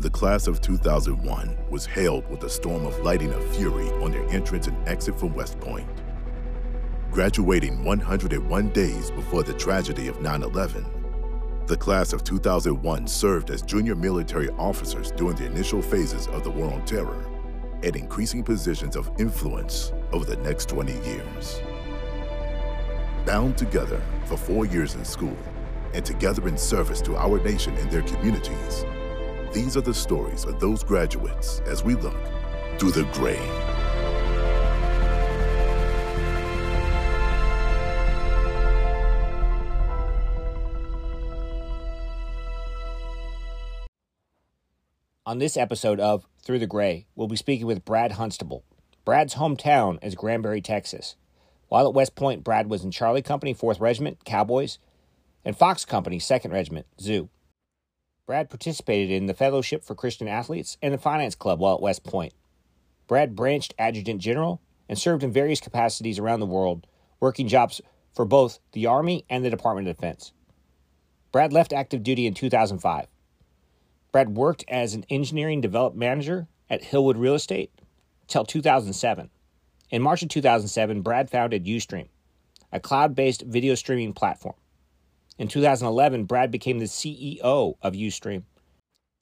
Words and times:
The 0.00 0.08
class 0.08 0.46
of 0.46 0.62
2001 0.62 1.58
was 1.68 1.84
hailed 1.84 2.26
with 2.30 2.42
a 2.44 2.48
storm 2.48 2.86
of 2.86 2.98
lighting 3.00 3.34
of 3.34 3.54
fury 3.54 3.90
on 4.02 4.12
their 4.12 4.26
entrance 4.30 4.66
and 4.66 4.88
exit 4.88 5.20
from 5.20 5.34
West 5.34 5.60
Point. 5.60 5.86
Graduating 7.10 7.84
101 7.84 8.68
days 8.70 9.10
before 9.10 9.42
the 9.42 9.52
tragedy 9.52 10.08
of 10.08 10.22
9 10.22 10.42
11, 10.42 10.86
the 11.66 11.76
class 11.76 12.14
of 12.14 12.24
2001 12.24 13.06
served 13.06 13.50
as 13.50 13.60
junior 13.60 13.94
military 13.94 14.48
officers 14.52 15.10
during 15.10 15.36
the 15.36 15.44
initial 15.44 15.82
phases 15.82 16.28
of 16.28 16.44
the 16.44 16.50
War 16.50 16.72
on 16.72 16.82
Terror 16.86 17.26
and 17.82 17.94
increasing 17.94 18.42
positions 18.42 18.96
of 18.96 19.10
influence 19.18 19.92
over 20.12 20.24
the 20.24 20.36
next 20.36 20.70
20 20.70 20.94
years. 21.06 21.60
Bound 23.26 23.58
together 23.58 24.00
for 24.24 24.38
four 24.38 24.64
years 24.64 24.94
in 24.94 25.04
school 25.04 25.36
and 25.92 26.06
together 26.06 26.48
in 26.48 26.56
service 26.56 27.02
to 27.02 27.18
our 27.18 27.38
nation 27.44 27.76
and 27.76 27.90
their 27.90 28.00
communities, 28.00 28.86
these 29.52 29.76
are 29.76 29.80
the 29.80 29.94
stories 29.94 30.44
of 30.44 30.60
those 30.60 30.84
graduates 30.84 31.60
as 31.66 31.82
we 31.82 31.94
look 31.96 32.16
through 32.78 32.92
the 32.92 33.04
gray. 33.12 33.38
On 45.26 45.38
this 45.38 45.56
episode 45.56 46.00
of 46.00 46.26
Through 46.42 46.58
the 46.58 46.66
Gray, 46.66 47.06
we'll 47.14 47.28
be 47.28 47.36
speaking 47.36 47.66
with 47.66 47.84
Brad 47.84 48.12
Hunstable. 48.12 48.64
Brad's 49.04 49.36
hometown 49.36 50.02
is 50.02 50.16
Granbury, 50.16 50.60
Texas. 50.60 51.14
While 51.68 51.86
at 51.86 51.94
West 51.94 52.16
Point, 52.16 52.42
Brad 52.42 52.68
was 52.68 52.82
in 52.82 52.90
Charlie 52.90 53.22
Company, 53.22 53.54
4th 53.54 53.80
Regiment, 53.80 54.24
Cowboys, 54.24 54.78
and 55.44 55.56
Fox 55.56 55.84
Company, 55.84 56.18
2nd 56.18 56.50
Regiment, 56.50 56.86
Zoo. 57.00 57.28
Brad 58.30 58.48
participated 58.48 59.10
in 59.10 59.26
the 59.26 59.34
Fellowship 59.34 59.82
for 59.82 59.96
Christian 59.96 60.28
Athletes 60.28 60.76
and 60.80 60.94
the 60.94 60.98
Finance 60.98 61.34
Club 61.34 61.58
while 61.58 61.74
at 61.74 61.82
West 61.82 62.04
Point. 62.04 62.32
Brad 63.08 63.34
branched 63.34 63.74
adjutant 63.76 64.20
general 64.20 64.60
and 64.88 64.96
served 64.96 65.24
in 65.24 65.32
various 65.32 65.60
capacities 65.60 66.16
around 66.16 66.38
the 66.38 66.46
world, 66.46 66.86
working 67.18 67.48
jobs 67.48 67.80
for 68.14 68.24
both 68.24 68.60
the 68.70 68.86
Army 68.86 69.24
and 69.28 69.44
the 69.44 69.50
Department 69.50 69.88
of 69.88 69.96
Defense. 69.96 70.32
Brad 71.32 71.52
left 71.52 71.72
active 71.72 72.04
duty 72.04 72.24
in 72.24 72.32
2005. 72.32 73.08
Brad 74.12 74.36
worked 74.36 74.64
as 74.68 74.94
an 74.94 75.04
engineering 75.10 75.60
development 75.60 75.98
manager 75.98 76.46
at 76.70 76.84
Hillwood 76.84 77.18
Real 77.18 77.34
Estate 77.34 77.72
till 78.28 78.44
2007. 78.44 79.28
In 79.90 80.02
March 80.02 80.22
of 80.22 80.28
2007, 80.28 81.02
Brad 81.02 81.28
founded 81.28 81.64
Ustream, 81.64 82.06
a 82.70 82.78
cloud 82.78 83.16
based 83.16 83.42
video 83.42 83.74
streaming 83.74 84.12
platform. 84.12 84.54
In 85.40 85.48
2011, 85.48 86.24
Brad 86.24 86.50
became 86.50 86.80
the 86.80 86.84
CEO 86.84 87.76
of 87.80 87.94
Ustream. 87.94 88.42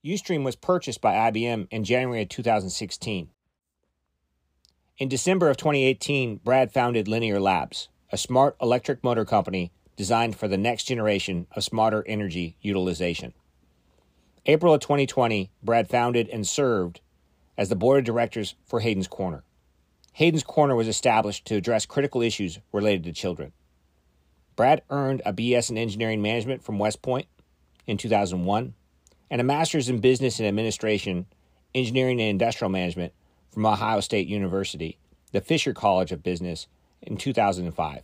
Ustream 0.05 0.43
was 0.43 0.57
purchased 0.57 1.01
by 1.01 1.31
IBM 1.31 1.69
in 1.71 1.85
January 1.85 2.23
of 2.23 2.29
2016. 2.29 3.29
In 4.99 5.09
December 5.09 5.49
of 5.49 5.57
2018, 5.59 6.41
Brad 6.43 6.73
founded 6.73 7.07
Linear 7.07 7.39
Labs, 7.39 7.89
a 8.11 8.19
smart 8.19 8.57
electric 8.61 9.05
motor 9.05 9.25
company 9.25 9.71
designed 9.95 10.35
for 10.35 10.49
the 10.49 10.59
next 10.59 10.89
generation 10.89 11.47
of 11.53 11.63
smarter 11.63 12.03
energy 12.09 12.57
utilization. 12.61 13.33
April 14.45 14.75
of 14.75 14.81
2020, 14.81 15.53
Brad 15.63 15.89
founded 15.89 16.29
and 16.31 16.45
served 16.45 17.01
as 17.57 17.69
the 17.69 17.77
board 17.77 18.01
of 18.01 18.05
directors 18.05 18.57
for 18.67 18.81
Hayden's 18.81 19.07
Corner. 19.07 19.45
Hayden's 20.15 20.43
Corner 20.43 20.75
was 20.75 20.89
established 20.89 21.45
to 21.45 21.55
address 21.55 21.87
critical 21.87 22.23
issues 22.23 22.59
related 22.73 23.05
to 23.05 23.13
children. 23.13 23.53
Brad 24.59 24.83
earned 24.91 25.23
a 25.25 25.33
BS 25.33 25.71
in 25.71 25.79
Engineering 25.79 26.21
Management 26.21 26.65
from 26.65 26.81
West 26.81 27.01
Point 27.01 27.29
in 27.87 27.97
2001 27.97 28.75
and 29.31 29.41
a 29.41 29.45
master's 29.45 29.89
in 29.89 30.01
Business 30.01 30.41
and 30.41 30.49
Administration, 30.49 31.27
Engineering 31.77 32.21
and 32.21 32.31
Industrial 32.31 32.69
Management 32.69 33.13
from 33.53 33.65
Ohio 33.65 34.01
State 34.01 34.27
University, 34.27 34.99
the 35.31 35.41
Fisher 35.41 35.73
College 35.73 36.11
of 36.11 36.25
Business, 36.25 36.67
in 37.01 37.17
2005. 37.17 38.03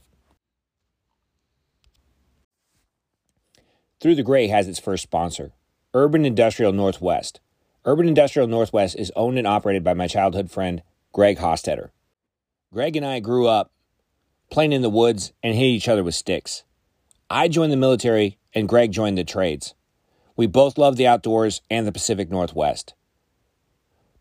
Through 3.98 4.15
the 4.15 4.22
Gray 4.22 4.47
has 4.47 4.69
its 4.69 4.78
first 4.78 5.03
sponsor, 5.03 5.50
Urban 5.92 6.25
Industrial 6.25 6.72
Northwest. 6.72 7.41
Urban 7.84 8.06
Industrial 8.06 8.47
Northwest 8.47 8.94
is 8.97 9.10
owned 9.16 9.38
and 9.38 9.47
operated 9.48 9.82
by 9.82 9.94
my 9.94 10.06
childhood 10.06 10.53
friend, 10.53 10.84
Greg 11.12 11.38
Hostetter. 11.38 11.91
Greg 12.72 12.94
and 12.94 13.04
I 13.04 13.19
grew 13.19 13.48
up 13.48 13.72
playing 14.50 14.72
in 14.72 14.82
the 14.82 14.91
woods 14.91 15.32
and 15.43 15.55
hitting 15.55 15.75
each 15.75 15.88
other 15.88 16.05
with 16.05 16.15
sticks. 16.15 16.65
I 17.31 17.49
joined 17.49 17.72
the 17.72 17.77
military 17.77 18.38
and 18.55 18.69
Greg 18.69 18.93
joined 18.93 19.19
the 19.19 19.25
trades. 19.25 19.75
We 20.37 20.47
both 20.47 20.78
love 20.78 20.97
the 20.97 21.06
outdoors 21.06 21.62
and 21.71 21.87
the 21.87 21.93
Pacific 21.93 22.31
Northwest. 22.31 22.94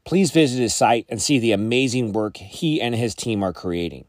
Please 0.05 0.31
visit 0.31 0.59
his 0.59 0.75
site 0.75 1.05
and 1.09 1.21
see 1.21 1.39
the 1.39 1.53
amazing 1.53 2.11
work 2.11 2.37
he 2.37 2.81
and 2.81 2.93
his 2.93 3.15
team 3.15 3.43
are 3.43 3.53
creating. 3.53 4.05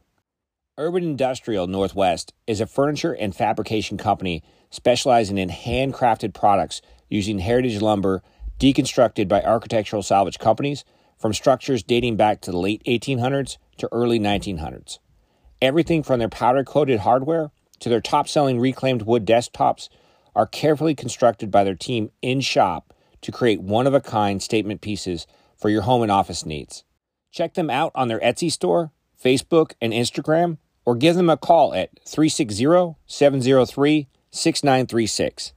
Urban 0.77 1.05
Industrial 1.05 1.69
Northwest 1.69 2.35
is 2.47 2.61
a 2.61 2.67
furniture 2.67 3.13
and 3.13 3.35
fabrication 3.35 3.97
company 3.97 4.43
specializing 4.71 5.39
in 5.39 5.49
handcrafted 5.49 6.35
products 6.35 6.83
using 7.09 7.39
heritage 7.39 7.81
lumber 7.81 8.23
deconstructed 8.59 9.29
by 9.29 9.41
architectural 9.43 10.03
salvage 10.03 10.39
companies 10.39 10.85
from 11.17 11.33
structures 11.33 11.83
dating 11.83 12.17
back 12.17 12.41
to 12.41 12.51
the 12.51 12.59
late 12.59 12.83
1800s 12.85 13.57
to 13.79 13.89
early 13.93 14.19
1900s. 14.19 14.99
Everything 15.65 16.03
from 16.03 16.19
their 16.19 16.29
powder 16.29 16.63
coated 16.63 17.01
hardware 17.01 17.51
to 17.81 17.89
their 17.89 18.03
top 18.03 18.29
selling 18.29 18.61
reclaimed 18.61 19.01
wood 19.01 19.25
desktops 19.25 19.89
are 20.37 20.47
carefully 20.47 20.95
constructed 20.95 21.51
by 21.51 21.65
their 21.65 21.75
team 21.75 22.11
in 22.21 22.43
shop 22.43 22.93
to 23.23 23.33
create 23.33 23.63
one 23.63 23.87
of 23.87 23.95
a 23.95 24.01
kind 24.03 24.43
statement 24.43 24.83
pieces 24.83 25.27
for 25.57 25.71
your 25.71 25.81
home 25.81 26.03
and 26.03 26.13
office 26.13 26.45
needs. 26.45 26.85
Check 27.33 27.55
them 27.55 27.71
out 27.71 27.93
on 27.95 28.09
their 28.09 28.21
Etsy 28.21 28.53
store, 28.53 28.93
Facebook, 29.19 29.73
and 29.81 29.95
Instagram, 29.95 30.59
or 30.85 30.97
give 30.97 31.17
them 31.17 31.31
a 31.31 31.37
call 31.39 31.73
at 31.73 31.99
360 32.07 32.97
703 33.07 34.09
6936 34.31 35.55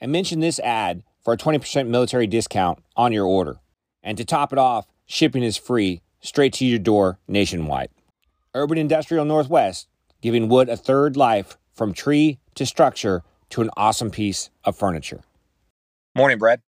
and 0.00 0.10
mention 0.10 0.40
this 0.40 0.58
ad 0.60 1.02
for 1.22 1.34
a 1.34 1.36
20% 1.36 1.86
military 1.88 2.26
discount 2.26 2.78
on 2.96 3.12
your 3.12 3.26
order. 3.26 3.60
And 4.02 4.16
to 4.16 4.24
top 4.24 4.54
it 4.54 4.58
off, 4.58 4.86
shipping 5.04 5.42
is 5.42 5.58
free 5.58 6.00
straight 6.22 6.54
to 6.54 6.64
your 6.64 6.78
door 6.78 7.18
nationwide. 7.28 7.90
Urban 8.54 8.78
Industrial 8.78 9.24
Northwest, 9.24 9.88
giving 10.20 10.48
wood 10.48 10.68
a 10.68 10.76
third 10.76 11.16
life 11.16 11.58
from 11.72 11.92
tree 11.92 12.38
to 12.54 12.64
structure 12.64 13.22
to 13.50 13.62
an 13.62 13.70
awesome 13.76 14.10
piece 14.10 14.50
of 14.62 14.76
furniture. 14.76 15.22
Morning, 16.14 16.38
Brad. 16.38 16.62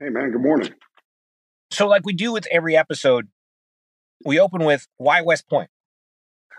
Hey, 0.00 0.08
man, 0.08 0.30
good 0.30 0.40
morning. 0.40 0.70
So, 1.70 1.86
like 1.86 2.06
we 2.06 2.14
do 2.14 2.32
with 2.32 2.46
every 2.50 2.76
episode, 2.76 3.28
we 4.24 4.40
open 4.40 4.64
with 4.64 4.88
why 4.96 5.20
West 5.20 5.48
Point? 5.48 5.68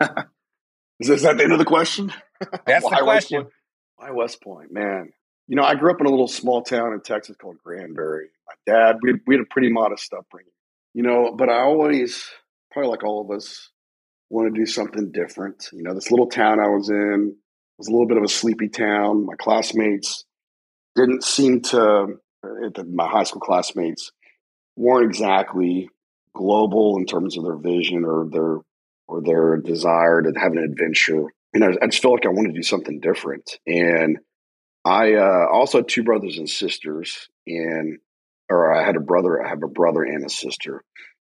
is, 0.00 1.08
this, 1.08 1.22
that 1.22 1.36
the 1.36 1.44
end 1.44 1.52
of 1.52 1.58
the 1.58 1.64
question? 1.64 2.12
That's 2.66 2.88
the 2.88 3.00
question. 3.02 3.46
Why 3.96 4.12
West 4.12 4.40
Point? 4.40 4.72
Man, 4.72 5.12
you 5.48 5.56
know, 5.56 5.64
I 5.64 5.74
grew 5.74 5.90
up 5.90 6.00
in 6.00 6.06
a 6.06 6.10
little 6.10 6.28
small 6.28 6.62
town 6.62 6.92
in 6.92 7.00
Texas 7.00 7.36
called 7.36 7.56
Granbury. 7.64 8.28
My 8.46 8.72
dad, 8.72 8.96
we, 9.02 9.14
we 9.26 9.34
had 9.34 9.42
a 9.42 9.48
pretty 9.50 9.72
modest 9.72 10.12
upbringing, 10.12 10.52
you 10.94 11.02
know, 11.02 11.34
but 11.36 11.48
I 11.48 11.62
always, 11.62 12.28
probably 12.70 12.90
like 12.90 13.02
all 13.02 13.20
of 13.20 13.36
us, 13.36 13.70
want 14.30 14.52
to 14.52 14.60
do 14.60 14.66
something 14.66 15.12
different. 15.12 15.68
You 15.72 15.82
know, 15.82 15.94
this 15.94 16.10
little 16.10 16.28
town 16.28 16.60
I 16.60 16.68
was 16.68 16.88
in 16.90 17.36
was 17.78 17.88
a 17.88 17.90
little 17.90 18.06
bit 18.06 18.16
of 18.16 18.24
a 18.24 18.28
sleepy 18.28 18.68
town. 18.68 19.26
My 19.26 19.34
classmates 19.36 20.24
didn't 20.96 21.24
seem 21.24 21.60
to, 21.62 22.18
my 22.92 23.08
high 23.08 23.24
school 23.24 23.40
classmates 23.40 24.12
weren't 24.76 25.06
exactly 25.06 25.88
global 26.34 26.96
in 26.98 27.06
terms 27.06 27.36
of 27.36 27.44
their 27.44 27.56
vision 27.56 28.04
or 28.04 28.28
their 28.30 28.58
or 29.06 29.22
their 29.22 29.58
desire 29.58 30.22
to 30.22 30.32
have 30.38 30.52
an 30.52 30.58
adventure. 30.58 31.26
And 31.52 31.64
I, 31.64 31.68
I 31.82 31.86
just 31.86 32.02
felt 32.02 32.14
like 32.14 32.26
I 32.26 32.30
wanted 32.30 32.54
to 32.54 32.58
do 32.58 32.62
something 32.62 33.00
different. 33.00 33.58
And 33.66 34.18
I 34.84 35.14
uh, 35.14 35.46
also 35.52 35.78
had 35.78 35.88
two 35.88 36.02
brothers 36.02 36.38
and 36.38 36.48
sisters, 36.48 37.28
and 37.46 37.98
or 38.50 38.74
I 38.74 38.84
had 38.84 38.96
a 38.96 39.00
brother. 39.00 39.42
I 39.42 39.48
have 39.48 39.62
a 39.62 39.68
brother 39.68 40.02
and 40.02 40.24
a 40.24 40.30
sister, 40.30 40.82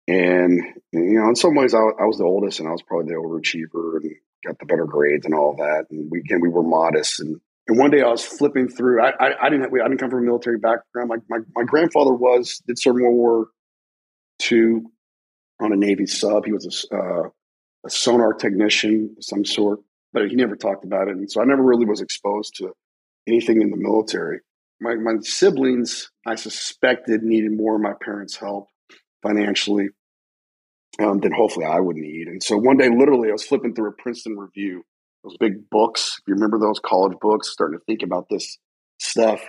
and 0.08 0.62
you 0.90 1.20
know, 1.20 1.28
in 1.28 1.37
some 1.37 1.55
ways, 1.55 1.75
I, 1.75 1.78
I 1.78 2.06
was 2.06 2.16
the 2.16 2.25
oldest, 2.25 2.60
and 2.60 2.69
I 2.69 2.72
was 2.72 2.81
probably 2.82 3.12
the 3.12 3.20
overachiever 3.20 3.96
and 3.96 4.14
got 4.44 4.58
the 4.58 4.64
better 4.64 4.87
grades 4.87 5.26
and 5.26 5.34
all 5.34 5.55
that. 5.56 5.84
And 5.90 6.10
we 6.10 6.20
again, 6.20 6.40
we 6.40 6.49
were 6.49 6.62
modest. 6.62 7.20
And 7.20 7.40
and 7.66 7.78
one 7.78 7.90
day, 7.90 8.00
I 8.00 8.08
was 8.08 8.25
flipping 8.25 8.69
through. 8.69 9.02
I 9.02 9.10
I, 9.10 9.46
I 9.46 9.50
didn't 9.50 9.64
have, 9.64 9.72
I 9.72 9.87
didn't 9.87 9.99
come 9.99 10.08
from 10.08 10.20
a 10.20 10.26
military 10.26 10.58
background. 10.58 11.10
My 11.10 11.16
my, 11.28 11.44
my 11.55 11.64
grandfather 11.64 12.14
was 12.14 12.62
did 12.66 12.78
serve 12.78 12.96
in 12.96 13.02
World 13.02 13.16
War 13.16 13.46
II 14.50 14.81
on 15.60 15.72
a 15.75 15.76
Navy 15.76 16.06
sub. 16.06 16.46
He 16.46 16.52
was 16.52 16.87
a, 16.90 16.96
uh, 16.96 17.28
a 17.84 17.90
sonar 17.90 18.32
technician 18.32 19.14
of 19.19 19.25
some 19.25 19.44
sort, 19.44 19.81
but 20.14 20.28
he 20.28 20.37
never 20.37 20.56
talked 20.56 20.84
about 20.84 21.08
it. 21.08 21.16
And 21.16 21.31
so 21.31 21.43
I 21.43 21.44
never 21.44 21.62
really 21.62 21.84
was 21.84 22.00
exposed 22.00 22.55
to 22.56 22.72
anything 23.26 23.60
in 23.60 23.70
the 23.70 23.76
military. 23.76 24.40
My, 24.81 24.94
my 24.94 25.14
siblings, 25.20 26.10
I 26.25 26.37
suspected, 26.37 27.22
needed 27.22 27.52
more 27.52 27.75
of 27.75 27.82
my 27.82 27.94
parents' 28.00 28.37
help 28.37 28.69
financially 29.22 29.88
um, 30.99 31.21
than 31.21 31.33
hopefully 31.33 31.67
I 31.67 31.81
wouldn't 31.81 32.05
need. 32.05 32.29
And 32.29 32.43
so 32.43 32.56
one 32.56 32.77
day, 32.77 32.89
literally, 32.89 33.29
I 33.29 33.33
was 33.33 33.45
flipping 33.45 33.75
through 33.75 33.91
a 33.91 33.93
Princeton 33.93 34.37
Review, 34.37 34.85
those 35.23 35.37
big 35.39 35.71
books. 35.71 36.17
If 36.19 36.29
you 36.29 36.35
remember 36.35 36.59
those 36.59 36.81
college 36.81 37.19
books, 37.21 37.50
starting 37.50 37.79
to 37.79 37.85
think 37.85 38.03
about 38.03 38.29
this 38.29 38.59
stuff. 38.99 39.41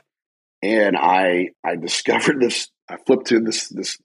And 0.61 0.95
I 0.97 1.49
I 1.63 1.75
discovered 1.81 2.39
this 2.39 2.69
I 2.89 2.97
flipped 3.05 3.27
to 3.27 3.39
this 3.39 3.69
this 3.69 3.97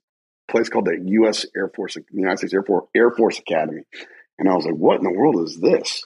place 0.47 0.69
called 0.69 0.85
the 0.85 1.01
U.S. 1.05 1.45
Air 1.55 1.71
Force, 1.75 1.95
the 1.95 2.03
United 2.11 2.37
States 2.37 2.53
Air 2.53 2.63
Force 2.63 2.87
Air 2.95 3.11
Force 3.11 3.39
Academy, 3.39 3.81
and 4.37 4.49
I 4.49 4.53
was 4.53 4.65
like, 4.65 4.75
"What 4.75 4.97
in 4.97 5.03
the 5.03 5.17
world 5.17 5.43
is 5.43 5.59
this?" 5.59 6.03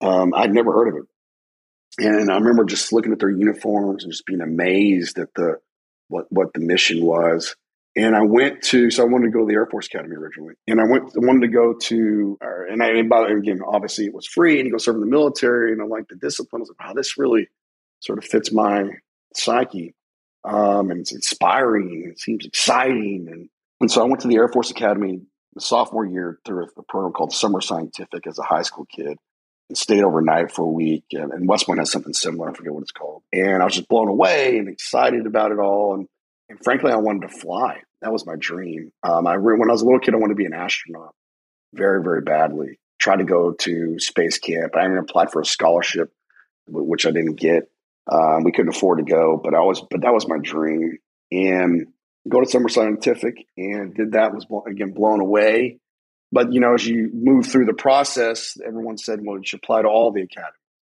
Um, 0.00 0.32
I'd 0.34 0.52
never 0.52 0.72
heard 0.72 0.88
of 0.88 0.94
it, 0.96 2.04
and 2.06 2.30
I 2.30 2.34
remember 2.36 2.64
just 2.64 2.92
looking 2.92 3.12
at 3.12 3.18
their 3.18 3.30
uniforms 3.30 4.04
and 4.04 4.12
just 4.12 4.26
being 4.26 4.40
amazed 4.40 5.18
at 5.18 5.32
the 5.34 5.58
what 6.08 6.26
what 6.30 6.52
the 6.54 6.60
mission 6.60 7.04
was. 7.04 7.54
And 7.96 8.14
I 8.14 8.22
went 8.22 8.62
to, 8.64 8.90
so 8.90 9.02
I 9.02 9.06
wanted 9.06 9.26
to 9.26 9.30
go 9.32 9.40
to 9.40 9.46
the 9.46 9.54
Air 9.54 9.66
Force 9.66 9.86
Academy 9.86 10.16
originally. 10.16 10.54
And 10.66 10.80
I 10.80 10.84
went, 10.84 11.04
I 11.04 11.26
wanted 11.26 11.46
to 11.46 11.52
go 11.52 11.72
to, 11.72 12.38
and 12.40 12.82
I, 12.82 12.88
and 12.90 13.08
by, 13.08 13.26
again, 13.28 13.60
obviously 13.66 14.04
it 14.04 14.14
was 14.14 14.26
free 14.26 14.58
and 14.58 14.66
you 14.66 14.72
go 14.72 14.78
serve 14.78 14.96
in 14.96 15.00
the 15.00 15.06
military. 15.06 15.72
And 15.72 15.80
I 15.80 15.86
like 15.86 16.06
the 16.08 16.16
discipline. 16.16 16.60
I 16.60 16.64
was 16.64 16.68
like, 16.78 16.88
wow, 16.88 16.94
this 16.94 17.16
really 17.16 17.48
sort 18.00 18.18
of 18.18 18.24
fits 18.24 18.52
my 18.52 18.84
psyche. 19.34 19.94
Um, 20.44 20.90
and 20.90 21.00
it's 21.00 21.14
inspiring. 21.14 22.02
And 22.04 22.12
It 22.12 22.20
seems 22.20 22.44
exciting. 22.44 23.28
And, 23.30 23.48
and 23.80 23.90
so 23.90 24.02
I 24.02 24.04
went 24.04 24.20
to 24.20 24.28
the 24.28 24.36
Air 24.36 24.48
Force 24.48 24.70
Academy 24.70 25.22
the 25.54 25.62
sophomore 25.62 26.04
year 26.04 26.38
through 26.44 26.66
a 26.76 26.82
program 26.82 27.14
called 27.14 27.32
Summer 27.32 27.62
Scientific 27.62 28.26
as 28.26 28.38
a 28.38 28.42
high 28.42 28.62
school 28.62 28.84
kid 28.94 29.16
and 29.70 29.78
stayed 29.78 30.04
overnight 30.04 30.52
for 30.52 30.62
a 30.62 30.70
week. 30.70 31.04
And, 31.12 31.32
and 31.32 31.48
West 31.48 31.64
Point 31.64 31.78
has 31.78 31.90
something 31.90 32.12
similar. 32.12 32.50
I 32.50 32.52
forget 32.52 32.74
what 32.74 32.82
it's 32.82 32.92
called. 32.92 33.22
And 33.32 33.62
I 33.62 33.64
was 33.64 33.74
just 33.74 33.88
blown 33.88 34.08
away 34.08 34.58
and 34.58 34.68
excited 34.68 35.26
about 35.26 35.50
it 35.50 35.58
all. 35.58 35.94
And, 35.94 36.06
and 36.50 36.58
frankly, 36.62 36.92
I 36.92 36.96
wanted 36.96 37.28
to 37.28 37.38
fly. 37.38 37.80
That 38.02 38.12
was 38.12 38.26
my 38.26 38.34
dream. 38.38 38.92
Um, 39.02 39.26
I 39.26 39.36
when 39.36 39.68
I 39.68 39.72
was 39.72 39.82
a 39.82 39.84
little 39.84 40.00
kid, 40.00 40.14
I 40.14 40.18
wanted 40.18 40.34
to 40.34 40.38
be 40.38 40.46
an 40.46 40.52
astronaut 40.52 41.14
very, 41.72 42.02
very 42.02 42.22
badly. 42.22 42.78
Tried 42.98 43.16
to 43.16 43.24
go 43.24 43.52
to 43.52 43.98
space 43.98 44.38
camp. 44.38 44.74
I 44.76 44.84
even 44.84 44.98
applied 44.98 45.30
for 45.30 45.40
a 45.40 45.44
scholarship, 45.44 46.12
which 46.66 47.06
I 47.06 47.10
didn't 47.10 47.36
get. 47.36 47.70
Um, 48.10 48.44
we 48.44 48.52
couldn't 48.52 48.74
afford 48.74 48.98
to 48.98 49.04
go, 49.04 49.40
but 49.42 49.54
I 49.54 49.60
was, 49.60 49.82
but 49.90 50.02
that 50.02 50.14
was 50.14 50.28
my 50.28 50.38
dream. 50.40 50.98
And 51.30 51.88
go 52.28 52.40
to 52.40 52.48
Summer 52.48 52.68
Scientific 52.68 53.46
and 53.56 53.94
did 53.94 54.12
that. 54.12 54.32
Was 54.34 54.46
again 54.66 54.92
blown 54.92 55.20
away. 55.20 55.78
But 56.32 56.52
you 56.52 56.60
know, 56.60 56.74
as 56.74 56.86
you 56.86 57.10
move 57.12 57.46
through 57.46 57.66
the 57.66 57.74
process, 57.74 58.56
everyone 58.64 58.98
said, 58.98 59.20
"Well, 59.22 59.38
you 59.38 59.44
should 59.44 59.60
apply 59.62 59.82
to 59.82 59.88
all 59.88 60.12
the 60.12 60.22
academies." 60.22 60.54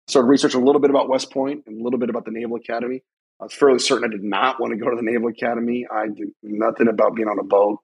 Started 0.07 0.29
researching 0.29 0.61
a 0.61 0.65
little 0.65 0.81
bit 0.81 0.89
about 0.89 1.09
West 1.09 1.31
Point 1.31 1.63
and 1.67 1.81
a 1.81 1.83
little 1.83 1.99
bit 1.99 2.09
about 2.09 2.25
the 2.25 2.31
Naval 2.31 2.57
Academy. 2.57 3.03
I 3.39 3.45
was 3.45 3.53
fairly 3.53 3.79
certain 3.79 4.09
I 4.09 4.11
did 4.11 4.23
not 4.23 4.59
want 4.59 4.73
to 4.73 4.77
go 4.77 4.89
to 4.89 4.95
the 4.95 5.03
Naval 5.03 5.29
Academy. 5.29 5.85
I 5.91 6.07
did 6.07 6.29
nothing 6.41 6.87
about 6.87 7.15
being 7.15 7.27
on 7.27 7.39
a 7.39 7.43
boat 7.43 7.79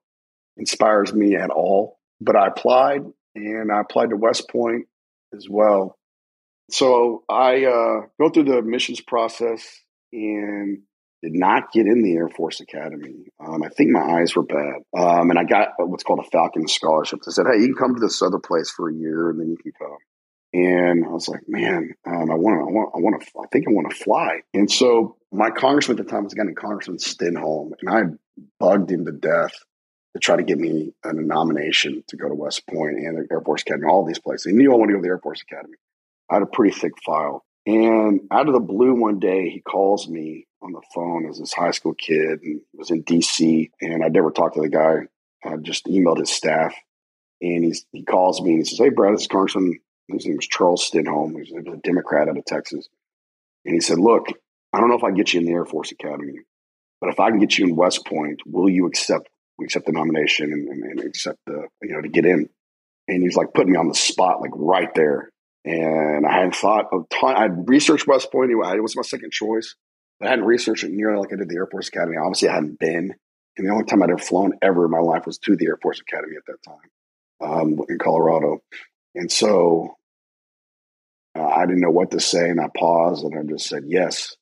inspires 0.58 1.14
me 1.14 1.36
at 1.36 1.50
all. 1.50 2.00
But 2.22 2.36
I 2.36 2.48
applied, 2.48 3.02
and 3.36 3.72
I 3.72 3.82
applied 3.82 4.12
to 4.12 4.16
West 4.16 4.50
Point 4.50 4.88
as 5.36 5.48
well. 5.50 5.98
So 6.72 7.24
I 7.30 7.66
uh, 7.66 8.08
go 8.20 8.30
through 8.30 8.46
the 8.46 8.58
admissions 8.58 9.02
process 9.02 9.82
and 10.12 10.80
did 11.22 11.34
not 11.34 11.72
get 11.72 11.86
in 11.86 12.02
the 12.04 12.14
Air 12.14 12.30
Force 12.30 12.62
Academy. 12.62 13.28
Um, 13.40 13.64
I 13.64 13.70
think 13.70 13.92
my 13.92 14.20
eyes 14.20 14.36
were 14.36 14.44
bad. 14.44 14.76
Um, 14.98 15.30
and 15.30 15.40
I 15.40 15.44
got 15.44 15.70
what's 15.78 16.04
called 16.04 16.20
a 16.20 16.30
Falcon 16.30 16.68
Scholarship. 16.68 17.20
They 17.26 17.32
said, 17.32 17.46
hey, 17.52 17.60
you 17.60 17.68
can 17.68 17.76
come 17.76 17.96
to 17.96 18.02
this 18.02 18.22
other 18.22 18.40
place 18.40 18.70
for 18.72 18.90
a 18.90 18.94
year 18.94 19.30
and 19.30 19.40
then 19.40 19.50
you 19.50 19.58
can 19.58 19.72
come. 19.74 19.98
And 20.54 21.04
I 21.04 21.10
was 21.10 21.28
like, 21.28 21.42
man, 21.48 21.96
um, 22.06 22.30
I 22.30 22.36
want 22.36 22.60
to, 22.60 22.70
I 22.70 22.72
want, 22.72 22.92
I 22.96 23.00
want 23.00 23.22
to, 23.22 23.40
I 23.40 23.48
think 23.52 23.68
I 23.68 23.72
want 23.72 23.90
to 23.90 23.96
fly. 23.96 24.42
And 24.54 24.70
so 24.70 25.18
my 25.32 25.50
congressman 25.50 26.00
at 26.00 26.06
the 26.06 26.12
time 26.12 26.26
was 26.26 26.34
a 26.34 26.36
guy 26.36 26.44
named 26.44 26.58
Congressman 26.58 26.98
Stenholm, 26.98 27.72
and 27.82 27.90
I 27.90 28.04
bugged 28.60 28.92
him 28.92 29.06
to 29.06 29.12
death 29.12 29.54
to 30.14 30.20
try 30.20 30.36
to 30.36 30.44
get 30.44 30.60
me 30.60 30.94
a 31.04 31.12
nomination 31.12 32.04
to 32.08 32.18
go 32.18 32.28
to 32.28 32.36
West 32.36 32.68
Point 32.68 32.98
and 32.98 33.18
the 33.18 33.28
Air 33.32 33.42
Force 33.42 33.64
Academy, 33.64 33.88
all 33.88 34.06
these 34.06 34.20
places. 34.20 34.46
He 34.46 34.54
knew 34.54 34.72
I 34.72 34.76
wanted 34.76 34.92
to 34.92 34.98
go 34.98 35.02
to 35.02 35.04
the 35.04 35.10
Air 35.10 35.20
Force 35.20 35.42
Academy. 35.42 35.78
I 36.30 36.36
had 36.36 36.44
a 36.44 36.48
pretty 36.48 36.78
thick 36.78 36.94
file. 37.04 37.44
And 37.66 38.22
out 38.30 38.48
of 38.48 38.54
the 38.54 38.60
blue 38.60 38.94
one 38.94 39.20
day, 39.20 39.50
he 39.50 39.62
calls 39.62 40.08
me 40.08 40.46
on 40.62 40.72
the 40.72 40.82
phone 40.94 41.28
as 41.30 41.40
this 41.40 41.54
high 41.54 41.72
school 41.72 41.94
kid 41.94 42.42
and 42.44 42.62
was 42.74 42.92
in 42.92 43.04
DC. 43.04 43.72
And 43.82 44.04
I'd 44.04 44.14
never 44.14 44.32
talked 44.32 44.56
to 44.56 44.62
the 44.62 44.70
guy. 44.70 45.08
I 45.44 45.56
just 45.58 45.86
emailed 45.86 46.20
his 46.20 46.32
staff. 46.32 46.76
And 47.42 47.64
he's, 47.64 47.86
he 47.92 48.04
calls 48.04 48.42
me 48.42 48.52
and 48.52 48.60
he 48.60 48.66
says, 48.66 48.80
Hey, 48.80 48.90
Brad, 48.90 49.14
this 49.14 49.22
is 49.22 49.28
Congressman. 49.28 49.80
His 50.10 50.26
name 50.26 50.36
was 50.36 50.48
Charles 50.48 50.90
Stenholm. 50.90 51.32
He 51.32 51.52
was, 51.54 51.68
a 51.68 51.78
Democrat 51.78 52.28
out 52.28 52.38
of 52.38 52.46
Texas. 52.46 52.88
And 53.66 53.74
he 53.74 53.80
said, 53.82 54.00
Look, 54.00 54.28
I 54.74 54.80
don't 54.80 54.90
know 54.90 54.98
if 54.98 55.04
I 55.04 55.10
can 55.10 55.16
get 55.16 55.34
you 55.34 55.40
in 55.40 55.46
the 55.46 55.54
Air 55.54 55.66
Force 55.66 55.92
Academy, 55.92 56.40
but 57.00 57.10
if 57.10 57.20
I 57.20 57.30
can 57.30 57.40
get 57.40 57.58
you 57.58 57.68
in 57.68 57.76
West 57.76 58.06
Point, 58.06 58.42
will 58.46 58.70
you 58.70 58.86
accept 58.88 59.30
accept 59.62 59.86
the 59.86 59.92
nomination 59.92 60.52
and, 60.52 60.68
and, 60.68 60.84
and 60.84 61.00
accept 61.02 61.40
the 61.46 61.68
you 61.82 61.94
know 61.94 62.02
to 62.02 62.10
get 62.10 62.26
in? 62.26 62.50
And 63.08 63.22
he's 63.24 63.36
like 63.36 63.54
putting 63.54 63.72
me 63.72 63.78
on 63.78 63.88
the 63.88 63.96
spot, 63.96 64.42
like 64.42 64.52
right 64.56 64.94
there. 64.96 65.30
And 65.66 66.26
I 66.26 66.32
hadn't 66.32 66.56
thought 66.56 66.88
of 66.92 67.08
ton. 67.10 67.36
I'd 67.36 67.70
researched 67.70 68.08
West 68.08 68.32
Point. 68.32 68.52
It 68.52 68.82
was 68.82 68.96
my 68.96 69.02
second 69.02 69.32
choice. 69.32 69.76
but 70.20 70.28
I 70.28 70.30
hadn't 70.32 70.46
researched 70.46 70.84
it 70.84 70.92
nearly 70.92 71.20
like 71.20 71.32
I 71.32 71.38
did 71.38 71.50
the 71.50 71.56
Air 71.56 71.68
Force 71.68 71.88
Academy. 71.88 72.18
Obviously, 72.18 72.50
I 72.50 72.56
hadn't 72.56 72.80
been. 72.80 73.14
And 73.56 73.68
the 73.68 73.72
only 73.72 73.86
time 73.86 74.02
I'd 74.02 74.10
ever 74.10 74.18
flown 74.18 74.54
ever 74.62 74.86
in 74.86 74.92
my 74.92 75.00
life 75.00 75.26
was 75.26 75.38
to 75.40 75.56
the 75.56 75.68
Air 75.68 75.78
Force 75.82 76.02
Academy 76.02 76.36
at 76.36 76.44
that 76.48 76.64
time 76.64 77.52
um, 77.52 77.80
in 77.88 77.98
Colorado. 78.00 78.62
And 79.16 79.32
so 79.32 79.96
uh, 81.36 81.46
I 81.46 81.66
didn't 81.66 81.82
know 81.82 81.92
what 81.92 82.12
to 82.12 82.20
say. 82.20 82.50
And 82.50 82.60
I 82.60 82.68
paused 82.76 83.24
and 83.24 83.38
I 83.38 83.44
just 83.44 83.68
said 83.68 83.84
yes. 83.88 84.36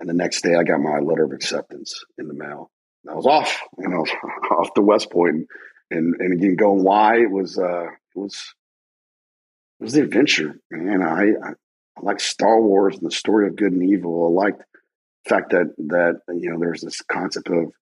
And 0.00 0.08
the 0.08 0.14
next 0.14 0.42
day, 0.42 0.54
I 0.54 0.64
got 0.64 0.80
my 0.80 0.98
letter 0.98 1.24
of 1.24 1.32
acceptance 1.32 2.04
in 2.18 2.28
the 2.28 2.34
mail. 2.34 2.70
And 3.04 3.12
I 3.12 3.16
was 3.16 3.26
off, 3.26 3.60
you 3.78 3.88
know, 3.88 4.04
off 4.50 4.74
to 4.74 4.82
West 4.82 5.10
Point. 5.10 5.46
And, 5.90 6.14
and 6.18 6.32
again, 6.32 6.56
going 6.56 6.82
why 6.82 7.20
it 7.20 7.30
was, 7.30 7.58
uh, 7.58 7.84
it 7.84 8.18
was, 8.18 8.54
it 9.80 9.84
was 9.84 9.92
the 9.92 10.02
adventure, 10.02 10.58
man. 10.70 11.02
I, 11.02 11.30
I, 11.30 11.50
I 11.96 12.00
like 12.00 12.20
Star 12.20 12.60
Wars 12.60 12.96
and 12.96 13.06
the 13.06 13.14
story 13.14 13.46
of 13.46 13.56
good 13.56 13.72
and 13.72 13.82
evil. 13.82 14.26
I 14.26 14.44
liked 14.44 14.58
the 14.58 15.28
fact 15.28 15.50
that, 15.50 15.74
that, 15.78 16.20
you 16.28 16.50
know, 16.50 16.58
there's 16.58 16.80
this 16.80 17.00
concept 17.02 17.48
of 17.48 17.72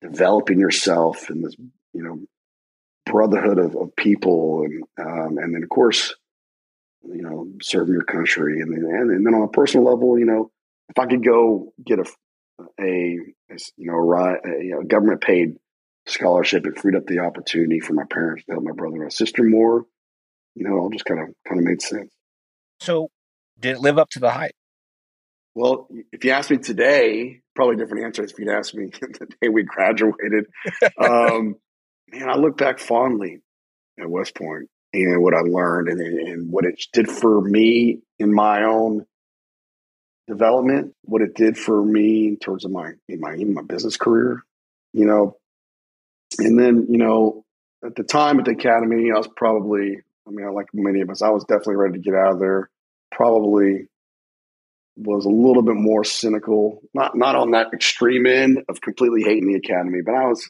developing 0.00 0.58
yourself 0.58 1.30
and 1.30 1.44
this, 1.44 1.54
you 1.92 2.02
know, 2.02 2.18
brotherhood 3.06 3.58
of, 3.58 3.76
of 3.76 3.96
people. 3.96 4.64
And, 4.64 4.84
um, 4.98 5.38
and 5.38 5.54
then 5.54 5.62
of 5.62 5.68
course, 5.68 6.14
you 7.02 7.22
know, 7.22 7.48
serving 7.62 7.94
your 7.94 8.04
country. 8.04 8.60
And 8.60 8.72
then, 8.72 8.84
and 8.84 9.26
then 9.26 9.34
on 9.34 9.42
a 9.42 9.48
personal 9.48 9.86
level, 9.86 10.18
you 10.18 10.26
know, 10.26 10.50
if 10.88 10.98
I 10.98 11.06
could 11.06 11.24
go 11.24 11.72
get 11.84 11.98
a 11.98 12.04
a, 12.78 13.18
a 13.50 13.56
you 13.76 13.90
know 13.90 14.12
a, 14.12 14.80
a 14.80 14.84
government 14.84 15.20
paid 15.20 15.56
scholarship, 16.06 16.66
it 16.66 16.78
freed 16.78 16.96
up 16.96 17.06
the 17.06 17.20
opportunity 17.20 17.80
for 17.80 17.94
my 17.94 18.04
parents 18.04 18.44
to 18.44 18.52
help 18.52 18.64
my 18.64 18.72
brother 18.72 18.96
and 18.96 19.04
my 19.04 19.10
sister 19.10 19.42
more. 19.42 19.86
You 20.54 20.68
know, 20.68 20.76
it 20.76 20.80
all 20.80 20.90
just 20.90 21.04
kind 21.04 21.20
of 21.20 21.28
kind 21.46 21.60
of 21.60 21.64
made 21.64 21.82
sense. 21.82 22.10
So, 22.80 23.08
did 23.58 23.76
it 23.76 23.80
live 23.80 23.98
up 23.98 24.10
to 24.10 24.20
the 24.20 24.30
hype? 24.30 24.52
Well, 25.54 25.88
if 26.12 26.24
you 26.24 26.30
ask 26.30 26.50
me 26.50 26.58
today, 26.58 27.40
probably 27.54 27.76
different 27.76 28.04
answers. 28.04 28.32
If 28.32 28.38
you'd 28.38 28.48
asked 28.48 28.74
me 28.74 28.86
the 29.00 29.26
day 29.40 29.48
we 29.48 29.62
graduated, 29.62 30.46
um, 30.98 31.56
man, 32.10 32.28
I 32.28 32.36
look 32.36 32.56
back 32.56 32.78
fondly 32.78 33.40
at 33.98 34.08
West 34.08 34.34
Point 34.34 34.68
and 34.92 35.22
what 35.22 35.34
I 35.34 35.40
learned 35.40 35.88
and, 35.88 36.00
and 36.00 36.52
what 36.52 36.64
it 36.64 36.82
did 36.92 37.08
for 37.08 37.40
me 37.40 38.00
in 38.18 38.32
my 38.32 38.64
own 38.64 39.06
development, 40.26 40.94
what 41.02 41.22
it 41.22 41.34
did 41.34 41.56
for 41.56 41.84
me 41.84 42.28
in 42.28 42.36
terms 42.36 42.64
of 42.64 42.70
my 42.70 42.92
in 43.08 43.20
my 43.20 43.34
even 43.34 43.54
my 43.54 43.62
business 43.62 43.96
career, 43.96 44.42
you 44.92 45.04
know. 45.04 45.36
And 46.38 46.58
then, 46.58 46.86
you 46.88 46.98
know, 46.98 47.44
at 47.84 47.96
the 47.96 48.04
time 48.04 48.38
at 48.38 48.44
the 48.44 48.52
academy, 48.52 49.10
I 49.10 49.18
was 49.18 49.28
probably, 49.36 49.98
I 50.26 50.30
mean, 50.30 50.52
like 50.54 50.68
many 50.72 51.00
of 51.00 51.10
us, 51.10 51.22
I 51.22 51.30
was 51.30 51.44
definitely 51.44 51.76
ready 51.76 51.94
to 51.94 51.98
get 51.98 52.14
out 52.14 52.34
of 52.34 52.38
there. 52.38 52.70
Probably 53.10 53.88
was 54.96 55.24
a 55.24 55.30
little 55.30 55.62
bit 55.62 55.76
more 55.76 56.04
cynical, 56.04 56.82
not 56.94 57.16
not 57.16 57.34
on 57.34 57.52
that 57.52 57.72
extreme 57.72 58.26
end 58.26 58.62
of 58.68 58.80
completely 58.80 59.22
hating 59.22 59.48
the 59.48 59.54
academy, 59.54 60.00
but 60.04 60.14
I 60.14 60.26
was, 60.26 60.48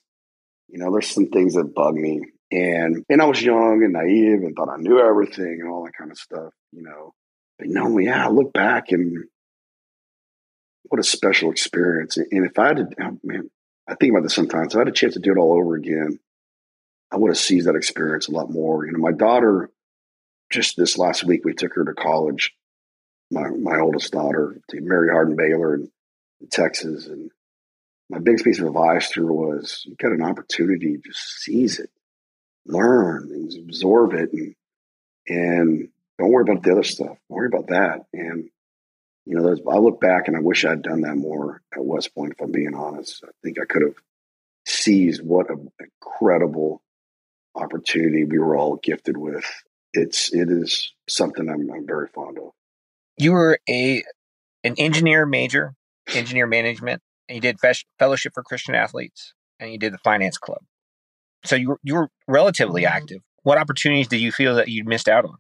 you 0.73 0.79
know, 0.79 0.93
there's 0.93 1.09
some 1.09 1.29
things 1.29 1.55
that 1.55 1.75
bug 1.75 1.95
me. 1.95 2.23
And 2.53 3.05
and 3.09 3.23
I 3.23 3.27
was 3.27 3.43
young 3.43 3.83
and 3.85 3.93
naive 3.93 4.43
and 4.43 4.57
thought 4.57 4.69
I 4.69 4.77
knew 4.77 4.99
everything 4.99 5.59
and 5.61 5.71
all 5.71 5.85
that 5.85 5.97
kind 5.97 6.11
of 6.11 6.19
stuff, 6.19 6.53
you 6.73 6.83
know. 6.83 7.15
But 7.59 7.69
no, 7.69 7.99
yeah, 7.99 8.27
I 8.27 8.31
look 8.31 8.53
back 8.53 8.91
and 8.91 9.25
what 10.85 10.99
a 10.99 11.05
special 11.05 11.51
experience. 11.51 12.17
And 12.17 12.47
if 12.47 12.59
I 12.59 12.69
had, 12.69 12.77
to, 12.79 12.87
oh, 13.01 13.19
man, 13.23 13.51
I 13.87 13.95
think 13.95 14.13
about 14.13 14.25
this 14.25 14.35
sometimes. 14.35 14.75
If 14.75 14.79
I 14.79 14.81
had 14.81 14.89
a 14.89 14.93
chance 14.93 15.15
to 15.15 15.21
do 15.21 15.31
it 15.33 15.39
all 15.39 15.53
over 15.53 15.77
again, 15.77 16.19
I 17.13 17.17
would 17.17 17.31
have 17.31 17.39
seized 17.39 17.69
that 17.69 17.77
experience 17.77 18.29
a 18.29 18.33
lot 18.33 18.51
more. 18.51 18.87
You 18.87 18.93
know, 18.93 18.99
my 18.99 19.13
daughter, 19.13 19.71
just 20.51 20.77
this 20.77 20.99
last 20.99 21.23
week, 21.25 21.45
we 21.45 21.55
took 21.55 21.75
her 21.75 21.85
to 21.85 21.95
college. 21.95 22.53
My 23.31 23.49
my 23.51 23.79
oldest 23.79 24.13
daughter, 24.13 24.61
to 24.71 24.81
Mary 24.81 25.11
Hardin 25.11 25.37
Baylor 25.37 25.75
in, 25.75 25.91
in 26.41 26.49
Texas, 26.49 27.07
and 27.07 27.31
my 28.11 28.19
biggest 28.19 28.45
piece 28.45 28.59
of 28.59 28.67
advice 28.67 29.11
to 29.11 29.27
her 29.27 29.33
was: 29.33 29.85
you 29.87 29.95
got 29.95 30.13
an 30.13 30.23
opportunity, 30.23 30.99
just 31.05 31.43
seize 31.43 31.79
it, 31.79 31.91
learn, 32.67 33.31
and 33.33 33.53
absorb 33.69 34.13
it, 34.15 34.33
and 34.33 34.55
and 35.29 35.89
don't 36.19 36.33
worry 36.33 36.43
about 36.43 36.63
the 36.63 36.73
other 36.73 36.83
stuff. 36.83 37.07
Don't 37.07 37.19
worry 37.29 37.47
about 37.47 37.69
that, 37.69 38.07
and 38.13 38.51
you 39.27 39.37
know, 39.37 39.57
I 39.71 39.79
look 39.79 40.01
back 40.01 40.27
and 40.27 40.37
I 40.37 40.41
wish 40.41 40.65
I'd 40.65 40.83
done 40.83 41.03
that 41.03 41.15
more 41.15 41.63
at 41.73 41.85
West 41.85 42.15
Point. 42.15 42.33
If 42.33 42.41
I'm 42.41 42.51
being 42.51 42.75
honest, 42.75 43.23
I 43.25 43.31
think 43.45 43.59
I 43.61 43.65
could 43.65 43.83
have 43.83 43.95
seized 44.67 45.23
what 45.23 45.51
an 45.51 45.71
incredible 45.79 46.83
opportunity 47.55 48.25
we 48.25 48.39
were 48.39 48.57
all 48.57 48.77
gifted 48.77 49.17
with. 49.17 49.45
It's 49.93 50.33
it 50.33 50.49
is 50.51 50.93
something 51.09 51.49
I'm, 51.49 51.71
I'm 51.71 51.87
very 51.87 52.09
fond 52.09 52.39
of. 52.39 52.51
You 53.19 53.33
were 53.33 53.59
a 53.69 54.03
an 54.65 54.75
engineer 54.79 55.27
major, 55.27 55.75
engineer 56.09 56.47
management, 56.47 57.03
and 57.31 57.37
you 57.37 57.41
did 57.41 57.59
fellowship 57.99 58.35
for 58.35 58.43
Christian 58.43 58.75
athletes. 58.75 59.35
and 59.61 59.71
you 59.71 59.79
did 59.79 59.93
the 59.93 59.99
finance 59.99 60.37
club. 60.39 60.63
So 61.45 61.55
you 61.55 61.71
were, 61.71 61.81
you 61.83 61.95
were 61.95 62.09
relatively 62.27 62.83
mm-hmm. 62.83 62.97
active. 62.97 63.21
What 63.43 63.59
opportunities 63.59 64.09
did 64.09 64.21
you 64.21 64.33
feel 64.33 64.57
that 64.57 64.69
you 64.69 64.85
missed 64.85 65.09
out 65.09 65.25
on? 65.25 65.37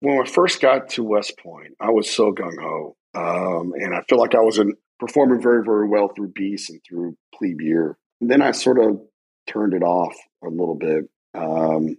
When 0.00 0.20
I 0.20 0.28
first 0.28 0.60
got 0.60 0.90
to 0.90 1.02
West 1.02 1.38
Point, 1.42 1.74
I 1.80 1.90
was 1.90 2.08
so 2.08 2.32
gung 2.32 2.56
ho, 2.60 2.96
um, 3.14 3.72
and 3.74 3.94
I 3.94 4.02
feel 4.08 4.18
like 4.18 4.34
I 4.34 4.40
was 4.40 4.58
in, 4.58 4.74
performing 4.98 5.42
very, 5.42 5.64
very 5.64 5.88
well 5.88 6.08
through 6.08 6.28
Beast 6.28 6.70
and 6.70 6.80
through 6.86 7.16
plebe 7.34 7.60
year. 7.60 7.96
And 8.20 8.30
then 8.30 8.42
I 8.42 8.52
sort 8.52 8.78
of 8.78 9.00
turned 9.46 9.74
it 9.74 9.82
off 9.82 10.14
a 10.44 10.48
little 10.48 10.74
bit. 10.74 11.04
Um, 11.34 11.96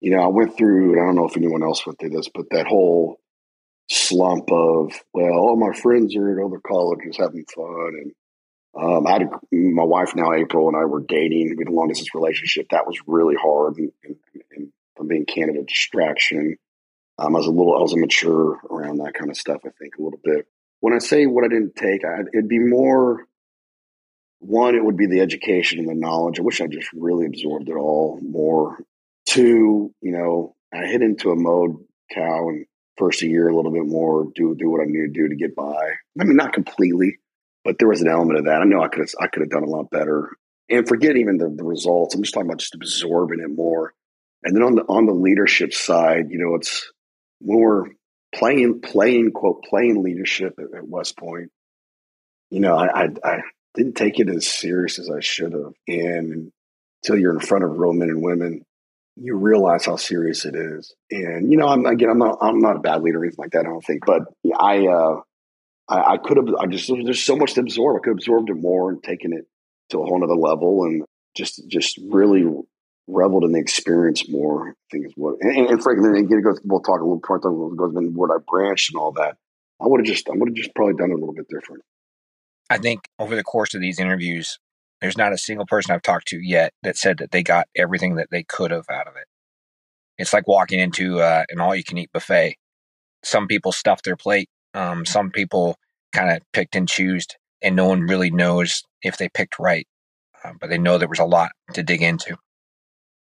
you 0.00 0.10
know, 0.14 0.22
I 0.22 0.28
went 0.28 0.56
through, 0.56 0.92
and 0.92 1.00
I 1.00 1.04
don't 1.04 1.16
know 1.16 1.28
if 1.28 1.36
anyone 1.36 1.62
else 1.62 1.86
went 1.86 1.98
through 1.98 2.10
this, 2.10 2.28
but 2.34 2.46
that 2.50 2.66
whole 2.66 3.20
slump 3.90 4.50
of, 4.50 4.92
well, 5.12 5.32
all 5.32 5.56
my 5.56 5.74
friends 5.78 6.16
are 6.16 6.38
at 6.38 6.44
other 6.44 6.60
colleges 6.66 7.16
having 7.18 7.44
fun. 7.54 7.92
And 8.02 8.12
um, 8.74 9.06
I 9.06 9.12
had 9.12 9.22
a, 9.22 9.56
my 9.56 9.84
wife 9.84 10.14
now, 10.14 10.32
April, 10.32 10.68
and 10.68 10.76
I 10.76 10.84
were 10.84 11.00
dating. 11.00 11.54
We 11.56 11.64
had 11.64 11.72
a 11.72 11.74
long 11.74 11.88
distance 11.88 12.14
relationship. 12.14 12.68
That 12.70 12.86
was 12.86 12.98
really 13.06 13.34
hard. 13.34 13.76
And, 13.78 13.92
and, 14.04 14.72
and 14.98 15.08
being 15.08 15.26
candid, 15.26 15.56
a 15.56 15.64
distraction. 15.64 16.56
Um, 17.18 17.34
I 17.34 17.38
was 17.38 17.46
a 17.46 17.50
little, 17.50 17.76
I 17.76 17.80
was 17.80 17.94
immature 17.94 18.60
around 18.70 18.98
that 18.98 19.14
kind 19.14 19.30
of 19.30 19.36
stuff, 19.36 19.62
I 19.64 19.70
think, 19.78 19.96
a 19.98 20.02
little 20.02 20.20
bit. 20.22 20.46
When 20.80 20.94
I 20.94 20.98
say 20.98 21.26
what 21.26 21.44
I 21.44 21.48
didn't 21.48 21.74
take, 21.74 22.04
I, 22.04 22.20
it'd 22.32 22.48
be 22.48 22.58
more 22.58 23.26
one, 24.40 24.76
it 24.76 24.84
would 24.84 24.96
be 24.96 25.06
the 25.06 25.20
education 25.20 25.80
and 25.80 25.88
the 25.88 25.94
knowledge. 25.94 26.38
I 26.38 26.42
wish 26.42 26.60
I 26.60 26.68
just 26.68 26.92
really 26.92 27.26
absorbed 27.26 27.68
it 27.68 27.76
all 27.76 28.20
more. 28.22 28.78
Two, 29.26 29.92
you 30.00 30.12
know, 30.12 30.54
I 30.72 30.86
hit 30.86 31.02
into 31.02 31.30
a 31.30 31.36
mode, 31.36 31.76
cow 32.14 32.48
and 32.48 32.66
first 32.96 33.22
a 33.22 33.26
year 33.26 33.48
a 33.48 33.56
little 33.56 33.72
bit 33.72 33.86
more, 33.86 34.28
do 34.34 34.54
do 34.54 34.70
what 34.70 34.80
I 34.80 34.84
need 34.84 35.00
to 35.00 35.08
do 35.08 35.28
to 35.28 35.36
get 35.36 35.56
by. 35.56 35.92
I 36.20 36.24
mean, 36.24 36.36
not 36.36 36.52
completely, 36.52 37.18
but 37.64 37.78
there 37.78 37.88
was 37.88 38.00
an 38.00 38.08
element 38.08 38.38
of 38.38 38.44
that. 38.46 38.60
I 38.60 38.64
know 38.64 38.82
I 38.82 38.88
could 38.88 39.00
have 39.00 39.10
I 39.20 39.26
could 39.26 39.42
have 39.42 39.50
done 39.50 39.64
a 39.64 39.70
lot 39.70 39.90
better. 39.90 40.30
And 40.70 40.86
forget 40.86 41.16
even 41.16 41.38
the, 41.38 41.48
the 41.48 41.64
results. 41.64 42.14
I'm 42.14 42.22
just 42.22 42.34
talking 42.34 42.48
about 42.48 42.58
just 42.58 42.74
absorbing 42.74 43.40
it 43.40 43.48
more. 43.48 43.94
And 44.44 44.54
then 44.54 44.62
on 44.62 44.74
the 44.74 44.82
on 44.82 45.06
the 45.06 45.12
leadership 45.12 45.72
side, 45.72 46.26
you 46.30 46.38
know, 46.38 46.54
it's 46.54 46.90
we're 47.40 47.84
playing 48.34 48.80
playing 48.80 49.32
quote 49.32 49.64
playing 49.64 50.02
leadership 50.02 50.58
at, 50.58 50.76
at 50.76 50.88
West 50.88 51.16
Point. 51.16 51.50
You 52.50 52.60
know, 52.60 52.76
I, 52.76 53.04
I, 53.04 53.08
I 53.24 53.40
didn't 53.74 53.96
take 53.96 54.18
it 54.18 54.28
as 54.28 54.46
serious 54.46 54.98
as 54.98 55.10
I 55.10 55.20
should 55.20 55.52
have, 55.52 55.72
and 55.86 56.50
until 57.02 57.18
you're 57.18 57.34
in 57.34 57.40
front 57.40 57.64
of 57.64 57.78
real 57.78 57.92
men 57.92 58.08
and 58.08 58.22
women, 58.22 58.64
you 59.16 59.36
realize 59.36 59.84
how 59.84 59.96
serious 59.96 60.44
it 60.44 60.54
is. 60.54 60.94
And 61.10 61.50
you 61.50 61.58
know, 61.58 61.68
I'm 61.68 61.84
again, 61.86 62.10
I'm 62.10 62.18
not, 62.18 62.38
I'm 62.40 62.60
not 62.60 62.76
a 62.76 62.80
bad 62.80 63.02
leader 63.02 63.18
or 63.18 63.24
anything 63.24 63.42
like 63.42 63.52
that. 63.52 63.66
I 63.66 63.70
don't 63.70 63.84
think, 63.84 64.04
but 64.06 64.22
I, 64.58 64.86
uh, 64.86 65.20
I, 65.88 66.12
I 66.12 66.16
could 66.18 66.36
have. 66.36 66.48
I 66.58 66.66
just 66.66 66.88
there's 66.88 67.22
so 67.22 67.36
much 67.36 67.54
to 67.54 67.60
absorb. 67.60 67.96
I 67.96 68.00
could 68.00 68.10
have 68.10 68.18
absorbed 68.18 68.50
it 68.50 68.54
more 68.54 68.90
and 68.90 69.02
taken 69.02 69.32
it 69.32 69.46
to 69.90 70.00
a 70.00 70.04
whole 70.04 70.22
other 70.22 70.34
level, 70.34 70.84
and 70.84 71.04
just 71.36 71.66
just 71.68 71.98
really 72.08 72.44
reveled 73.06 73.44
in 73.44 73.52
the 73.52 73.58
experience 73.58 74.28
more. 74.28 74.70
I 74.70 74.72
think 74.90 75.06
is 75.06 75.12
what. 75.16 75.36
And, 75.40 75.68
and 75.68 75.82
frankly, 75.82 76.08
then 76.08 76.24
again, 76.24 76.42
it. 76.44 76.60
We'll 76.64 76.80
talk 76.80 77.00
a 77.00 77.04
little 77.04 77.20
part. 77.20 77.42
It 77.44 77.76
goes 77.76 77.94
in 77.96 78.14
where 78.14 78.30
I 78.34 78.38
branched 78.46 78.92
and 78.92 79.00
all 79.00 79.12
that. 79.12 79.36
I 79.80 79.86
would 79.86 80.00
have 80.00 80.06
just. 80.06 80.28
I 80.28 80.34
would 80.34 80.50
have 80.50 80.56
just 80.56 80.74
probably 80.74 80.94
done 80.94 81.10
it 81.10 81.14
a 81.14 81.18
little 81.18 81.34
bit 81.34 81.48
different. 81.48 81.82
I 82.70 82.78
think 82.78 83.08
over 83.18 83.34
the 83.34 83.44
course 83.44 83.74
of 83.74 83.80
these 83.80 83.98
interviews, 83.98 84.58
there's 85.00 85.16
not 85.16 85.32
a 85.32 85.38
single 85.38 85.66
person 85.66 85.94
I've 85.94 86.02
talked 86.02 86.28
to 86.28 86.38
yet 86.38 86.72
that 86.82 86.98
said 86.98 87.18
that 87.18 87.30
they 87.30 87.42
got 87.42 87.66
everything 87.74 88.16
that 88.16 88.28
they 88.30 88.42
could 88.42 88.70
have 88.70 88.84
out 88.90 89.06
of 89.06 89.16
it. 89.16 89.26
It's 90.18 90.32
like 90.32 90.46
walking 90.46 90.80
into 90.80 91.20
uh, 91.20 91.44
an 91.48 91.60
all 91.60 91.74
you 91.74 91.84
can 91.84 91.96
eat 91.96 92.12
buffet. 92.12 92.56
Some 93.22 93.46
people 93.46 93.72
stuff 93.72 94.02
their 94.02 94.16
plate. 94.16 94.50
Um, 94.78 95.04
some 95.04 95.30
people 95.30 95.76
kind 96.12 96.30
of 96.30 96.42
picked 96.52 96.76
and 96.76 96.88
chose, 96.88 97.26
and 97.62 97.74
no 97.74 97.86
one 97.86 98.02
really 98.02 98.30
knows 98.30 98.82
if 99.02 99.16
they 99.16 99.28
picked 99.28 99.58
right. 99.58 99.86
Uh, 100.44 100.52
but 100.60 100.70
they 100.70 100.78
know 100.78 100.98
there 100.98 101.08
was 101.08 101.18
a 101.18 101.24
lot 101.24 101.50
to 101.74 101.82
dig 101.82 102.02
into. 102.02 102.36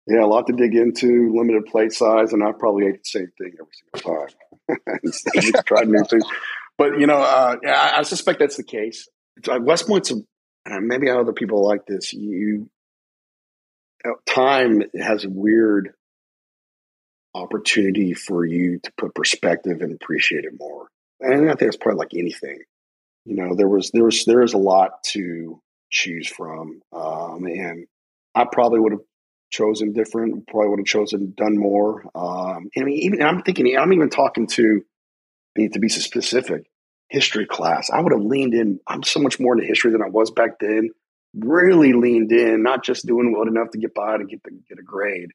Yeah, 0.08 0.24
a 0.24 0.28
lot 0.28 0.48
to 0.48 0.54
dig 0.54 0.76
into, 0.76 1.34
limited 1.34 1.66
plate 1.66 1.94
size, 1.94 2.34
and 2.34 2.44
I 2.44 2.52
probably 2.52 2.88
ate 2.88 3.04
the 3.04 3.06
same 3.06 3.32
thing 3.38 3.54
every 3.60 4.04
single 4.04 4.28
time. 4.28 5.64
tried 5.66 5.88
new 5.88 6.04
things. 6.10 6.26
But, 6.78 7.00
you 7.00 7.08
know, 7.08 7.18
uh, 7.18 7.56
yeah, 7.64 7.80
I, 7.96 8.00
I 8.00 8.04
suspect 8.04 8.40
that's 8.40 8.58
the 8.58 8.64
case. 8.64 9.08
West 9.48 9.88
Point's 9.88 10.12
a 10.12 10.16
and 10.66 10.88
maybe 10.88 11.10
other 11.10 11.34
people 11.34 11.66
like 11.66 11.86
this. 11.86 12.14
You 12.14 12.70
uh, 14.04 14.12
time 14.26 14.84
has 15.00 15.26
a 15.26 15.30
weird 15.30 15.94
opportunity 17.34 18.14
for 18.14 18.46
you 18.46 18.80
to 18.80 18.92
put 18.98 19.14
perspective 19.14 19.82
and 19.82 19.94
appreciate 19.94 20.46
it 20.46 20.54
more. 20.60 20.88
And 21.25 21.50
I 21.50 21.55
think 21.55 21.70
it's 21.70 21.77
probably 21.77 22.00
like 22.00 22.13
anything. 22.13 22.60
You 23.25 23.36
know, 23.36 23.55
there 23.55 23.67
was 23.67 23.91
there 23.91 24.03
was 24.03 24.24
there 24.25 24.44
is 24.44 24.53
a 24.53 24.60
lot 24.60 25.03
to 25.12 25.62
choose 25.89 26.27
from, 26.27 26.82
um, 26.94 27.46
and 27.46 27.88
I 28.36 28.46
probably 28.51 28.79
would 28.79 28.91
have 28.91 29.01
chosen 29.50 29.94
different. 29.94 30.48
Probably 30.48 30.70
would 30.70 30.79
have 30.79 30.86
chosen 30.86 31.34
done 31.36 31.58
more. 31.58 32.03
Um, 32.13 32.70
I 32.77 32.82
mean, 32.82 33.00
even 33.00 33.22
I'm 33.24 33.41
thinking. 33.41 33.75
I'm 33.77 33.94
even 33.94 34.10
talking 34.10 34.48
to 34.48 34.86
to 35.58 35.79
be 35.79 35.89
specific 35.89 36.70
history 37.10 37.48
class. 37.48 37.89
I 37.89 38.01
would 38.01 38.12
have 38.12 38.22
leaned 38.22 38.53
in. 38.53 38.79
I'm 38.88 39.03
so 39.03 39.20
much 39.20 39.39
more 39.39 39.55
into 39.55 39.67
history 39.67 39.91
than 39.91 40.03
I 40.03 40.10
was 40.10 40.29
back 40.32 40.60
then. 40.60 40.91
Really 41.34 41.94
leaned 41.94 42.32
in, 42.32 42.63
not 42.63 42.84
just 42.84 43.05
doing 43.05 43.34
well 43.34 43.48
enough 43.48 43.72
to 43.72 43.77
get 43.77 43.94
by 43.94 44.17
to 44.17 44.25
get 44.25 44.44
the, 44.44 44.51
get 44.70 44.79
a 44.79 44.84
grade. 44.84 45.32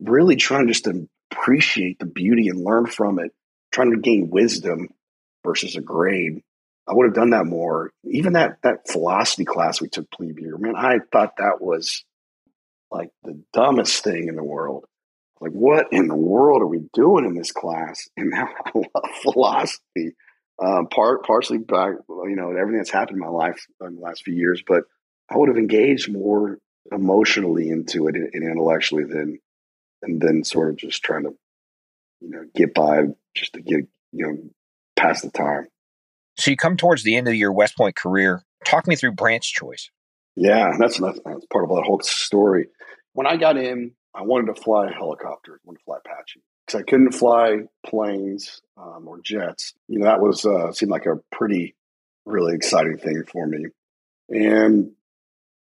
Really 0.00 0.36
trying 0.36 0.68
just 0.68 0.84
to 0.84 1.08
appreciate 1.30 1.98
the 1.98 2.06
beauty 2.06 2.48
and 2.48 2.64
learn 2.64 2.86
from 2.86 3.18
it. 3.18 3.32
Trying 3.72 3.90
to 3.90 3.98
gain 3.98 4.30
wisdom 4.30 4.88
versus 5.46 5.76
a 5.76 5.80
grade. 5.80 6.42
I 6.88 6.94
would 6.94 7.06
have 7.06 7.14
done 7.14 7.30
that 7.30 7.46
more. 7.46 7.90
Even 8.04 8.34
that 8.34 8.58
that 8.62 8.88
philosophy 8.88 9.44
class 9.44 9.80
we 9.80 9.88
took 9.88 10.10
plebe 10.10 10.38
year, 10.38 10.56
man, 10.58 10.76
I 10.76 10.98
thought 11.10 11.38
that 11.38 11.60
was 11.60 12.04
like 12.90 13.10
the 13.24 13.42
dumbest 13.52 14.04
thing 14.04 14.28
in 14.28 14.36
the 14.36 14.44
world. 14.44 14.84
Like, 15.40 15.52
what 15.52 15.92
in 15.92 16.08
the 16.08 16.16
world 16.16 16.62
are 16.62 16.66
we 16.66 16.88
doing 16.92 17.24
in 17.24 17.34
this 17.34 17.52
class? 17.52 18.08
And 18.16 18.30
now 18.30 18.48
I 18.64 18.70
love 18.74 19.10
philosophy 19.22 20.12
um, 20.62 20.88
part 20.88 21.24
partially 21.24 21.58
by 21.58 21.88
you 21.88 22.36
know 22.36 22.50
everything 22.50 22.78
that's 22.78 22.90
happened 22.90 23.18
in 23.18 23.24
my 23.24 23.28
life 23.28 23.66
in 23.80 23.96
the 23.96 24.00
last 24.00 24.22
few 24.22 24.34
years, 24.34 24.62
but 24.66 24.84
I 25.30 25.36
would 25.36 25.48
have 25.48 25.58
engaged 25.58 26.10
more 26.10 26.58
emotionally 26.90 27.68
into 27.68 28.08
it 28.08 28.14
and, 28.14 28.32
intellectually 28.32 29.04
than 29.04 29.38
and 30.02 30.20
then 30.20 30.44
sort 30.44 30.70
of 30.70 30.76
just 30.76 31.02
trying 31.02 31.24
to 31.24 31.34
you 32.20 32.30
know 32.30 32.44
get 32.54 32.74
by 32.74 33.02
just 33.34 33.52
to 33.54 33.60
get 33.60 33.86
you 34.12 34.26
know 34.26 34.38
pass 34.96 35.22
the 35.22 35.30
time. 35.30 35.68
So 36.36 36.50
you 36.50 36.56
come 36.56 36.76
towards 36.76 37.02
the 37.02 37.16
end 37.16 37.28
of 37.28 37.34
your 37.34 37.52
West 37.52 37.76
Point 37.76 37.96
career. 37.96 38.42
Talk 38.64 38.86
me 38.86 38.96
through 38.96 39.12
branch 39.12 39.52
choice. 39.54 39.90
Yeah, 40.34 40.72
that's 40.78 41.00
that's, 41.00 41.18
that's 41.24 41.46
part 41.46 41.64
of 41.64 41.70
that 41.70 41.84
whole 41.86 42.00
story. 42.00 42.68
When 43.14 43.26
I 43.26 43.36
got 43.36 43.56
in, 43.56 43.92
I 44.14 44.22
wanted 44.22 44.54
to 44.54 44.60
fly 44.60 44.88
a 44.88 44.92
helicopter. 44.92 45.54
I 45.54 45.58
wanted 45.64 45.78
to 45.78 45.84
fly 45.84 45.96
Apache 46.04 46.42
because 46.66 46.80
I 46.80 46.82
couldn't 46.82 47.12
fly 47.12 47.60
planes 47.86 48.60
um, 48.76 49.06
or 49.06 49.20
jets. 49.20 49.74
You 49.88 50.00
know, 50.00 50.06
that 50.06 50.20
was 50.20 50.44
uh, 50.44 50.72
seemed 50.72 50.90
like 50.90 51.06
a 51.06 51.20
pretty 51.32 51.74
really 52.26 52.54
exciting 52.54 52.98
thing 52.98 53.22
for 53.24 53.46
me. 53.46 53.66
And 54.28 54.92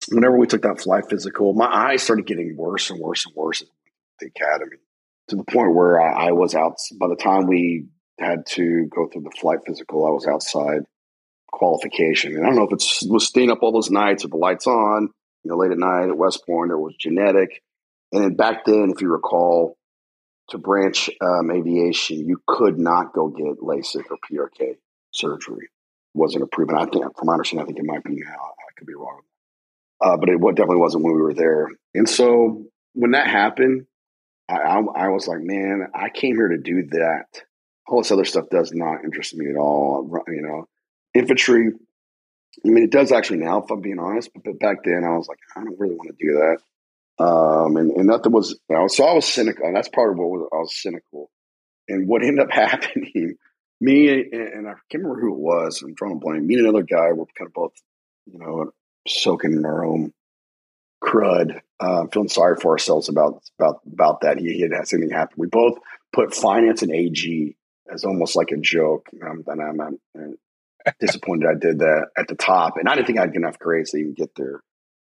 whenever 0.09 0.37
we 0.37 0.47
took 0.47 0.63
that 0.63 0.81
flight 0.81 1.05
physical, 1.09 1.53
my 1.53 1.67
eyes 1.67 2.03
started 2.03 2.27
getting 2.27 2.57
worse 2.57 2.91
and 2.91 2.99
worse 2.99 3.27
and 3.27 3.35
worse 3.37 3.63
at 3.63 3.69
the 4.21 4.27
academy 4.27 4.79
to 5.29 5.37
the 5.37 5.45
point 5.45 5.75
where 5.75 6.01
I, 6.01 6.29
I 6.29 6.33
was 6.33 6.55
out. 6.55 6.77
By 6.99 7.09
the 7.09 7.17
time 7.17 7.47
we 7.47 7.87
had 8.19 8.47
to 8.47 8.87
go 8.87 9.09
through 9.09 9.23
the 9.23 9.37
flight 9.39 9.61
physical, 9.67 10.07
I 10.07 10.11
was 10.11 10.27
outside 10.27 10.85
qualification. 11.53 12.35
And 12.35 12.45
I 12.45 12.49
don't 12.49 12.57
know 12.57 12.69
if 12.71 12.73
it 12.73 13.11
was 13.11 13.27
staying 13.27 13.51
up 13.51 13.63
all 13.63 13.73
those 13.73 13.91
nights 13.91 14.23
with 14.23 14.33
the 14.33 14.39
lights 14.39 14.67
on, 14.67 15.11
you 15.43 15.51
know, 15.51 15.57
late 15.57 15.73
at 15.73 15.79
night 15.79 16.09
at 16.09 16.17
West 16.17 16.45
Point, 16.47 16.71
or 16.71 16.79
was 16.79 16.95
genetic. 16.99 17.63
And 18.13 18.23
then 18.23 18.35
back 18.35 18.65
then, 18.65 18.93
if 18.95 19.01
you 19.01 19.09
recall, 19.09 19.77
to 20.51 20.59
branch 20.59 21.11
um, 21.21 21.51
aviation, 21.51 22.29
you 22.29 22.41
could 22.47 22.79
not 22.79 23.13
go 23.13 23.29
get 23.29 23.61
LASIK 23.61 24.05
or 24.11 24.17
PRK 24.31 24.77
surgery. 25.11 25.69
Wasn't 26.15 26.43
approved. 26.43 26.71
And 26.71 26.81
I 26.81 26.85
think, 26.85 27.05
from 27.17 27.27
my 27.27 27.33
understanding, 27.33 27.65
I 27.65 27.67
think 27.67 27.79
it 27.79 27.85
might 27.85 28.05
be 28.05 28.15
now. 28.15 28.31
I 28.31 28.73
could 28.79 28.87
be 28.87 28.95
wrong. 28.95 29.23
Uh, 30.01 30.17
but 30.17 30.29
it 30.29 30.39
definitely 30.39 30.77
wasn't 30.77 31.05
when 31.05 31.15
we 31.15 31.21
were 31.23 31.35
there. 31.35 31.69
And 31.95 32.09
so 32.09 32.67
when 32.93 33.13
that 33.13 33.27
happened, 33.27 33.87
I, 34.49 34.57
I, 34.57 34.79
I, 34.79 35.09
was 35.09 35.27
like, 35.27 35.41
man, 35.41 35.89
I 35.95 36.11
came 36.11 36.37
here 36.37 36.49
to 36.49 36.59
do 36.59 36.87
that. 36.91 37.43
All 37.89 38.03
this 38.03 38.11
other 38.11 38.25
stuff 38.25 38.49
does 38.51 38.73
not 38.73 39.05
interest 39.05 39.35
me 39.35 39.49
at 39.49 39.57
all. 39.57 40.09
You 40.29 40.43
know, 40.43 40.69
infantry. 41.15 41.73
I 42.65 42.69
mean, 42.69 42.85
it 42.85 42.91
does 42.91 43.13
actually 43.13 43.39
now, 43.39 43.63
if 43.63 43.71
I'm 43.71 43.81
being 43.81 43.99
honest. 43.99 44.31
But, 44.35 44.45
but 44.45 44.59
back 44.59 44.83
then, 44.85 45.05
I 45.05 45.17
was 45.17 45.29
like, 45.29 45.39
I 45.55 45.63
don't 45.63 45.79
really 45.79 45.95
want 45.95 46.17
to 46.17 46.27
do 46.27 46.35
that. 46.35 46.59
Um, 47.19 47.77
and, 47.77 47.91
and 47.93 48.07
nothing 48.07 48.33
was, 48.33 48.59
you 48.69 48.77
know, 48.77 48.89
so 48.89 49.05
I 49.05 49.13
was 49.13 49.27
cynical. 49.27 49.67
And 49.67 49.77
that's 49.77 49.89
part 49.89 50.13
of 50.13 50.19
what 50.19 50.29
was, 50.29 50.49
I 50.53 50.57
was 50.57 50.77
cynical. 50.77 51.31
And 51.89 52.09
what 52.09 52.23
ended 52.23 52.41
up 52.41 52.51
happening, 52.53 53.37
me 53.81 54.09
and, 54.09 54.33
and 54.33 54.69
I 54.69 54.73
can't 54.91 55.05
remember 55.05 55.21
who 55.21 55.35
it 55.35 55.39
was. 55.39 55.83
I'm 55.83 55.95
trying 55.95 56.13
to 56.13 56.25
blame 56.25 56.47
me 56.47 56.55
and 56.55 56.67
another 56.67 56.83
guy 56.83 57.13
were 57.13 57.27
kind 57.37 57.49
of 57.49 57.55
both, 57.55 57.73
you 58.27 58.39
know, 58.39 58.73
soaking 59.07 59.53
in 59.53 59.65
our 59.65 59.85
own 59.85 60.13
crud, 61.03 61.61
uh, 61.81 62.07
feeling 62.13 62.29
sorry 62.29 62.57
for 62.57 62.73
ourselves 62.73 63.09
about 63.09 63.43
about 63.59 63.81
about 63.91 64.21
that. 64.23 64.39
He, 64.39 64.53
he 64.55 64.61
had 64.63 64.73
had 64.73 64.89
something 64.89 65.11
happen. 65.11 65.35
We 65.37 65.47
both 65.47 65.79
put 66.13 66.35
finance 66.35 66.83
and 66.83 66.93
AG 66.93 67.57
as 67.93 68.05
almost 68.05 68.37
like 68.37 68.51
a 68.51 68.57
joke. 68.57 69.09
Um, 69.23 69.45
and 69.47 69.63
I'm, 69.63 69.81
I'm, 69.81 69.99
I'm 70.17 70.39
disappointed 71.01 71.49
I 71.49 71.59
did 71.59 71.79
that 71.81 72.09
at 72.17 72.29
the 72.29 72.35
top, 72.35 72.77
and 72.77 72.89
I 72.89 72.95
didn't 72.95 73.07
think 73.07 73.19
I'd 73.19 73.33
get 73.33 73.43
enough 73.43 73.59
grades 73.59 73.91
to 73.91 73.99
even 73.99 74.15
get 74.15 74.35
there. 74.37 74.61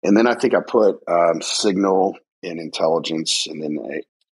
And 0.04 0.18
then 0.18 0.28
I 0.28 0.36
think 0.36 0.54
I 0.54 0.60
put 0.60 1.00
um, 1.08 1.42
signal 1.42 2.18
and 2.44 2.60
intelligence 2.60 3.48
and 3.48 3.64
then 3.64 3.78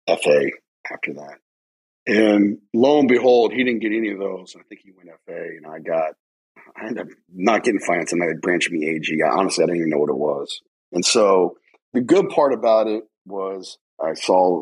FA 0.07 0.51
after 0.91 1.13
that. 1.13 1.37
And 2.07 2.57
lo 2.73 2.99
and 2.99 3.07
behold, 3.07 3.53
he 3.53 3.63
didn't 3.63 3.81
get 3.81 3.93
any 3.93 4.11
of 4.11 4.19
those. 4.19 4.55
I 4.57 4.63
think 4.63 4.81
he 4.83 4.91
went 4.91 5.09
FA, 5.25 5.47
and 5.57 5.65
I 5.65 5.79
got, 5.79 6.15
I 6.75 6.87
ended 6.87 7.07
up 7.07 7.13
not 7.33 7.63
getting 7.63 7.79
finance, 7.79 8.11
and 8.11 8.21
they 8.21 8.33
branched 8.41 8.71
me 8.71 8.87
AG. 8.89 9.15
I, 9.23 9.29
honestly, 9.29 9.63
I 9.63 9.67
didn't 9.67 9.81
even 9.81 9.89
know 9.91 9.99
what 9.99 10.09
it 10.09 10.17
was. 10.17 10.61
And 10.91 11.05
so 11.05 11.57
the 11.93 12.01
good 12.01 12.29
part 12.29 12.53
about 12.53 12.87
it 12.87 13.03
was 13.25 13.77
I 14.03 14.13
saw 14.13 14.61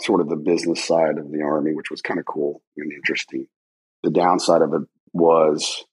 sort 0.00 0.20
of 0.20 0.28
the 0.28 0.36
business 0.36 0.84
side 0.84 1.18
of 1.18 1.30
the 1.30 1.42
Army, 1.42 1.74
which 1.74 1.90
was 1.90 2.02
kind 2.02 2.20
of 2.20 2.26
cool 2.26 2.62
and 2.76 2.92
interesting. 2.92 3.46
The 4.02 4.10
downside 4.10 4.62
of 4.62 4.74
it 4.74 4.82
was, 5.12 5.84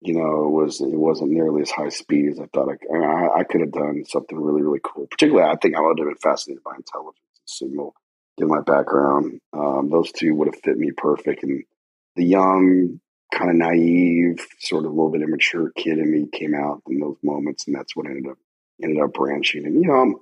you 0.00 0.14
know, 0.14 0.46
it 0.46 0.50
was 0.50 0.80
it 0.80 0.88
wasn't 0.88 1.30
nearly 1.30 1.62
as 1.62 1.70
high 1.70 1.90
speed 1.90 2.30
as 2.30 2.40
I 2.40 2.46
thought 2.52 2.68
I, 2.68 2.96
I, 2.96 3.38
I 3.40 3.44
could 3.44 3.60
have 3.60 3.72
done 3.72 4.04
something 4.06 4.38
really 4.38 4.62
really 4.62 4.80
cool. 4.82 5.06
Particularly, 5.10 5.48
I 5.48 5.56
think 5.56 5.76
I 5.76 5.80
would 5.80 5.98
have 5.98 6.08
been 6.08 6.16
fascinated 6.16 6.64
by 6.64 6.76
intelligence 6.76 7.20
and 7.36 7.48
signal, 7.70 7.94
given 8.38 8.54
my 8.54 8.62
background. 8.62 9.40
Um, 9.52 9.90
those 9.90 10.10
two 10.12 10.34
would 10.34 10.48
have 10.48 10.60
fit 10.62 10.78
me 10.78 10.90
perfect. 10.96 11.42
And 11.42 11.64
the 12.16 12.24
young, 12.24 13.00
kind 13.32 13.50
of 13.50 13.56
naive, 13.56 14.46
sort 14.60 14.84
of 14.84 14.90
a 14.90 14.94
little 14.94 15.10
bit 15.10 15.22
immature 15.22 15.70
kid 15.76 15.98
in 15.98 16.10
me 16.10 16.26
came 16.32 16.54
out 16.54 16.82
in 16.88 16.98
those 16.98 17.16
moments, 17.22 17.66
and 17.66 17.76
that's 17.76 17.94
what 17.94 18.06
ended 18.06 18.26
up 18.30 18.38
ended 18.82 19.02
up 19.02 19.12
branching. 19.12 19.66
And 19.66 19.82
you 19.82 19.88
know, 19.88 19.94
I'm, 19.94 20.14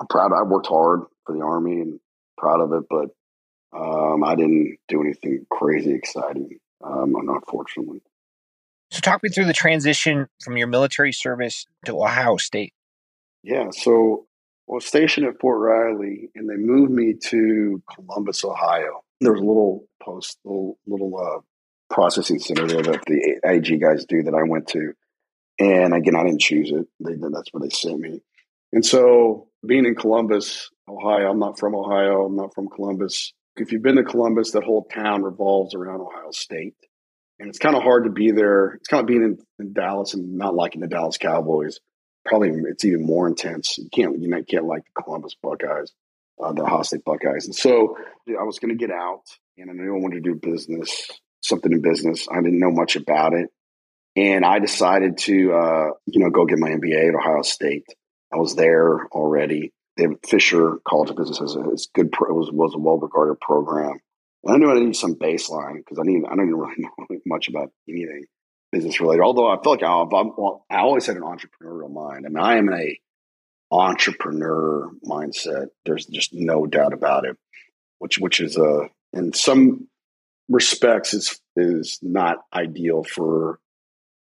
I'm 0.00 0.06
proud. 0.06 0.32
I 0.32 0.42
worked 0.42 0.66
hard 0.66 1.02
for 1.26 1.36
the 1.36 1.42
army 1.42 1.80
and 1.80 2.00
proud 2.38 2.60
of 2.60 2.72
it, 2.72 2.84
but 2.88 3.10
um, 3.78 4.24
I 4.24 4.34
didn't 4.34 4.78
do 4.88 5.00
anything 5.02 5.46
crazy 5.50 5.92
exciting, 5.92 6.58
um, 6.82 7.14
unfortunately. 7.14 8.00
So, 8.90 9.00
talk 9.00 9.22
me 9.22 9.28
through 9.28 9.44
the 9.44 9.52
transition 9.52 10.26
from 10.42 10.56
your 10.56 10.66
military 10.66 11.12
service 11.12 11.66
to 11.84 12.02
Ohio 12.02 12.38
State. 12.38 12.72
Yeah, 13.42 13.70
so 13.70 14.26
I 14.68 14.74
was 14.74 14.86
stationed 14.86 15.26
at 15.26 15.38
Fort 15.38 15.60
Riley, 15.60 16.30
and 16.34 16.48
they 16.48 16.56
moved 16.56 16.90
me 16.90 17.14
to 17.26 17.82
Columbus, 17.94 18.42
Ohio. 18.42 19.02
There 19.20 19.32
was 19.32 19.40
a 19.42 19.44
little 19.44 19.86
post, 20.02 20.38
little 20.44 20.78
little 20.86 21.16
uh, 21.16 21.40
processing 21.94 22.40
center 22.40 22.66
there 22.66 22.82
that 22.82 23.02
the 23.06 23.40
AG 23.44 23.76
guys 23.78 24.06
do 24.06 24.24
that 24.24 24.34
I 24.34 24.42
went 24.42 24.66
to, 24.68 24.94
and 25.60 25.94
again, 25.94 26.16
I 26.16 26.24
didn't 26.24 26.40
choose 26.40 26.72
it. 26.72 26.88
They, 26.98 27.14
that's 27.14 27.52
where 27.52 27.60
they 27.60 27.70
sent 27.70 28.00
me. 28.00 28.22
And 28.72 28.84
so, 28.84 29.49
being 29.66 29.86
in 29.86 29.94
Columbus, 29.94 30.70
Ohio, 30.88 31.30
I'm 31.30 31.38
not 31.38 31.58
from 31.58 31.74
Ohio. 31.74 32.24
I'm 32.26 32.36
not 32.36 32.54
from 32.54 32.68
Columbus. 32.68 33.32
If 33.56 33.72
you've 33.72 33.82
been 33.82 33.96
to 33.96 34.04
Columbus, 34.04 34.52
that 34.52 34.64
whole 34.64 34.84
town 34.84 35.22
revolves 35.22 35.74
around 35.74 36.00
Ohio 36.00 36.30
State. 36.30 36.74
And 37.38 37.48
it's 37.48 37.58
kind 37.58 37.76
of 37.76 37.82
hard 37.82 38.04
to 38.04 38.10
be 38.10 38.32
there. 38.32 38.74
It's 38.74 38.88
kind 38.88 39.00
of 39.00 39.06
being 39.06 39.22
in, 39.22 39.38
in 39.58 39.72
Dallas 39.72 40.14
and 40.14 40.36
not 40.36 40.54
liking 40.54 40.80
the 40.80 40.88
Dallas 40.88 41.16
Cowboys. 41.16 41.80
Probably 42.24 42.50
it's 42.70 42.84
even 42.84 43.06
more 43.06 43.26
intense. 43.26 43.78
You 43.78 43.88
can't 43.90 44.20
you 44.20 44.30
can't 44.46 44.66
like 44.66 44.82
the 44.84 45.02
Columbus 45.02 45.34
Buckeyes, 45.42 45.92
uh, 46.42 46.52
the 46.52 46.62
Ohio 46.62 46.82
State 46.82 47.04
Buckeyes. 47.04 47.46
And 47.46 47.54
so 47.54 47.96
I 48.28 48.42
was 48.42 48.58
going 48.58 48.76
to 48.76 48.86
get 48.86 48.94
out, 48.94 49.22
and 49.56 49.70
I 49.70 49.72
knew 49.72 49.94
I 49.94 49.98
wanted 49.98 50.22
to 50.22 50.34
do 50.34 50.34
business, 50.34 51.08
something 51.40 51.72
in 51.72 51.80
business. 51.80 52.28
I 52.30 52.42
didn't 52.42 52.58
know 52.58 52.70
much 52.70 52.96
about 52.96 53.32
it, 53.32 53.48
and 54.16 54.44
I 54.44 54.58
decided 54.58 55.16
to 55.18 55.52
uh, 55.54 55.90
you 56.04 56.20
know 56.20 56.28
go 56.28 56.44
get 56.44 56.58
my 56.58 56.68
MBA 56.68 57.08
at 57.08 57.14
Ohio 57.14 57.40
State. 57.40 57.86
I 58.32 58.36
was 58.36 58.54
there 58.54 59.06
already. 59.06 59.72
David 59.96 60.18
Fisher 60.26 60.78
College 60.86 61.10
of 61.10 61.16
Business 61.16 61.40
is 61.40 61.56
a 61.56 61.98
good 61.98 62.12
pro, 62.12 62.32
was, 62.32 62.50
was 62.52 62.74
a 62.74 62.78
well 62.78 62.98
regarded 62.98 63.40
program. 63.40 63.98
And 64.44 64.54
I 64.54 64.58
knew 64.58 64.70
I 64.70 64.74
needed 64.74 64.96
some 64.96 65.16
baseline 65.16 65.76
because 65.76 65.98
I 65.98 66.02
need 66.04 66.24
I 66.24 66.34
don't 66.36 66.50
really 66.50 66.74
know 66.78 67.18
much 67.26 67.48
about 67.48 67.72
anything 67.88 68.24
business 68.72 69.00
related. 69.00 69.22
Although 69.22 69.48
I 69.48 69.60
feel 69.62 69.72
like 69.72 69.82
I, 69.82 70.02
well, 70.02 70.64
I 70.70 70.78
always 70.78 71.06
had 71.06 71.16
an 71.16 71.22
entrepreneurial 71.22 71.92
mind. 71.92 72.24
I 72.24 72.28
mean, 72.28 72.38
I 72.38 72.56
am 72.56 72.72
a 72.72 72.98
entrepreneur 73.70 74.90
mindset. 75.04 75.66
There's 75.84 76.06
just 76.06 76.32
no 76.32 76.66
doubt 76.66 76.92
about 76.92 77.24
it. 77.26 77.36
Which 77.98 78.18
which 78.18 78.40
is 78.40 78.56
a 78.56 78.64
uh, 78.64 78.88
in 79.12 79.32
some 79.32 79.88
respects 80.48 81.12
is 81.14 81.40
is 81.56 81.98
not 82.00 82.38
ideal 82.54 83.04
for 83.04 83.58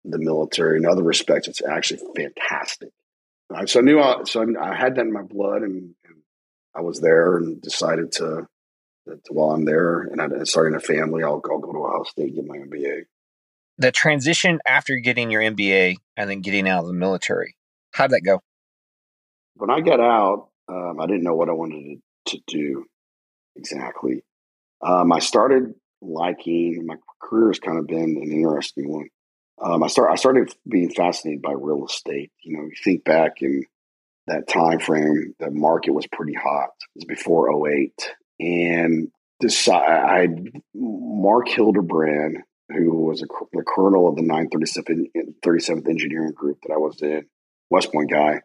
the 0.04 0.18
military. 0.18 0.78
In 0.78 0.86
other 0.86 1.04
respects, 1.04 1.48
it's 1.48 1.62
actually 1.62 2.02
fantastic. 2.16 2.90
So 3.68 3.80
I 3.80 3.84
knew 3.84 4.00
I, 4.00 4.24
so 4.26 4.46
I 4.62 4.76
had 4.76 4.96
that 4.96 5.06
in 5.06 5.14
my 5.14 5.22
blood, 5.22 5.62
and, 5.62 5.96
and 6.06 6.16
I 6.76 6.82
was 6.82 7.00
there 7.00 7.38
and 7.38 7.62
decided 7.62 8.12
to, 8.14 8.48
to, 9.08 9.20
while 9.30 9.52
I'm 9.52 9.66
there 9.66 10.02
and 10.02 10.22
I'm 10.22 10.46
starting 10.46 10.76
a 10.76 10.80
family, 10.80 11.24
I'll, 11.24 11.42
I'll 11.50 11.60
go 11.60 11.72
to 11.72 11.80
Ohio 11.80 12.04
State 12.04 12.36
get 12.36 12.46
my 12.46 12.58
MBA. 12.58 13.04
The 13.80 13.92
transition 13.92 14.60
after 14.68 14.98
getting 14.98 15.32
your 15.32 15.42
MBA 15.42 15.96
and 16.18 16.30
then 16.30 16.42
getting 16.42 16.68
out 16.68 16.82
of 16.82 16.88
the 16.88 16.94
military, 16.94 17.56
how'd 17.92 18.12
that 18.12 18.22
go? 18.22 18.42
When 19.56 19.70
I 19.70 19.82
got 19.82 20.00
out, 20.00 20.50
um, 20.68 21.00
I 21.00 21.06
didn't 21.06 21.24
know 21.24 21.36
what 21.36 21.50
I 21.50 21.54
wanted 21.54 22.00
to, 22.26 22.38
to 22.38 22.44
do 22.48 22.86
exactly. 23.56 24.24
Um, 24.82 25.12
I 25.12 25.20
started 25.20 25.74
liking 26.02 26.86
my 26.86 26.96
career 27.22 27.48
has 27.48 27.60
kind 27.60 27.80
of 27.80 27.88
been 27.88 28.20
an 28.22 28.32
interesting 28.32 28.92
one. 28.92 29.10
Um, 29.60 29.84
I 29.84 29.88
start 29.88 30.12
I 30.12 30.16
started 30.16 30.54
being 30.68 30.92
fascinated 30.92 31.42
by 31.42 31.54
real 31.54 31.86
estate. 31.86 32.32
You 32.44 32.58
know, 32.58 32.64
you 32.64 32.76
think 32.84 33.04
back 33.04 33.42
in 33.42 33.64
that 34.28 34.48
time 34.48 34.80
frame, 34.80 35.34
the 35.40 35.50
market 35.50 35.92
was 35.92 36.06
pretty 36.08 36.34
hot. 36.34 36.70
It 36.96 37.00
was 37.00 37.06
before 37.06 37.68
08. 37.70 38.14
And 38.40 39.10
this, 39.40 39.68
I 39.68 40.28
Mark 40.76 41.48
Hildebrand, 41.48 42.40
who 42.70 43.06
was 43.06 43.22
a, 43.22 43.26
the 43.54 43.64
colonel 43.64 44.10
of 44.10 44.16
the 44.16 44.24
937th 44.24 45.08
37th 45.46 45.90
Engineering 45.90 46.34
Group 46.34 46.60
that 46.64 46.74
I 46.74 46.78
was 46.78 47.02
in, 47.02 47.26
West 47.70 47.92
Point 47.92 48.12
guy, 48.12 48.42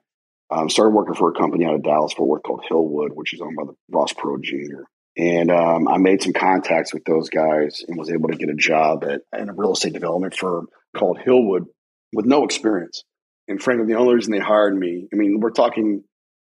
um, 0.51 0.71
started 0.71 0.95
working 0.95 1.15
for 1.15 1.31
a 1.31 1.35
company 1.35 1.67
out 1.67 1.75
of 1.75 1.83
Dallas 1.83 2.13
Fort 2.13 2.29
Worth 2.29 2.43
called 2.43 2.65
Hillwood, 2.71 3.15
which 3.15 3.35
is 3.35 3.41
owned 3.41 3.57
by 3.57 3.65
the 3.65 3.75
Ross 3.91 4.13
Perot 4.13 4.43
Jr. 4.43 4.85
And 5.17 5.51
um, 5.51 5.89
I 5.89 5.99
made 5.99 6.23
some 6.23 6.33
contacts 6.33 6.95
with 6.95 7.05
those 7.05 7.29
guys 7.29 7.85
and 7.87 7.99
was 7.99 8.11
able 8.11 8.29
to 8.29 8.37
get 8.37 8.49
a 8.49 8.55
job 8.55 9.05
at 9.05 9.23
in 9.39 9.51
a 9.51 9.53
real 9.53 9.73
estate 9.73 9.93
development 9.93 10.35
firm 10.35 10.69
called 10.97 11.19
Hillwood 11.19 11.67
with 12.13 12.27
no 12.27 12.45
experience. 12.45 13.05
And 13.49 13.63
frankly, 13.63 13.87
the 13.87 13.99
only 13.99 14.15
reason 14.15 14.33
they 14.33 14.39
hired 14.39 14.77
me, 14.77 15.09
I 15.13 15.17
mean, 15.17 15.41
we're 15.41 15.51
talking 15.51 16.05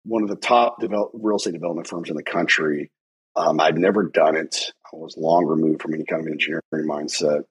one 0.06 0.24
of 0.24 0.30
the 0.30 0.36
top 0.36 0.80
develop, 0.80 1.12
real 1.14 1.38
estate 1.38 1.54
development 1.54 1.88
firms 1.88 2.10
in 2.10 2.16
the 2.16 2.24
country. 2.24 2.92
Um, 3.36 3.60
I'd 3.60 3.78
never 3.78 4.04
done 4.04 4.36
it. 4.36 4.72
I 4.86 4.96
was 4.96 5.18
long 5.18 5.46
removed 5.46 5.82
from 5.82 5.94
any 5.94 6.06
kind 6.06 6.22
of 6.22 6.32
engineering 6.32 6.62
mindset. 6.72 7.44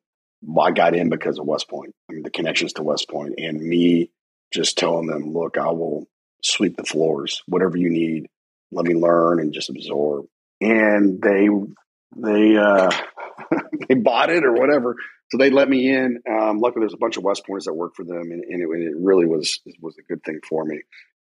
I 0.61 0.70
got 0.70 0.94
in 0.94 1.09
because 1.09 1.38
of 1.38 1.46
West 1.46 1.68
Point. 1.68 1.94
I 2.09 2.14
mean, 2.14 2.22
the 2.22 2.31
connections 2.31 2.74
to 2.74 2.83
West 2.83 3.09
Point 3.09 3.35
and 3.38 3.61
me 3.61 4.11
just 4.52 4.78
telling 4.78 5.07
them, 5.07 5.33
look, 5.33 5.57
I 5.57 5.70
will 5.70 6.07
sweep 6.42 6.76
the 6.76 6.85
floors, 6.85 7.42
whatever 7.46 7.76
you 7.76 7.90
need. 7.90 8.28
Let 8.70 8.87
me 8.87 8.94
learn 8.94 9.40
and 9.40 9.52
just 9.52 9.70
absorb. 9.70 10.26
And 10.61 11.20
they 11.20 11.48
they 12.16 12.57
uh, 12.57 12.90
they 13.88 13.94
bought 13.94 14.31
it 14.31 14.44
or 14.44 14.52
whatever. 14.52 14.96
So 15.33 15.38
they 15.38 15.49
let 15.49 15.66
me 15.66 15.88
in. 15.88 16.21
Um, 16.31 16.59
luckily, 16.59 16.83
there's 16.83 16.92
a 16.92 16.99
bunch 16.99 17.16
of 17.16 17.23
West 17.23 17.47
Pointers 17.47 17.64
that 17.64 17.73
work 17.73 17.95
for 17.97 18.05
them, 18.05 18.21
and, 18.21 18.45
and, 18.45 18.62
it, 18.62 18.68
and, 18.68 18.83
it, 18.83 18.95
really 18.99 19.25
was 19.25 19.61
was 19.81 19.97
a 19.99 20.03
good 20.03 20.23
thing 20.25 20.40
for 20.47 20.62
me. 20.62 20.83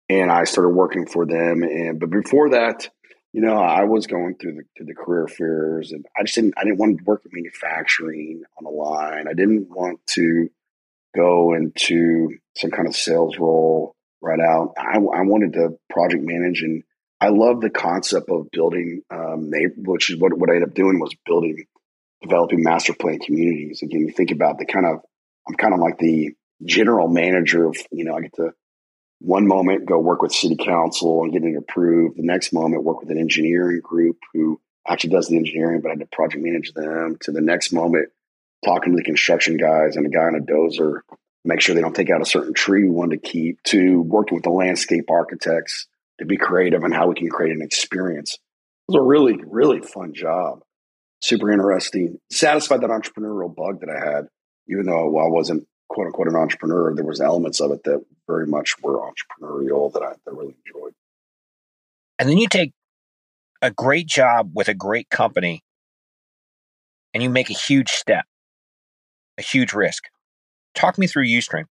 And 0.10 0.29
I 0.29 0.43
started 0.43 0.71
working 0.71 1.05
for 1.05 1.25
them. 1.25 1.63
And 1.63 1.97
but 1.97 2.10
before 2.10 2.49
that, 2.49 2.89
you 3.31 3.39
know, 3.39 3.55
I 3.55 3.86
was 3.86 4.05
going 4.05 4.36
through 4.36 4.55
the 4.55 4.63
through 4.75 4.88
the 4.88 4.95
career 4.95 5.29
fairs, 5.29 5.93
and 5.93 6.05
I 6.19 6.23
just 6.23 6.36
didn't 6.36 6.55
I 6.58 6.65
didn't 6.65 6.77
want 6.77 6.97
to 6.97 7.05
work 7.05 7.21
in 7.23 7.31
manufacturing 7.34 8.43
on 8.58 8.65
a 8.65 8.69
line. 8.69 9.29
I 9.29 9.34
didn't 9.34 9.69
want 9.69 10.05
to 10.08 10.49
go 11.15 11.53
into 11.53 12.31
some 12.58 12.71
kind 12.71 12.89
of 12.89 12.97
sales 12.97 13.38
role 13.39 13.95
right 14.21 14.41
out. 14.41 14.73
I, 14.77 14.97
I 14.97 15.21
wanted 15.21 15.53
to 15.53 15.79
project 15.89 16.21
manage 16.21 16.63
and 16.63 16.84
I 17.21 17.29
love 17.29 17.62
the 17.62 17.69
concept 17.69 18.29
of 18.29 18.51
building, 18.51 19.03
um, 19.10 19.51
which 19.77 20.10
is 20.10 20.19
what, 20.19 20.38
what 20.38 20.49
I 20.49 20.55
ended 20.55 20.69
up 20.69 20.75
doing 20.75 20.99
was 20.99 21.15
building 21.25 21.63
developing 22.25 22.63
master 22.63 22.93
plan 22.93 23.19
communities. 23.19 23.81
Again, 23.81 24.01
you 24.01 24.11
think 24.11 24.31
about 24.31 24.57
the 24.57 24.65
kind 24.65 24.85
of, 24.85 24.99
I'm 25.47 25.55
kind 25.55 25.73
of 25.73 25.79
like 25.79 25.97
the 25.97 26.31
general 26.63 27.07
manager 27.07 27.67
of, 27.67 27.77
you 27.91 28.05
know, 28.05 28.15
I 28.15 28.21
get 28.21 28.33
to 28.35 28.51
one 29.19 29.47
moment 29.47 29.85
go 29.85 29.99
work 29.99 30.21
with 30.21 30.33
city 30.33 30.55
council 30.55 31.23
and 31.23 31.31
get 31.31 31.43
it 31.43 31.55
approved. 31.55 32.17
The 32.17 32.23
next 32.23 32.53
moment 32.53 32.83
work 32.83 32.99
with 32.99 33.11
an 33.11 33.17
engineering 33.17 33.81
group 33.81 34.17
who 34.33 34.59
actually 34.88 35.11
does 35.11 35.27
the 35.27 35.38
engineering, 35.38 35.81
but 35.81 35.89
I 35.89 35.91
had 35.91 35.99
to 35.99 36.05
project 36.07 36.43
manage 36.43 36.73
them. 36.73 37.17
To 37.21 37.31
the 37.31 37.41
next 37.41 37.71
moment, 37.73 38.09
talking 38.63 38.93
to 38.93 38.97
the 38.97 39.03
construction 39.03 39.57
guys 39.57 39.95
and 39.95 40.05
a 40.05 40.09
guy 40.09 40.23
on 40.23 40.35
a 40.35 40.39
dozer, 40.39 41.01
make 41.43 41.61
sure 41.61 41.75
they 41.75 41.81
don't 41.81 41.95
take 41.95 42.09
out 42.09 42.21
a 42.21 42.25
certain 42.25 42.53
tree 42.53 42.83
we 42.83 42.89
want 42.89 43.11
to 43.11 43.17
keep. 43.17 43.61
To 43.63 44.01
working 44.01 44.35
with 44.35 44.43
the 44.43 44.51
landscape 44.51 45.09
architects 45.09 45.88
to 46.19 46.25
be 46.25 46.38
creative 46.38 46.83
and 46.83 46.93
how 46.93 47.07
we 47.07 47.15
can 47.15 47.29
create 47.29 47.55
an 47.55 47.61
experience. 47.61 48.33
It 48.33 48.93
was 48.93 49.01
a 49.01 49.03
really, 49.03 49.39
really 49.45 49.81
fun 49.81 50.13
job 50.13 50.61
super 51.25 51.51
interesting. 51.51 52.19
Satisfied 52.31 52.81
that 52.81 52.89
entrepreneurial 52.89 53.53
bug 53.53 53.81
that 53.81 53.89
I 53.89 54.15
had, 54.15 54.27
even 54.67 54.85
though 54.85 55.17
I 55.17 55.27
wasn't 55.27 55.67
quote 55.89 56.07
unquote 56.07 56.27
an 56.27 56.35
entrepreneur, 56.35 56.93
there 56.93 57.05
was 57.05 57.19
elements 57.19 57.59
of 57.59 57.71
it 57.71 57.83
that 57.83 58.05
very 58.27 58.45
much 58.45 58.75
were 58.81 58.99
entrepreneurial 58.99 59.91
that 59.93 60.03
I 60.03 60.13
that 60.25 60.33
really 60.33 60.55
enjoyed. 60.65 60.93
And 62.19 62.29
then 62.29 62.38
you 62.38 62.47
take 62.47 62.73
a 63.61 63.71
great 63.71 64.07
job 64.07 64.51
with 64.53 64.67
a 64.67 64.73
great 64.73 65.09
company 65.09 65.63
and 67.13 67.23
you 67.23 67.29
make 67.29 67.49
a 67.49 67.53
huge 67.53 67.89
step, 67.89 68.25
a 69.38 69.41
huge 69.41 69.73
risk. 69.73 70.03
Talk 70.75 70.97
me 70.97 71.07
through 71.07 71.25
Ustream. 71.25 71.65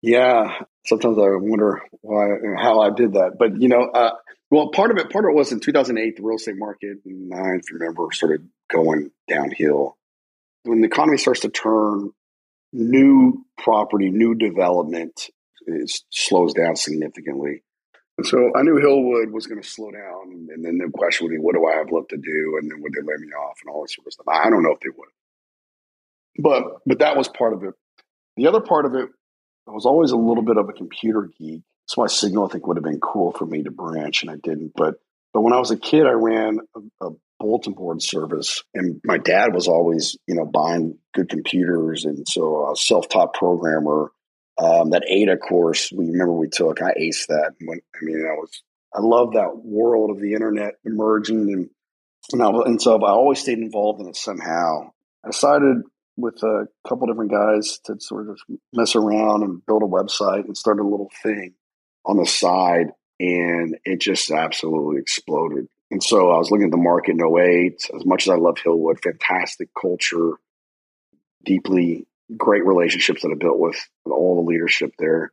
Yeah, 0.00 0.60
sometimes 0.86 1.18
I 1.18 1.26
wonder 1.34 1.82
why 2.02 2.26
and 2.26 2.58
how 2.58 2.80
I 2.80 2.90
did 2.90 3.14
that. 3.14 3.32
But 3.38 3.60
you 3.60 3.68
know, 3.68 3.82
uh, 3.92 4.12
well, 4.50 4.70
part 4.70 4.90
of 4.90 4.96
it, 4.96 5.10
part 5.10 5.24
of 5.24 5.30
it 5.30 5.34
was 5.34 5.52
in 5.52 5.60
2008, 5.60 6.16
the 6.16 6.22
real 6.22 6.36
estate 6.36 6.56
market, 6.56 6.98
nine, 7.04 7.60
if 7.62 7.70
you 7.70 7.78
remember, 7.78 8.08
started 8.12 8.48
going 8.70 9.10
downhill. 9.28 9.96
When 10.64 10.80
the 10.80 10.86
economy 10.86 11.18
starts 11.18 11.40
to 11.40 11.48
turn, 11.48 12.12
new 12.72 13.44
property, 13.58 14.10
new 14.10 14.34
development 14.34 15.28
is, 15.66 16.04
slows 16.10 16.54
down 16.54 16.76
significantly. 16.76 17.62
And 18.16 18.26
so 18.26 18.50
I 18.56 18.62
knew 18.62 18.74
Hillwood 18.74 19.32
was 19.32 19.46
going 19.46 19.62
to 19.62 19.68
slow 19.68 19.90
down, 19.92 20.48
and 20.50 20.64
then 20.64 20.78
the 20.78 20.90
question 20.92 21.26
would 21.26 21.30
be, 21.30 21.38
what 21.38 21.54
do 21.54 21.66
I 21.66 21.76
have 21.76 21.92
left 21.92 22.08
to 22.10 22.16
do? 22.16 22.58
And 22.60 22.70
then 22.70 22.82
would 22.82 22.92
they 22.92 23.00
lay 23.00 23.16
me 23.18 23.28
off 23.28 23.58
and 23.62 23.72
all 23.72 23.82
this 23.82 23.94
sort 23.94 24.08
of 24.08 24.12
stuff? 24.12 24.26
I 24.28 24.50
don't 24.50 24.64
know 24.64 24.72
if 24.72 24.80
they 24.80 24.90
would, 24.96 25.08
but 26.38 26.80
but 26.84 26.98
that 26.98 27.16
was 27.16 27.28
part 27.28 27.52
of 27.52 27.62
it. 27.62 27.74
The 28.36 28.48
other 28.48 28.60
part 28.60 28.86
of 28.86 28.94
it, 28.94 29.08
I 29.68 29.70
was 29.70 29.86
always 29.86 30.10
a 30.10 30.16
little 30.16 30.42
bit 30.42 30.56
of 30.56 30.68
a 30.68 30.72
computer 30.72 31.30
geek. 31.38 31.62
That's 31.88 31.96
why 31.96 32.06
Signal 32.08 32.44
I 32.44 32.48
think 32.48 32.66
would 32.66 32.76
have 32.76 32.84
been 32.84 33.00
cool 33.00 33.32
for 33.32 33.46
me 33.46 33.62
to 33.62 33.70
branch, 33.70 34.20
and 34.22 34.30
I 34.30 34.36
didn't. 34.36 34.72
But 34.76 34.96
but 35.32 35.40
when 35.40 35.54
I 35.54 35.58
was 35.58 35.70
a 35.70 35.76
kid, 35.76 36.06
I 36.06 36.12
ran 36.12 36.58
a, 36.76 37.06
a 37.06 37.10
bulletin 37.40 37.72
board 37.72 38.02
service, 38.02 38.62
and 38.74 39.00
my 39.04 39.16
dad 39.16 39.54
was 39.54 39.68
always 39.68 40.18
you 40.26 40.34
know 40.34 40.44
buying 40.44 40.98
good 41.14 41.30
computers, 41.30 42.04
and 42.04 42.28
so 42.28 42.66
I 42.66 42.70
was 42.70 42.86
self 42.86 43.08
taught 43.08 43.32
programmer. 43.32 44.12
Um, 44.58 44.90
that 44.90 45.04
ADA 45.06 45.36
course 45.36 45.90
we 45.92 46.06
remember 46.06 46.32
we 46.32 46.48
took, 46.48 46.82
I 46.82 46.92
aced 46.92 47.28
that. 47.28 47.52
When, 47.64 47.78
I 47.94 47.98
mean, 48.04 48.26
I 48.26 48.34
was 48.34 48.62
I 48.94 49.00
love 49.00 49.32
that 49.32 49.56
world 49.56 50.10
of 50.10 50.20
the 50.20 50.34
internet 50.34 50.74
emerging, 50.84 51.52
and 51.52 51.70
and, 52.32 52.42
I, 52.42 52.48
and 52.66 52.82
so 52.82 53.00
I 53.02 53.10
always 53.10 53.38
stayed 53.38 53.58
involved 53.58 54.02
in 54.02 54.08
it 54.08 54.16
somehow. 54.16 54.90
I 55.24 55.28
decided 55.28 55.84
with 56.18 56.42
a 56.42 56.66
couple 56.86 57.06
different 57.06 57.30
guys 57.30 57.78
to 57.84 57.98
sort 57.98 58.28
of 58.28 58.38
mess 58.74 58.94
around 58.94 59.44
and 59.44 59.64
build 59.64 59.82
a 59.82 59.86
website 59.86 60.44
and 60.44 60.56
start 60.56 60.80
a 60.80 60.82
little 60.82 61.10
thing 61.22 61.54
on 62.08 62.16
the 62.16 62.26
side. 62.26 62.88
And 63.20 63.78
it 63.84 64.00
just 64.00 64.30
absolutely 64.30 65.00
exploded. 65.00 65.68
And 65.90 66.02
so 66.02 66.30
I 66.30 66.38
was 66.38 66.50
looking 66.50 66.66
at 66.66 66.70
the 66.70 66.76
market 66.76 67.12
in 67.12 67.20
08. 67.20 67.90
As 67.96 68.04
much 68.04 68.26
as 68.26 68.30
I 68.30 68.36
love 68.36 68.56
Hillwood, 68.56 69.02
fantastic 69.02 69.70
culture, 69.80 70.32
deeply 71.44 72.06
great 72.36 72.64
relationships 72.64 73.22
that 73.22 73.32
I 73.32 73.34
built 73.38 73.58
with, 73.58 73.78
with 74.04 74.12
all 74.12 74.36
the 74.36 74.50
leadership 74.50 74.92
there. 74.98 75.32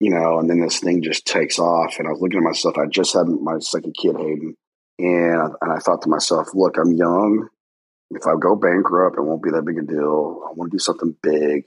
You 0.00 0.10
know, 0.10 0.38
and 0.38 0.50
then 0.50 0.60
this 0.60 0.80
thing 0.80 1.02
just 1.02 1.26
takes 1.26 1.58
off. 1.58 1.98
And 1.98 2.08
I 2.08 2.10
was 2.10 2.20
looking 2.20 2.38
at 2.38 2.44
myself. 2.44 2.76
I 2.76 2.86
just 2.86 3.14
had 3.14 3.28
my 3.28 3.58
second 3.60 3.94
kid, 3.94 4.16
Hayden, 4.16 4.56
and 4.98 5.52
and 5.60 5.72
I 5.72 5.78
thought 5.78 6.02
to 6.02 6.08
myself, 6.08 6.48
look, 6.54 6.76
I'm 6.76 6.92
young 6.94 7.48
if 8.14 8.26
I 8.26 8.34
go 8.38 8.56
bankrupt, 8.56 9.16
it 9.16 9.22
won't 9.22 9.42
be 9.42 9.50
that 9.50 9.64
big 9.64 9.78
a 9.78 9.82
deal. 9.82 10.42
I 10.46 10.52
want 10.52 10.70
to 10.70 10.76
do 10.76 10.78
something 10.78 11.16
big. 11.22 11.64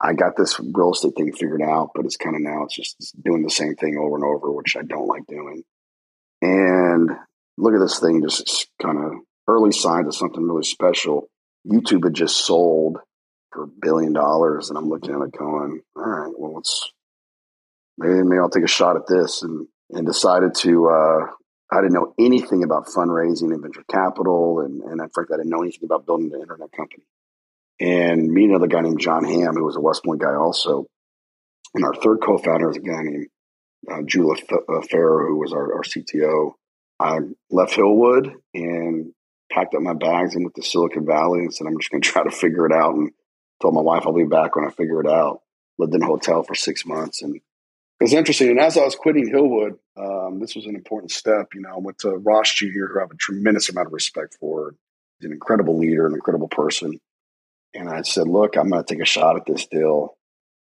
I 0.00 0.14
got 0.14 0.36
this 0.36 0.58
real 0.58 0.92
estate 0.92 1.12
thing 1.16 1.32
figured 1.32 1.62
out, 1.62 1.90
but 1.94 2.06
it's 2.06 2.16
kind 2.16 2.34
of 2.34 2.42
now 2.42 2.64
it's 2.64 2.74
just 2.74 3.14
doing 3.22 3.42
the 3.42 3.50
same 3.50 3.74
thing 3.74 3.98
over 3.98 4.16
and 4.16 4.24
over, 4.24 4.50
which 4.50 4.76
I 4.76 4.82
don't 4.82 5.06
like 5.06 5.26
doing. 5.26 5.62
And 6.40 7.10
look 7.58 7.74
at 7.74 7.80
this 7.80 7.98
thing, 7.98 8.22
just 8.22 8.68
kind 8.80 8.98
of 8.98 9.12
early 9.46 9.72
signs 9.72 10.06
of 10.06 10.14
something 10.14 10.42
really 10.42 10.64
special. 10.64 11.28
YouTube 11.66 12.04
had 12.04 12.14
just 12.14 12.46
sold 12.46 12.98
for 13.52 13.64
a 13.64 13.68
billion 13.68 14.14
dollars, 14.14 14.70
and 14.70 14.78
I'm 14.78 14.88
looking 14.88 15.14
at 15.14 15.20
it 15.20 15.36
going, 15.36 15.82
all 15.96 16.02
right, 16.02 16.32
well, 16.34 16.54
let's 16.54 16.90
maybe, 17.98 18.22
maybe 18.22 18.38
I'll 18.38 18.48
take 18.48 18.64
a 18.64 18.68
shot 18.68 18.96
at 18.96 19.06
this, 19.06 19.42
and 19.42 19.66
and 19.90 20.06
decided 20.06 20.54
to 20.54 20.88
uh, 20.88 21.26
I 21.70 21.80
didn't 21.82 21.92
know 21.92 22.14
anything 22.18 22.64
about 22.64 22.86
fundraising 22.86 23.52
and 23.52 23.60
venture 23.60 23.84
capital, 23.90 24.60
and 24.60 24.82
and 24.82 25.12
frankly, 25.12 25.34
I 25.34 25.38
didn't 25.38 25.50
know 25.50 25.62
anything 25.62 25.84
about 25.84 26.06
building 26.06 26.32
an 26.32 26.40
internet 26.40 26.72
company. 26.72 27.04
And 27.80 28.30
me 28.30 28.44
and 28.44 28.52
another 28.52 28.66
guy 28.66 28.82
named 28.82 29.00
John 29.00 29.24
Ham, 29.24 29.54
who 29.54 29.64
was 29.64 29.76
a 29.76 29.80
West 29.80 30.04
Point 30.04 30.20
guy 30.20 30.34
also, 30.34 30.86
and 31.74 31.84
our 31.84 31.94
third 31.94 32.20
co-founder 32.22 32.70
is 32.70 32.76
a 32.76 32.80
guy 32.80 33.02
named 33.02 33.28
uh, 33.90 34.02
Gyula 34.02 34.36
Feher, 34.46 35.26
who 35.26 35.38
was 35.38 35.52
our, 35.52 35.74
our 35.74 35.82
CTO. 35.82 36.52
I 36.98 37.20
left 37.50 37.74
Hillwood 37.74 38.34
and 38.52 39.12
packed 39.50 39.74
up 39.74 39.80
my 39.80 39.94
bags 39.94 40.34
and 40.34 40.44
went 40.44 40.56
to 40.56 40.62
Silicon 40.62 41.06
Valley 41.06 41.40
and 41.40 41.54
said, 41.54 41.66
I'm 41.66 41.78
just 41.78 41.90
going 41.90 42.02
to 42.02 42.08
try 42.08 42.22
to 42.22 42.30
figure 42.30 42.66
it 42.66 42.72
out. 42.72 42.94
And 42.94 43.10
told 43.60 43.74
my 43.74 43.80
wife 43.80 44.04
I'll 44.06 44.14
be 44.14 44.24
back 44.24 44.56
when 44.56 44.66
I 44.66 44.70
figure 44.70 45.00
it 45.00 45.08
out. 45.08 45.40
Lived 45.78 45.94
in 45.94 46.02
a 46.02 46.06
hotel 46.06 46.42
for 46.42 46.54
six 46.54 46.84
months 46.84 47.22
and 47.22 47.36
it 47.36 48.04
was 48.04 48.12
interesting. 48.14 48.48
And 48.48 48.60
as 48.60 48.78
I 48.78 48.84
was 48.84 48.94
quitting 48.94 49.30
Hillwood, 49.30 49.78
um, 49.96 50.40
this 50.40 50.54
was 50.54 50.64
an 50.64 50.74
important 50.74 51.10
step. 51.10 51.48
You 51.54 51.60
know, 51.60 51.70
I 51.70 51.78
went 51.78 51.98
to 51.98 52.10
Ross 52.10 52.52
Jr., 52.54 52.86
who 52.88 52.98
I 52.98 53.02
have 53.02 53.10
a 53.10 53.16
tremendous 53.16 53.68
amount 53.68 53.88
of 53.88 53.92
respect 53.92 54.38
for. 54.40 54.74
He's 55.18 55.26
an 55.26 55.32
incredible 55.32 55.78
leader, 55.78 56.06
an 56.06 56.14
incredible 56.14 56.48
person. 56.48 56.98
And 57.74 57.88
I 57.88 58.02
said, 58.02 58.28
look, 58.28 58.56
I'm 58.56 58.70
going 58.70 58.84
to 58.84 58.94
take 58.94 59.02
a 59.02 59.06
shot 59.06 59.36
at 59.36 59.46
this 59.46 59.66
deal. 59.66 60.16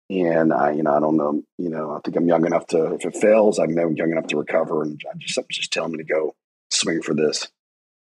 And 0.09 0.51
I, 0.51 0.71
you 0.71 0.83
know, 0.83 0.93
I 0.93 0.99
don't 0.99 1.17
know, 1.17 1.43
you 1.57 1.69
know, 1.69 1.91
I 1.91 1.99
think 2.03 2.17
I'm 2.17 2.27
young 2.27 2.45
enough 2.45 2.65
to, 2.67 2.95
if 2.95 3.05
it 3.05 3.15
fails, 3.15 3.59
I'm 3.59 3.71
young 3.71 4.11
enough 4.11 4.27
to 4.27 4.37
recover. 4.37 4.81
And 4.81 4.99
I 5.07 5.15
just, 5.17 5.35
something's 5.35 5.57
just 5.57 5.71
telling 5.71 5.91
me 5.91 5.99
to 5.99 6.03
go 6.03 6.35
swing 6.71 7.01
for 7.01 7.13
this. 7.13 7.47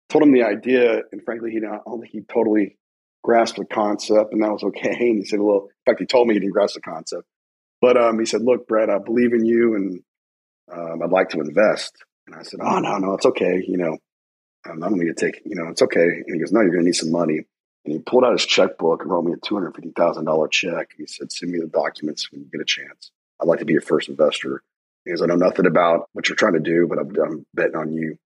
Told 0.08 0.24
him 0.24 0.32
the 0.32 0.44
idea. 0.44 1.02
And 1.12 1.22
frankly, 1.22 1.50
he, 1.50 1.58
I 1.58 1.78
don't 1.86 2.00
think 2.00 2.12
he 2.12 2.22
totally 2.22 2.78
grasped 3.22 3.58
the 3.58 3.66
concept 3.66 4.32
and 4.32 4.42
that 4.42 4.52
was 4.52 4.64
okay. 4.64 4.96
And 5.10 5.18
he 5.18 5.24
said, 5.26 5.40
well, 5.40 5.64
in 5.64 5.92
fact, 5.92 6.00
he 6.00 6.06
told 6.06 6.28
me 6.28 6.34
he 6.34 6.40
didn't 6.40 6.54
grasp 6.54 6.74
the 6.74 6.80
concept. 6.80 7.24
But 7.80 7.96
um, 7.96 8.18
he 8.18 8.26
said, 8.26 8.42
"Look, 8.42 8.66
Brett, 8.66 8.90
I 8.90 8.98
believe 8.98 9.32
in 9.32 9.44
you, 9.44 9.74
and 9.74 10.02
um, 10.72 11.02
I'd 11.02 11.10
like 11.10 11.30
to 11.30 11.40
invest." 11.40 11.92
And 12.26 12.34
I 12.34 12.42
said, 12.42 12.60
"Oh 12.62 12.78
no, 12.78 12.98
no, 12.98 13.14
it's 13.14 13.26
okay. 13.26 13.62
You 13.66 13.78
know, 13.78 13.98
um, 14.68 14.82
I 14.82 14.88
don't 14.88 14.98
need 14.98 15.14
to 15.16 15.26
take. 15.26 15.42
You 15.44 15.54
know, 15.54 15.68
it's 15.68 15.82
okay." 15.82 16.02
And 16.02 16.34
he 16.34 16.40
goes, 16.40 16.52
"No, 16.52 16.60
you're 16.60 16.70
going 16.70 16.82
to 16.82 16.86
need 16.86 16.94
some 16.94 17.12
money." 17.12 17.42
And 17.84 17.94
he 17.94 18.00
pulled 18.00 18.24
out 18.24 18.32
his 18.32 18.44
checkbook 18.44 19.02
and 19.02 19.10
wrote 19.10 19.24
me 19.24 19.32
a 19.32 19.36
two 19.36 19.54
hundred 19.54 19.74
fifty 19.74 19.92
thousand 19.96 20.24
dollar 20.24 20.48
check. 20.48 20.90
He 20.96 21.06
said, 21.06 21.32
"Send 21.32 21.52
me 21.52 21.58
the 21.58 21.66
documents 21.66 22.30
when 22.30 22.42
you 22.42 22.48
get 22.50 22.60
a 22.60 22.64
chance. 22.64 23.10
I'd 23.40 23.48
like 23.48 23.60
to 23.60 23.64
be 23.64 23.72
your 23.72 23.82
first 23.82 24.08
investor." 24.08 24.62
Because 25.04 25.22
I 25.22 25.26
know 25.26 25.36
nothing 25.36 25.64
about 25.64 26.08
what 26.12 26.28
you're 26.28 26.36
trying 26.36 26.52
to 26.54 26.60
do, 26.60 26.86
but 26.86 26.98
I'm, 26.98 27.10
I'm 27.18 27.46
betting 27.54 27.76
on 27.76 27.92
you. 27.92 28.18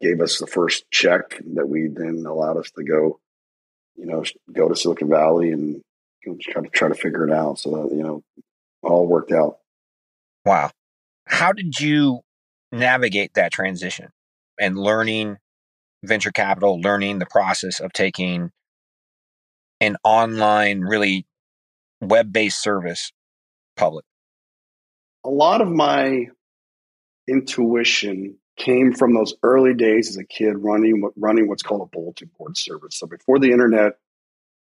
Gave 0.00 0.20
us 0.20 0.38
the 0.38 0.48
first 0.48 0.90
check 0.90 1.40
that 1.54 1.68
we 1.68 1.86
then 1.86 2.24
allowed 2.26 2.56
us 2.56 2.72
to 2.72 2.82
go, 2.82 3.20
you 3.94 4.06
know, 4.06 4.24
go 4.52 4.68
to 4.68 4.74
Silicon 4.74 5.08
Valley 5.08 5.52
and 5.52 5.80
you 6.24 6.32
know, 6.32 6.38
try 6.40 6.62
to 6.62 6.68
try 6.70 6.88
to 6.88 6.94
figure 6.94 7.28
it 7.28 7.32
out. 7.32 7.60
So 7.60 7.70
that, 7.70 7.94
you 7.94 8.02
know, 8.02 8.22
all 8.82 9.06
worked 9.06 9.30
out. 9.30 9.58
Wow. 10.44 10.70
How 11.26 11.52
did 11.52 11.78
you 11.78 12.20
navigate 12.72 13.34
that 13.34 13.52
transition 13.52 14.08
and 14.58 14.76
learning 14.76 15.38
venture 16.02 16.32
capital, 16.32 16.80
learning 16.80 17.18
the 17.18 17.26
process 17.26 17.80
of 17.80 17.92
taking 17.92 18.50
an 19.80 19.96
online, 20.04 20.80
really 20.80 21.26
web 22.00 22.32
based 22.32 22.62
service 22.62 23.12
public? 23.76 24.04
A 25.24 25.30
lot 25.30 25.60
of 25.60 25.68
my 25.68 26.26
intuition 27.26 28.36
came 28.56 28.92
from 28.92 29.14
those 29.14 29.34
early 29.42 29.74
days 29.74 30.08
as 30.08 30.16
a 30.16 30.24
kid 30.24 30.54
running 30.58 31.10
running 31.16 31.48
what's 31.48 31.62
called 31.62 31.82
a 31.82 31.96
bulletin 31.96 32.30
board 32.38 32.56
service. 32.56 32.96
So 32.98 33.06
before 33.06 33.38
the 33.38 33.50
internet 33.50 33.94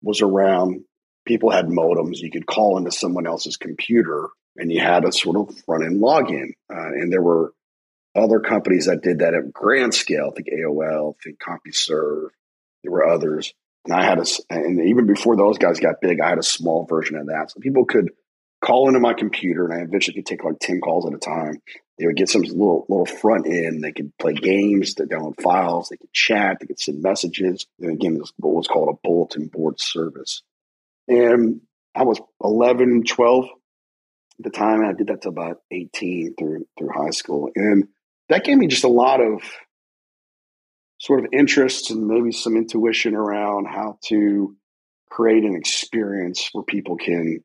was 0.02 0.22
around, 0.22 0.84
people 1.26 1.50
had 1.52 1.66
modems. 1.66 2.20
You 2.20 2.32
could 2.32 2.46
call 2.46 2.78
into 2.78 2.92
someone 2.92 3.28
else's 3.28 3.58
computer 3.58 4.30
and 4.58 4.72
you 4.72 4.80
had 4.80 5.06
a 5.06 5.12
sort 5.12 5.38
of 5.38 5.58
front 5.66 5.84
end 5.84 6.02
login. 6.02 6.54
Uh, 6.70 6.94
and 6.94 7.12
there 7.12 7.22
were 7.22 7.54
other 8.16 8.40
companies 8.40 8.86
that 8.86 9.02
did 9.02 9.20
that 9.20 9.34
at 9.34 9.52
grand 9.52 9.94
scale. 9.94 10.32
Think 10.32 10.48
AOL, 10.50 11.16
think 11.24 11.40
CompuServe. 11.40 12.30
There 12.84 12.92
were 12.92 13.08
others. 13.08 13.54
And 13.86 13.94
I 13.94 14.04
had 14.04 14.20
a, 14.20 14.26
and 14.50 14.80
even 14.88 15.08
before 15.08 15.36
those 15.36 15.58
guys 15.58 15.80
got 15.80 16.02
big, 16.02 16.20
I 16.22 16.30
had 16.30 16.38
a 16.38 16.44
small 16.44 16.86
version 16.86 17.16
of 17.18 17.28
that. 17.28 17.52
So 17.52 17.60
people 17.60 17.86
could 17.86 18.12
call 18.62 18.88
into 18.88 19.00
my 19.00 19.14
computer 19.14 19.66
and 19.66 19.74
I 19.74 19.84
eventually 19.84 20.16
could 20.16 20.26
take 20.26 20.44
like 20.44 20.60
10 20.60 20.82
calls 20.82 21.08
at 21.08 21.14
a 21.14 21.18
time. 21.18 21.62
They 21.98 22.06
would 22.06 22.16
get 22.16 22.30
some 22.30 22.42
little, 22.42 22.86
little 22.90 23.06
front 23.06 23.48
end. 23.48 23.84
They 23.84 23.92
could 23.92 24.16
play 24.18 24.34
games, 24.34 24.96
they 24.96 25.06
download 25.06 25.42
files, 25.42 25.90
they 25.90 25.98
could 25.98 26.14
chat, 26.14 26.58
they 26.60 26.68
could 26.68 26.80
send 26.80 27.02
messages. 27.02 27.66
And 27.80 27.92
again, 27.92 28.18
this 28.18 28.32
what 28.38 28.56
was 28.56 28.68
called 28.68 28.90
a 28.90 29.08
bulletin 29.08 29.48
board 29.48 29.80
service. 29.80 30.44
And 31.08 31.62
I 31.96 32.04
was 32.04 32.20
11, 32.44 33.04
12 33.04 33.46
at 33.46 33.50
the 34.44 34.50
time. 34.50 34.82
and 34.82 34.90
I 34.90 34.94
did 34.94 35.08
that 35.08 35.24
to 35.24 35.30
about 35.30 35.62
18 35.72 36.36
through 36.38 36.68
through 36.78 36.90
high 36.90 37.12
school. 37.12 37.50
And 37.56 37.88
that 38.30 38.44
gave 38.44 38.58
me 38.58 38.68
just 38.68 38.84
a 38.84 38.90
lot 38.90 39.22
of 39.22 39.42
sort 41.02 41.20
of 41.20 41.34
interests 41.34 41.90
and 41.90 42.06
maybe 42.06 42.32
some 42.32 42.56
intuition 42.56 43.16
around 43.16 43.66
how 43.66 43.98
to 44.06 44.56
create 45.10 45.44
an 45.44 45.56
experience 45.56 46.50
where 46.54 46.64
people 46.64 46.96
can 46.96 47.44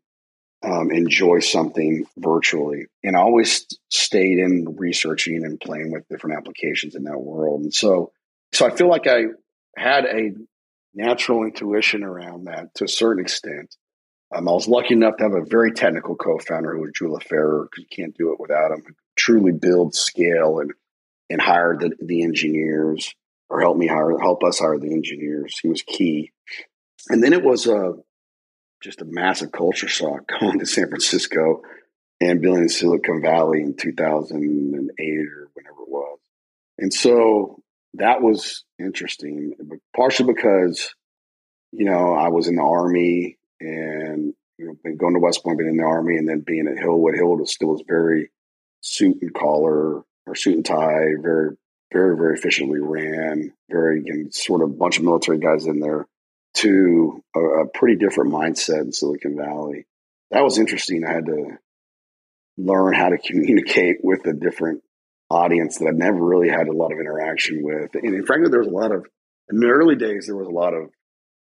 um, 0.63 0.91
enjoy 0.91 1.41
something 1.41 2.05
virtually. 2.19 2.85
And 3.03 3.17
I 3.17 3.21
always 3.21 3.67
stayed 3.91 4.39
in 4.39 4.77
researching 4.79 5.43
and 5.43 5.59
playing 5.59 5.91
with 5.91 6.07
different 6.09 6.37
applications 6.37 6.95
in 6.95 7.05
that 7.05 7.19
world. 7.19 7.63
And 7.63 7.73
so, 7.73 8.13
so 8.53 8.67
I 8.67 8.77
feel 8.77 8.91
like 8.91 9.07
I 9.07 9.23
had 9.75 10.05
a 10.05 10.33
natural 10.95 11.45
intuition 11.45 12.03
around 12.03 12.45
that 12.45 12.75
to 12.75 12.85
a 12.85 12.89
certain 12.89 13.25
extent. 13.25 13.75
Um, 14.35 14.49
I 14.51 14.53
was 14.53 14.69
lucky 14.69 14.93
enough 14.93 15.17
to 15.17 15.25
have 15.25 15.35
a 15.35 15.47
very 15.47 15.73
technical 15.73 16.15
co-founder 16.15 16.75
who 16.75 16.83
was 16.83 16.91
Gyula 16.91 17.23
Feher. 17.23 17.69
you 17.79 17.87
can't 17.91 18.17
do 18.19 18.33
it 18.33 18.41
without 18.41 18.73
him. 18.73 18.83
Truly 19.17 19.53
build 19.53 19.95
scale 19.95 20.59
and 20.59 20.73
and 21.29 21.41
hire 21.41 21.77
the, 21.77 21.91
the 22.01 22.23
engineers 22.23 23.13
or 23.49 23.61
help 23.61 23.77
me 23.77 23.87
hire 23.87 24.19
help 24.19 24.43
us 24.45 24.59
hire 24.59 24.79
the 24.79 24.93
engineers. 24.93 25.59
He 25.63 25.69
was 25.69 25.83
key. 25.83 26.33
And 27.09 27.23
then 27.23 27.33
it 27.33 27.43
was 27.43 27.67
a 27.67 27.95
just 28.83 29.01
a 29.01 29.07
massive 29.07 29.53
culture 29.53 29.89
shock 29.89 30.31
going 30.41 30.59
to 30.59 30.67
San 30.67 30.89
Francisco 30.89 31.63
and 32.21 32.41
building 32.41 32.65
in 32.65 32.69
Silicon 32.69 33.23
Valley 33.23 33.63
in 33.63 33.77
2008 33.77 34.39
or 34.39 35.49
whenever 35.55 35.83
it 35.83 35.89
was. 35.89 36.19
And 36.79 36.93
so 36.93 37.63
that 37.95 38.23
was 38.23 38.65
interesting, 38.79 39.55
partially 39.95 40.33
because, 40.33 40.95
you 41.73 41.85
know, 41.85 42.15
I 42.15 42.29
was 42.29 42.49
in 42.49 42.57
the 42.57 42.63
Army 42.63 43.39
and, 43.61 44.35
you 44.59 44.67
know, 44.67 44.77
been 44.83 44.97
going 44.97 45.15
to 45.15 45.21
West 45.21 45.43
Point, 45.43 45.59
been 45.59 45.69
in 45.69 45.77
the 45.77 45.85
Army, 45.85 46.17
and 46.17 46.29
then 46.29 46.41
being 46.41 46.69
at 46.69 46.83
Hillwood. 46.83 47.19
Hillwood 47.19 47.47
still 47.49 47.69
was 47.69 47.85
very 47.87 48.31
suit 48.81 49.19
and 49.21 49.35
collar 49.35 50.03
or 50.27 50.35
suit 50.35 50.57
and 50.57 50.65
tie, 50.65 51.15
very, 51.21 51.57
very, 51.93 52.17
very 52.17 52.35
efficiently 52.35 52.81
ran, 52.81 53.53
very, 53.71 54.01
again, 54.01 54.31
sort 54.33 54.63
of 54.63 54.79
bunch 54.79 54.99
of 54.99 55.05
military 55.05 55.39
guys 55.39 55.67
in 55.67 55.81
there 55.81 56.07
to 56.55 57.23
a, 57.35 57.41
a 57.41 57.67
pretty 57.69 57.97
different 57.97 58.33
mindset 58.33 58.81
in 58.81 58.93
Silicon 58.93 59.37
Valley. 59.37 59.87
That 60.31 60.43
was 60.43 60.59
interesting. 60.59 61.05
I 61.05 61.13
had 61.13 61.27
to 61.27 61.59
learn 62.57 62.95
how 62.95 63.11
to 63.11 63.19
communicate 63.25 63.99
with 64.03 64.27
a 64.27 64.33
different 64.33 64.83
audience 65.29 65.79
that 65.79 65.87
I've 65.87 65.97
never 65.97 66.19
really 66.19 66.49
had 66.49 66.69
a 66.69 66.73
lot 66.73 66.93
of 66.93 67.01
interaction 67.01 67.63
with. 67.63 67.95
And 67.95 68.27
frankly, 68.27 68.51
there 68.51 68.61
was 68.61 68.69
a 68.69 68.73
lot 68.73 68.93
of, 68.93 69.07
in 69.51 69.61
the 69.61 69.69
early 69.69 69.97
days, 69.97 70.27
there 70.27 70.37
was 70.37 70.49
a 70.49 70.53
lot 70.53 70.75
of 70.75 70.91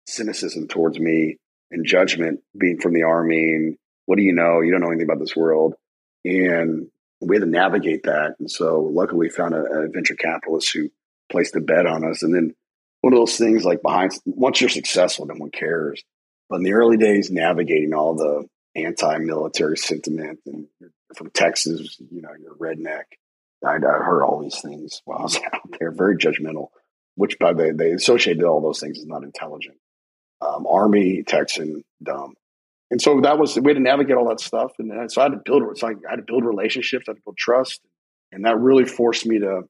cynicism 0.07 0.67
towards 0.67 0.99
me 0.99 1.37
and 1.71 1.85
judgment 1.85 2.41
being 2.57 2.79
from 2.79 2.93
the 2.93 3.03
army. 3.03 3.53
And 3.53 3.77
what 4.05 4.17
do 4.17 4.23
you 4.23 4.33
know? 4.33 4.61
You 4.61 4.71
don't 4.71 4.81
know 4.81 4.89
anything 4.89 5.07
about 5.07 5.19
this 5.19 5.35
world. 5.35 5.73
And 6.23 6.87
we 7.25 7.35
had 7.35 7.43
to 7.43 7.49
navigate 7.49 8.03
that. 8.03 8.35
And 8.39 8.49
so 8.49 8.81
luckily 8.81 9.27
we 9.27 9.29
found 9.29 9.53
a, 9.53 9.63
a 9.63 9.87
venture 9.89 10.15
capitalist 10.15 10.73
who 10.73 10.89
placed 11.31 11.55
a 11.55 11.61
bet 11.61 11.85
on 11.85 12.03
us. 12.03 12.23
And 12.23 12.33
then 12.33 12.55
one 13.01 13.13
of 13.13 13.19
those 13.19 13.37
things 13.37 13.65
like 13.65 13.81
behind, 13.81 14.13
once 14.25 14.61
you're 14.61 14.69
successful, 14.69 15.25
no 15.25 15.35
one 15.35 15.51
cares. 15.51 16.03
But 16.49 16.57
in 16.57 16.63
the 16.63 16.73
early 16.73 16.97
days, 16.97 17.31
navigating 17.31 17.93
all 17.93 18.15
the 18.15 18.47
anti-military 18.75 19.77
sentiment 19.77 20.39
and 20.45 20.67
from 21.15 21.29
Texas, 21.31 21.97
you 22.11 22.21
know, 22.21 22.29
you're 22.39 22.55
redneck. 22.55 23.03
I, 23.65 23.75
I 23.75 24.03
heard 24.03 24.23
all 24.23 24.41
these 24.41 24.59
things 24.61 25.01
while 25.05 25.19
I 25.19 25.23
was 25.23 25.39
out 25.53 25.61
there, 25.79 25.91
very 25.91 26.17
judgmental, 26.17 26.67
which 27.15 27.39
by 27.39 27.53
the 27.53 27.73
they 27.75 27.91
associated 27.91 28.43
all 28.43 28.61
those 28.61 28.79
things 28.79 28.99
as 28.99 29.05
not 29.05 29.23
intelligent. 29.23 29.77
Um, 30.41 30.67
Army, 30.67 31.23
Texan, 31.23 31.83
dumb. 32.01 32.33
And 32.93 33.01
so 33.01 33.21
that 33.21 33.39
was 33.39 33.55
the 33.55 33.63
way 33.63 33.73
to 33.73 33.79
navigate 33.79 34.17
all 34.17 34.29
that 34.29 34.39
stuff. 34.39 34.73
And 34.77 35.11
so 35.11 35.19
I 35.19 35.23
had 35.23 35.31
to 35.31 35.41
build, 35.43 35.63
so 35.79 35.87
I 35.87 35.95
had 36.07 36.17
to 36.17 36.21
build 36.21 36.45
relationships, 36.45 37.05
I 37.07 37.13
had 37.13 37.15
to 37.15 37.21
build 37.25 37.37
trust. 37.37 37.81
And 38.31 38.45
that 38.45 38.59
really 38.59 38.85
forced 38.85 39.25
me 39.25 39.39
to 39.39 39.63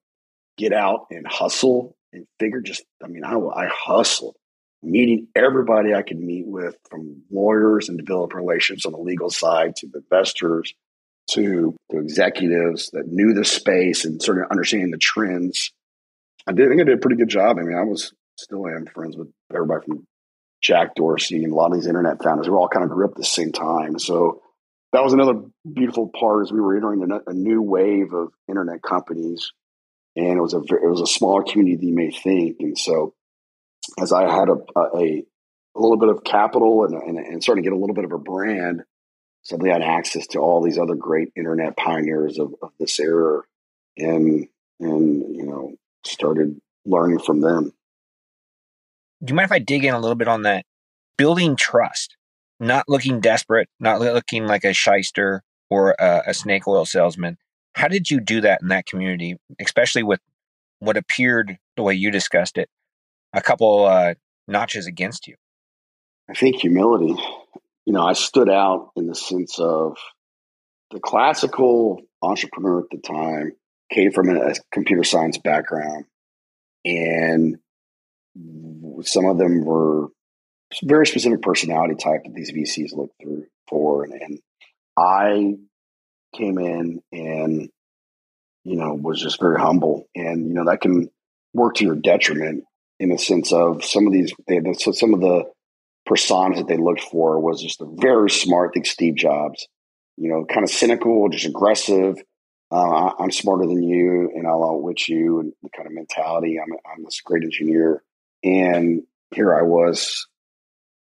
get 0.58 0.74
out 0.74 1.08
and 1.10 1.26
hustle 1.26 1.96
and 2.12 2.28
figure 2.38 2.60
just, 2.60 2.84
I 3.02 3.08
mean, 3.08 3.24
I, 3.24 3.38
I 3.38 3.70
hustled 3.72 4.36
meeting 4.82 5.30
everybody 5.38 5.94
I 5.94 6.02
could 6.02 6.20
meet 6.20 6.46
with, 6.46 6.76
from 6.90 7.24
lawyers 7.32 7.88
and 7.88 7.98
develop 7.98 8.34
relations 8.34 8.86
on 8.86 8.92
the 8.92 8.98
legal 8.98 9.30
side 9.30 9.78
to 9.78 9.88
investors 9.96 10.74
to, 11.30 11.78
to 11.92 12.00
executives 12.00 12.90
that 12.92 13.08
knew 13.08 13.34
the 13.34 13.46
space 13.46 14.04
and 14.04 14.22
sort 14.22 14.40
of 14.40 14.52
understanding 14.52 14.92
the 14.92 14.98
trends. 14.98 15.72
I 16.46 16.52
did 16.52 16.66
I 16.66 16.70
think 16.72 16.82
I 16.82 16.84
did 16.84 16.98
a 16.98 17.02
pretty 17.02 17.16
good 17.16 17.30
job. 17.30 17.58
I 17.58 17.62
mean, 17.62 17.78
I 17.78 17.84
was 17.84 18.12
still 18.38 18.68
am 18.68 18.86
friends 18.86 19.16
with 19.16 19.30
everybody 19.50 19.86
from 19.86 20.08
Jack 20.64 20.96
Dorsey 20.96 21.44
and 21.44 21.52
a 21.52 21.56
lot 21.56 21.72
of 21.72 21.74
these 21.74 21.88
internet 21.88 22.24
founders. 22.24 22.50
We 22.50 22.56
all 22.56 22.70
kind 22.70 22.86
of 22.86 22.90
grew 22.90 23.06
up 23.06 23.12
at 23.12 23.18
the 23.18 23.26
same 23.26 23.52
time. 23.52 24.00
So 24.00 24.42
that 24.94 25.04
was 25.04 25.14
another 25.14 25.42
beautiful 25.72 26.10
part 26.10 26.44
as 26.44 26.52
we 26.52 26.62
were 26.62 26.76
entering 26.76 27.04
a, 27.12 27.32
a 27.32 27.34
new 27.34 27.62
wave 27.62 28.14
of 28.14 28.30
internet 28.48 28.82
companies. 28.82 29.52
And 30.16 30.38
it 30.38 30.42
was 30.42 30.54
a 30.54 30.60
it 30.60 30.90
was 30.90 31.02
a 31.02 31.08
smaller 31.08 31.44
community 31.44 31.76
than 31.76 31.90
you 31.90 31.96
may 31.96 32.12
think. 32.12 32.58
And 32.60 32.78
so 32.78 33.14
as 34.00 34.14
I 34.14 34.32
had 34.32 34.48
a, 34.50 34.58
a, 34.80 35.26
a 35.76 35.80
little 35.80 35.98
bit 35.98 36.10
of 36.10 36.24
capital 36.24 36.86
and, 36.86 36.94
and, 36.94 37.18
and 37.18 37.44
starting 37.44 37.64
to 37.64 37.70
get 37.70 37.76
a 37.76 37.80
little 37.80 37.96
bit 37.96 38.06
of 38.06 38.12
a 38.14 38.18
brand, 38.18 38.84
suddenly 39.44 39.72
I 39.72 39.74
had 39.74 39.82
access 39.82 40.28
to 40.28 40.40
all 40.40 40.62
these 40.62 40.78
other 40.78 40.96
great 40.96 41.30
internet 41.36 41.76
pioneers 41.76 42.40
of, 42.40 42.54
of 42.62 42.70
this 42.80 43.00
era 43.00 43.42
and, 43.98 44.48
and, 44.80 45.36
you 45.36 45.46
know, 45.46 45.76
started 46.06 46.62
learning 46.86 47.20
from 47.20 47.42
them. 47.42 47.74
Do 49.24 49.32
you 49.32 49.36
mind 49.36 49.46
if 49.46 49.52
I 49.52 49.60
dig 49.60 49.86
in 49.86 49.94
a 49.94 50.00
little 50.00 50.16
bit 50.16 50.28
on 50.28 50.42
that? 50.42 50.66
Building 51.18 51.56
trust, 51.56 52.18
not 52.60 52.90
looking 52.90 53.22
desperate, 53.22 53.70
not 53.80 54.02
looking 54.02 54.48
like 54.48 54.64
a 54.64 54.74
shyster 54.74 55.44
or 55.70 55.96
a, 56.00 56.24
a 56.28 56.34
snake 56.34 56.68
oil 56.68 56.86
salesman. 56.86 57.38
How 57.76 57.88
did 57.88 58.10
you 58.12 58.20
do 58.20 58.42
that 58.42 58.62
in 58.62 58.68
that 58.68 58.86
community, 58.86 59.38
especially 59.60 60.04
with 60.04 60.20
what 60.80 60.98
appeared 60.98 61.58
the 61.78 61.84
way 61.84 61.94
you 61.94 62.12
discussed 62.12 62.58
it 62.58 62.70
a 63.34 63.42
couple 63.42 63.86
uh, 63.86 64.16
notches 64.48 64.88
against 64.88 65.28
you? 65.28 65.36
I 66.30 66.34
think 66.34 66.58
humility. 66.58 67.16
You 67.86 67.94
know, 67.94 68.06
I 68.06 68.14
stood 68.14 68.50
out 68.50 68.92
in 68.96 69.08
the 69.08 69.16
sense 69.16 69.60
of 69.60 69.98
the 70.92 71.00
classical 71.00 72.02
entrepreneur 72.22 72.80
at 72.80 72.90
the 72.92 73.00
time 73.00 73.54
came 73.92 74.12
from 74.12 74.30
a 74.30 74.54
computer 74.72 75.04
science 75.04 75.38
background, 75.38 76.06
and 76.86 77.58
some 79.04 79.26
of 79.26 79.38
them 79.38 79.64
were 79.64 80.08
very 80.84 81.06
specific 81.06 81.42
personality 81.42 81.96
type 81.96 82.24
that 82.24 82.34
these 82.34 82.52
VCs 82.52 82.96
look 82.96 83.12
through 83.22 83.46
for, 83.68 84.04
and, 84.04 84.14
and 84.14 84.40
I 84.98 85.56
came 86.36 86.58
in 86.58 87.02
and 87.12 87.70
you 88.64 88.76
know 88.76 88.94
was 88.94 89.22
just 89.22 89.40
very 89.40 89.60
humble, 89.60 90.08
and 90.16 90.48
you 90.48 90.54
know 90.54 90.66
that 90.66 90.82
can 90.82 91.10
work 91.54 91.76
to 91.76 91.86
your 91.86 91.96
detriment 91.96 92.64
in 93.00 93.10
the 93.10 93.18
sense 93.18 93.52
of 93.52 93.84
some 93.84 94.08
of 94.08 94.14
these, 94.14 94.32
they, 94.48 94.62
so 94.74 94.92
some 94.92 95.14
of 95.14 95.20
the 95.20 95.44
personas 96.08 96.58
that 96.58 96.68
they 96.68 96.78
looked 96.78 97.02
for 97.02 97.40
was 97.40 97.62
just 97.62 97.82
a 97.82 97.86
very 97.98 98.30
smart, 98.30 98.70
I 98.70 98.74
think 98.74 98.86
Steve 98.86 99.16
Jobs, 99.16 99.68
you 100.18 100.30
know, 100.30 100.46
kind 100.46 100.64
of 100.64 100.70
cynical, 100.70 101.28
just 101.30 101.46
aggressive. 101.46 102.16
Uh, 102.72 103.12
I'm 103.20 103.32
smarter 103.32 103.68
than 103.68 103.84
you 103.84 104.32
and 104.36 104.48
I'll 104.48 104.64
outwit 104.64 105.08
you 105.08 105.40
and 105.40 105.54
the 105.62 105.70
kind 105.76 105.88
of 105.88 105.94
mentality. 105.94 106.58
I'm, 106.60 106.72
I'm 106.92 107.04
this 107.04 107.22
great 107.22 107.44
engineer. 107.44 108.02
And 108.44 109.04
here 109.34 109.54
I 109.54 109.64
was, 109.64 110.28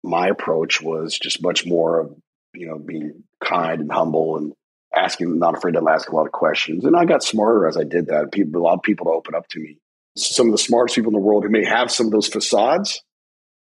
my 0.04 0.28
approach 0.28 0.82
was 0.82 1.18
just 1.18 1.42
much 1.42 1.66
more 1.66 2.00
of, 2.00 2.16
you 2.54 2.68
know, 2.68 2.78
being 2.78 3.24
kind 3.44 3.82
and 3.82 3.92
humble 3.92 4.38
and 4.38 4.54
asking, 4.96 5.40
not 5.40 5.58
afraid 5.58 5.74
to 5.74 5.86
ask 5.90 6.10
a 6.10 6.16
lot 6.16 6.26
of 6.26 6.32
questions. 6.32 6.86
And 6.86 6.96
I 6.96 7.06
got 7.06 7.24
smarter 7.24 7.68
as 7.68 7.78
I 7.78 7.84
did 7.84 8.08
that. 8.08 8.32
People, 8.32 8.62
a 8.62 8.64
lot 8.64 8.76
of 8.76 8.84
people 8.84 9.08
to 9.08 9.12
open 9.12 9.36
up 9.36 9.48
to 9.50 9.60
me 9.60 9.78
some 10.18 10.48
of 10.48 10.52
the 10.54 10.58
smartest 10.58 10.96
people 10.96 11.10
in 11.10 11.20
the 11.20 11.26
world 11.26 11.44
who 11.44 11.50
may 11.50 11.66
have 11.66 11.92
some 11.92 12.08
of 12.08 12.12
those 12.12 12.28
facades 12.28 13.02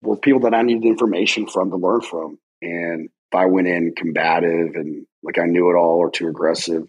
were 0.02 0.17
people 0.17 0.41
that 0.41 0.54
I 0.54 0.62
needed 0.62 0.86
information 0.86 1.47
from 1.47 1.71
to 1.71 1.78
learn 1.78 2.02
from. 2.02 2.38
And 2.62 3.06
if 3.06 3.36
I 3.36 3.45
went 3.45 3.67
in 3.67 3.93
combative 3.95 4.76
and 4.76 5.06
like 5.23 5.39
I 5.39 5.45
knew 5.45 5.69
it 5.69 5.78
all 5.78 5.97
or 5.97 6.12
too 6.12 6.28
aggressive, 6.28 6.84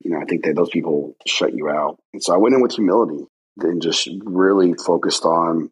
you 0.00 0.10
know, 0.10 0.18
I 0.20 0.24
think 0.24 0.44
that 0.44 0.54
those 0.54 0.70
people 0.70 1.16
shut 1.26 1.54
you 1.54 1.68
out. 1.68 1.98
And 2.12 2.22
so 2.22 2.34
I 2.34 2.38
went 2.38 2.54
in 2.54 2.62
with 2.62 2.74
humility 2.74 3.24
and 3.58 3.82
just 3.82 4.08
really 4.24 4.74
focused 4.74 5.24
on 5.24 5.70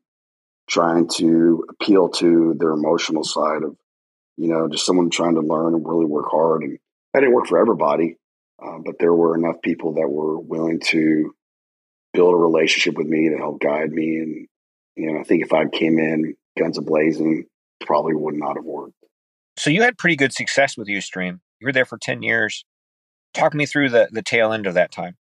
trying 0.68 1.09
to 1.09 1.64
appeal 1.70 2.09
to 2.11 2.54
their 2.59 2.70
emotional 2.70 3.24
side 3.24 3.62
of, 3.62 3.76
you 4.37 4.48
know, 4.48 4.68
just 4.68 4.87
someone 4.87 5.11
trying 5.11 5.35
to 5.35 5.40
learn 5.40 5.74
and 5.74 5.87
really 5.87 6.04
work 6.04 6.26
hard. 6.31 6.62
And 6.62 6.78
that 7.12 7.20
didn't 7.20 7.35
work 7.35 7.46
for 7.46 7.59
everybody, 7.59 8.16
uh, 8.62 8.78
but 8.85 8.96
there 8.98 9.14
were 9.14 9.37
enough 9.37 9.62
people 9.62 9.94
that 9.94 10.09
were 10.09 10.38
willing 10.38 10.81
to 10.87 11.35
build 12.12 12.35
a 12.35 12.38
relationship 12.38 12.96
with 12.96 13.07
me 13.07 13.31
to 13.31 13.37
help 13.37 13.61
guide 13.61 13.90
me. 13.90 14.18
And, 14.18 14.48
you 14.96 15.12
know, 15.12 15.20
I 15.20 15.24
think 15.24 15.42
if 15.42 15.52
I 15.52 15.66
came 15.66 15.98
in 15.98 16.37
guns 16.59 16.78
a 16.78 16.83
blazing, 16.83 17.46
probably 17.81 18.14
would 18.14 18.35
not 18.35 18.57
have 18.57 18.64
worked. 18.64 18.94
So 19.57 19.70
you 19.70 19.83
had 19.83 19.98
pretty 19.98 20.16
good 20.16 20.33
success 20.33 20.76
with 20.76 20.88
Ustream. 20.88 21.40
You 21.61 21.66
were 21.66 21.72
there 21.72 21.85
for 21.85 21.98
10 21.98 22.22
years. 22.22 22.64
Talk 23.35 23.54
me 23.54 23.66
through 23.66 23.90
the, 23.90 24.09
the 24.11 24.22
tail 24.22 24.52
end 24.52 24.66
of 24.66 24.74
that 24.74 24.92
time. 24.92 25.16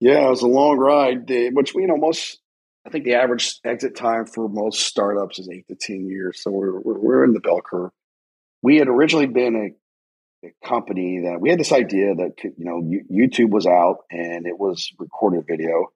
Yeah, 0.00 0.26
it 0.26 0.30
was 0.30 0.42
a 0.42 0.48
long 0.48 0.78
ride, 0.78 1.28
which, 1.52 1.74
you 1.74 1.86
know, 1.86 1.96
most, 1.96 2.40
I 2.86 2.90
think 2.90 3.04
the 3.04 3.14
average 3.14 3.60
exit 3.64 3.94
time 3.94 4.26
for 4.26 4.48
most 4.48 4.80
startups 4.80 5.38
is 5.38 5.48
eight 5.50 5.68
to 5.68 5.74
10 5.74 6.08
years. 6.08 6.42
So 6.42 6.50
we're, 6.50 6.80
we're, 6.80 6.98
we're 6.98 7.24
in 7.24 7.34
the 7.34 7.40
bell 7.40 7.60
curve. 7.60 7.90
We 8.62 8.76
had 8.76 8.88
originally 8.88 9.26
been 9.26 9.56
a 9.56 9.70
company 10.66 11.22
that 11.24 11.40
we 11.40 11.50
had 11.50 11.60
this 11.60 11.72
idea 11.72 12.14
that 12.14 12.42
you 12.42 12.64
know 12.64 12.80
YouTube 13.10 13.50
was 13.50 13.66
out 13.66 13.98
and 14.10 14.46
it 14.46 14.58
was 14.58 14.90
recorded 14.98 15.46
video. 15.46 15.88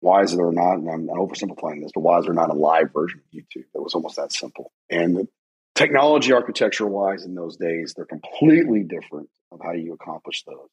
Why 0.00 0.22
is 0.22 0.36
there 0.36 0.52
not? 0.52 0.74
And 0.74 0.88
I'm 0.88 1.08
oversimplifying 1.08 1.82
this, 1.82 1.90
but 1.92 2.02
why 2.02 2.18
is 2.18 2.24
there 2.24 2.34
not 2.34 2.50
a 2.50 2.54
live 2.54 2.92
version 2.92 3.20
of 3.20 3.36
YouTube? 3.36 3.64
It 3.74 3.82
was 3.82 3.94
almost 3.94 4.16
that 4.16 4.32
simple. 4.32 4.72
And 4.88 5.16
the 5.16 5.28
technology 5.74 6.32
architecture 6.32 6.86
wise 6.86 7.24
in 7.24 7.34
those 7.34 7.56
days, 7.56 7.94
they're 7.94 8.04
completely 8.04 8.84
different 8.84 9.28
of 9.50 9.60
how 9.62 9.72
you 9.72 9.94
accomplish 9.94 10.44
those. 10.44 10.68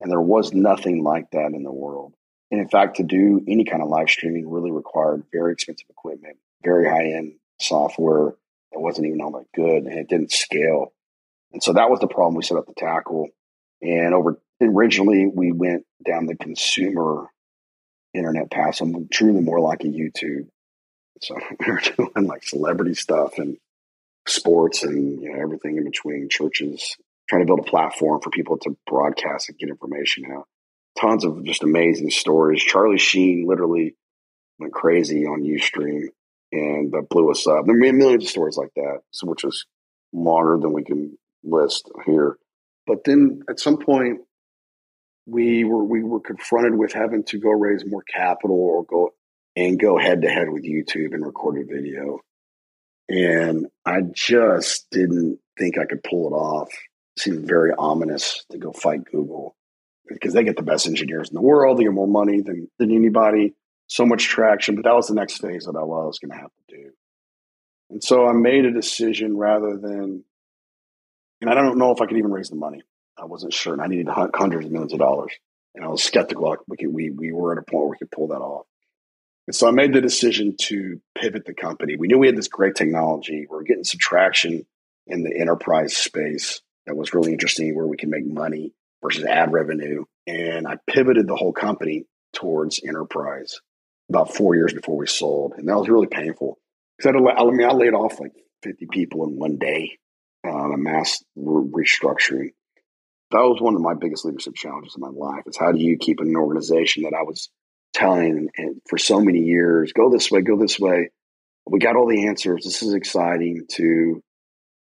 And 0.00 0.10
there 0.10 0.20
was 0.20 0.54
nothing 0.54 1.04
like 1.04 1.30
that 1.32 1.52
in 1.52 1.62
the 1.62 1.72
world. 1.72 2.14
And 2.52 2.60
in 2.60 2.68
fact, 2.68 2.98
to 2.98 3.02
do 3.02 3.42
any 3.48 3.64
kind 3.64 3.82
of 3.82 3.88
live 3.88 4.08
streaming 4.08 4.48
really 4.48 4.70
required 4.70 5.24
very 5.32 5.54
expensive 5.54 5.88
equipment, 5.90 6.36
very 6.62 6.88
high 6.88 7.16
end 7.16 7.34
software 7.60 8.34
that 8.72 8.80
wasn't 8.80 9.08
even 9.08 9.20
all 9.20 9.32
that 9.32 9.50
good, 9.54 9.84
and 9.84 9.98
it 9.98 10.08
didn't 10.08 10.30
scale 10.30 10.92
and 11.52 11.62
so 11.62 11.74
that 11.74 11.90
was 11.90 12.00
the 12.00 12.08
problem 12.08 12.34
we 12.34 12.42
set 12.42 12.56
up 12.56 12.66
to 12.66 12.74
tackle. 12.74 13.28
And 13.82 14.14
over 14.14 14.40
originally 14.60 15.26
we 15.26 15.52
went 15.52 15.84
down 16.04 16.26
the 16.26 16.36
consumer 16.36 17.28
internet 18.14 18.50
path, 18.50 18.76
so 18.76 19.06
truly 19.12 19.40
more 19.40 19.60
like 19.60 19.84
a 19.84 19.88
YouTube. 19.88 20.48
So 21.20 21.36
we 21.60 21.66
were 21.72 21.80
doing 21.80 22.26
like 22.26 22.44
celebrity 22.44 22.94
stuff 22.94 23.38
and 23.38 23.58
sports 24.26 24.82
and 24.82 25.20
you 25.20 25.32
know 25.32 25.40
everything 25.40 25.76
in 25.76 25.84
between 25.84 26.28
churches 26.28 26.96
trying 27.28 27.42
to 27.42 27.46
build 27.46 27.60
a 27.60 27.70
platform 27.70 28.20
for 28.20 28.30
people 28.30 28.56
to 28.58 28.76
broadcast 28.86 29.48
and 29.48 29.58
get 29.58 29.68
information 29.68 30.24
out. 30.32 30.46
Tons 31.00 31.24
of 31.24 31.44
just 31.44 31.62
amazing 31.62 32.10
stories. 32.10 32.62
Charlie 32.62 32.98
Sheen 32.98 33.46
literally 33.46 33.96
went 34.58 34.72
crazy 34.72 35.24
on 35.24 35.42
Ustream 35.42 36.08
and 36.52 36.94
uh, 36.94 37.00
blew 37.08 37.30
us 37.30 37.46
up. 37.46 37.64
There 37.66 37.74
are 37.74 37.92
millions 37.92 38.24
of 38.24 38.30
stories 38.30 38.56
like 38.56 38.72
that, 38.76 39.00
which 39.22 39.44
is 39.44 39.64
longer 40.12 40.58
than 40.60 40.72
we 40.72 40.84
can 40.84 41.16
list 41.42 41.90
here. 42.04 42.36
But 42.86 43.04
then 43.04 43.42
at 43.48 43.60
some 43.60 43.78
point, 43.78 44.20
we 45.26 45.64
were 45.64 45.84
we 45.84 46.02
were 46.02 46.20
confronted 46.20 46.76
with 46.76 46.92
having 46.92 47.24
to 47.24 47.38
go 47.38 47.50
raise 47.50 47.84
more 47.86 48.02
capital 48.02 48.56
or 48.56 48.84
go 48.84 49.10
and 49.56 49.78
go 49.78 49.98
head 49.98 50.22
to 50.22 50.28
head 50.28 50.50
with 50.50 50.64
YouTube 50.64 51.14
and 51.14 51.24
record 51.24 51.58
a 51.58 51.64
video. 51.64 52.20
And 53.08 53.66
I 53.84 54.00
just 54.12 54.88
didn't 54.90 55.38
think 55.58 55.78
I 55.78 55.84
could 55.84 56.02
pull 56.02 56.28
it 56.28 56.34
off. 56.34 56.68
It 57.16 57.22
seemed 57.22 57.46
very 57.46 57.72
ominous 57.76 58.44
to 58.50 58.58
go 58.58 58.72
fight 58.72 59.04
Google 59.04 59.54
because 60.08 60.32
they 60.32 60.44
get 60.44 60.56
the 60.56 60.62
best 60.62 60.86
engineers 60.86 61.28
in 61.30 61.34
the 61.34 61.40
world. 61.40 61.78
They 61.78 61.84
get 61.84 61.92
more 61.92 62.08
money 62.08 62.40
than, 62.40 62.68
than 62.78 62.90
anybody, 62.90 63.54
so 63.86 64.04
much 64.04 64.24
traction. 64.24 64.74
But 64.74 64.84
that 64.84 64.94
was 64.94 65.08
the 65.08 65.14
next 65.14 65.38
phase 65.38 65.64
that 65.64 65.76
I 65.76 65.82
was 65.82 66.18
going 66.18 66.30
to 66.30 66.38
have 66.38 66.50
to 66.68 66.76
do. 66.76 66.90
And 67.90 68.02
so 68.02 68.26
I 68.26 68.32
made 68.32 68.64
a 68.64 68.72
decision 68.72 69.36
rather 69.36 69.76
than, 69.76 70.24
and 71.40 71.50
I 71.50 71.54
don't 71.54 71.78
know 71.78 71.92
if 71.92 72.00
I 72.00 72.06
could 72.06 72.16
even 72.16 72.32
raise 72.32 72.48
the 72.48 72.56
money. 72.56 72.82
I 73.18 73.26
wasn't 73.26 73.52
sure, 73.52 73.74
and 73.74 73.82
I 73.82 73.86
needed 73.86 74.08
hundreds 74.08 74.66
of 74.66 74.72
millions 74.72 74.92
of 74.92 74.98
dollars. 74.98 75.32
And 75.74 75.84
I 75.84 75.88
was 75.88 76.02
skeptical 76.02 76.56
we 76.68 76.76
could, 76.76 76.92
we 76.92 77.10
we 77.10 77.32
were 77.32 77.52
at 77.52 77.58
a 77.58 77.62
point 77.62 77.82
where 77.82 77.90
we 77.90 77.98
could 77.98 78.10
pull 78.10 78.28
that 78.28 78.40
off. 78.40 78.66
And 79.46 79.54
so 79.54 79.68
I 79.68 79.70
made 79.70 79.92
the 79.92 80.00
decision 80.00 80.56
to 80.62 81.00
pivot 81.18 81.44
the 81.44 81.54
company. 81.54 81.96
We 81.96 82.08
knew 82.08 82.18
we 82.18 82.26
had 82.26 82.36
this 82.36 82.48
great 82.48 82.74
technology. 82.74 83.46
We 83.50 83.56
are 83.56 83.62
getting 83.62 83.84
some 83.84 83.98
traction 83.98 84.66
in 85.06 85.22
the 85.22 85.36
enterprise 85.36 85.96
space 85.96 86.60
that 86.86 86.96
was 86.96 87.14
really 87.14 87.32
interesting, 87.32 87.74
where 87.74 87.86
we 87.86 87.96
can 87.96 88.10
make 88.10 88.26
money 88.26 88.72
versus 89.02 89.24
ad 89.24 89.52
revenue. 89.52 90.04
And 90.26 90.66
I 90.66 90.76
pivoted 90.86 91.26
the 91.26 91.36
whole 91.36 91.52
company 91.52 92.04
towards 92.32 92.80
enterprise 92.86 93.60
about 94.08 94.34
four 94.34 94.54
years 94.54 94.72
before 94.72 94.96
we 94.96 95.06
sold, 95.06 95.54
and 95.56 95.68
that 95.68 95.76
was 95.76 95.88
really 95.88 96.06
painful 96.06 96.58
I, 97.04 97.10
mean 97.10 97.68
I 97.68 97.72
laid 97.72 97.94
off 97.94 98.20
like 98.20 98.32
fifty 98.62 98.86
people 98.90 99.24
in 99.24 99.36
one 99.36 99.58
day 99.58 99.98
on 100.44 100.72
a 100.72 100.76
mass 100.76 101.22
re- 101.34 101.84
restructuring 101.84 102.50
that 103.32 103.38
was 103.38 103.60
one 103.60 103.74
of 103.74 103.80
my 103.80 103.94
biggest 103.94 104.24
leadership 104.24 104.54
challenges 104.54 104.94
in 104.94 105.00
my 105.00 105.08
life 105.08 105.44
is 105.46 105.56
how 105.56 105.72
do 105.72 105.78
you 105.78 105.96
keep 105.96 106.20
an 106.20 106.36
organization 106.36 107.04
that 107.04 107.14
I 107.18 107.22
was 107.22 107.50
telling 107.94 108.48
and 108.56 108.80
for 108.88 108.98
so 108.98 109.20
many 109.20 109.40
years, 109.40 109.92
go 109.92 110.10
this 110.10 110.30
way, 110.30 110.42
go 110.42 110.58
this 110.58 110.78
way. 110.78 111.10
We 111.66 111.78
got 111.78 111.96
all 111.96 112.08
the 112.08 112.26
answers. 112.26 112.64
This 112.64 112.82
is 112.82 112.94
exciting 112.94 113.66
to 113.72 114.22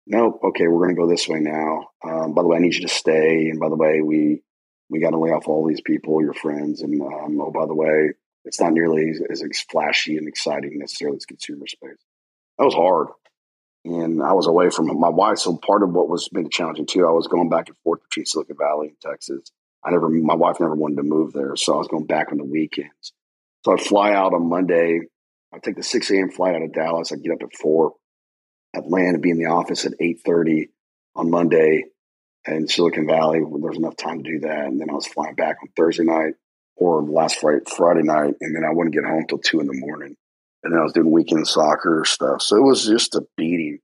nope, 0.07 0.39
okay, 0.43 0.67
we're 0.67 0.85
going 0.85 0.95
to 0.95 1.01
go 1.01 1.07
this 1.07 1.27
way 1.27 1.39
now. 1.39 1.89
Um, 2.03 2.33
by 2.33 2.41
the 2.41 2.47
way, 2.47 2.57
I 2.57 2.59
need 2.59 2.75
you 2.75 2.81
to 2.81 2.93
stay. 2.93 3.49
And 3.49 3.59
by 3.59 3.69
the 3.69 3.75
way, 3.75 4.01
we 4.01 4.41
we 4.89 5.01
got 5.01 5.11
to 5.11 5.19
lay 5.19 5.31
off 5.31 5.47
all 5.47 5.67
these 5.67 5.81
people, 5.81 6.21
your 6.21 6.33
friends. 6.33 6.81
And 6.81 7.01
um, 7.01 7.39
oh, 7.41 7.51
by 7.51 7.65
the 7.65 7.75
way, 7.75 8.11
it's 8.45 8.61
not 8.61 8.71
nearly 8.71 9.09
as, 9.09 9.41
as 9.43 9.61
flashy 9.69 10.17
and 10.17 10.27
exciting 10.27 10.79
necessarily 10.79 11.17
as 11.17 11.25
consumer 11.25 11.67
space. 11.67 11.97
That 12.57 12.65
was 12.65 12.73
hard. 12.73 13.07
And 13.83 14.23
I 14.23 14.33
was 14.33 14.47
away 14.47 14.69
from 14.69 14.87
my 14.99 15.09
wife. 15.09 15.39
So 15.39 15.57
part 15.57 15.83
of 15.83 15.91
what 15.91 16.09
was 16.09 16.29
made 16.31 16.45
it 16.45 16.51
challenging 16.51 16.85
too, 16.85 17.05
I 17.05 17.11
was 17.11 17.27
going 17.27 17.49
back 17.49 17.67
and 17.67 17.77
forth 17.83 18.01
between 18.03 18.25
Silicon 18.25 18.55
Valley 18.57 18.87
and 18.87 18.99
Texas. 19.01 19.51
I 19.83 19.91
never, 19.91 20.09
my 20.09 20.35
wife 20.35 20.59
never 20.59 20.75
wanted 20.75 20.97
to 20.97 21.03
move 21.03 21.33
there. 21.33 21.55
So 21.55 21.73
I 21.73 21.77
was 21.77 21.87
going 21.87 22.05
back 22.05 22.31
on 22.31 22.37
the 22.37 22.45
weekends. 22.45 23.13
So 23.63 23.73
I'd 23.73 23.81
fly 23.81 24.13
out 24.13 24.33
on 24.33 24.49
Monday. 24.49 25.01
I'd 25.53 25.63
take 25.63 25.75
the 25.75 25.83
6 25.83 26.11
a.m. 26.11 26.31
flight 26.31 26.55
out 26.55 26.63
of 26.63 26.73
Dallas. 26.73 27.11
I'd 27.11 27.23
get 27.23 27.33
up 27.33 27.43
at 27.43 27.55
4 27.61 27.93
Atlanta, 28.77 29.17
be 29.19 29.31
in 29.31 29.37
the 29.37 29.45
office 29.45 29.85
at 29.85 29.93
8.30 29.99 30.69
on 31.15 31.29
Monday 31.29 31.85
in 32.47 32.67
Silicon 32.67 33.07
Valley 33.07 33.41
when 33.41 33.61
there's 33.61 33.77
enough 33.77 33.97
time 33.97 34.23
to 34.23 34.31
do 34.31 34.39
that. 34.41 34.65
And 34.65 34.79
then 34.79 34.89
I 34.89 34.93
was 34.93 35.07
flying 35.07 35.35
back 35.35 35.57
on 35.61 35.69
Thursday 35.75 36.03
night 36.03 36.33
or 36.75 37.03
last 37.03 37.39
Friday, 37.39 37.61
Friday 37.75 38.03
night. 38.03 38.35
And 38.39 38.55
then 38.55 38.63
I 38.63 38.73
wouldn't 38.73 38.95
get 38.95 39.03
home 39.03 39.25
till 39.27 39.39
two 39.39 39.59
in 39.59 39.67
the 39.67 39.73
morning. 39.73 40.15
And 40.63 40.73
then 40.73 40.79
I 40.79 40.83
was 40.83 40.93
doing 40.93 41.11
weekend 41.11 41.47
soccer 41.47 42.03
stuff. 42.05 42.41
So 42.41 42.57
it 42.57 42.63
was 42.63 42.85
just 42.85 43.15
a 43.15 43.21
beating 43.35 43.79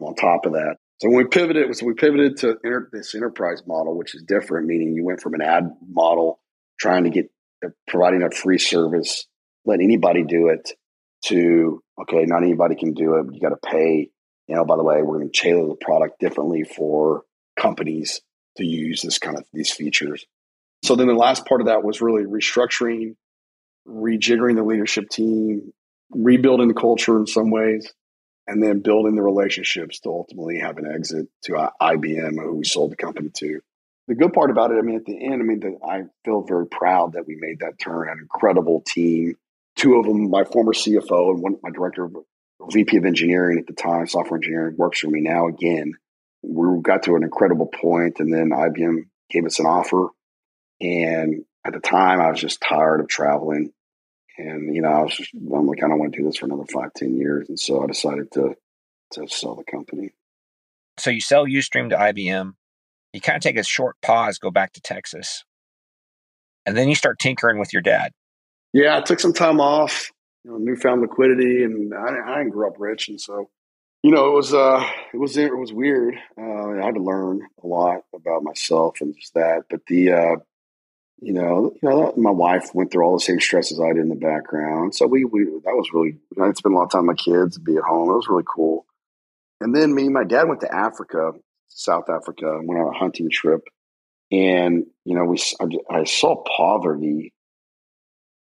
on 0.00 0.14
top 0.14 0.46
of 0.46 0.52
that. 0.52 0.76
So 0.98 1.08
when 1.08 1.18
we 1.18 1.24
pivoted, 1.24 1.76
so 1.76 1.86
we 1.86 1.94
pivoted 1.94 2.38
to 2.38 2.56
this 2.92 3.14
enterprise 3.14 3.62
model, 3.66 3.96
which 3.96 4.14
is 4.14 4.22
different, 4.22 4.66
meaning 4.66 4.94
you 4.94 5.04
went 5.04 5.20
from 5.20 5.34
an 5.34 5.42
ad 5.42 5.64
model 5.86 6.40
trying 6.80 7.04
to 7.04 7.10
get 7.10 7.30
uh, 7.64 7.68
providing 7.86 8.22
a 8.22 8.30
free 8.30 8.58
service, 8.58 9.26
let 9.66 9.80
anybody 9.80 10.24
do 10.24 10.48
it, 10.48 10.70
to 11.26 11.82
okay, 12.00 12.24
not 12.24 12.42
anybody 12.42 12.76
can 12.76 12.94
do 12.94 13.16
it. 13.16 13.26
You 13.32 13.40
got 13.40 13.50
to 13.50 13.56
pay 13.56 14.10
you 14.48 14.54
know, 14.54 14.64
by 14.64 14.76
the 14.76 14.84
way, 14.84 15.02
we're 15.02 15.18
going 15.18 15.30
to 15.30 15.40
tailor 15.40 15.68
the 15.68 15.74
product 15.74 16.20
differently 16.20 16.62
for 16.64 17.22
companies 17.58 18.20
to 18.56 18.64
use 18.64 19.02
this 19.02 19.18
kind 19.18 19.36
of 19.36 19.44
these 19.52 19.72
features. 19.72 20.24
So 20.82 20.94
then 20.94 21.08
the 21.08 21.14
last 21.14 21.46
part 21.46 21.60
of 21.60 21.66
that 21.66 21.82
was 21.82 22.00
really 22.00 22.24
restructuring, 22.24 23.16
rejiggering 23.88 24.56
the 24.56 24.62
leadership 24.62 25.08
team, 25.08 25.72
rebuilding 26.10 26.68
the 26.68 26.74
culture 26.74 27.18
in 27.18 27.26
some 27.26 27.50
ways, 27.50 27.92
and 28.46 28.62
then 28.62 28.80
building 28.80 29.16
the 29.16 29.22
relationships 29.22 30.00
to 30.00 30.10
ultimately 30.10 30.58
have 30.60 30.78
an 30.78 30.86
exit 30.86 31.26
to 31.44 31.56
uh, 31.56 31.70
IBM, 31.80 32.40
who 32.40 32.56
we 32.56 32.64
sold 32.64 32.92
the 32.92 32.96
company 32.96 33.30
to. 33.34 33.60
The 34.08 34.14
good 34.14 34.32
part 34.32 34.50
about 34.50 34.70
it, 34.70 34.78
I 34.78 34.82
mean, 34.82 34.96
at 34.96 35.04
the 35.04 35.24
end, 35.24 35.42
I 35.42 35.44
mean, 35.44 35.60
the, 35.60 35.78
I 35.84 36.02
feel 36.24 36.42
very 36.42 36.66
proud 36.68 37.14
that 37.14 37.26
we 37.26 37.36
made 37.40 37.58
that 37.60 37.80
turn. 37.80 38.08
An 38.08 38.18
incredible 38.20 38.84
team. 38.86 39.34
Two 39.74 39.96
of 39.96 40.06
them, 40.06 40.30
my 40.30 40.44
former 40.44 40.72
CFO 40.72 41.30
and 41.30 41.42
one, 41.42 41.56
my 41.62 41.70
director 41.70 42.04
of 42.04 42.14
VP 42.70 42.96
of 42.96 43.04
engineering 43.04 43.58
at 43.58 43.66
the 43.66 43.72
time, 43.72 44.06
software 44.06 44.38
engineering, 44.38 44.76
works 44.76 45.00
for 45.00 45.08
me 45.08 45.20
now 45.20 45.46
again. 45.46 45.92
We 46.42 46.80
got 46.82 47.04
to 47.04 47.16
an 47.16 47.22
incredible 47.22 47.66
point, 47.66 48.20
and 48.20 48.32
then 48.32 48.50
IBM 48.50 49.08
gave 49.30 49.44
us 49.44 49.58
an 49.58 49.66
offer. 49.66 50.08
And 50.80 51.44
at 51.64 51.72
the 51.72 51.80
time, 51.80 52.20
I 52.20 52.30
was 52.30 52.40
just 52.40 52.60
tired 52.60 53.00
of 53.00 53.08
traveling. 53.08 53.72
And 54.38 54.74
you 54.74 54.82
know, 54.82 54.88
I 54.88 55.02
was 55.02 55.16
just, 55.16 55.34
I'm 55.34 55.66
like, 55.66 55.82
I 55.82 55.88
don't 55.88 55.98
want 55.98 56.12
to 56.12 56.18
do 56.18 56.26
this 56.26 56.36
for 56.36 56.46
another 56.46 56.66
five, 56.72 56.92
ten 56.94 57.16
years, 57.16 57.48
and 57.48 57.58
so 57.58 57.82
I 57.82 57.86
decided 57.86 58.30
to 58.32 58.54
to 59.12 59.28
sell 59.28 59.54
the 59.54 59.64
company. 59.64 60.10
So 60.98 61.10
you 61.10 61.20
sell 61.20 61.46
UStream 61.46 61.90
to 61.90 61.96
IBM. 61.96 62.52
You 63.12 63.20
kind 63.20 63.36
of 63.36 63.42
take 63.42 63.56
a 63.56 63.62
short 63.62 63.96
pause, 64.02 64.38
go 64.38 64.50
back 64.50 64.74
to 64.74 64.80
Texas, 64.80 65.44
and 66.66 66.76
then 66.76 66.88
you 66.88 66.94
start 66.94 67.18
tinkering 67.18 67.58
with 67.58 67.72
your 67.72 67.82
dad. 67.82 68.12
Yeah, 68.72 68.98
I 68.98 69.00
took 69.00 69.20
some 69.20 69.32
time 69.32 69.60
off, 69.60 70.12
you 70.46 70.52
know, 70.52 70.58
newfound 70.58 71.00
liquidity, 71.00 71.64
and 71.64 71.92
I, 71.92 72.40
I 72.40 72.44
grew 72.44 72.68
up 72.68 72.76
rich, 72.78 73.08
and 73.08 73.20
so 73.20 73.50
you 74.02 74.12
know, 74.12 74.28
it 74.28 74.34
was 74.34 74.54
uh, 74.54 74.88
it 75.12 75.16
was 75.16 75.36
it 75.36 75.56
was 75.56 75.72
weird. 75.72 76.14
Uh, 76.38 76.80
I 76.80 76.84
had 76.84 76.94
to 76.94 77.02
learn 77.02 77.40
a 77.64 77.66
lot 77.66 78.02
about 78.14 78.44
myself 78.44 78.98
and 79.00 79.16
just 79.16 79.34
that. 79.34 79.64
But 79.68 79.80
the 79.88 80.12
uh, 80.12 80.36
you 81.20 81.32
know, 81.32 81.72
you 81.82 81.88
know, 81.88 82.12
my 82.16 82.30
wife 82.30 82.72
went 82.72 82.92
through 82.92 83.04
all 83.04 83.16
the 83.16 83.24
same 83.24 83.40
stresses 83.40 83.80
I 83.80 83.88
did 83.94 84.02
in 84.02 84.08
the 84.08 84.14
background. 84.14 84.94
So 84.94 85.06
we, 85.06 85.24
we 85.24 85.44
that 85.44 85.74
was 85.74 85.90
really, 85.92 86.18
I 86.40 86.52
spent 86.52 86.74
a 86.74 86.76
lot 86.76 86.84
of 86.84 86.90
time 86.90 87.06
with 87.06 87.16
my 87.16 87.22
kids, 87.22 87.58
be 87.58 87.76
at 87.76 87.82
home. 87.82 88.10
It 88.10 88.14
was 88.14 88.28
really 88.28 88.44
cool. 88.46 88.86
And 89.60 89.74
then 89.74 89.94
me 89.94 90.04
and 90.04 90.14
my 90.14 90.24
dad 90.24 90.46
went 90.46 90.60
to 90.60 90.72
Africa, 90.72 91.32
South 91.68 92.10
Africa, 92.10 92.60
went 92.62 92.80
on 92.80 92.94
a 92.94 92.98
hunting 92.98 93.30
trip. 93.30 93.62
And, 94.30 94.86
you 95.04 95.16
know, 95.16 95.24
we, 95.24 95.38
I, 95.60 95.98
I 96.00 96.04
saw 96.04 96.44
poverty. 96.44 97.32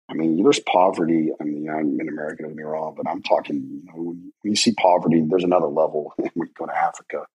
I 0.09 0.15
mean, 0.15 0.43
there's 0.43 0.61
poverty. 0.61 1.31
I 1.41 1.45
mean, 1.45 1.69
I'm 1.69 2.01
in 2.01 2.09
America, 2.09 2.43
don't 2.43 2.53
get 2.53 2.57
me 2.57 2.63
wrong, 2.63 2.95
but 2.97 3.09
I'm 3.11 3.23
talking, 3.23 3.57
you 3.57 3.83
know, 3.87 4.03
when 4.03 4.33
you 4.45 4.57
see 4.57 4.73
poverty, 4.73 5.23
there's 5.29 5.45
another 5.45 5.67
level 5.67 6.13
when 6.17 6.31
you 6.37 6.47
go 6.57 6.67
to 6.67 6.77
Africa. 6.77 7.27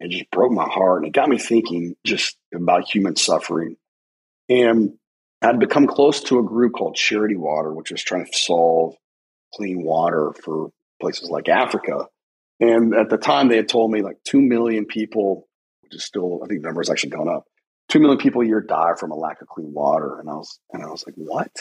It 0.00 0.10
just 0.10 0.30
broke 0.30 0.52
my 0.52 0.68
heart. 0.68 0.98
And 0.98 1.08
it 1.08 1.12
got 1.12 1.28
me 1.28 1.38
thinking 1.38 1.96
just 2.04 2.36
about 2.54 2.88
human 2.88 3.16
suffering 3.16 3.76
and 4.48 4.94
I'd 5.42 5.60
become 5.60 5.86
close 5.86 6.22
to 6.24 6.38
a 6.38 6.42
group 6.42 6.72
called 6.72 6.96
Charity 6.96 7.36
Water, 7.36 7.72
which 7.72 7.90
was 7.90 8.02
trying 8.02 8.26
to 8.26 8.32
solve 8.32 8.94
clean 9.54 9.82
water 9.82 10.32
for 10.42 10.70
places 11.00 11.30
like 11.30 11.48
Africa. 11.48 12.06
And 12.60 12.94
at 12.94 13.08
the 13.08 13.18
time, 13.18 13.48
they 13.48 13.56
had 13.56 13.68
told 13.68 13.90
me 13.90 14.02
like 14.02 14.16
2 14.24 14.40
million 14.40 14.86
people, 14.86 15.46
which 15.82 15.94
is 15.94 16.04
still, 16.04 16.40
I 16.42 16.48
think 16.48 16.62
the 16.62 16.66
number 16.66 16.80
has 16.80 16.90
actually 16.90 17.10
gone 17.10 17.28
up. 17.28 17.44
2 17.90 18.00
million 18.00 18.18
people 18.18 18.42
a 18.42 18.46
year 18.46 18.60
die 18.60 18.94
from 18.98 19.12
a 19.12 19.16
lack 19.16 19.40
of 19.40 19.48
clean 19.48 19.72
water. 19.72 20.18
And 20.18 20.28
I 20.28 20.34
was, 20.34 20.58
and 20.72 20.82
I 20.82 20.88
was 20.88 21.04
like, 21.06 21.14
what? 21.16 21.52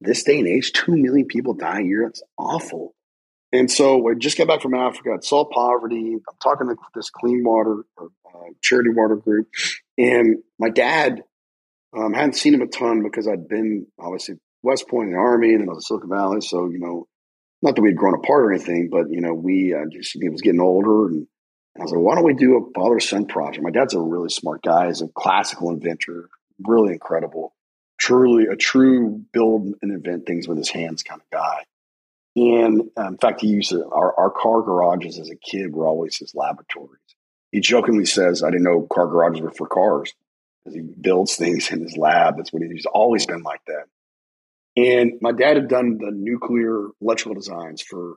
This 0.00 0.22
day 0.22 0.38
and 0.38 0.48
age, 0.48 0.72
2 0.72 0.92
million 0.92 1.26
people 1.26 1.54
die 1.54 1.80
a 1.80 1.84
year? 1.84 2.04
That's 2.04 2.22
awful. 2.38 2.94
And 3.52 3.70
so 3.70 4.08
I 4.08 4.14
just 4.14 4.36
got 4.36 4.48
back 4.48 4.62
from 4.62 4.74
Africa. 4.74 5.10
I 5.16 5.20
saw 5.20 5.44
poverty. 5.44 6.14
I'm 6.14 6.36
talking 6.42 6.66
to 6.66 6.76
this 6.94 7.10
clean 7.10 7.44
water, 7.44 7.84
uh, 8.00 8.06
charity 8.60 8.90
water 8.90 9.14
group. 9.14 9.48
And 9.96 10.38
my 10.58 10.70
dad 10.70 11.22
um, 11.96 12.12
hadn't 12.12 12.34
seen 12.34 12.54
him 12.54 12.62
a 12.62 12.66
ton 12.66 13.04
because 13.04 13.28
I'd 13.28 13.48
been 13.48 13.86
obviously 13.98 14.36
West 14.64 14.88
Point 14.88 15.08
in 15.08 15.12
the 15.12 15.18
Army 15.18 15.52
and 15.52 15.60
then 15.60 15.68
I 15.68 15.74
was 15.74 15.86
Silicon 15.86 16.10
Valley. 16.10 16.40
So, 16.40 16.68
you 16.68 16.80
know, 16.80 17.06
not 17.62 17.76
that 17.76 17.82
we 17.82 17.90
had 17.90 17.96
grown 17.96 18.14
apart 18.14 18.44
or 18.44 18.52
anything, 18.52 18.88
but, 18.90 19.10
you 19.10 19.20
know, 19.20 19.34
we 19.34 19.72
uh, 19.72 19.86
just, 19.90 20.18
he 20.20 20.28
was 20.28 20.40
getting 20.40 20.60
older. 20.60 21.06
And, 21.06 21.26
and 21.74 21.80
I 21.80 21.82
was 21.82 21.92
like, 21.92 22.00
why 22.00 22.14
don't 22.16 22.24
we 22.24 22.34
do 22.34 22.56
a 22.56 22.72
father 22.78 22.98
son 22.98 23.26
project? 23.26 23.62
My 23.62 23.70
dad's 23.70 23.94
a 23.94 24.00
really 24.00 24.30
smart 24.30 24.62
guy. 24.62 24.88
He's 24.88 25.00
a 25.00 25.08
classical 25.08 25.70
inventor, 25.70 26.28
really 26.66 26.92
incredible, 26.92 27.54
truly 27.98 28.46
a 28.46 28.56
true 28.56 29.24
build 29.32 29.74
and 29.82 29.92
invent 29.92 30.26
things 30.26 30.48
with 30.48 30.58
his 30.58 30.70
hands 30.70 31.02
kind 31.02 31.20
of 31.20 31.30
guy. 31.30 31.64
And 32.36 32.90
uh, 32.98 33.08
in 33.08 33.18
fact, 33.18 33.40
he 33.40 33.48
used 33.48 33.70
to, 33.70 33.88
our, 33.88 34.18
our 34.18 34.30
car 34.30 34.62
garages 34.62 35.18
as 35.18 35.30
a 35.30 35.36
kid 35.36 35.72
were 35.72 35.86
always 35.86 36.16
his 36.16 36.34
laboratories. 36.34 37.00
he 37.52 37.60
jokingly 37.60 38.06
says, 38.06 38.42
I 38.42 38.50
didn't 38.50 38.64
know 38.64 38.86
car 38.92 39.06
garages 39.06 39.40
were 39.40 39.52
for 39.52 39.68
cars 39.68 40.12
because 40.64 40.74
he 40.74 40.82
builds 40.82 41.36
things 41.36 41.70
in 41.70 41.82
his 41.82 41.96
lab. 41.96 42.36
That's 42.36 42.52
what 42.52 42.62
he's 42.62 42.86
always 42.86 43.26
been 43.26 43.42
like 43.42 43.60
that. 43.66 43.84
And 44.76 45.12
my 45.20 45.30
dad 45.30 45.56
had 45.56 45.68
done 45.68 45.98
the 45.98 46.10
nuclear 46.10 46.88
electrical 47.00 47.34
designs 47.34 47.80
for 47.80 48.16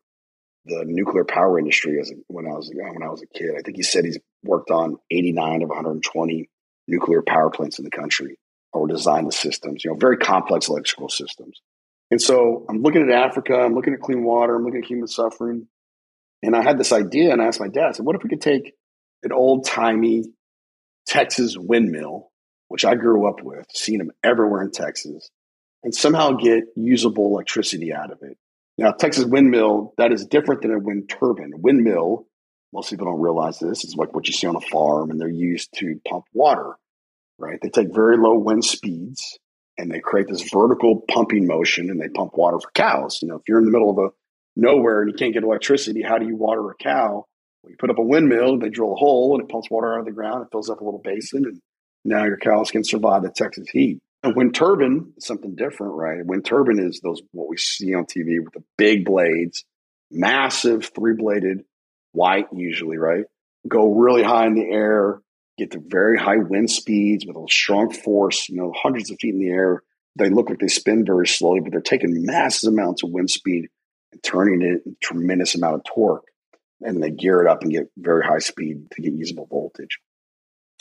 the 0.66 0.84
nuclear 0.86 1.24
power 1.24 1.60
industry 1.60 2.00
as 2.00 2.10
a, 2.10 2.16
when 2.28 2.48
I 2.48 2.56
was 2.56 2.72
when 2.74 3.04
I 3.04 3.10
was 3.10 3.22
a 3.22 3.28
kid. 3.28 3.52
I 3.58 3.62
think 3.62 3.78
he 3.78 3.84
said 3.84 4.06
he's 4.06 4.18
worked 4.44 4.72
on 4.72 4.98
89 5.12 5.62
of 5.62 5.70
120 5.70 6.50
nuclear 6.88 7.22
power 7.22 7.52
plants 7.52 7.78
in 7.78 7.86
the 7.86 7.92
country 7.92 8.40
or 8.74 8.88
design 8.88 9.26
the 9.26 9.32
systems, 9.32 9.84
you 9.84 9.92
know, 9.92 9.98
very 9.98 10.18
complex 10.18 10.68
electrical 10.68 11.10
systems. 11.10 11.62
And 12.12 12.22
so 12.22 12.66
I'm 12.70 12.82
looking 12.82 13.02
at 13.04 13.10
Africa, 13.10 13.56
I'm 13.56 13.74
looking 13.74 13.94
at 13.94 14.00
clean 14.00 14.24
water, 14.24 14.56
I'm 14.56 14.64
looking 14.64 14.82
at 14.82 14.88
human 14.88 15.08
suffering. 15.08 15.68
And 16.44 16.56
I 16.56 16.62
had 16.62 16.78
this 16.78 16.92
idea 16.92 17.34
and 17.34 17.42
I 17.42 17.46
asked 17.46 17.60
my 17.60 17.68
dad, 17.68 17.88
I 17.88 17.92
said, 17.92 18.06
what 18.06 18.16
if 18.16 18.24
we 18.24 18.30
could 18.30 18.42
take 18.42 18.74
an 19.24 19.32
old 19.32 19.66
timey 19.66 20.26
Texas 21.08 21.58
windmill, 21.58 22.30
which 22.68 22.86
I 22.86 22.96
grew 22.96 23.28
up 23.28 23.42
with, 23.42 23.66
seen 23.74 23.98
them 23.98 24.12
everywhere 24.24 24.62
in 24.62 24.72
Texas, 24.72 25.30
and 25.84 25.96
somehow 25.96 26.32
get 26.32 26.66
usable 26.76 27.28
electricity 27.28 27.94
out 27.94 28.12
of 28.12 28.20
it. 28.22 28.38
Now, 28.78 28.92
Texas 28.92 29.26
windmill, 29.26 29.94
that 29.98 30.12
is 30.12 30.26
different 30.26 30.62
than 30.62 30.74
a 30.74 30.80
wind 30.80 31.10
turbine. 31.10 31.54
Windmill, 31.56 32.28
most 32.74 32.90
people 32.90 33.08
don't 33.08 33.22
realize 33.22 33.58
this, 33.58 33.84
is 33.84 33.96
like 33.96 34.14
what 34.14 34.28
you 34.28 34.34
see 34.34 34.48
on 34.48 34.56
a 34.56 34.62
farm, 34.62 35.10
and 35.10 35.20
they're 35.20 35.30
used 35.30 35.74
to 35.78 36.00
pump 36.08 36.26
water, 36.34 36.76
right? 37.38 37.60
They 37.62 37.70
take 37.70 37.94
very 37.94 38.18
low 38.18 38.38
wind 38.38 38.66
speeds 38.66 39.38
and 39.78 39.92
they 39.92 40.00
create 40.00 40.28
this 40.28 40.50
vertical 40.50 41.04
pumping 41.08 41.46
motion 41.46 41.90
and 41.90 42.02
they 42.02 42.10
pump 42.10 42.36
water 42.36 42.60
for 42.60 42.72
cows. 42.74 43.20
You 43.22 43.28
know, 43.28 43.36
if 43.36 43.44
you're 43.48 43.60
in 43.60 43.66
the 43.66 43.72
middle 43.72 43.92
of 43.92 43.98
a 43.98 44.10
nowhere 44.56 45.02
and 45.02 45.12
you 45.12 45.16
can't 45.16 45.34
get 45.34 45.44
electricity, 45.44 46.02
how 46.02 46.18
do 46.18 46.26
you 46.26 46.36
water 46.36 46.70
a 46.70 46.76
cow? 46.76 47.26
Well, 47.62 47.72
you 47.72 47.78
put 47.78 47.90
up 47.90 48.00
a 48.00 48.04
windmill, 48.04 48.60
they 48.60 48.70
drill 48.70 48.94
a 48.94 48.96
hole 48.96 49.36
and 49.36 49.44
it 49.44 49.52
pumps 49.52 49.70
water 49.70 49.94
out 49.94 50.00
of 50.00 50.06
the 50.06 50.12
ground, 50.12 50.44
it 50.44 50.52
fills 50.52 50.70
up 50.70 50.82
a 50.82 50.84
little 50.84 51.02
basin, 51.04 51.46
and 51.46 51.62
now 52.04 52.26
your 52.26 52.38
cows 52.38 52.72
can 52.72 52.84
survive 52.84 53.24
the 53.24 53.30
Texas 53.30 53.68
heat. 53.70 54.00
A 54.24 54.34
wind 54.34 54.56
turbine 54.56 55.14
is 55.16 55.26
something 55.26 55.56
different, 55.56 55.94
right? 55.94 56.22
A 56.22 56.26
wind 56.26 56.46
turbine 56.46 56.80
is 56.80 57.00
those 57.02 57.22
what 57.32 57.50
we 57.50 57.58
see 57.58 57.94
on 57.94 58.06
TV 58.06 58.44
with 58.44 58.54
the 58.54 58.64
big 58.78 59.06
blades, 59.06 59.64
massive 60.10 60.90
three 60.96 61.14
bladed, 61.14 61.64
white 62.14 62.48
usually, 62.52 62.98
right? 62.98 63.26
Go 63.68 63.94
really 63.94 64.24
high 64.24 64.48
in 64.48 64.56
the 64.56 64.68
air, 64.70 65.22
get 65.58 65.72
to 65.72 65.82
very 65.86 66.18
high 66.18 66.38
wind 66.38 66.70
speeds 66.70 67.26
with 67.26 67.36
a 67.36 67.46
strong 67.50 67.92
force, 67.92 68.48
you 68.50 68.56
know, 68.56 68.74
hundreds 68.76 69.10
of 69.12 69.18
feet 69.20 69.34
in 69.34 69.40
the 69.40 69.50
air. 69.50 69.84
They 70.16 70.30
look 70.30 70.50
like 70.50 70.60
they 70.60 70.68
spin 70.68 71.06
very 71.06 71.28
slowly, 71.28 71.62
but 71.62 71.72
they're 71.72 71.82
taking 71.82 72.26
massive 72.26 72.74
amounts 72.74 73.04
of 73.04 73.12
wind 73.12 73.30
speed 73.30 73.68
and 74.12 74.24
turning 74.24 74.62
it 74.62 74.90
a 74.90 74.96
tremendous 75.04 75.56
amount 75.56 75.76
of 75.76 75.84
torque. 75.84 76.26
And 76.82 77.02
they 77.02 77.10
gear 77.10 77.42
it 77.42 77.50
up 77.50 77.64
and 77.64 77.72
get 77.72 77.92
very 77.98 78.24
high 78.24 78.40
speed 78.40 78.92
to 78.92 79.02
get 79.02 79.14
usable 79.14 79.48
voltage. 79.48 80.00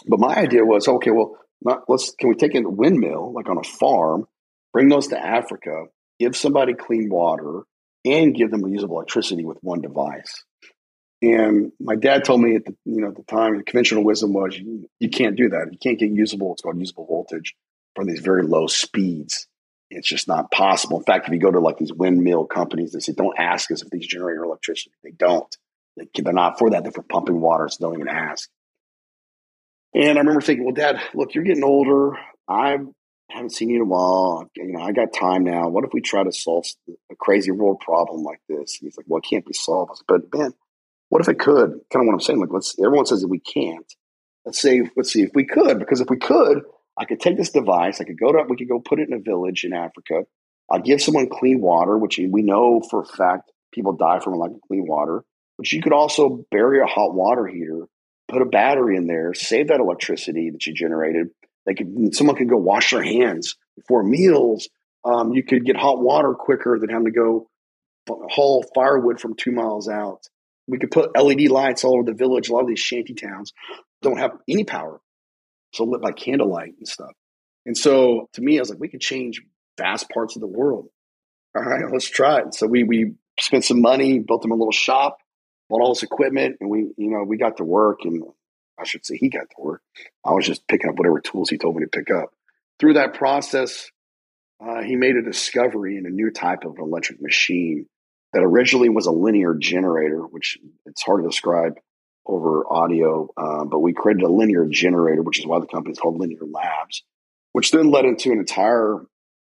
But 0.06 0.20
my 0.20 0.34
idea 0.34 0.64
was, 0.64 0.88
okay, 0.88 1.10
well, 1.10 1.38
not, 1.62 1.84
let's 1.88 2.14
can 2.18 2.28
we 2.28 2.34
take 2.34 2.54
a 2.54 2.60
windmill 2.60 3.32
like 3.32 3.48
on 3.48 3.58
a 3.58 3.62
farm, 3.62 4.26
bring 4.72 4.88
those 4.88 5.08
to 5.08 5.18
Africa, 5.18 5.84
give 6.18 6.36
somebody 6.36 6.74
clean 6.74 7.08
water, 7.10 7.62
and 8.04 8.34
give 8.34 8.50
them 8.50 8.66
usable 8.68 8.96
electricity 8.96 9.44
with 9.44 9.58
one 9.62 9.80
device. 9.80 10.44
And 11.22 11.72
my 11.80 11.96
dad 11.96 12.24
told 12.24 12.42
me 12.42 12.56
at 12.56 12.64
the 12.64 12.74
you 12.84 13.00
know 13.00 13.08
at 13.08 13.16
the 13.16 13.22
time 13.22 13.56
the 13.56 13.62
conventional 13.62 14.04
wisdom 14.04 14.32
was 14.32 14.56
you, 14.56 14.88
you 15.00 15.08
can't 15.08 15.36
do 15.36 15.48
that. 15.50 15.68
You 15.72 15.78
can't 15.78 15.98
get 15.98 16.10
usable. 16.10 16.52
It's 16.52 16.62
called 16.62 16.78
usable 16.78 17.06
voltage 17.06 17.54
from 17.94 18.06
these 18.06 18.20
very 18.20 18.42
low 18.42 18.66
speeds. 18.66 19.46
It's 19.88 20.08
just 20.08 20.28
not 20.28 20.50
possible. 20.50 20.98
In 20.98 21.04
fact, 21.04 21.26
if 21.26 21.32
you 21.32 21.40
go 21.40 21.50
to 21.50 21.60
like 21.60 21.78
these 21.78 21.92
windmill 21.92 22.44
companies, 22.44 22.92
they 22.92 23.00
say 23.00 23.12
don't 23.12 23.38
ask 23.38 23.70
us 23.70 23.82
if 23.82 23.90
these 23.90 24.06
generate 24.06 24.38
electricity. 24.38 24.90
They 25.02 25.12
don't. 25.12 25.56
They, 25.96 26.08
they're 26.22 26.32
not 26.32 26.58
for 26.58 26.70
that. 26.70 26.82
They're 26.82 26.92
for 26.92 27.02
pumping 27.02 27.40
water, 27.40 27.68
so 27.68 27.88
don't 27.88 27.94
even 27.94 28.08
ask. 28.08 28.50
And 29.94 30.18
I 30.18 30.20
remember 30.20 30.42
thinking, 30.42 30.64
well, 30.64 30.74
Dad, 30.74 31.00
look, 31.14 31.34
you're 31.34 31.44
getting 31.44 31.64
older. 31.64 32.18
I 32.48 32.76
haven't 33.30 33.52
seen 33.52 33.70
you 33.70 33.76
in 33.76 33.82
a 33.82 33.86
while. 33.86 34.50
You 34.54 34.72
know, 34.72 34.82
I 34.82 34.92
got 34.92 35.14
time 35.14 35.44
now. 35.44 35.68
What 35.68 35.84
if 35.84 35.90
we 35.94 36.00
try 36.00 36.22
to 36.22 36.32
solve 36.32 36.66
a 37.10 37.16
crazy 37.16 37.50
world 37.50 37.80
problem 37.80 38.22
like 38.22 38.40
this? 38.48 38.74
he's 38.74 38.96
like, 38.96 39.06
well, 39.08 39.20
it 39.20 39.28
can't 39.28 39.46
be 39.46 39.54
solved. 39.54 40.02
But 40.06 40.22
man, 40.34 40.52
what 41.08 41.22
if 41.22 41.28
it 41.28 41.38
could? 41.38 41.70
Kind 41.92 42.02
of 42.02 42.06
what 42.06 42.14
I'm 42.14 42.20
saying. 42.20 42.40
Like, 42.40 42.52
let's. 42.52 42.78
Everyone 42.78 43.06
says 43.06 43.20
that 43.20 43.28
we 43.28 43.40
can't. 43.40 43.92
Let's 44.44 44.60
say, 44.60 44.88
let's 44.96 45.12
see 45.12 45.22
if 45.22 45.30
we 45.34 45.44
could. 45.44 45.78
Because 45.78 46.00
if 46.00 46.08
we 46.08 46.18
could, 46.18 46.62
I 46.98 47.04
could 47.04 47.20
take 47.20 47.36
this 47.36 47.50
device. 47.50 48.00
I 48.00 48.04
could 48.04 48.18
go 48.18 48.32
to. 48.32 48.44
We 48.48 48.56
could 48.56 48.68
go 48.68 48.80
put 48.80 49.00
it 49.00 49.08
in 49.08 49.14
a 49.14 49.20
village 49.20 49.64
in 49.64 49.72
Africa. 49.72 50.22
I'd 50.70 50.84
give 50.84 51.00
someone 51.00 51.28
clean 51.28 51.60
water, 51.60 51.96
which 51.96 52.18
we 52.18 52.42
know 52.42 52.80
for 52.90 53.02
a 53.02 53.06
fact 53.06 53.52
people 53.72 53.92
die 53.92 54.20
from 54.20 54.34
lack 54.34 54.50
of 54.50 54.60
clean 54.66 54.86
water. 54.86 55.22
But 55.58 55.70
you 55.72 55.80
could 55.80 55.92
also 55.92 56.44
bury 56.50 56.80
a 56.80 56.86
hot 56.86 57.14
water 57.14 57.46
heater, 57.46 57.86
put 58.28 58.42
a 58.42 58.46
battery 58.46 58.96
in 58.96 59.06
there, 59.06 59.32
save 59.32 59.68
that 59.68 59.80
electricity 59.80 60.50
that 60.50 60.66
you 60.66 60.74
generated. 60.74 61.28
They 61.66 61.74
could. 61.74 62.14
Someone 62.14 62.36
could 62.36 62.48
go 62.48 62.56
wash 62.56 62.90
their 62.90 63.02
hands 63.02 63.56
before 63.76 64.02
meals. 64.02 64.68
Um, 65.04 65.32
you 65.32 65.44
could 65.44 65.64
get 65.64 65.76
hot 65.76 66.00
water 66.00 66.34
quicker 66.34 66.78
than 66.80 66.88
having 66.88 67.06
to 67.06 67.12
go 67.12 67.48
haul 68.08 68.64
firewood 68.74 69.20
from 69.20 69.34
two 69.34 69.52
miles 69.52 69.88
out. 69.88 70.26
We 70.68 70.78
could 70.78 70.90
put 70.90 71.16
LED 71.16 71.48
lights 71.48 71.84
all 71.84 71.94
over 71.94 72.04
the 72.04 72.16
village. 72.16 72.48
A 72.48 72.52
lot 72.52 72.62
of 72.62 72.68
these 72.68 72.80
shanty 72.80 73.14
towns 73.14 73.52
don't 74.02 74.18
have 74.18 74.32
any 74.48 74.64
power, 74.64 75.00
so 75.72 75.84
lit 75.84 76.02
by 76.02 76.12
candlelight 76.12 76.74
and 76.78 76.88
stuff. 76.88 77.12
And 77.64 77.76
so 77.76 78.28
to 78.32 78.40
me, 78.40 78.58
I 78.58 78.60
was 78.60 78.70
like, 78.70 78.80
we 78.80 78.88
could 78.88 79.00
change 79.00 79.42
vast 79.78 80.08
parts 80.10 80.36
of 80.36 80.40
the 80.40 80.46
world. 80.46 80.88
All 81.54 81.62
right, 81.62 81.84
let's 81.92 82.08
try 82.08 82.40
it. 82.40 82.54
So 82.54 82.66
we 82.66 82.84
we 82.84 83.14
spent 83.38 83.64
some 83.64 83.80
money, 83.80 84.18
built 84.18 84.42
them 84.42 84.52
a 84.52 84.56
little 84.56 84.72
shop, 84.72 85.18
bought 85.68 85.82
all 85.82 85.94
this 85.94 86.02
equipment, 86.02 86.56
and 86.60 86.70
we 86.70 86.92
you 86.96 87.10
know 87.10 87.24
we 87.24 87.36
got 87.36 87.58
to 87.58 87.64
work. 87.64 88.00
And 88.04 88.22
I 88.78 88.84
should 88.84 89.06
say 89.06 89.16
he 89.16 89.28
got 89.28 89.48
to 89.50 89.56
work. 89.58 89.82
I 90.24 90.32
was 90.32 90.46
just 90.46 90.66
picking 90.68 90.90
up 90.90 90.96
whatever 90.96 91.20
tools 91.20 91.50
he 91.50 91.58
told 91.58 91.76
me 91.76 91.84
to 91.84 91.88
pick 91.88 92.10
up. 92.10 92.30
Through 92.78 92.94
that 92.94 93.14
process, 93.14 93.90
uh, 94.60 94.82
he 94.82 94.96
made 94.96 95.16
a 95.16 95.22
discovery 95.22 95.96
in 95.96 96.06
a 96.06 96.10
new 96.10 96.30
type 96.30 96.64
of 96.64 96.78
electric 96.78 97.20
machine 97.20 97.86
that 98.36 98.42
originally 98.42 98.90
was 98.90 99.06
a 99.06 99.10
linear 99.10 99.54
generator, 99.54 100.20
which 100.20 100.58
it's 100.84 101.02
hard 101.02 101.22
to 101.22 101.30
describe 101.30 101.78
over 102.26 102.70
audio, 102.70 103.30
uh, 103.34 103.64
but 103.64 103.78
we 103.78 103.94
created 103.94 104.24
a 104.24 104.28
linear 104.28 104.66
generator, 104.66 105.22
which 105.22 105.38
is 105.38 105.46
why 105.46 105.58
the 105.58 105.66
company 105.66 105.92
is 105.92 105.98
called 105.98 106.20
Linear 106.20 106.42
Labs, 106.42 107.02
which 107.52 107.70
then 107.70 107.90
led 107.90 108.04
into 108.04 108.30
an 108.32 108.38
entire 108.40 108.98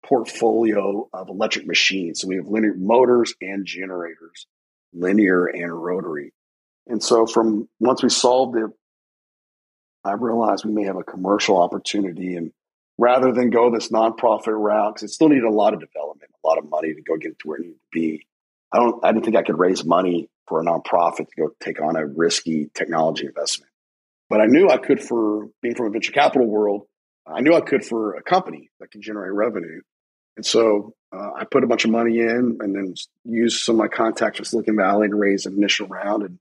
portfolio 0.06 1.10
of 1.12 1.30
electric 1.30 1.66
machines. 1.66 2.22
So 2.22 2.28
we 2.28 2.36
have 2.36 2.46
linear 2.46 2.76
motors 2.78 3.34
and 3.42 3.66
generators, 3.66 4.46
linear 4.94 5.48
and 5.48 5.74
rotary. 5.74 6.32
And 6.86 7.02
so 7.02 7.26
from 7.26 7.68
once 7.80 8.04
we 8.04 8.10
solved 8.10 8.58
it, 8.58 8.70
I 10.04 10.12
realized 10.12 10.66
we 10.66 10.72
may 10.72 10.84
have 10.84 10.98
a 10.98 11.04
commercial 11.04 11.60
opportunity. 11.60 12.36
And 12.36 12.52
rather 13.00 13.32
than 13.32 13.50
go 13.50 13.72
this 13.72 13.92
nonprofit 13.92 14.54
route, 14.56 14.94
because 14.94 15.10
it 15.10 15.14
still 15.14 15.30
needed 15.30 15.46
a 15.46 15.50
lot 15.50 15.74
of 15.74 15.80
development, 15.80 16.30
a 16.32 16.48
lot 16.48 16.60
of 16.60 16.70
money 16.70 16.94
to 16.94 17.02
go 17.02 17.18
get 17.18 17.32
it 17.32 17.40
to 17.40 17.48
where 17.48 17.58
it 17.58 17.62
needed 17.62 17.74
to 17.74 17.90
be, 17.92 18.28
I 18.72 18.78
don't 18.78 19.04
I 19.04 19.12
didn't 19.12 19.26
think 19.26 19.38
I 19.38 19.44
could 19.44 19.60
raise 19.60 19.86
money 19.86 20.30
for 20.48 20.62
a 20.62 20.66
nonprofit 20.66 21.28
to 21.30 21.36
go 21.38 21.50
take 21.62 21.82
on 21.82 21.96
a 21.96 22.06
risky 22.06 22.70
technology 22.74 23.26
investment. 23.26 23.72
But 24.30 24.42
I 24.42 24.46
knew 24.46 24.70
I 24.70 24.78
could 24.78 25.02
for 25.02 25.48
being 25.62 25.76
from 25.76 25.88
a 25.88 25.90
venture 25.90 26.12
capital 26.12 26.48
world. 26.48 26.84
I 27.26 27.42
knew 27.42 27.54
I 27.54 27.62
could 27.62 27.86
for 27.86 28.16
a 28.16 28.24
company 28.24 28.70
that 28.80 28.92
can 28.92 29.02
generate 29.02 29.34
revenue. 29.34 29.82
And 30.36 30.46
so 30.46 30.94
uh, 31.12 31.32
I 31.36 31.46
put 31.46 31.64
a 31.64 31.68
bunch 31.68 31.86
of 31.86 31.92
money 31.92 32.20
in 32.20 32.58
and 32.62 32.76
then 32.76 32.94
used 33.26 33.64
some 33.64 33.76
of 33.76 33.80
my 33.80 33.88
contacts 33.88 34.40
with 34.40 34.48
Silicon 34.48 34.76
Valley 34.76 35.10
to 35.10 35.16
raise 35.16 35.46
an 35.46 35.54
initial 35.54 35.88
round 35.88 36.24
and 36.24 36.40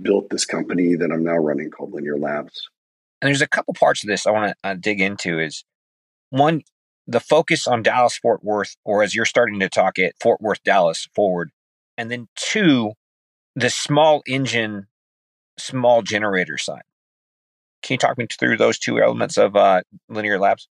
built 0.00 0.30
this 0.30 0.46
company 0.46 0.96
that 0.96 1.12
I'm 1.12 1.24
now 1.24 1.36
running 1.36 1.70
called 1.70 1.92
Linear 1.92 2.18
Labs. 2.18 2.68
And 3.20 3.28
there's 3.28 3.42
a 3.42 3.48
couple 3.48 3.74
parts 3.74 4.02
of 4.02 4.08
this 4.08 4.26
I 4.26 4.30
want 4.30 4.52
to 4.52 4.68
uh, 4.68 4.74
dig 4.74 5.00
into 5.00 5.38
is 5.38 5.64
one, 6.30 6.62
the 7.10 7.20
focus 7.20 7.66
on 7.66 7.82
Dallas 7.82 8.16
Fort 8.16 8.44
Worth, 8.44 8.76
or 8.84 9.02
as 9.02 9.16
you're 9.16 9.24
starting 9.24 9.58
to 9.60 9.68
talk 9.68 9.98
it, 9.98 10.14
Fort 10.20 10.40
Worth, 10.40 10.62
Dallas 10.62 11.08
forward. 11.12 11.50
And 11.98 12.08
then 12.08 12.28
two, 12.36 12.92
the 13.56 13.68
small 13.68 14.22
engine, 14.28 14.86
small 15.58 16.02
generator 16.02 16.56
side. 16.56 16.84
Can 17.82 17.94
you 17.94 17.98
talk 17.98 18.16
me 18.16 18.28
through 18.38 18.58
those 18.58 18.78
two 18.78 19.02
elements 19.02 19.38
of 19.38 19.56
uh, 19.56 19.82
Linear 20.08 20.38
Labs? 20.38 20.68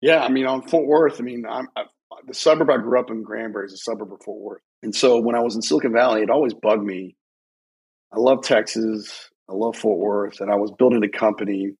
Yeah, 0.00 0.24
I 0.24 0.30
mean, 0.30 0.46
on 0.46 0.66
Fort 0.66 0.86
Worth, 0.86 1.20
I 1.20 1.22
mean, 1.22 1.44
I'm, 1.48 1.68
I, 1.76 1.84
the 2.26 2.34
suburb 2.34 2.68
I 2.68 2.78
grew 2.78 2.98
up 2.98 3.10
in, 3.10 3.22
Granbury, 3.22 3.66
is 3.66 3.72
a 3.72 3.76
suburb 3.76 4.12
of 4.12 4.20
Fort 4.24 4.40
Worth. 4.40 4.62
And 4.82 4.92
so 4.92 5.20
when 5.20 5.36
I 5.36 5.40
was 5.42 5.54
in 5.54 5.62
Silicon 5.62 5.92
Valley, 5.92 6.22
it 6.22 6.30
always 6.30 6.54
bugged 6.54 6.82
me. 6.82 7.14
I 8.12 8.18
love 8.18 8.42
Texas. 8.42 9.30
I 9.48 9.52
love 9.54 9.76
Fort 9.76 10.00
Worth. 10.00 10.40
And 10.40 10.50
I 10.50 10.56
was 10.56 10.72
building 10.76 11.04
a 11.04 11.08
company 11.08 11.76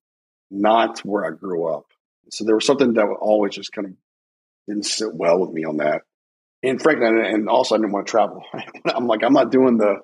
not 0.53 1.01
where 1.01 1.25
I 1.25 1.37
grew 1.37 1.67
up. 1.67 1.87
So 2.33 2.45
there 2.45 2.55
was 2.55 2.67
something 2.67 2.95
that 2.95 3.07
always 3.21 3.55
just 3.55 3.73
kind 3.73 3.89
of 3.89 3.93
didn't 4.67 4.87
sit 4.87 5.15
well 5.15 5.39
with 5.39 5.51
me 5.51 5.65
on 5.65 5.79
that. 5.79 6.03
And 6.63 6.81
frankly, 6.81 7.07
and 7.07 7.49
also 7.49 7.75
I 7.75 7.79
didn't 7.79 7.93
want 7.93 8.07
to 8.07 8.11
travel. 8.11 8.43
I'm 8.87 9.07
like, 9.07 9.23
I'm 9.23 9.33
not 9.33 9.51
doing 9.51 9.77
the 9.77 9.97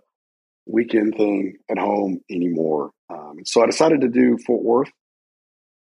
weekend 0.66 1.14
thing 1.16 1.56
at 1.70 1.78
home 1.78 2.20
anymore. 2.30 2.90
Um, 3.08 3.38
so 3.44 3.62
I 3.62 3.66
decided 3.66 4.02
to 4.02 4.08
do 4.08 4.36
Fort 4.46 4.62
Worth. 4.62 4.90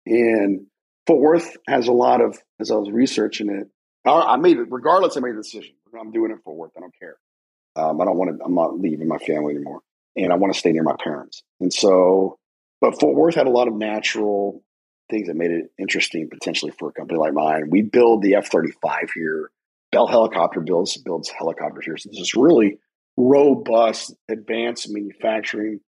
And 0.05 0.67
Fort 1.07 1.21
Worth 1.21 1.57
has 1.69 1.89
a 1.89 1.93
lot 1.93 2.21
of, 2.21 2.37
as 2.61 2.71
I 2.71 2.75
was 2.75 2.91
researching 2.91 3.49
it, 3.49 3.69
I 4.05 4.37
made 4.37 4.59
it, 4.59 4.69
regardless, 4.71 5.17
I 5.17 5.21
made 5.21 5.35
a 5.35 5.43
decision. 5.43 5.75
I'm 5.99 6.13
doing 6.13 6.31
it 6.31 6.39
Fort 6.45 6.57
Worth. 6.57 6.73
I 6.77 6.81
don't 6.81 6.95
care. 6.99 7.17
Um, 7.77 8.01
I 8.01 8.05
don't 8.05 8.17
want 8.17 8.39
to, 8.39 8.45
I'm 8.45 8.55
not 8.55 8.79
leaving 8.79 9.09
my 9.09 9.19
family 9.19 9.55
anymore. 9.55 9.81
And 10.17 10.33
I 10.33 10.37
want 10.37 10.53
to 10.53 10.59
stay 10.59 10.73
near 10.73 10.83
my 10.83 10.97
parents. 11.03 11.43
And 11.61 11.73
so 11.73 12.39
But 12.81 13.01
Fort 13.01 13.17
Worth 13.17 13.35
had 13.35 13.47
a 13.47 13.51
lot 13.51 13.69
of 13.69 13.75
natural 13.75 14.63
things 15.11 15.29
that 15.29 15.37
made 15.37 15.51
it 15.51 15.71
interesting 15.79 16.29
potentially 16.29 16.73
for 16.79 16.89
a 16.89 16.93
company 16.93 17.19
like 17.19 17.33
mine. 17.33 17.71
We 17.71 17.83
build 17.83 18.23
the 18.23 18.35
F 18.35 18.49
35 18.49 19.11
here. 19.15 19.51
Bell 19.93 20.07
Helicopter 20.07 20.61
builds, 20.61 20.97
builds 20.97 21.31
helicopters 21.31 21.85
here. 21.85 21.97
So 21.97 22.11
this 22.11 22.21
is 22.21 22.35
really 22.35 22.79
robust, 23.17 24.15
advanced 24.29 24.91
manufacturing 24.91 25.81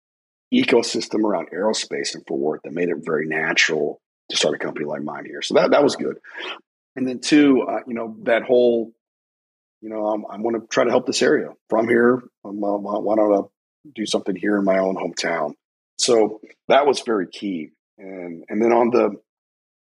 ecosystem 0.54 1.24
around 1.24 1.50
aerospace 1.52 2.16
and 2.16 2.24
Fort 2.26 2.40
Worth 2.40 2.62
that 2.64 2.74
made 2.74 2.90
it 2.90 2.98
very 3.02 3.28
natural 3.28 4.00
to 4.30 4.38
start 4.38 4.56
a 4.56 4.60
company 4.60 4.86
like 4.86 5.02
mine 5.02 5.26
here. 5.26 5.42
So 5.42 5.56
that, 5.56 5.72
that 5.72 5.84
was 5.84 5.96
good. 5.96 6.20
And 6.96 7.08
then 7.08 7.20
two, 7.20 7.66
uh, 7.68 7.80
you 7.88 7.94
know, 7.94 8.16
that 8.24 8.44
whole, 8.44 8.94
you 9.82 9.90
know, 9.90 10.08
I'm, 10.08 10.26
I'm 10.30 10.42
going 10.42 10.60
to 10.60 10.66
try 10.68 10.84
to 10.84 10.90
help 10.90 11.06
this 11.06 11.22
area 11.22 11.50
from 11.70 11.88
here. 11.88 12.24
Um, 12.44 12.64
uh, 12.64 12.78
why 12.78 13.16
don't 13.16 13.34
I 13.34 13.48
do 13.94 14.06
something 14.06 14.36
here 14.36 14.58
in 14.58 14.66
my 14.66 14.80
own 14.80 14.96
hometown? 14.96 15.54
So 15.98 16.42
that 16.68 16.86
was 16.86 17.02
very 17.02 17.28
key. 17.28 17.72
And 17.98 18.44
and 18.50 18.62
then 18.62 18.72
on 18.72 18.90
the 18.92 19.16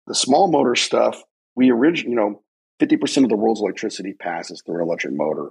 the 0.07 0.15
small 0.15 0.51
motor 0.51 0.75
stuff, 0.75 1.23
we 1.55 1.71
originally, 1.71 2.11
you 2.11 2.17
know, 2.17 2.43
50% 2.81 3.25
of 3.25 3.29
the 3.29 3.37
world's 3.37 3.61
electricity 3.61 4.13
passes 4.13 4.63
through 4.65 4.77
an 4.77 4.83
electric 4.83 5.15
motor. 5.15 5.51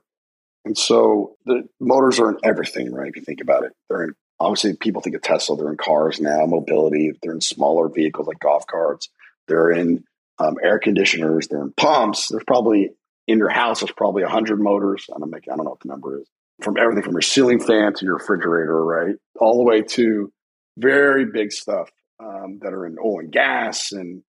And 0.64 0.78
so 0.78 1.36
the 1.46 1.68
motors 1.80 2.20
are 2.20 2.30
in 2.30 2.38
everything, 2.44 2.94
right? 2.94 3.10
If 3.10 3.16
you 3.16 3.22
think 3.22 3.42
about 3.42 3.64
it, 3.64 3.74
they're 3.90 4.04
in 4.04 4.14
obviously 4.40 4.76
people 4.76 5.02
think 5.02 5.16
of 5.16 5.22
Tesla, 5.22 5.56
they're 5.56 5.72
in 5.72 5.78
cars 5.78 6.20
now, 6.20 6.46
mobility, 6.46 7.12
they're 7.22 7.34
in 7.34 7.42
smaller 7.42 7.88
vehicles 7.90 8.28
like 8.28 8.40
golf 8.40 8.66
carts, 8.68 9.10
they're 9.48 9.72
in 9.72 10.04
um, 10.40 10.56
air 10.62 10.80
conditioners, 10.80 11.48
they're 11.48 11.62
in 11.62 11.72
pumps. 11.74 12.28
There's 12.30 12.44
probably 12.46 12.92
in 13.28 13.38
your 13.38 13.50
house, 13.50 13.80
there's 13.80 13.92
probably 13.92 14.24
100 14.24 14.60
motors. 14.60 15.06
I 15.14 15.20
don't, 15.20 15.30
make, 15.30 15.46
I 15.52 15.56
don't 15.56 15.66
know 15.66 15.72
what 15.72 15.80
the 15.80 15.90
number 15.90 16.20
is. 16.20 16.28
From 16.62 16.78
everything 16.78 17.04
from 17.04 17.14
your 17.14 17.22
ceiling 17.22 17.60
fan 17.60 17.94
to 17.94 18.06
your 18.06 18.16
refrigerator, 18.16 18.84
right? 18.84 19.16
All 19.40 19.58
the 19.58 19.64
way 19.64 19.82
to 19.82 20.32
very 20.78 21.26
big 21.26 21.52
stuff 21.52 21.90
um, 22.20 22.60
that 22.62 22.74
are 22.74 22.86
in 22.86 22.98
oil 23.04 23.20
and 23.20 23.32
gas 23.32 23.92
and 23.92 24.24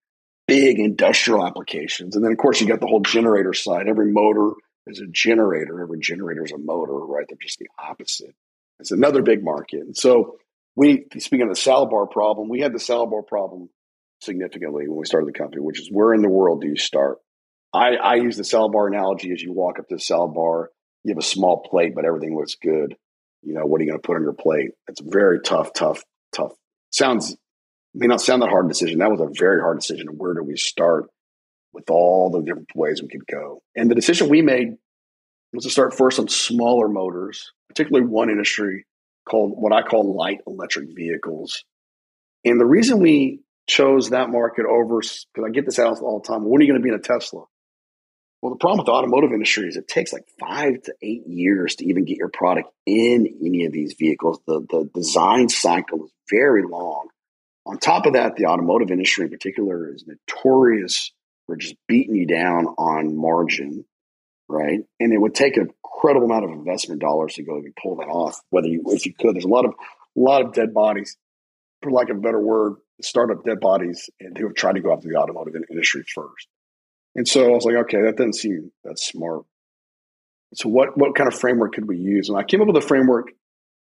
big 0.46 0.78
industrial 0.78 1.44
applications. 1.44 2.16
And 2.16 2.24
then, 2.24 2.32
of 2.32 2.38
course, 2.38 2.60
you 2.60 2.66
got 2.66 2.80
the 2.80 2.86
whole 2.86 3.00
generator 3.00 3.52
side. 3.52 3.88
Every 3.88 4.12
motor 4.12 4.52
is 4.86 5.00
a 5.00 5.06
generator. 5.06 5.80
Every 5.82 5.98
generator 6.00 6.44
is 6.44 6.52
a 6.52 6.58
motor, 6.58 6.94
right? 6.94 7.24
They're 7.28 7.38
just 7.40 7.58
the 7.58 7.68
opposite. 7.78 8.34
It's 8.78 8.92
another 8.92 9.22
big 9.22 9.42
market. 9.42 9.80
And 9.80 9.96
so, 9.96 10.36
we 10.76 11.06
speaking 11.18 11.48
of 11.48 11.48
the 11.48 11.60
salad 11.60 11.90
bar 11.90 12.06
problem, 12.06 12.48
we 12.48 12.60
had 12.60 12.74
the 12.74 12.78
salad 12.78 13.10
bar 13.10 13.22
problem 13.22 13.70
significantly 14.20 14.88
when 14.88 14.98
we 14.98 15.06
started 15.06 15.28
the 15.28 15.38
company, 15.38 15.62
which 15.62 15.80
is 15.80 15.88
where 15.90 16.12
in 16.12 16.22
the 16.22 16.28
world 16.28 16.60
do 16.60 16.68
you 16.68 16.76
start? 16.76 17.18
I, 17.72 17.96
I 17.96 18.14
use 18.16 18.36
the 18.36 18.44
salad 18.44 18.72
bar 18.72 18.86
analogy 18.86 19.32
as 19.32 19.42
you 19.42 19.52
walk 19.52 19.78
up 19.78 19.88
to 19.88 19.96
the 19.96 20.00
salad 20.00 20.34
bar, 20.34 20.70
you 21.04 21.12
have 21.12 21.18
a 21.18 21.26
small 21.26 21.62
plate, 21.62 21.94
but 21.94 22.04
everything 22.04 22.36
looks 22.36 22.56
good. 22.56 22.96
You 23.42 23.54
know, 23.54 23.64
what 23.64 23.80
are 23.80 23.84
you 23.84 23.90
going 23.90 24.00
to 24.00 24.06
put 24.06 24.16
on 24.16 24.22
your 24.22 24.32
plate? 24.32 24.70
It's 24.88 25.00
very 25.00 25.40
tough, 25.40 25.72
tough, 25.72 26.02
tough. 26.34 26.52
Sounds 26.90 27.36
may 27.96 28.06
not 28.06 28.20
sound 28.20 28.42
that 28.42 28.50
hard 28.50 28.68
decision. 28.68 28.98
That 28.98 29.10
was 29.10 29.20
a 29.20 29.30
very 29.38 29.60
hard 29.60 29.78
decision. 29.78 30.08
Where 30.16 30.34
do 30.34 30.42
we 30.42 30.56
start 30.56 31.06
with 31.72 31.90
all 31.90 32.30
the 32.30 32.42
different 32.42 32.68
ways 32.74 33.02
we 33.02 33.08
could 33.08 33.26
go? 33.26 33.62
And 33.74 33.90
the 33.90 33.94
decision 33.94 34.28
we 34.28 34.42
made 34.42 34.76
was 35.52 35.64
to 35.64 35.70
start 35.70 35.94
first 35.94 36.18
on 36.18 36.28
smaller 36.28 36.88
motors, 36.88 37.52
particularly 37.68 38.06
one 38.06 38.30
industry 38.30 38.86
called 39.28 39.52
what 39.56 39.72
I 39.72 39.82
call 39.82 40.14
light 40.16 40.40
electric 40.46 40.94
vehicles. 40.94 41.64
And 42.44 42.60
the 42.60 42.66
reason 42.66 43.00
we 43.00 43.40
chose 43.66 44.10
that 44.10 44.30
market 44.30 44.66
over, 44.66 45.00
because 45.00 45.44
I 45.44 45.50
get 45.50 45.66
this 45.66 45.78
out 45.78 45.98
all 46.00 46.20
the 46.20 46.28
time, 46.28 46.44
when 46.44 46.60
are 46.60 46.64
you 46.64 46.72
going 46.72 46.80
to 46.80 46.84
be 46.84 46.90
in 46.90 46.94
a 46.94 47.02
Tesla? 47.02 47.44
Well, 48.42 48.52
the 48.52 48.58
problem 48.58 48.78
with 48.78 48.86
the 48.86 48.92
automotive 48.92 49.32
industry 49.32 49.66
is 49.66 49.76
it 49.76 49.88
takes 49.88 50.12
like 50.12 50.24
five 50.38 50.82
to 50.82 50.94
eight 51.02 51.26
years 51.26 51.76
to 51.76 51.86
even 51.88 52.04
get 52.04 52.18
your 52.18 52.28
product 52.28 52.68
in 52.84 53.26
any 53.44 53.64
of 53.64 53.72
these 53.72 53.96
vehicles. 53.98 54.38
The, 54.46 54.64
the 54.68 54.90
design 54.94 55.48
cycle 55.48 56.04
is 56.04 56.12
very 56.30 56.62
long. 56.62 57.08
On 57.66 57.78
top 57.78 58.06
of 58.06 58.12
that, 58.12 58.36
the 58.36 58.46
automotive 58.46 58.90
industry 58.90 59.24
in 59.24 59.30
particular 59.30 59.92
is 59.92 60.04
notorious 60.06 61.12
for 61.46 61.56
just 61.56 61.74
beating 61.88 62.14
you 62.14 62.26
down 62.26 62.66
on 62.78 63.16
margin, 63.16 63.84
right? 64.48 64.80
And 65.00 65.12
it 65.12 65.18
would 65.18 65.34
take 65.34 65.56
an 65.56 65.70
incredible 65.84 66.26
amount 66.26 66.44
of 66.44 66.52
investment 66.52 67.00
dollars 67.00 67.34
to 67.34 67.42
go 67.42 67.56
and 67.56 67.74
pull 67.82 67.96
that 67.96 68.06
off. 68.08 68.40
Whether 68.50 68.68
you, 68.68 68.84
if 68.86 69.04
you 69.04 69.14
could, 69.14 69.34
there's 69.34 69.44
a 69.44 69.48
lot 69.48 69.64
of, 69.64 69.72
a 69.72 70.20
lot 70.20 70.42
of 70.42 70.52
dead 70.52 70.72
bodies, 70.72 71.16
for 71.82 71.90
lack 71.90 72.08
of 72.08 72.18
a 72.18 72.20
better 72.20 72.40
word, 72.40 72.76
startup 73.02 73.44
dead 73.44 73.60
bodies, 73.60 74.08
and 74.20 74.38
who 74.38 74.46
have 74.46 74.54
tried 74.54 74.74
to 74.74 74.80
go 74.80 74.92
after 74.92 75.08
the 75.08 75.16
automotive 75.16 75.54
industry 75.68 76.04
first. 76.14 76.46
And 77.16 77.26
so 77.26 77.46
I 77.46 77.54
was 77.54 77.64
like, 77.64 77.76
okay, 77.76 78.02
that 78.02 78.16
doesn't 78.16 78.34
seem 78.34 78.70
that 78.84 78.98
smart. 78.98 79.42
So 80.54 80.68
what 80.68 80.96
what 80.96 81.14
kind 81.16 81.26
of 81.26 81.38
framework 81.38 81.74
could 81.74 81.88
we 81.88 81.96
use? 81.96 82.28
And 82.28 82.38
I 82.38 82.44
came 82.44 82.60
up 82.60 82.68
with 82.68 82.76
a 82.76 82.86
framework 82.86 83.32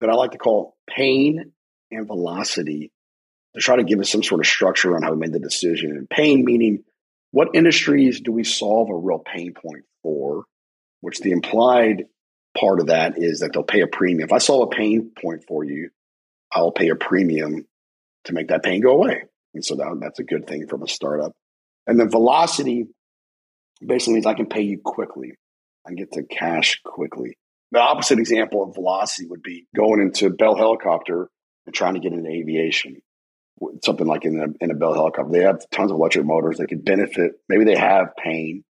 that 0.01 0.11
I 0.11 0.15
like 0.15 0.33
to 0.33 0.39
call 0.39 0.77
pain 0.89 1.53
and 1.91 2.07
velocity 2.07 2.93
to 3.55 3.61
try 3.61 3.77
to 3.77 3.85
give 3.85 4.01
us 4.01 4.11
some 4.11 4.23
sort 4.23 4.41
of 4.41 4.47
structure 4.47 4.97
on 4.97 5.03
how 5.03 5.13
we 5.13 5.19
made 5.19 5.33
the 5.33 5.39
decision. 5.39 5.91
And 5.91 6.09
pain 6.09 6.45
meaning 6.45 6.85
what 7.33 7.49
industries 7.55 8.21
do 8.21 8.33
we 8.33 8.45
solve 8.45 8.91
a 8.91 8.95
real 8.95 9.19
pain 9.19 9.55
point 9.55 9.85
for? 10.03 10.45
Which 11.01 11.21
the 11.21 11.33
implied 11.33 12.05
part 12.59 12.81
of 12.81 12.87
that 12.87 13.15
is 13.17 13.41
that 13.41 13.53
they'll 13.53 13.63
pay 13.63 13.81
a 13.81 13.87
premium. 13.87 14.29
If 14.29 14.33
I 14.33 14.39
solve 14.39 14.69
a 14.71 14.77
pain 14.77 15.11
point 15.21 15.45
for 15.49 15.65
you, 15.65 15.91
I'll 16.53 16.73
pay 16.73 16.91
a 16.91 16.95
premium 16.95 17.67
to 18.25 18.33
make 18.33 18.49
that 18.49 18.63
pain 18.63 18.83
go 18.83 18.93
away. 18.93 19.25
And 19.55 19.65
so 19.65 19.77
that, 19.77 19.99
that's 20.01 20.19
a 20.19 20.25
good 20.25 20.47
thing 20.47 20.69
from 20.69 20.83
a 20.83 20.89
startup. 20.89 21.33
And 21.87 21.99
then 21.99 22.11
velocity 22.11 22.87
basically 23.85 24.15
means 24.15 24.27
I 24.27 24.35
can 24.35 24.47
pay 24.47 24.63
you 24.63 24.79
quickly. 24.79 25.35
I 25.85 25.91
can 25.91 25.97
get 25.97 26.13
to 26.13 26.23
cash 26.23 26.81
quickly. 26.85 27.37
The 27.73 27.81
opposite 27.81 28.19
example 28.19 28.63
of 28.63 28.75
velocity 28.75 29.27
would 29.29 29.43
be 29.43 29.67
going 29.75 30.01
into 30.01 30.31
Bell 30.31 30.55
Helicopter 30.55 31.29
and 31.67 31.75
trying 31.75 31.95
to 31.95 32.01
get 32.01 32.13
into 32.13 32.31
aviation 32.31 33.01
something 33.83 34.07
like 34.07 34.25
in 34.25 34.39
a, 34.39 34.65
in 34.65 34.71
a 34.71 34.75
Bell 34.75 34.95
helicopter. 34.95 35.33
They 35.33 35.45
have 35.45 35.69
tons 35.71 35.91
of 35.91 35.97
electric 35.97 36.27
motors. 36.27 36.59
They 36.59 36.67
could 36.67 36.85
benefit. 36.85 37.33
Maybe 37.49 37.65
they 37.65 37.77
have 37.77 38.17
pain, 38.17 38.65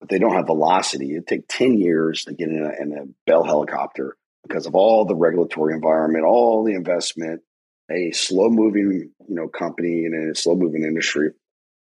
but 0.00 0.08
they 0.08 0.18
don't 0.18 0.34
have 0.34 0.46
velocity. 0.46 1.12
It'd 1.12 1.26
take 1.26 1.48
10 1.48 1.78
years 1.78 2.24
to 2.24 2.34
get 2.34 2.48
in 2.48 2.62
a, 2.62 2.82
in 2.82 2.98
a 2.98 3.04
Bell 3.26 3.44
helicopter 3.44 4.16
because 4.46 4.66
of 4.66 4.74
all 4.74 5.04
the 5.04 5.14
regulatory 5.14 5.74
environment, 5.74 6.24
all 6.24 6.64
the 6.64 6.74
investment, 6.74 7.42
a 7.90 8.12
slow 8.12 8.48
moving, 8.48 9.10
you 9.28 9.34
know, 9.34 9.48
company 9.48 10.04
and 10.06 10.32
a 10.32 10.34
slow 10.34 10.54
moving 10.54 10.84
industry. 10.84 11.30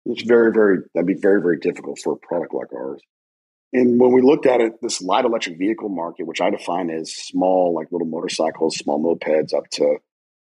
It's 0.06 0.22
very, 0.22 0.52
very, 0.52 0.78
that'd 0.94 1.06
be 1.06 1.14
very, 1.14 1.42
very 1.42 1.58
difficult 1.58 1.98
for 2.02 2.14
a 2.14 2.16
product 2.16 2.54
like 2.54 2.72
ours. 2.72 3.02
And 3.72 4.00
when 4.00 4.12
we 4.12 4.22
looked 4.22 4.46
at 4.46 4.60
it, 4.60 4.80
this 4.80 5.02
light 5.02 5.26
electric 5.26 5.58
vehicle 5.58 5.90
market, 5.90 6.26
which 6.26 6.40
I 6.40 6.48
define 6.48 6.88
as 6.88 7.12
small, 7.14 7.74
like 7.74 7.92
little 7.92 8.06
motorcycles, 8.06 8.76
small 8.76 8.98
mopeds 8.98 9.52
up 9.52 9.68
to 9.72 9.98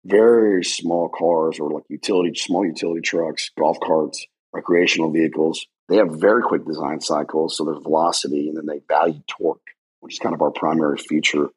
very 0.09 0.65
small 0.65 1.09
cars 1.09 1.59
or 1.61 1.71
like 1.71 1.85
utility, 1.89 2.35
small 2.35 2.65
utility 2.65 3.01
trucks, 3.01 3.51
golf 3.59 3.79
carts, 3.81 4.27
recreational 4.53 5.11
vehicles. 5.11 5.67
They 5.89 5.97
have 5.97 6.21
very 6.21 6.43
quick 6.43 6.67
design 6.67 7.01
cycles, 7.01 7.57
so 7.57 7.65
there's 7.65 7.83
velocity, 7.83 8.49
and 8.49 8.57
then 8.57 8.67
they 8.67 8.81
value 8.87 9.23
torque, 9.27 9.67
which 10.01 10.15
is 10.15 10.19
kind 10.19 10.35
of 10.35 10.43
our 10.43 10.51
primary 10.51 10.99
feature. 10.99 11.49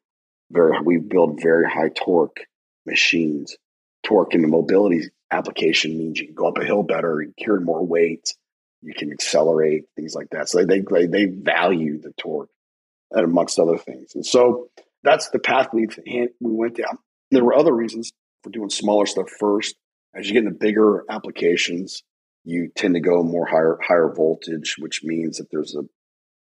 Very, 0.51 0.79
we 0.81 0.97
build 0.97 1.41
very 1.41 1.69
high 1.69 1.89
torque 1.89 2.37
machines. 2.85 3.57
Torque 4.03 4.33
in 4.33 4.41
the 4.41 4.47
mobility 4.47 5.09
application 5.31 5.97
means 5.97 6.19
you 6.19 6.27
can 6.27 6.35
go 6.35 6.47
up 6.47 6.57
a 6.57 6.65
hill 6.65 6.83
better, 6.83 7.21
you 7.21 7.33
carry 7.37 7.61
more 7.61 7.85
weight, 7.85 8.33
you 8.81 8.93
can 8.93 9.11
accelerate, 9.11 9.85
things 9.95 10.15
like 10.15 10.29
that. 10.31 10.49
So 10.49 10.65
they 10.65 10.79
they 10.79 11.05
they 11.05 11.25
value 11.25 12.01
the 12.01 12.11
torque, 12.13 12.49
amongst 13.13 13.59
other 13.59 13.77
things. 13.77 14.15
And 14.15 14.25
so 14.25 14.69
that's 15.03 15.29
the 15.29 15.39
path 15.39 15.69
we 15.71 15.87
we 16.39 16.51
went 16.51 16.77
down. 16.77 16.97
There 17.29 17.43
were 17.43 17.55
other 17.55 17.73
reasons 17.73 18.11
for 18.43 18.49
doing 18.49 18.69
smaller 18.69 19.05
stuff 19.05 19.29
first. 19.29 19.75
As 20.13 20.27
you 20.27 20.33
get 20.33 20.43
into 20.43 20.57
bigger 20.57 21.05
applications, 21.09 22.03
you 22.43 22.69
tend 22.75 22.95
to 22.95 22.99
go 22.99 23.23
more 23.23 23.45
higher 23.45 23.77
higher 23.85 24.13
voltage, 24.13 24.75
which 24.79 25.03
means 25.03 25.37
that 25.37 25.49
there's 25.51 25.75
a 25.75 25.83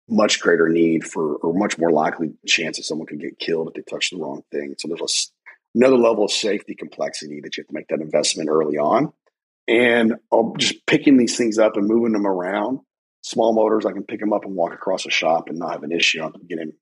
much 0.08 0.40
greater 0.40 0.68
need 0.68 1.04
for 1.04 1.36
or 1.36 1.54
much 1.54 1.78
more 1.78 1.90
likely 1.90 2.34
chance 2.46 2.76
that 2.76 2.84
someone 2.84 3.06
could 3.06 3.20
get 3.20 3.38
killed 3.38 3.68
if 3.68 3.74
they 3.74 3.90
touch 3.90 4.10
the 4.10 4.18
wrong 4.18 4.42
thing. 4.52 4.74
So 4.78 4.88
there's 4.88 5.00
a, 5.00 5.78
another 5.78 5.96
level 5.96 6.24
of 6.24 6.30
safety 6.30 6.74
complexity 6.74 7.40
that 7.40 7.56
you 7.56 7.62
have 7.62 7.68
to 7.68 7.74
make 7.74 7.88
that 7.88 8.00
investment 8.00 8.50
early 8.50 8.76
on. 8.76 9.12
And 9.66 10.16
I'm 10.30 10.56
just 10.58 10.84
picking 10.86 11.16
these 11.16 11.38
things 11.38 11.58
up 11.58 11.76
and 11.76 11.86
moving 11.86 12.12
them 12.12 12.26
around. 12.26 12.80
Small 13.22 13.54
motors, 13.54 13.86
I 13.86 13.92
can 13.92 14.02
pick 14.02 14.20
them 14.20 14.34
up 14.34 14.44
and 14.44 14.54
walk 14.54 14.74
across 14.74 15.06
a 15.06 15.10
shop 15.10 15.48
and 15.48 15.58
not 15.58 15.72
have 15.72 15.84
an 15.84 15.92
issue. 15.92 16.22
I'm 16.22 16.32
getting 16.46 16.72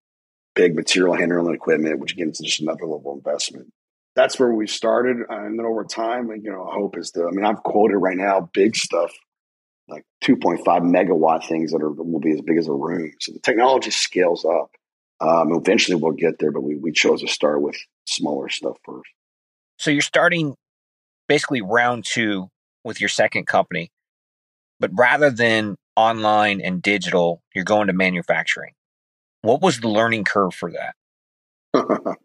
big 0.57 0.75
material 0.75 1.15
handling 1.15 1.55
equipment, 1.55 2.01
which 2.01 2.15
again 2.15 2.31
is 2.31 2.41
just 2.41 2.61
another 2.61 2.87
level 2.87 3.13
of 3.13 3.19
investment 3.19 3.73
that's 4.15 4.39
where 4.39 4.53
we 4.53 4.67
started. 4.67 5.19
And 5.29 5.59
then 5.59 5.67
over 5.67 5.85
time, 5.85 6.29
you 6.43 6.51
know, 6.51 6.65
hope 6.71 6.99
is 6.99 7.11
to, 7.13 7.27
I 7.27 7.31
mean, 7.31 7.45
I've 7.45 7.63
quoted 7.63 7.97
right 7.97 8.17
now 8.17 8.51
big 8.53 8.77
stuff 8.77 9.13
like 9.89 10.05
2.5 10.25 10.63
megawatt 10.65 11.47
things 11.47 11.73
that 11.73 11.83
are 11.83 11.91
will 11.91 12.21
be 12.21 12.33
as 12.33 12.41
big 12.41 12.59
as 12.59 12.69
a 12.69 12.73
room. 12.73 13.13
So 13.21 13.33
the 13.33 13.41
technology 13.41 13.91
scales 13.91 14.45
up. 14.45 14.71
Um, 15.21 15.53
eventually 15.53 15.97
we'll 15.97 16.13
get 16.13 16.39
there, 16.39 16.51
but 16.51 16.63
we, 16.63 16.77
we 16.77 16.91
chose 16.91 17.21
to 17.21 17.29
start 17.29 17.63
with 17.63 17.77
smaller 18.07 18.49
stuff 18.49 18.77
first. 18.85 19.11
So 19.79 19.91
you're 19.91 20.03
starting 20.03 20.57
basically 21.29 21.63
round 21.63 22.05
two 22.05 22.49
with 22.85 23.01
your 23.01 23.09
second 23.09 23.47
company, 23.47 23.93
but 24.81 24.91
rather 24.95 25.31
than 25.31 25.77
online 25.95 26.61
and 26.61 26.83
digital, 26.83 27.43
you're 27.55 27.65
going 27.65 27.87
to 27.87 27.93
manufacturing. 27.93 28.73
What 29.43 29.63
was 29.63 29.81
the 29.81 29.89
learning 29.89 30.25
curve 30.25 30.55
for 30.55 30.73
that? 30.73 30.97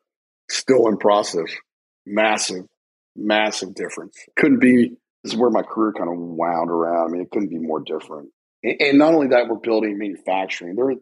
Still 0.49 0.88
in 0.88 0.97
process 0.97 1.51
massive, 2.08 2.66
massive 3.16 3.76
difference. 3.76 4.18
Couldn't 4.36 4.60
be. 4.60 4.91
This 5.24 5.34
is 5.34 5.39
where 5.39 5.49
my 5.49 5.64
career 5.64 5.93
kind 5.93 6.10
of 6.10 6.18
wound 6.18 6.70
around. 6.70 7.10
I 7.10 7.12
mean, 7.12 7.22
it 7.22 7.30
couldn't 7.32 7.49
be 7.49 7.60
more 7.60 7.82
different. 7.82 8.30
And, 8.64 8.76
and 8.80 8.97
not 8.97 9.14
only 9.14 9.28
that, 9.28 9.47
we're 9.49 9.58
building 9.58 9.97
manufacturing. 9.97 10.76
There, 10.76 10.93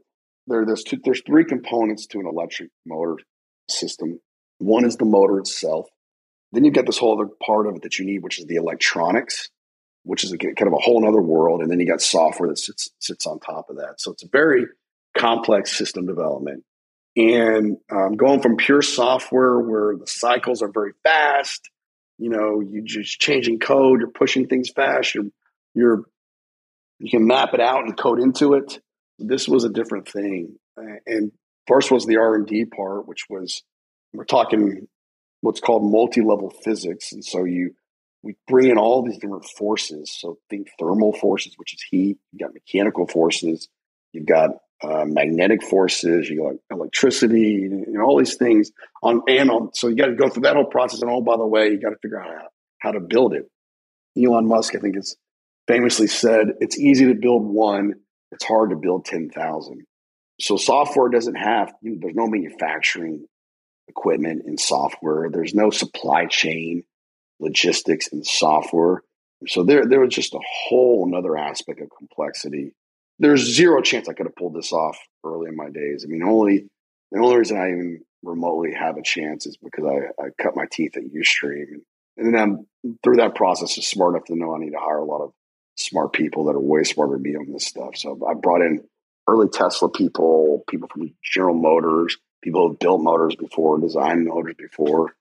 there, 0.47 0.66
there's 0.66 0.84
two, 0.84 0.97
there's 1.03 1.22
three 1.26 1.45
components 1.45 2.08
to 2.08 2.20
an 2.20 2.28
electric 2.28 2.70
motor 2.86 3.18
system. 3.70 4.20
One 4.60 4.86
is 4.86 4.97
the 4.97 5.06
motor 5.06 5.38
itself. 5.39 5.88
Then 6.51 6.64
you 6.64 6.72
get 6.72 6.86
this 6.86 6.97
whole 6.97 7.20
other 7.20 7.30
part 7.45 7.68
of 7.68 7.76
it 7.76 7.82
that 7.84 7.99
you 7.99 8.06
need, 8.06 8.24
which 8.24 8.39
is 8.39 8.45
the 8.45 8.56
electronics, 8.56 9.49
which 10.03 10.24
is 10.24 10.32
a, 10.32 10.38
kind 10.38 10.68
of 10.68 10.74
a 10.74 10.82
whole 10.82 11.06
other 11.08 11.22
world. 11.22 11.62
And 11.62 11.70
then 11.70 11.80
you 11.80 11.88
got 11.88 12.01
software 12.01 12.49
that 12.49 12.58
sits 12.58 12.89
sits 12.99 13.28
on 13.28 13.39
top 13.39 13.70
of 13.70 13.78
that. 13.78 13.95
So 13.97 14.12
it's 14.12 14.24
a 14.24 14.30
very 14.32 14.66
complex 15.18 15.78
system 15.78 16.06
development. 16.06 16.64
And 17.16 17.78
um, 17.89 18.16
going 18.16 18.41
from 18.41 18.57
pure 18.57 18.82
software 18.82 19.57
where 19.59 19.95
the 19.95 20.07
cycles 20.07 20.61
are 20.61 20.72
very 20.72 20.91
fast, 21.03 21.70
you 22.18 22.30
know, 22.30 22.61
you're 22.61 22.84
just 22.84 23.20
changing 23.20 23.59
code, 23.59 24.01
you're 24.01 24.09
pushing 24.09 24.47
things 24.47 24.70
fast, 24.70 25.16
you're, 25.16 25.26
you're 25.74 26.03
you 26.99 27.09
can 27.09 27.28
map 27.28 27.53
it 27.53 27.59
out 27.59 27.84
and 27.84 27.97
code 27.97 28.20
into 28.20 28.53
it. 28.53 28.80
This 29.20 29.47
was 29.47 29.63
a 29.63 29.70
different 29.70 30.07
thing. 30.07 30.57
And 31.05 31.32
first 31.68 31.91
was 31.91 32.05
the 32.05 32.18
R 32.18 32.36
and 32.36 32.47
D 32.47 32.66
part, 32.66 33.07
which 33.07 33.26
was 33.30 33.63
we're 34.13 34.26
talking 34.26 34.88
what's 35.41 35.59
called 35.59 35.84
multi-level 35.84 36.49
physics, 36.63 37.11
and 37.11 37.24
so 37.24 37.43
you 37.43 37.76
we 38.24 38.36
bring 38.47 38.70
in 38.70 38.78
all 38.78 39.03
these 39.03 39.18
different 39.18 39.45
forces. 39.45 40.11
So 40.11 40.39
think 40.49 40.70
thermal 40.80 41.13
forces, 41.13 41.53
which 41.57 41.74
is 41.74 41.82
heat. 41.82 42.18
you've 42.32 42.39
got 42.39 42.53
mechanical 42.53 43.07
forces. 43.07 43.68
You've 44.13 44.26
got 44.26 44.51
uh, 44.84 45.05
magnetic 45.05 45.63
forces. 45.63 46.30
You 46.30 46.43
got 46.69 46.78
electricity. 46.78 47.69
You 47.69 47.86
know 47.88 48.03
all 48.03 48.17
these 48.17 48.36
things 48.36 48.71
on 49.01 49.21
and 49.28 49.49
on. 49.49 49.69
So 49.73 49.88
you 49.88 49.95
got 49.95 50.07
to 50.07 50.15
go 50.15 50.30
through 50.30 50.43
that 50.43 50.55
whole 50.55 50.65
process. 50.65 51.01
And 51.01 51.11
oh, 51.11 51.21
by 51.21 51.38
the 51.38 51.45
way, 51.45 51.69
you 51.69 51.80
got 51.80 51.91
to 51.91 51.97
figure 52.01 52.21
out 52.21 52.30
how, 52.30 52.47
how 52.80 52.91
to 52.91 52.99
build 52.99 53.34
it. 53.34 53.49
Elon 54.17 54.47
Musk, 54.47 54.76
I 54.76 54.80
think, 54.80 54.95
has 54.95 55.15
famously 55.67 56.07
said, 56.07 56.53
"It's 56.59 56.78
easy 56.78 57.05
to 57.07 57.15
build 57.15 57.45
one. 57.45 57.93
It's 58.32 58.45
hard 58.45 58.71
to 58.71 58.76
build 58.76 59.05
ten 59.05 59.30
thousand. 59.30 59.86
So 60.39 60.57
software 60.57 61.09
doesn't 61.09 61.36
have. 61.36 61.73
You 61.82 61.91
know, 61.91 61.97
there's 62.01 62.15
no 62.15 62.28
manufacturing 62.28 63.26
equipment 63.88 64.43
and 64.45 64.59
software. 64.59 65.30
There's 65.32 65.53
no 65.53 65.69
supply 65.69 66.26
chain 66.26 66.84
logistics 67.39 68.11
and 68.11 68.26
software. 68.26 69.01
So 69.47 69.63
there, 69.63 69.86
there 69.86 69.99
was 69.99 70.13
just 70.13 70.34
a 70.34 70.39
whole 70.67 71.05
another 71.07 71.38
aspect 71.38 71.82
of 71.82 71.89
complexity. 71.95 72.73
There's 73.20 73.55
zero 73.55 73.82
chance 73.82 74.09
I 74.09 74.13
could 74.13 74.26
have 74.26 74.36
pulled 74.36 74.55
this 74.55 74.74
off 74.74 74.97
early 75.24 75.47
in 75.47 75.55
my 75.55 75.70
days. 75.70 76.05
I 76.05 76.11
mean, 76.11 76.24
only 76.24 76.68
the 77.11 77.20
only 77.20 77.38
reason 77.38 77.57
I 77.57 77.70
even 77.70 78.01
remotely 78.24 78.74
have 78.74 78.97
a 78.97 79.03
chance 79.03 79.45
is 79.45 79.57
because 79.57 79.86
I, 79.86 80.24
I 80.24 80.30
cut 80.41 80.55
my 80.55 80.66
teeth 80.70 80.97
at 80.97 81.03
Ustream, 81.03 81.63
and, 81.72 81.82
and 82.18 82.34
then 82.34 82.41
I'm 82.41 82.68
through 83.03 83.18
that 83.18 83.36
process 83.36 83.78
is 83.78 83.88
smart 83.88 84.16
enough 84.16 84.26
to 84.26 84.36
know 84.36 84.55
I 84.55 84.59
need 84.59 84.72
to 84.72 84.80
hire 84.80 84.97
a 84.97 85.05
lot 85.05 85.22
of 85.22 85.32
smart 85.78 86.13
people 86.13 86.45
that 86.45 86.55
are 86.55 86.59
way 86.59 86.84
smarter 86.84 87.13
than 87.13 87.22
me 87.22 87.36
on 87.36 87.51
this 87.51 87.66
stuff. 87.66 87.95
So 87.95 88.20
I 88.30 88.34
brought 88.34 88.61
in 88.61 88.84
early 89.28 89.49
Tesla 89.49 89.89
people, 89.89 90.63
people 90.70 90.89
from 90.91 91.13
General 91.24 91.55
Motors, 91.55 92.18
people 92.41 92.68
who've 92.68 92.80
built 92.80 93.01
motors 93.01 93.36
before, 93.36 93.80
designed 93.80 94.28
motors 94.28 94.55
before. 94.57 95.16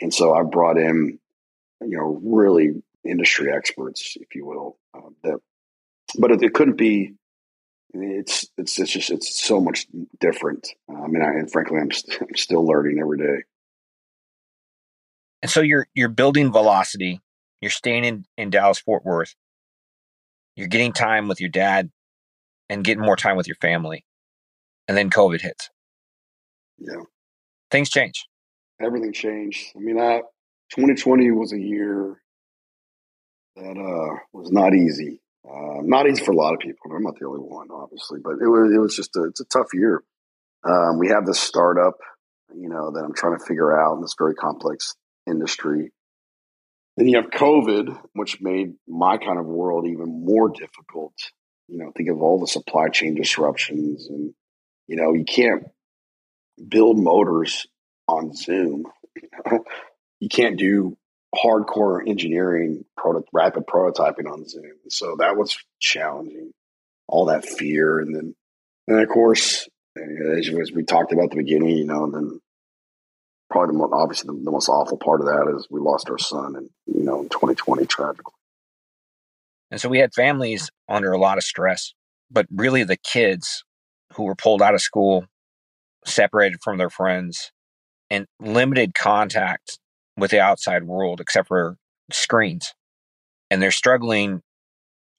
And 0.00 0.14
so 0.14 0.34
I 0.34 0.42
brought 0.44 0.78
in, 0.78 1.18
you 1.80 1.98
know, 1.98 2.20
really 2.22 2.82
industry 3.04 3.52
experts, 3.52 4.16
if 4.20 4.34
you 4.34 4.46
will. 4.46 4.78
Uh, 4.94 5.10
that, 5.24 5.40
but 6.18 6.30
it, 6.30 6.42
it, 6.42 6.54
couldn't 6.54 6.76
be. 6.76 7.14
It's 7.94 8.46
it's 8.58 8.78
it's 8.78 8.92
just 8.92 9.10
it's 9.10 9.42
so 9.42 9.60
much 9.60 9.86
different. 10.20 10.68
I 10.88 11.06
mean, 11.06 11.22
I, 11.22 11.30
and 11.30 11.50
frankly, 11.50 11.78
I'm, 11.78 11.90
st- 11.90 12.20
I'm 12.20 12.36
still 12.36 12.64
learning 12.66 12.98
every 13.00 13.18
day. 13.18 13.44
And 15.42 15.50
so 15.50 15.60
you're 15.60 15.86
you're 15.94 16.08
building 16.08 16.52
velocity. 16.52 17.20
You're 17.60 17.70
staying 17.70 18.04
in 18.04 18.24
in 18.36 18.50
Dallas 18.50 18.78
Fort 18.78 19.04
Worth. 19.04 19.34
You're 20.54 20.68
getting 20.68 20.92
time 20.92 21.28
with 21.28 21.40
your 21.40 21.50
dad, 21.50 21.90
and 22.68 22.84
getting 22.84 23.02
more 23.02 23.16
time 23.16 23.36
with 23.36 23.46
your 23.46 23.56
family, 23.56 24.04
and 24.86 24.96
then 24.96 25.10
COVID 25.10 25.40
hits. 25.40 25.70
Yeah. 26.78 27.02
Things 27.70 27.90
change. 27.90 28.26
Everything 28.80 29.12
changed. 29.12 29.72
I 29.76 29.80
mean, 29.80 29.98
I, 29.98 30.20
2020 30.70 31.30
was 31.32 31.52
a 31.52 31.58
year 31.58 32.20
that 33.56 33.76
uh, 33.76 34.18
was 34.32 34.52
not 34.52 34.74
easy. 34.74 35.20
Uh, 35.46 35.82
not 35.82 36.08
easy 36.08 36.24
for 36.24 36.32
a 36.32 36.36
lot 36.36 36.54
of 36.54 36.60
people. 36.60 36.90
I'm 36.94 37.02
not 37.02 37.18
the 37.18 37.26
only 37.26 37.40
one, 37.40 37.68
obviously, 37.70 38.20
but 38.22 38.32
it 38.42 38.48
was 38.48 38.72
it 38.74 38.78
was 38.78 38.96
just 38.96 39.16
a 39.16 39.24
it's 39.24 39.40
a 39.40 39.44
tough 39.44 39.68
year. 39.72 40.02
Um, 40.64 40.98
we 40.98 41.08
have 41.08 41.24
this 41.24 41.40
startup, 41.40 41.98
you 42.54 42.68
know, 42.68 42.90
that 42.90 43.04
I'm 43.04 43.14
trying 43.14 43.38
to 43.38 43.44
figure 43.44 43.78
out 43.78 43.94
in 43.94 44.02
this 44.02 44.14
very 44.18 44.34
complex 44.34 44.94
industry. 45.26 45.92
Then 46.96 47.06
you 47.06 47.16
have 47.22 47.30
COVID, 47.30 47.96
which 48.14 48.40
made 48.40 48.74
my 48.88 49.18
kind 49.18 49.38
of 49.38 49.46
world 49.46 49.86
even 49.86 50.24
more 50.24 50.48
difficult. 50.48 51.14
You 51.68 51.78
know, 51.78 51.92
think 51.96 52.08
of 52.08 52.20
all 52.20 52.40
the 52.40 52.46
supply 52.46 52.88
chain 52.88 53.14
disruptions, 53.14 54.08
and 54.08 54.34
you 54.88 54.96
know, 54.96 55.14
you 55.14 55.24
can't 55.24 55.64
build 56.68 56.98
motors 56.98 57.66
on 58.08 58.34
Zoom. 58.34 58.84
You, 59.14 59.28
know? 59.46 59.64
you 60.18 60.28
can't 60.28 60.58
do 60.58 60.96
hardcore 61.34 62.06
engineering, 62.06 62.84
product, 62.96 63.28
rapid 63.32 63.66
prototyping 63.66 64.30
on 64.30 64.48
Zoom. 64.48 64.76
So 64.88 65.16
that 65.18 65.36
was 65.36 65.56
challenging. 65.80 66.52
All 67.06 67.26
that 67.26 67.46
fear, 67.46 68.00
and 68.00 68.14
then, 68.14 68.34
and 68.86 69.00
of 69.00 69.08
course, 69.08 69.66
as, 69.96 70.72
we 70.72 70.84
talked 70.84 71.12
about 71.12 71.24
at 71.24 71.30
the 71.30 71.36
beginning, 71.36 71.78
you 71.78 71.86
know, 71.86 72.10
then 72.10 72.38
probably 73.48 73.72
the 73.72 73.78
most, 73.78 73.92
obviously 73.94 74.26
the, 74.26 74.44
the, 74.44 74.50
most 74.50 74.68
awful 74.68 74.98
part 74.98 75.20
of 75.20 75.26
that 75.26 75.54
is 75.56 75.66
we 75.70 75.80
lost 75.80 76.10
our 76.10 76.18
son, 76.18 76.54
and 76.54 76.68
you 76.86 77.04
know, 77.04 77.22
in 77.22 77.30
2020 77.30 77.86
tragically. 77.86 78.34
And 79.70 79.80
so 79.80 79.88
we 79.88 79.98
had 79.98 80.12
families 80.14 80.70
under 80.86 81.12
a 81.12 81.18
lot 81.18 81.38
of 81.38 81.44
stress, 81.44 81.94
but 82.30 82.46
really 82.50 82.84
the 82.84 82.96
kids 82.96 83.64
who 84.14 84.24
were 84.24 84.34
pulled 84.34 84.60
out 84.60 84.74
of 84.74 84.82
school 84.82 85.26
separated 86.04 86.60
from 86.62 86.78
their 86.78 86.90
friends 86.90 87.52
and 88.10 88.26
limited 88.40 88.94
contact 88.94 89.78
with 90.18 90.30
the 90.30 90.40
outside 90.40 90.84
world 90.84 91.20
except 91.20 91.48
for 91.48 91.76
screens. 92.10 92.74
And 93.50 93.62
they're 93.62 93.70
struggling 93.70 94.42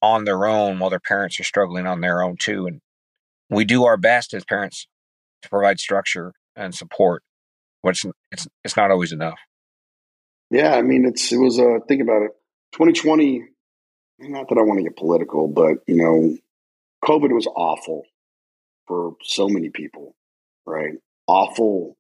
on 0.02 0.26
their 0.26 0.46
own 0.46 0.80
while 0.80 0.90
their 0.90 1.00
parents 1.00 1.40
are 1.40 1.44
struggling 1.44 1.88
on 1.88 2.02
their 2.02 2.22
own 2.22 2.38
too. 2.38 2.68
And 2.68 2.82
we 3.50 3.66
do 3.66 3.86
our 3.86 3.98
best 3.98 4.34
as 4.34 4.46
parents 4.46 4.88
to 5.42 5.50
provide 5.50 5.80
structure 5.80 6.34
and 6.56 6.76
support, 6.76 7.24
but 7.82 7.90
it's 7.90 8.06
it's, 8.32 8.48
it's 8.64 8.78
not 8.78 8.92
always 8.92 9.12
enough. 9.12 9.40
Yeah, 10.52 10.76
I 10.76 10.82
mean, 10.82 11.06
it's 11.06 11.32
it 11.32 11.38
was. 11.38 11.60
Uh, 11.60 11.80
think 11.88 12.02
about 12.02 12.24
it. 12.24 12.32
2020. 12.74 13.46
Not 14.22 14.50
that 14.50 14.58
I 14.58 14.64
want 14.64 14.80
to 14.80 14.84
get 14.84 14.98
political, 14.98 15.48
but 15.48 15.78
you 15.88 15.96
know, 15.96 16.36
COVID 17.04 17.34
was 17.34 17.48
awful 17.48 18.04
for 18.86 19.16
so 19.24 19.48
many 19.48 19.70
people 19.70 20.16
right? 20.70 20.94
Awful 21.28 21.98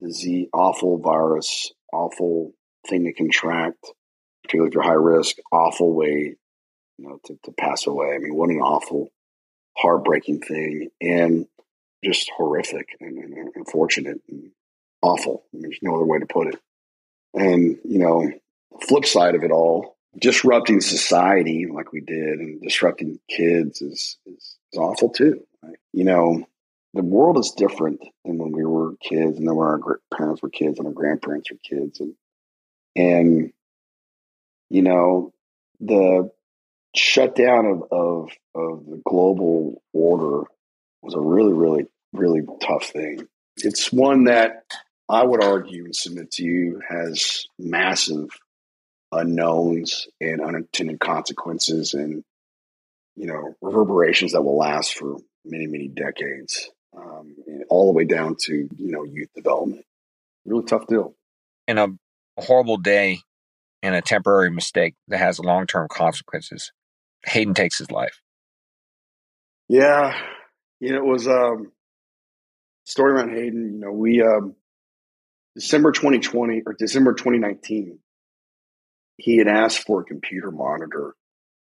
disease, 0.00 0.48
awful 0.52 0.98
virus, 0.98 1.72
awful 1.92 2.52
thing 2.88 3.04
to 3.04 3.12
contract, 3.12 3.86
particularly 4.42 4.68
if 4.68 4.74
you're 4.74 4.82
high 4.82 4.92
risk, 4.92 5.36
awful 5.52 5.92
way, 5.92 6.36
you 6.98 7.08
know, 7.08 7.18
to, 7.24 7.38
to 7.44 7.52
pass 7.52 7.86
away. 7.86 8.14
I 8.14 8.18
mean, 8.18 8.34
what 8.34 8.50
an 8.50 8.60
awful, 8.60 9.10
heartbreaking 9.76 10.40
thing 10.40 10.88
and 11.00 11.46
just 12.04 12.30
horrific 12.36 12.96
and, 13.00 13.18
and 13.18 13.50
unfortunate 13.54 14.20
and 14.28 14.50
awful. 15.02 15.44
There's 15.52 15.78
no 15.82 15.96
other 15.96 16.04
way 16.04 16.18
to 16.18 16.26
put 16.26 16.48
it. 16.48 16.60
And, 17.34 17.78
you 17.84 17.98
know, 17.98 18.30
flip 18.88 19.04
side 19.04 19.34
of 19.34 19.44
it 19.44 19.50
all, 19.50 19.96
disrupting 20.18 20.80
society 20.80 21.66
like 21.70 21.92
we 21.92 22.00
did 22.00 22.38
and 22.38 22.62
disrupting 22.62 23.20
kids 23.28 23.82
is, 23.82 24.16
is, 24.26 24.56
is 24.72 24.78
awful 24.78 25.10
too. 25.10 25.42
Right? 25.62 25.76
You 25.92 26.04
know, 26.04 26.46
the 26.96 27.02
world 27.02 27.38
is 27.38 27.52
different 27.56 28.00
than 28.24 28.38
when 28.38 28.52
we 28.52 28.64
were 28.64 28.96
kids 28.96 29.38
and 29.38 29.46
then 29.46 29.54
when 29.54 29.68
our 29.68 30.00
parents 30.16 30.42
were 30.42 30.48
kids 30.48 30.78
and 30.78 30.88
our 30.88 30.94
grandparents 30.94 31.50
were 31.50 31.58
kids. 31.62 32.00
And 32.00 32.14
and 32.96 33.52
you 34.70 34.82
know 34.82 35.32
the 35.80 36.30
shutdown 36.96 37.66
of 37.66 37.82
of 37.92 38.30
of 38.54 38.86
the 38.86 39.02
global 39.06 39.82
order 39.92 40.48
was 41.02 41.14
a 41.14 41.20
really 41.20 41.52
really 41.52 41.86
really 42.12 42.42
tough 42.62 42.86
thing. 42.86 43.28
It's 43.58 43.92
one 43.92 44.24
that 44.24 44.64
i 45.08 45.22
would 45.22 45.44
argue 45.44 45.84
and 45.84 45.94
submit 45.94 46.30
to 46.32 46.42
you 46.42 46.80
has 46.88 47.46
massive 47.58 48.28
unknowns 49.12 50.08
and 50.20 50.40
unintended 50.40 50.98
consequences 50.98 51.94
and 51.94 52.24
you 53.14 53.26
know 53.26 53.54
reverberations 53.60 54.32
that 54.32 54.42
will 54.42 54.56
last 54.56 54.94
for 54.94 55.16
many 55.44 55.66
many 55.66 55.88
decades 55.88 56.70
um, 56.96 57.36
all 57.68 57.86
the 57.86 57.96
way 57.96 58.04
down 58.04 58.36
to 58.40 58.54
you 58.54 58.90
know 58.90 59.04
youth 59.04 59.28
development. 59.34 59.84
Really 60.44 60.64
tough 60.64 60.86
deal. 60.86 61.14
In 61.66 61.78
a 61.78 61.88
horrible 62.38 62.76
day 62.76 63.20
and 63.82 63.94
a 63.94 64.00
temporary 64.00 64.50
mistake 64.50 64.94
that 65.08 65.18
has 65.18 65.38
long 65.38 65.66
term 65.66 65.88
consequences, 65.88 66.72
Hayden 67.26 67.54
takes 67.54 67.78
his 67.78 67.90
life. 67.90 68.20
Yeah, 69.68 70.16
you 70.80 70.92
know, 70.92 70.98
it 70.98 71.04
was 71.04 71.26
um, 71.26 71.72
story 72.84 73.12
around 73.12 73.30
Hayden. 73.30 73.72
You 73.74 73.80
know, 73.80 73.92
we 73.92 74.22
um, 74.22 74.54
December 75.54 75.92
2020 75.92 76.62
or 76.66 76.74
December 76.74 77.14
2019, 77.14 77.98
he 79.16 79.38
had 79.38 79.48
asked 79.48 79.84
for 79.86 80.02
a 80.02 80.04
computer 80.04 80.50
monitor. 80.50 81.14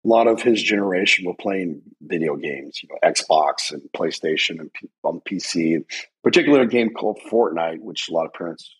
A 0.06 0.08
lot 0.08 0.28
of 0.28 0.42
his 0.42 0.62
generation 0.62 1.26
were 1.26 1.36
playing 1.36 1.82
video 2.02 2.36
games, 2.36 2.82
you 2.84 2.90
know, 2.90 3.10
Xbox 3.10 3.72
and 3.72 3.82
PlayStation 3.96 4.60
and 4.60 4.72
P- 4.74 4.90
on 5.04 5.22
PC, 5.22 5.86
particularly 6.24 6.66
a 6.66 6.68
game 6.68 6.90
called 6.90 7.20
Fortnite, 7.32 7.80
which 7.80 8.10
a 8.10 8.14
lot 8.14 8.26
of 8.26 8.34
parents 8.34 8.76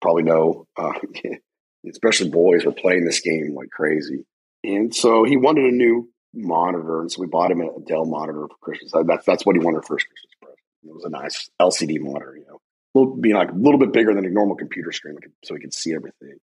probably 0.00 0.22
know. 0.22 0.66
Uh, 0.76 0.92
especially 1.88 2.30
boys 2.30 2.64
were 2.64 2.72
playing 2.72 3.04
this 3.04 3.20
game 3.20 3.54
like 3.54 3.70
crazy. 3.70 4.24
And 4.64 4.94
so 4.94 5.24
he 5.24 5.36
wanted 5.36 5.64
a 5.64 5.76
new 5.76 6.10
monitor, 6.34 7.00
and 7.00 7.10
so 7.10 7.20
we 7.20 7.28
bought 7.28 7.50
him 7.50 7.60
a 7.60 7.80
Dell 7.86 8.04
monitor 8.04 8.46
for 8.48 8.56
Christmas. 8.60 8.92
That's 9.06 9.24
that's 9.24 9.46
what 9.46 9.56
he 9.56 9.64
wanted 9.64 9.84
for 9.84 9.96
his 9.96 10.04
Christmas 10.04 10.32
present. 10.40 10.58
It 10.84 10.94
was 10.94 11.04
a 11.04 11.10
nice 11.10 11.48
LCD 11.60 12.00
monitor, 12.00 12.36
you 12.36 12.46
know, 12.46 12.60
little, 12.94 13.16
being 13.16 13.36
like 13.36 13.50
a 13.50 13.54
little 13.54 13.78
bit 13.78 13.92
bigger 13.92 14.14
than 14.14 14.24
a 14.24 14.30
normal 14.30 14.56
computer 14.56 14.92
screen, 14.92 15.16
so 15.44 15.54
he 15.54 15.60
could 15.60 15.74
see 15.74 15.94
everything. 15.94 16.38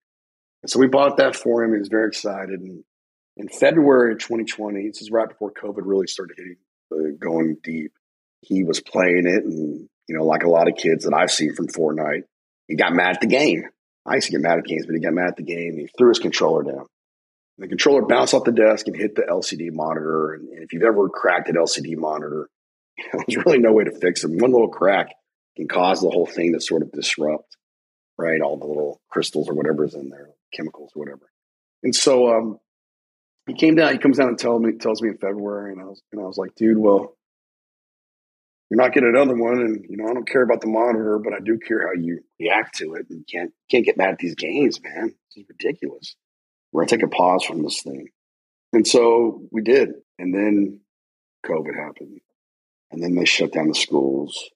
And 0.63 0.71
so 0.71 0.79
we 0.79 0.87
bought 0.87 1.17
that 1.19 1.37
for 1.37 1.63
him. 1.63 1.73
He 1.73 1.79
was 1.79 1.89
very 1.89 2.09
excited. 2.09 2.61
And 2.61 2.85
in 3.37 3.49
February 3.49 4.13
of 4.13 4.19
2020, 4.19 4.89
this 4.89 5.03
is 5.03 5.11
right 5.11 5.29
before 5.29 5.53
COVID 5.53 5.83
really 5.83 6.07
started 6.07 6.37
hitting, 6.37 6.57
uh, 6.93 7.17
going 7.19 7.57
deep. 7.63 7.93
He 8.41 8.65
was 8.65 8.81
playing 8.81 9.27
it, 9.27 9.45
and 9.45 9.89
you 10.09 10.17
know, 10.17 10.25
like 10.25 10.45
a 10.45 10.51
lot 10.51 10.69
of 10.69 10.77
kids 10.77 11.05
that 11.05 11.15
I've 11.15 11.31
seen 11.31 11.55
from 11.55 11.69
Fortnite, 11.69 12.25
he 12.69 12.77
got 12.77 12.93
mad 12.93 13.17
at 13.17 13.21
the 13.21 13.27
game. 13.27 13.65
I 14.07 14.17
used 14.17 14.27
to 14.27 14.33
get 14.33 14.43
mad 14.43 14.59
at 14.59 14.65
games, 14.65 14.87
but 14.87 14.95
he 14.95 15.01
got 15.01 15.15
mad 15.15 15.29
at 15.29 15.37
the 15.37 15.43
game. 15.43 15.79
He 15.79 15.89
threw 15.99 16.11
his 16.11 16.19
controller 16.19 16.63
down. 16.63 16.87
And 17.57 17.65
The 17.65 17.69
controller 17.69 18.03
bounced 18.03 18.35
off 18.35 18.45
the 18.45 18.53
desk 18.53 18.87
and 18.87 18.97
hit 18.97 19.15
the 19.15 19.23
LCD 19.23 19.73
monitor. 19.73 20.35
And, 20.35 20.49
if 20.63 20.73
you've 20.73 20.83
ever 20.83 21.09
cracked 21.09 21.49
an 21.49 21.57
LCD 21.57 21.97
monitor, 21.97 22.49
you 22.99 23.05
know, 23.15 23.25
there's 23.27 23.45
really 23.45 23.59
no 23.59 23.73
way 23.73 23.85
to 23.85 23.99
fix 23.99 24.25
it. 24.25 24.31
One 24.31 24.53
little 24.53 24.69
crack 24.69 25.09
can 25.57 25.69
cause 25.69 26.01
the 26.01 26.11
whole 26.11 26.27
thing 26.27 26.53
to 26.53 26.61
sort 26.61 26.83
of 26.83 26.93
disrupt, 26.93 27.57
right? 28.19 28.41
All 28.41 28.59
the 28.59 28.67
little 28.67 29.01
crystals 29.09 29.49
or 29.49 29.55
whatever 29.55 29.85
is 29.85 29.95
in 29.95 30.11
there, 30.11 30.31
chemicals 30.53 30.93
or 30.95 31.01
whatever. 31.01 31.31
And 31.83 31.95
so 31.95 32.35
um, 32.35 32.59
he 33.47 33.55
came 33.55 33.75
down. 33.75 33.93
He 33.93 33.99
comes 33.99 34.19
down 34.19 34.29
and 34.29 34.39
tells 34.39 34.61
me 34.61 34.73
tells 34.73 35.03
me 35.03 35.11
in 35.11 35.19
February, 35.19 35.73
and 35.73 35.81
I 35.81 35.85
was 35.85 36.03
and 36.13 36.21
I 36.21 36.25
was 36.25 36.39
like, 36.39 36.55
dude, 36.55 36.79
well, 36.79 37.17
you're 38.71 38.81
not 38.81 38.93
getting 38.93 39.11
another 39.11 39.37
one, 39.37 39.61
and 39.61 39.85
you 39.89 39.97
know 39.97 40.09
I 40.09 40.15
don't 40.15 40.29
care 40.29 40.43
about 40.43 40.61
the 40.61 40.69
monitor, 40.69 41.19
but 41.19 41.35
I 41.35 41.41
do 41.45 41.59
care 41.59 41.87
how 41.87 42.01
you 42.01 42.21
react 42.41 42.77
to 42.79 42.95
it. 42.95 43.07
And 43.11 43.19
you 43.19 43.25
can't 43.31 43.53
can't 43.71 43.85
get 43.85 43.97
mad 43.97 44.11
at 44.11 44.19
these 44.19 44.35
games, 44.35 44.81
man. 44.83 45.15
It's 45.35 45.49
ridiculous. 45.49 46.17
We're 46.73 46.83
gonna 46.83 46.91
take 46.91 47.03
a 47.03 47.09
pause 47.09 47.45
from 47.45 47.63
this 47.63 47.83
thing, 47.83 48.09
and 48.73 48.87
so 48.87 49.43
we 49.51 49.63
did. 49.63 49.91
And 50.19 50.33
then 50.33 50.81
COVID 51.45 51.77
happened, 51.77 52.21
and 52.91 53.03
then 53.03 53.15
they 53.15 53.27
shut 53.27 53.53
down 53.53 53.69
the 53.69 53.75
schools, 53.75 54.49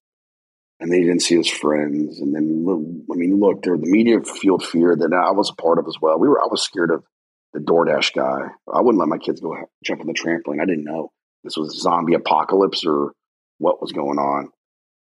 and 0.81 0.91
they 0.91 1.01
didn't 1.01 1.21
see 1.21 1.37
his 1.37 1.51
friends. 1.51 2.21
And 2.21 2.35
then 2.35 2.65
I 3.13 3.15
mean, 3.17 3.39
look, 3.39 3.63
there 3.63 3.77
the 3.77 3.87
media 3.87 4.21
fueled 4.23 4.65
fear 4.65 4.97
that 4.97 5.13
I 5.13 5.33
was 5.33 5.51
a 5.51 5.61
part 5.61 5.79
of 5.79 5.87
as 5.87 5.97
well. 6.01 6.19
We 6.19 6.29
were 6.29 6.41
I 6.41 6.49
was 6.51 6.63
scared 6.63 6.91
of 6.91 7.05
the 7.53 7.61
DoorDash 7.61 8.15
guy. 8.15 8.49
I 8.73 8.81
wouldn't 8.81 8.99
let 8.99 9.09
my 9.09 9.19
kids 9.19 9.41
go 9.41 9.57
jump 9.85 10.01
on 10.01 10.07
the 10.07 10.13
trampoline. 10.13 10.61
I 10.61 10.67
didn't 10.67 10.85
know 10.85 11.13
this 11.45 11.57
was 11.57 11.81
zombie 11.81 12.15
apocalypse 12.15 12.85
or 12.87 13.13
what 13.59 13.81
was 13.81 13.93
going 13.93 14.19
on. 14.19 14.51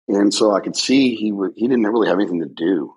And 0.09 0.33
so 0.33 0.55
I 0.55 0.61
could 0.61 0.77
see 0.77 1.15
he 1.15 1.31
w- 1.31 1.55
he 1.57 1.67
didn't 1.67 1.87
really 1.87 2.09
have 2.09 2.19
anything 2.19 2.41
to 2.41 2.49
do. 2.49 2.95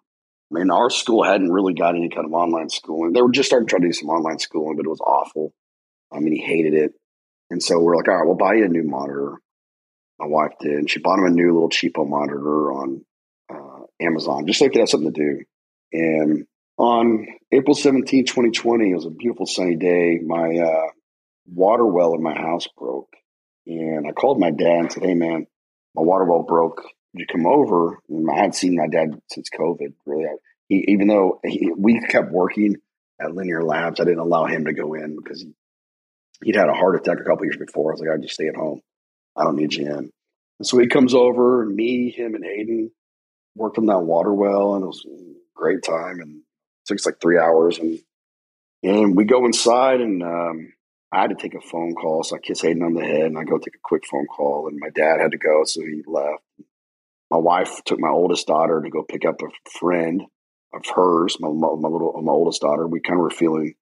I 0.51 0.59
mean, 0.59 0.71
our 0.71 0.89
school 0.89 1.23
hadn't 1.23 1.51
really 1.51 1.73
got 1.73 1.95
any 1.95 2.09
kind 2.09 2.25
of 2.25 2.33
online 2.33 2.69
schooling. 2.69 3.13
They 3.13 3.21
were 3.21 3.31
just 3.31 3.47
starting 3.47 3.67
to 3.67 3.69
try 3.69 3.79
to 3.79 3.87
do 3.87 3.93
some 3.93 4.09
online 4.09 4.39
schooling, 4.39 4.75
but 4.77 4.85
it 4.85 4.89
was 4.89 5.01
awful. 5.01 5.53
I 6.11 6.19
mean, 6.19 6.33
he 6.33 6.41
hated 6.41 6.73
it. 6.73 6.91
And 7.49 7.61
so 7.61 7.79
we're 7.79 7.95
like, 7.95 8.07
all 8.07 8.15
right, 8.15 8.25
we'll 8.25 8.35
buy 8.35 8.55
you 8.55 8.65
a 8.65 8.69
new 8.69 8.83
monitor. 8.83 9.39
My 10.19 10.27
wife 10.27 10.53
did. 10.59 10.73
And 10.73 10.89
she 10.89 10.99
bought 10.99 11.19
him 11.19 11.25
a 11.25 11.29
new 11.29 11.53
little 11.53 11.69
cheapo 11.69 12.07
monitor 12.07 12.71
on 12.71 13.05
uh, 13.49 13.85
Amazon, 14.01 14.47
just 14.47 14.59
so 14.59 14.65
he 14.65 14.71
could 14.71 14.79
have 14.79 14.89
something 14.89 15.13
to 15.13 15.19
do. 15.21 15.43
And 15.93 16.45
on 16.77 17.27
April 17.51 17.75
17, 17.75 18.25
2020, 18.25 18.91
it 18.91 18.95
was 18.95 19.05
a 19.05 19.09
beautiful 19.09 19.45
sunny 19.45 19.75
day. 19.75 20.19
My 20.23 20.57
uh, 20.57 20.87
water 21.47 21.85
well 21.85 22.13
in 22.13 22.21
my 22.21 22.35
house 22.35 22.67
broke. 22.77 23.13
And 23.65 24.07
I 24.07 24.11
called 24.11 24.39
my 24.39 24.51
dad 24.51 24.79
and 24.79 24.91
said, 24.91 25.03
Hey, 25.03 25.13
man, 25.13 25.47
my 25.95 26.03
water 26.03 26.25
well 26.25 26.43
broke. 26.43 26.83
Would 27.13 27.21
you 27.21 27.25
come 27.27 27.45
over? 27.45 27.99
And 28.09 28.29
I 28.29 28.35
hadn't 28.35 28.55
seen 28.55 28.75
my 28.75 28.87
dad 28.87 29.19
since 29.31 29.49
COVID, 29.49 29.93
really. 30.05 30.25
He, 30.69 30.85
even 30.89 31.07
though 31.07 31.39
he, 31.43 31.71
we 31.75 31.99
kept 31.99 32.31
working 32.31 32.75
at 33.19 33.33
Linear 33.33 33.63
Labs, 33.63 33.99
I 33.99 34.03
didn't 34.03 34.19
allow 34.19 34.45
him 34.45 34.65
to 34.65 34.73
go 34.73 34.93
in 34.93 35.15
because 35.15 35.41
he, 35.41 35.53
would 36.45 36.55
had 36.55 36.69
a 36.69 36.73
heart 36.73 36.95
attack 36.95 37.19
a 37.19 37.23
couple 37.23 37.45
years 37.45 37.57
before. 37.57 37.91
I 37.91 37.93
was 37.93 38.01
like, 38.01 38.09
I 38.09 38.21
just 38.21 38.35
stay 38.35 38.47
at 38.47 38.55
home. 38.55 38.81
I 39.35 39.43
don't 39.43 39.55
need 39.55 39.73
you 39.73 39.85
in. 39.87 40.11
And 40.59 40.67
so 40.67 40.77
he 40.77 40.87
comes 40.87 41.13
over, 41.13 41.63
and 41.63 41.75
me, 41.75 42.09
him, 42.09 42.35
and 42.35 42.43
Hayden 42.43 42.91
worked 43.55 43.77
on 43.77 43.85
that 43.87 43.99
water 43.99 44.33
well, 44.33 44.75
and 44.75 44.83
it 44.83 44.87
was 44.87 45.05
a 45.05 45.33
great 45.55 45.83
time. 45.83 46.19
And 46.19 46.41
took 46.87 46.95
us 46.97 47.05
like 47.05 47.21
three 47.21 47.37
hours. 47.37 47.77
And 47.77 47.99
and 48.83 49.15
we 49.15 49.25
go 49.25 49.45
inside, 49.45 50.01
and 50.01 50.21
um, 50.23 50.73
I 51.11 51.21
had 51.21 51.29
to 51.31 51.35
take 51.35 51.55
a 51.55 51.61
phone 51.61 51.95
call, 51.95 52.23
so 52.23 52.35
I 52.35 52.39
kiss 52.39 52.61
Hayden 52.61 52.83
on 52.83 52.93
the 52.93 53.03
head, 53.03 53.25
and 53.25 53.37
I 53.37 53.43
go 53.43 53.57
take 53.57 53.75
a 53.75 53.83
quick 53.83 54.03
phone 54.09 54.27
call. 54.27 54.67
And 54.67 54.79
my 54.79 54.89
dad 54.89 55.19
had 55.19 55.31
to 55.31 55.37
go, 55.37 55.63
so 55.65 55.81
he 55.81 56.03
left. 56.05 56.43
My 57.31 57.37
wife 57.37 57.81
took 57.85 57.99
my 57.99 58.09
oldest 58.09 58.47
daughter 58.47 58.81
to 58.81 58.89
go 58.89 59.03
pick 59.03 59.25
up 59.25 59.41
a 59.41 59.69
friend 59.79 60.23
of 60.73 60.83
hers, 60.95 61.37
my, 61.39 61.49
my, 61.49 61.89
little 61.89 62.21
my 62.21 62.31
oldest 62.31 62.61
daughter. 62.61 62.87
We 62.87 63.01
kind 63.01 63.19
of 63.19 63.23
were 63.23 63.29
feeling 63.29 63.75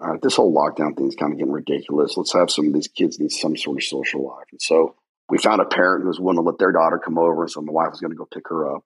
uh, 0.00 0.16
this 0.22 0.36
whole 0.36 0.54
lockdown 0.54 0.96
thing 0.96 1.08
is 1.08 1.16
kind 1.16 1.32
of 1.32 1.38
getting 1.38 1.52
ridiculous. 1.52 2.16
Let's 2.16 2.32
have 2.32 2.50
some 2.50 2.68
of 2.68 2.72
these 2.72 2.88
kids 2.88 3.18
need 3.18 3.32
some 3.32 3.56
sort 3.56 3.78
of 3.78 3.84
social 3.84 4.26
life. 4.26 4.46
And 4.50 4.62
so 4.62 4.96
we 5.28 5.38
found 5.38 5.60
a 5.60 5.66
parent 5.66 6.02
who 6.02 6.08
was 6.08 6.20
willing 6.20 6.36
to 6.36 6.42
let 6.42 6.58
their 6.58 6.72
daughter 6.72 6.98
come 6.98 7.18
over. 7.18 7.46
So 7.48 7.60
my 7.60 7.72
wife 7.72 7.90
was 7.90 8.00
going 8.00 8.12
to 8.12 8.16
go 8.16 8.26
pick 8.26 8.48
her 8.48 8.74
up. 8.74 8.82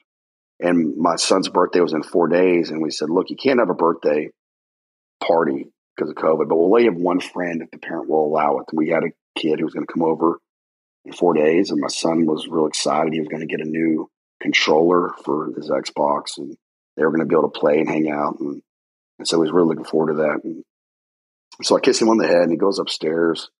And 0.64 0.96
my 0.96 1.16
son's 1.16 1.50
birthday 1.50 1.80
was 1.80 1.92
in 1.92 2.02
four 2.02 2.26
days. 2.26 2.70
And 2.70 2.80
we 2.80 2.90
said, 2.90 3.10
look, 3.10 3.28
you 3.28 3.36
can't 3.36 3.58
have 3.58 3.68
a 3.68 3.74
birthday 3.74 4.30
party 5.22 5.66
because 5.94 6.10
of 6.10 6.16
COVID, 6.16 6.48
but 6.48 6.56
we'll 6.56 6.70
let 6.70 6.84
you 6.84 6.90
have 6.90 6.98
one 6.98 7.20
friend 7.20 7.60
if 7.60 7.70
the 7.70 7.76
parent 7.76 8.08
will 8.08 8.24
allow 8.24 8.58
it. 8.58 8.64
We 8.72 8.88
had 8.88 9.04
a 9.04 9.12
kid 9.38 9.58
who 9.58 9.66
was 9.66 9.74
going 9.74 9.86
to 9.86 9.92
come 9.92 10.02
over 10.02 10.38
in 11.04 11.12
four 11.12 11.34
days, 11.34 11.70
and 11.70 11.80
my 11.80 11.88
son 11.88 12.24
was 12.24 12.48
real 12.48 12.66
excited. 12.66 13.12
He 13.12 13.20
was 13.20 13.28
going 13.28 13.46
to 13.46 13.56
get 13.56 13.60
a 13.60 13.68
new 13.68 14.08
controller 14.40 15.10
for 15.22 15.52
his 15.54 15.68
Xbox, 15.68 16.38
and 16.38 16.56
they 16.96 17.04
were 17.04 17.10
going 17.10 17.20
to 17.20 17.26
be 17.26 17.34
able 17.34 17.50
to 17.50 17.60
play 17.60 17.80
and 17.80 17.88
hang 17.88 18.10
out. 18.10 18.40
And, 18.40 18.62
and 19.18 19.28
so 19.28 19.36
he 19.36 19.42
was 19.42 19.52
really 19.52 19.68
looking 19.68 19.84
forward 19.84 20.12
to 20.12 20.22
that. 20.22 20.40
And 20.44 20.64
so 21.62 21.76
I 21.76 21.80
kissed 21.80 22.00
him 22.00 22.08
on 22.08 22.16
the 22.16 22.26
head, 22.26 22.40
and 22.40 22.50
he 22.50 22.56
goes 22.56 22.78
upstairs. 22.78 23.50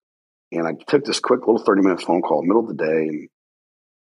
And 0.52 0.66
I 0.66 0.72
took 0.88 1.04
this 1.04 1.20
quick 1.20 1.40
little 1.40 1.62
30 1.62 1.82
minute 1.82 2.00
phone 2.00 2.22
call 2.22 2.42
middle 2.42 2.62
of 2.62 2.68
the 2.68 2.82
day 2.82 3.08
and 3.08 3.28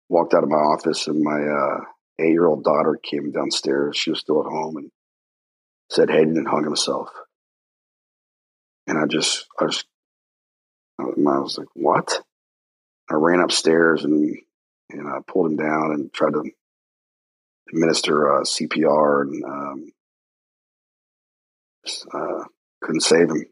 walked 0.10 0.34
out 0.34 0.44
of 0.44 0.50
my 0.50 0.58
office, 0.58 1.08
and 1.08 1.24
my 1.24 1.40
uh, 1.42 1.86
eight 2.20 2.32
year 2.32 2.46
old 2.46 2.64
daughter 2.64 3.00
came 3.02 3.32
downstairs. 3.32 3.98
She 3.98 4.10
was 4.10 4.20
still 4.20 4.42
at 4.42 4.52
home 4.52 4.78
and 4.78 4.92
said 5.90 6.10
Hayden 6.10 6.38
and 6.38 6.48
hung 6.48 6.64
himself. 6.64 7.10
And 8.88 8.98
I 8.98 9.06
just, 9.06 9.46
I 9.60 9.68
just, 9.68 9.86
I 11.00 11.04
was 11.06 11.58
like, 11.58 11.68
what? 11.74 12.22
I 13.10 13.16
ran 13.16 13.40
upstairs 13.40 14.04
and, 14.04 14.36
and 14.90 15.08
I 15.08 15.20
pulled 15.28 15.48
him 15.48 15.58
down 15.58 15.92
and 15.92 16.14
tried 16.14 16.34
to 16.34 16.44
administer 17.70 18.38
uh, 18.38 18.42
CPR 18.42 19.22
and 19.22 19.44
um, 19.44 19.92
uh, 22.14 22.44
couldn't 22.82 23.02
save 23.02 23.30
him. 23.30 23.46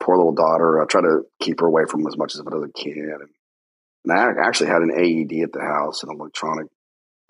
Poor 0.00 0.16
little 0.16 0.34
daughter. 0.34 0.82
I 0.82 0.86
tried 0.86 1.02
to 1.02 1.22
keep 1.40 1.60
her 1.60 1.66
away 1.66 1.84
from 1.88 2.00
him 2.00 2.08
as 2.08 2.16
much 2.16 2.34
as 2.34 2.40
I 2.40 2.44
can. 2.78 3.18
And, 3.20 3.30
and 4.04 4.12
I 4.12 4.46
actually 4.46 4.68
had 4.68 4.82
an 4.82 4.92
AED 4.92 5.42
at 5.44 5.52
the 5.52 5.60
house, 5.60 6.02
an 6.02 6.10
electronic, 6.10 6.66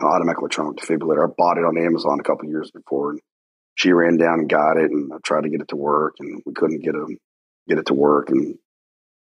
an 0.01 0.07
automatic 0.07 0.39
electronic 0.41 0.77
defibrillator. 0.77 1.29
I 1.29 1.33
bought 1.37 1.59
it 1.59 1.65
on 1.65 1.79
Amazon 1.79 2.19
a 2.21 2.25
couple 2.25 2.49
years 2.49 2.71
before, 2.71 3.11
and 3.11 3.21
she 3.77 3.93
ran 3.93 4.17
down 4.17 4.41
and 4.41 4.49
got 4.49 4.77
it, 4.77 4.91
and 4.91 5.13
I 5.13 5.17
tried 5.25 5.43
to 5.43 5.49
get 5.49 5.61
it 5.61 5.69
to 5.69 5.77
work, 5.77 6.17
and 6.19 6.43
we 6.45 6.53
couldn't 6.53 6.83
get 6.83 6.95
it 6.95 7.19
get 7.69 7.79
it 7.79 7.87
to 7.87 7.95
work. 7.95 8.31
And 8.31 8.59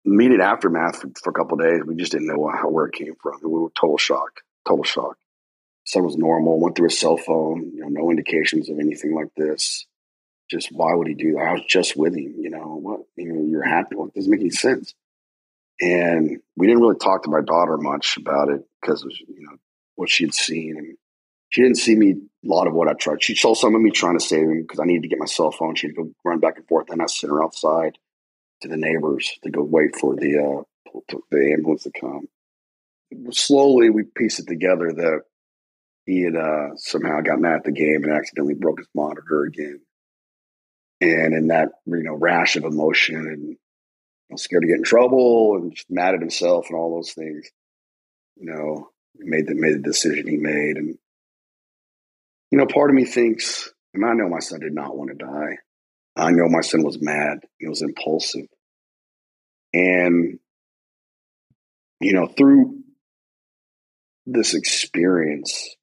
immediate 0.04 0.40
aftermath 0.40 1.00
for, 1.00 1.10
for 1.22 1.30
a 1.30 1.32
couple 1.32 1.56
days, 1.56 1.80
we 1.86 1.96
just 1.96 2.12
didn't 2.12 2.26
know 2.26 2.50
how, 2.52 2.68
where 2.68 2.86
it 2.86 2.94
came 2.94 3.14
from. 3.22 3.40
We 3.42 3.48
were 3.50 3.70
total 3.78 3.98
shock, 3.98 4.40
total 4.66 4.84
shock. 4.84 5.16
Son 5.86 6.04
was 6.04 6.16
normal, 6.16 6.60
went 6.60 6.76
through 6.76 6.88
a 6.88 6.90
cell 6.90 7.16
phone, 7.16 7.72
you 7.74 7.80
know, 7.80 7.88
no 7.88 8.10
indications 8.10 8.70
of 8.70 8.78
anything 8.78 9.14
like 9.14 9.28
this. 9.36 9.86
Just 10.50 10.68
why 10.72 10.94
would 10.94 11.08
he 11.08 11.14
do 11.14 11.34
that? 11.34 11.40
I 11.40 11.52
was 11.52 11.64
just 11.68 11.96
with 11.96 12.14
him, 12.14 12.34
you 12.38 12.50
know, 12.50 12.78
what, 12.80 13.00
you 13.16 13.32
know, 13.32 13.44
you're 13.44 13.66
happy. 13.66 13.96
Well, 13.96 14.08
it 14.08 14.14
doesn't 14.14 14.30
make 14.30 14.40
any 14.40 14.50
sense. 14.50 14.94
And 15.80 16.40
we 16.56 16.66
didn't 16.66 16.82
really 16.82 16.98
talk 16.98 17.24
to 17.24 17.30
my 17.30 17.40
daughter 17.40 17.76
much 17.76 18.16
about 18.16 18.48
it 18.48 18.62
because 18.80 19.02
of, 19.02 19.10
you 19.10 19.46
know, 19.46 19.56
what 19.96 20.08
she 20.08 20.24
had 20.24 20.34
seen. 20.34 20.76
And 20.78 20.96
she 21.50 21.62
didn't 21.62 21.78
see 21.78 21.94
me 21.94 22.12
a 22.12 22.16
lot 22.42 22.66
of 22.66 22.74
what 22.74 22.88
I 22.88 22.94
tried. 22.94 23.22
She 23.22 23.34
saw 23.34 23.54
some 23.54 23.74
of 23.74 23.80
me 23.80 23.90
trying 23.90 24.18
to 24.18 24.24
save 24.24 24.42
him 24.42 24.62
because 24.62 24.80
I 24.80 24.84
needed 24.84 25.02
to 25.02 25.08
get 25.08 25.18
my 25.18 25.26
cell 25.26 25.50
phone. 25.50 25.74
She'd 25.74 25.96
go 25.96 26.10
run 26.24 26.40
back 26.40 26.56
and 26.56 26.66
forth, 26.66 26.90
and 26.90 27.02
I 27.02 27.06
sent 27.06 27.32
her 27.32 27.42
outside 27.42 27.98
to 28.62 28.68
the 28.68 28.76
neighbors 28.76 29.30
to 29.42 29.50
go 29.50 29.62
wait 29.62 29.96
for 29.96 30.14
the 30.14 30.38
uh, 30.38 31.00
the 31.30 31.52
ambulance 31.52 31.84
to 31.84 31.92
come. 31.98 32.28
Slowly, 33.30 33.90
we 33.90 34.04
pieced 34.04 34.40
it 34.40 34.46
together 34.46 34.92
that 34.92 35.20
he 36.06 36.22
had 36.22 36.36
uh, 36.36 36.76
somehow 36.76 37.20
got 37.20 37.40
mad 37.40 37.56
at 37.56 37.64
the 37.64 37.72
game 37.72 38.04
and 38.04 38.12
accidentally 38.12 38.54
broke 38.54 38.78
his 38.78 38.88
monitor 38.94 39.44
again. 39.44 39.80
And 41.00 41.34
in 41.34 41.48
that, 41.48 41.70
you 41.86 42.02
know, 42.02 42.14
rash 42.14 42.56
of 42.56 42.64
emotion 42.64 43.16
and 43.16 43.56
scared 44.36 44.62
to 44.62 44.68
get 44.68 44.78
in 44.78 44.82
trouble 44.84 45.56
and 45.56 45.74
just 45.74 45.90
mad 45.90 46.14
at 46.14 46.20
himself 46.20 46.66
and 46.68 46.78
all 46.78 46.96
those 46.96 47.12
things, 47.12 47.48
you 48.36 48.46
know, 48.46 48.88
made 49.16 49.46
the 49.46 49.54
made 49.54 49.74
the 49.74 49.78
decision 49.78 50.26
he 50.26 50.36
made. 50.36 50.76
And 50.76 50.98
you 52.50 52.58
know, 52.58 52.66
part 52.66 52.90
of 52.90 52.96
me 52.96 53.04
thinks, 53.04 53.70
and 53.92 54.04
I 54.04 54.12
know 54.12 54.28
my 54.28 54.40
son 54.40 54.60
did 54.60 54.74
not 54.74 54.96
want 54.96 55.10
to 55.10 55.24
die. 55.24 55.58
I 56.16 56.30
know 56.30 56.48
my 56.48 56.60
son 56.60 56.82
was 56.82 57.00
mad. 57.00 57.40
He 57.58 57.68
was 57.68 57.82
impulsive. 57.82 58.46
And, 59.72 60.38
you 62.00 62.12
know, 62.12 62.26
through 62.28 62.78
this 64.26 64.54
experience, 64.54 65.74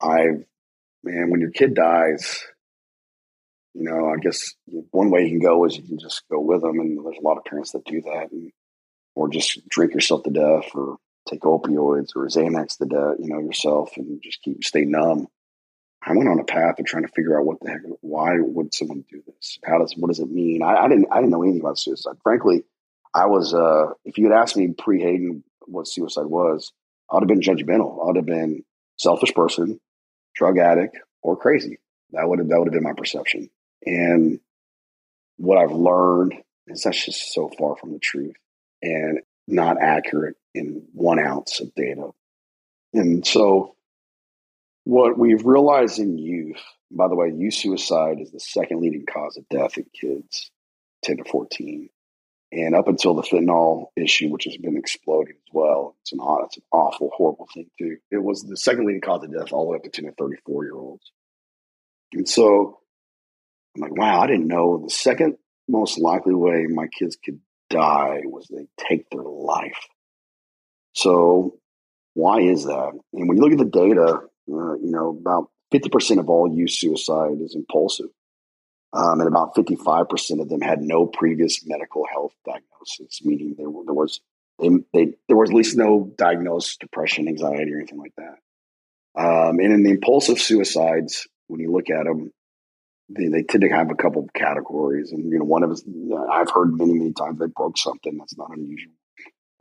I've, 0.00 0.44
man, 1.04 1.30
when 1.30 1.40
your 1.40 1.52
kid 1.52 1.74
dies, 1.74 2.44
you 3.78 3.84
know, 3.84 4.08
I 4.08 4.16
guess 4.16 4.54
one 4.90 5.10
way 5.10 5.22
you 5.22 5.30
can 5.30 5.38
go 5.38 5.64
is 5.64 5.76
you 5.76 5.84
can 5.84 6.00
just 6.00 6.22
go 6.28 6.40
with 6.40 6.62
them. 6.62 6.80
And 6.80 6.98
there's 6.98 7.18
a 7.18 7.24
lot 7.24 7.38
of 7.38 7.44
parents 7.44 7.72
that 7.72 7.84
do 7.84 8.02
that. 8.02 8.32
And, 8.32 8.50
or 9.14 9.28
just 9.28 9.68
drink 9.68 9.94
yourself 9.94 10.24
to 10.24 10.30
death 10.30 10.70
or 10.74 10.96
take 11.28 11.40
opioids 11.40 12.16
or 12.16 12.26
Xanax 12.26 12.78
to 12.78 12.86
death, 12.86 13.16
you 13.20 13.28
know, 13.28 13.40
yourself 13.40 13.90
and 13.96 14.20
just 14.22 14.42
keep, 14.42 14.64
stay 14.64 14.84
numb. 14.84 15.28
I 16.02 16.12
went 16.12 16.28
on 16.28 16.40
a 16.40 16.44
path 16.44 16.78
of 16.78 16.86
trying 16.86 17.04
to 17.04 17.12
figure 17.12 17.38
out 17.38 17.46
what 17.46 17.58
the 17.60 17.70
heck, 17.70 17.80
why 18.00 18.36
would 18.38 18.74
someone 18.74 19.04
do 19.10 19.22
this? 19.26 19.58
How 19.64 19.78
does, 19.78 19.94
what 19.96 20.08
does 20.08 20.20
it 20.20 20.30
mean? 20.30 20.62
I, 20.62 20.74
I 20.74 20.88
didn't, 20.88 21.06
I 21.10 21.16
didn't 21.16 21.30
know 21.30 21.42
anything 21.42 21.60
about 21.60 21.78
suicide. 21.78 22.16
Frankly, 22.22 22.64
I 23.14 23.26
was, 23.26 23.54
uh, 23.54 23.92
if 24.04 24.18
you 24.18 24.30
had 24.30 24.38
asked 24.40 24.56
me 24.56 24.74
pre 24.76 25.00
Hayden 25.00 25.44
what 25.66 25.88
suicide 25.88 26.26
was, 26.26 26.72
I 27.10 27.14
would 27.14 27.28
have 27.28 27.28
been 27.28 27.40
judgmental. 27.40 28.02
I 28.02 28.06
would 28.06 28.16
have 28.16 28.26
been 28.26 28.64
selfish 28.96 29.34
person, 29.34 29.80
drug 30.34 30.58
addict, 30.58 30.96
or 31.22 31.36
crazy. 31.36 31.78
That 32.12 32.28
would 32.28 32.38
have, 32.38 32.48
that 32.48 32.58
would 32.58 32.68
have 32.68 32.72
been 32.74 32.82
my 32.82 32.94
perception. 32.96 33.50
And 33.84 34.40
what 35.36 35.58
I've 35.58 35.72
learned 35.72 36.34
is 36.66 36.82
that's 36.82 37.04
just 37.04 37.32
so 37.32 37.50
far 37.58 37.76
from 37.76 37.92
the 37.92 37.98
truth 37.98 38.36
and 38.82 39.20
not 39.46 39.80
accurate 39.80 40.36
in 40.54 40.86
one 40.92 41.18
ounce 41.18 41.60
of 41.60 41.74
data. 41.74 42.10
And 42.92 43.26
so 43.26 43.74
what 44.84 45.18
we've 45.18 45.44
realized 45.44 45.98
in 45.98 46.18
youth, 46.18 46.60
by 46.90 47.08
the 47.08 47.14
way, 47.14 47.30
youth 47.30 47.54
suicide 47.54 48.20
is 48.20 48.30
the 48.30 48.40
second 48.40 48.80
leading 48.80 49.06
cause 49.06 49.36
of 49.36 49.48
death 49.48 49.76
in 49.76 49.86
kids 49.98 50.50
10 51.04 51.18
to 51.18 51.24
14. 51.24 51.88
And 52.50 52.74
up 52.74 52.88
until 52.88 53.14
the 53.14 53.22
fentanyl 53.22 53.88
issue, 53.94 54.30
which 54.30 54.44
has 54.44 54.56
been 54.56 54.78
exploding 54.78 55.34
as 55.34 55.52
well, 55.52 55.96
it's 56.00 56.12
an, 56.12 56.20
it's 56.44 56.56
an 56.56 56.62
awful, 56.72 57.10
horrible 57.14 57.46
thing 57.52 57.70
too. 57.78 57.98
It 58.10 58.22
was 58.22 58.42
the 58.42 58.56
second 58.56 58.86
leading 58.86 59.02
cause 59.02 59.22
of 59.22 59.32
death 59.32 59.52
all 59.52 59.64
the 59.64 59.72
way 59.72 59.76
up 59.76 59.82
to 59.82 59.90
10 59.90 60.06
to 60.06 60.12
34 60.12 60.64
year 60.64 60.74
olds. 60.74 61.12
And 62.14 62.26
so 62.26 62.78
I'm 63.78 63.90
like, 63.90 63.98
wow, 63.98 64.20
I 64.20 64.26
didn't 64.26 64.48
know 64.48 64.82
the 64.84 64.90
second 64.90 65.36
most 65.68 65.98
likely 65.98 66.34
way 66.34 66.66
my 66.66 66.88
kids 66.88 67.16
could 67.22 67.40
die 67.70 68.22
was 68.24 68.48
they 68.48 68.66
take 68.88 69.08
their 69.10 69.22
life. 69.22 69.86
So 70.94 71.58
why 72.14 72.40
is 72.40 72.64
that? 72.64 72.92
And 73.12 73.28
when 73.28 73.36
you 73.36 73.42
look 73.42 73.52
at 73.52 73.58
the 73.58 73.64
data, 73.64 74.20
uh, 74.50 74.74
you 74.74 74.90
know, 74.90 75.10
about 75.10 75.50
50% 75.72 76.18
of 76.18 76.28
all 76.28 76.52
youth 76.52 76.70
suicide 76.70 77.40
is 77.40 77.54
impulsive. 77.54 78.08
Um, 78.92 79.20
and 79.20 79.28
about 79.28 79.54
55% 79.54 80.40
of 80.40 80.48
them 80.48 80.62
had 80.62 80.80
no 80.80 81.06
previous 81.06 81.64
medical 81.66 82.06
health 82.10 82.32
diagnosis, 82.46 83.20
meaning 83.22 83.54
there, 83.56 83.68
there 83.84 83.94
was 83.94 84.20
they, 84.58 84.70
they, 84.92 85.14
there 85.28 85.36
was 85.36 85.50
at 85.50 85.56
least 85.56 85.76
no 85.76 86.10
diagnosed 86.16 86.80
depression, 86.80 87.28
anxiety, 87.28 87.72
or 87.72 87.76
anything 87.76 87.98
like 87.98 88.14
that. 88.16 88.38
Um, 89.14 89.60
and 89.60 89.72
in 89.72 89.82
the 89.82 89.90
impulsive 89.90 90.40
suicides, 90.40 91.28
when 91.46 91.60
you 91.60 91.70
look 91.70 91.90
at 91.90 92.04
them, 92.04 92.32
they, 93.08 93.28
they 93.28 93.42
tend 93.42 93.62
to 93.62 93.68
have 93.68 93.90
a 93.90 93.94
couple 93.94 94.22
of 94.22 94.32
categories. 94.32 95.12
And 95.12 95.30
you 95.30 95.38
know, 95.38 95.44
one 95.44 95.62
of 95.62 95.70
us 95.70 95.82
I've 96.30 96.50
heard 96.50 96.76
many, 96.76 96.94
many 96.94 97.12
times 97.12 97.38
they 97.38 97.46
broke 97.46 97.78
something. 97.78 98.16
That's 98.16 98.36
not 98.36 98.56
unusual. 98.56 98.92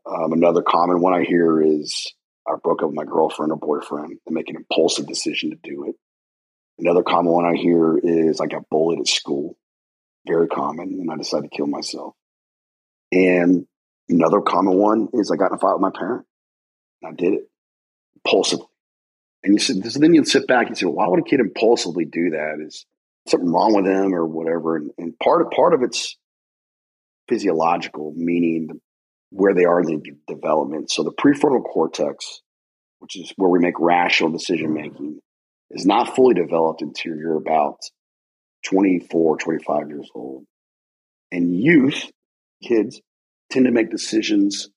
Um, 0.05 0.33
another 0.33 0.61
common 0.61 1.01
one 1.01 1.13
I 1.13 1.23
hear 1.23 1.61
is 1.61 2.13
I 2.47 2.53
broke 2.63 2.81
up 2.81 2.89
with 2.89 2.95
my 2.95 3.03
girlfriend 3.03 3.51
or 3.51 3.57
boyfriend 3.57 4.19
and 4.25 4.35
make 4.35 4.49
an 4.49 4.55
impulsive 4.55 5.07
decision 5.07 5.51
to 5.51 5.57
do 5.61 5.85
it. 5.89 5.95
Another 6.79 7.03
common 7.03 7.33
one 7.33 7.45
I 7.45 7.55
hear 7.55 7.97
is 7.97 8.39
I 8.39 8.45
got 8.45 8.69
bullied 8.69 8.99
at 8.99 9.07
school, 9.07 9.57
very 10.27 10.47
common, 10.47 10.99
and 10.99 11.11
I 11.11 11.17
decided 11.17 11.49
to 11.49 11.57
kill 11.57 11.67
myself. 11.67 12.13
And 13.11 13.65
another 14.07 14.41
common 14.41 14.77
one 14.77 15.09
is 15.13 15.31
I 15.31 15.35
got 15.35 15.51
in 15.51 15.55
a 15.55 15.57
fight 15.57 15.73
with 15.73 15.81
my 15.81 15.91
parent. 15.97 16.25
And 17.01 17.11
I 17.11 17.15
did 17.15 17.33
it 17.33 17.49
impulsively. 18.15 18.67
And 19.43 19.53
you 19.53 19.59
said, 19.59 19.85
so 19.91 19.99
then 19.99 20.13
you 20.13 20.23
sit 20.25 20.47
back 20.47 20.67
and 20.67 20.77
say, 20.77 20.85
well, 20.85 20.95
why 20.95 21.07
would 21.07 21.19
a 21.19 21.23
kid 21.23 21.39
impulsively 21.39 22.05
do 22.05 22.31
that? 22.31 22.59
Is 22.65 22.85
something 23.29 23.51
wrong 23.51 23.75
with 23.75 23.85
them 23.85 24.13
or 24.13 24.25
whatever? 24.25 24.75
And, 24.75 24.91
and 24.97 25.19
part 25.19 25.41
of 25.41 25.51
part 25.51 25.73
of 25.73 25.83
it's 25.83 26.17
physiological, 27.27 28.13
meaning 28.15 28.79
where 29.29 29.53
they 29.53 29.65
are 29.65 29.81
in 29.81 29.87
the 29.87 30.11
development. 30.27 30.89
So 30.89 31.03
the 31.03 31.11
prefrontal 31.11 31.63
cortex, 31.63 32.41
which 32.99 33.17
is 33.17 33.33
where 33.35 33.49
we 33.49 33.59
make 33.59 33.79
rational 33.79 34.31
decision 34.31 34.73
making, 34.73 35.19
is 35.71 35.85
not 35.85 36.15
fully 36.15 36.33
developed 36.33 36.81
until 36.81 37.15
you're 37.15 37.37
about 37.37 37.79
24, 38.65 39.37
25 39.37 39.89
years 39.89 40.09
old. 40.15 40.45
And 41.31 41.55
youth, 41.55 42.09
kids, 42.63 43.01
tend 43.51 43.65
to 43.65 43.71
make 43.71 43.91
decisions 43.91 44.69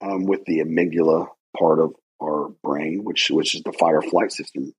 um, 0.00 0.24
with 0.24 0.44
the 0.46 0.60
amygdala 0.60 1.26
part 1.58 1.80
of 1.80 1.92
our 2.22 2.48
brain, 2.62 3.00
which 3.04 3.30
which 3.30 3.54
is 3.54 3.62
the 3.62 3.72
fight 3.72 3.94
or 3.94 4.02
flight 4.02 4.32
system. 4.32 4.72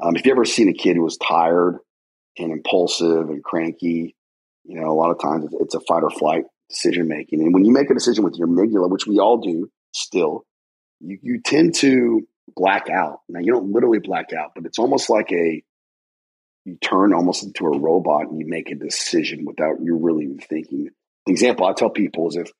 Um, 0.00 0.14
if 0.14 0.24
you 0.24 0.32
ever 0.32 0.44
seen 0.44 0.68
a 0.68 0.72
kid 0.72 0.96
who 0.96 1.02
was 1.02 1.16
tired 1.16 1.78
and 2.38 2.52
impulsive 2.52 3.28
and 3.28 3.42
cranky, 3.42 4.14
you 4.64 4.80
know, 4.80 4.90
a 4.90 4.94
lot 4.94 5.10
of 5.10 5.20
times 5.20 5.46
it's 5.60 5.74
a 5.74 5.80
fight 5.80 6.02
or 6.02 6.10
flight 6.10 6.44
decision 6.68 7.08
making. 7.08 7.40
And 7.40 7.54
when 7.54 7.64
you 7.64 7.72
make 7.72 7.90
a 7.90 7.94
decision 7.94 8.24
with 8.24 8.36
your 8.36 8.48
amygdala, 8.48 8.90
which 8.90 9.06
we 9.06 9.18
all 9.18 9.38
do 9.38 9.70
still, 9.92 10.44
you, 11.00 11.18
you 11.22 11.40
tend 11.40 11.74
to 11.76 12.26
black 12.54 12.90
out. 12.90 13.20
Now, 13.28 13.40
you 13.40 13.52
don't 13.52 13.72
literally 13.72 13.98
black 13.98 14.32
out, 14.32 14.52
but 14.54 14.66
it's 14.66 14.78
almost 14.78 15.08
like 15.08 15.32
a, 15.32 15.62
you 16.64 16.76
turn 16.82 17.14
almost 17.14 17.44
into 17.44 17.64
a 17.66 17.78
robot 17.78 18.28
and 18.28 18.38
you 18.38 18.46
make 18.46 18.70
a 18.70 18.74
decision 18.74 19.44
without 19.46 19.80
you 19.82 19.96
really 19.96 20.26
thinking. 20.36 20.90
The 21.26 21.32
example 21.32 21.66
I 21.66 21.72
tell 21.72 21.90
people 21.90 22.28
is 22.28 22.36
if 22.36 22.50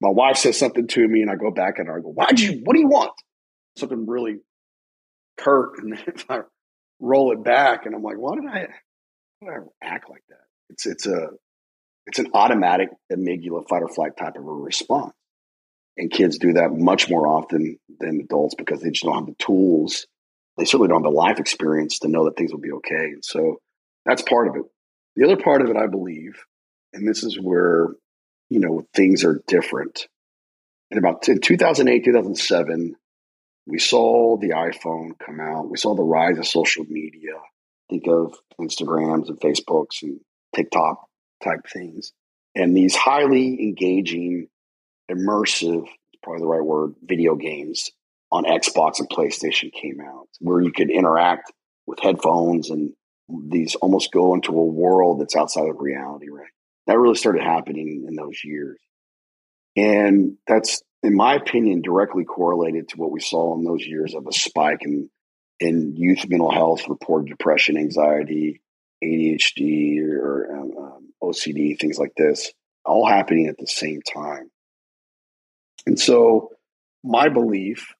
my 0.00 0.10
wife 0.10 0.36
says 0.36 0.58
something 0.58 0.86
to 0.88 1.08
me 1.08 1.22
and 1.22 1.30
I 1.30 1.36
go 1.36 1.50
back 1.50 1.78
and 1.78 1.90
I 1.90 1.94
go, 2.00 2.12
why'd 2.12 2.38
you, 2.38 2.60
what 2.64 2.74
do 2.74 2.80
you 2.80 2.88
want? 2.88 3.12
Something 3.76 4.06
really 4.06 4.38
curt. 5.36 5.78
And 5.78 5.98
if 6.06 6.30
I 6.30 6.40
roll 7.00 7.32
it 7.32 7.42
back 7.42 7.86
and 7.86 7.94
I'm 7.94 8.02
like, 8.02 8.18
why 8.18 8.34
did 8.36 8.46
I, 8.46 8.68
I 9.42 9.58
act 9.82 10.10
like 10.10 10.22
that? 10.28 10.44
It's, 10.70 10.86
it's 10.86 11.06
a, 11.06 11.28
it's 12.06 12.18
an 12.18 12.28
automatic 12.34 12.88
amygdala 13.12 13.68
fight 13.68 13.82
or 13.82 13.88
flight 13.88 14.16
type 14.16 14.36
of 14.36 14.46
a 14.46 14.52
response. 14.52 15.12
And 15.96 16.10
kids 16.10 16.38
do 16.38 16.54
that 16.54 16.72
much 16.72 17.08
more 17.08 17.26
often 17.26 17.78
than 18.00 18.20
adults 18.20 18.54
because 18.54 18.80
they 18.82 18.90
just 18.90 19.04
don't 19.04 19.14
have 19.14 19.26
the 19.26 19.34
tools. 19.44 20.06
They 20.56 20.64
certainly 20.64 20.88
don't 20.88 21.02
have 21.02 21.10
the 21.10 21.16
life 21.16 21.38
experience 21.38 22.00
to 22.00 22.08
know 22.08 22.24
that 22.24 22.36
things 22.36 22.52
will 22.52 22.60
be 22.60 22.72
okay. 22.72 23.12
And 23.12 23.24
so 23.24 23.60
that's 24.04 24.22
part 24.22 24.48
of 24.48 24.56
it. 24.56 24.62
The 25.16 25.24
other 25.24 25.36
part 25.36 25.62
of 25.62 25.70
it, 25.70 25.76
I 25.76 25.86
believe, 25.86 26.44
and 26.92 27.08
this 27.08 27.24
is 27.24 27.38
where, 27.40 27.88
you 28.50 28.60
know, 28.60 28.86
things 28.94 29.24
are 29.24 29.42
different. 29.46 30.06
In 30.90 30.98
about 30.98 31.28
in 31.28 31.40
2008, 31.40 32.04
2007, 32.04 32.94
we 33.66 33.78
saw 33.78 34.36
the 34.36 34.50
iPhone 34.50 35.18
come 35.18 35.40
out. 35.40 35.70
We 35.70 35.78
saw 35.78 35.94
the 35.94 36.02
rise 36.02 36.38
of 36.38 36.46
social 36.46 36.84
media. 36.88 37.32
Think 37.90 38.06
of 38.08 38.34
Instagrams 38.60 39.28
and 39.28 39.40
Facebooks 39.40 40.02
and 40.02 40.20
TikTok 40.54 41.06
type 41.42 41.60
things. 41.72 42.12
And 42.54 42.76
these 42.76 42.96
highly 42.96 43.62
engaging, 43.62 44.48
immersive, 45.10 45.86
probably 46.22 46.40
the 46.40 46.48
right 46.48 46.64
word, 46.64 46.94
video 47.02 47.36
games 47.36 47.90
on 48.32 48.44
Xbox 48.44 48.98
and 48.98 49.08
PlayStation 49.08 49.72
came 49.72 50.00
out 50.00 50.28
where 50.40 50.60
you 50.60 50.72
could 50.72 50.90
interact 50.90 51.52
with 51.86 52.00
headphones 52.00 52.70
and 52.70 52.92
these 53.28 53.74
almost 53.76 54.12
go 54.12 54.34
into 54.34 54.52
a 54.52 54.64
world 54.64 55.20
that's 55.20 55.36
outside 55.36 55.68
of 55.68 55.80
reality, 55.80 56.28
right? 56.30 56.48
That 56.86 56.98
really 56.98 57.16
started 57.16 57.42
happening 57.42 58.06
in 58.08 58.14
those 58.14 58.40
years. 58.44 58.78
And 59.76 60.38
that's, 60.46 60.82
in 61.02 61.14
my 61.14 61.34
opinion, 61.34 61.82
directly 61.82 62.24
correlated 62.24 62.88
to 62.88 62.96
what 62.96 63.10
we 63.10 63.20
saw 63.20 63.54
in 63.56 63.64
those 63.64 63.84
years 63.84 64.14
of 64.14 64.26
a 64.26 64.32
spike 64.32 64.82
in, 64.82 65.10
in 65.60 65.96
youth 65.96 66.28
mental 66.28 66.50
health, 66.50 66.88
reported 66.88 67.28
depression, 67.28 67.76
anxiety, 67.76 68.60
ADHD, 69.02 70.00
or 70.00 70.56
um, 70.56 70.72
um 70.76 71.12
OCD, 71.22 71.78
things 71.78 71.98
like 71.98 72.12
this, 72.16 72.52
all 72.84 73.06
happening 73.06 73.46
at 73.46 73.56
the 73.58 73.66
same 73.66 74.00
time. 74.02 74.50
And 75.86 75.98
so, 75.98 76.50
my 77.02 77.28
belief 77.28 77.94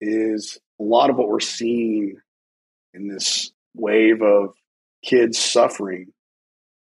is 0.00 0.58
a 0.80 0.84
lot 0.84 1.10
of 1.10 1.16
what 1.16 1.28
we're 1.28 1.40
seeing 1.40 2.16
in 2.94 3.08
this 3.08 3.50
wave 3.74 4.22
of 4.22 4.54
kids 5.02 5.38
suffering 5.38 6.12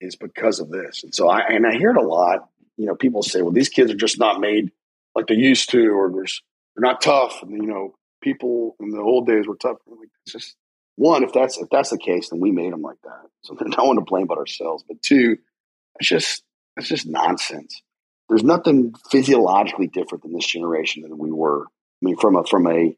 is 0.02 0.16
because 0.16 0.60
of 0.60 0.70
this. 0.70 1.04
And 1.04 1.14
so, 1.14 1.30
I 1.30 1.42
and 1.48 1.66
I 1.66 1.78
hear 1.78 1.92
it 1.92 1.98
a 1.98 2.08
lot. 2.08 2.50
You 2.78 2.88
know, 2.88 2.96
people 2.96 3.24
say, 3.24 3.42
"Well, 3.42 3.52
these 3.52 3.70
kids 3.70 3.92
are 3.92 3.96
just 3.96 4.20
not 4.20 4.40
made 4.40 4.72
like 5.16 5.28
they 5.28 5.36
used 5.36 5.70
to, 5.72 5.90
or 5.90 6.12
they're 6.12 6.26
not 6.78 7.02
tough." 7.02 7.42
And 7.44 7.52
you 7.52 7.68
know, 7.68 7.96
people 8.24 8.76
in 8.80 8.90
the 8.90 9.02
old 9.02 9.28
days 9.28 9.48
were 9.48 9.56
tough. 9.56 9.78
Like, 9.86 10.10
it's 10.26 10.34
just 10.34 10.56
one, 10.96 11.24
if 11.24 11.34
that's 11.34 11.58
if 11.58 11.70
that's 11.70 11.90
the 11.90 11.98
case, 11.98 12.30
then 12.30 12.40
we 12.40 12.52
made 12.52 12.72
them 12.72 12.82
like 12.82 13.02
that. 13.04 13.28
So 13.42 13.56
there's 13.58 13.74
no 13.78 13.86
one 13.86 13.96
to 13.98 14.02
blame 14.02 14.28
but 14.28 14.38
ourselves. 14.38 14.84
But 14.88 15.02
two, 15.02 15.38
it's 16.00 16.10
just 16.10 16.44
it's 16.78 16.88
just 16.88 17.08
nonsense. 17.08 17.82
There's 18.30 18.44
nothing 18.44 18.94
physiologically 19.12 19.88
different 19.88 20.24
than 20.24 20.34
this 20.34 20.48
generation 20.48 21.04
than 21.04 21.18
we 21.18 21.32
were. 21.32 21.66
I 21.66 22.02
mean, 22.02 22.18
from 22.18 22.36
a 22.36 22.44
from 22.46 22.68
a 22.68 22.96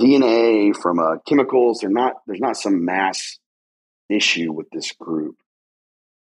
DNA, 0.00 0.74
from 0.74 0.98
a 0.98 1.18
chemicals, 1.26 1.80
they're 1.80 1.90
not 1.90 2.14
there's 2.26 2.40
not 2.40 2.56
some 2.56 2.84
mass 2.84 3.38
issue 4.08 4.52
with 4.52 4.70
this 4.70 4.92
group. 4.92 5.36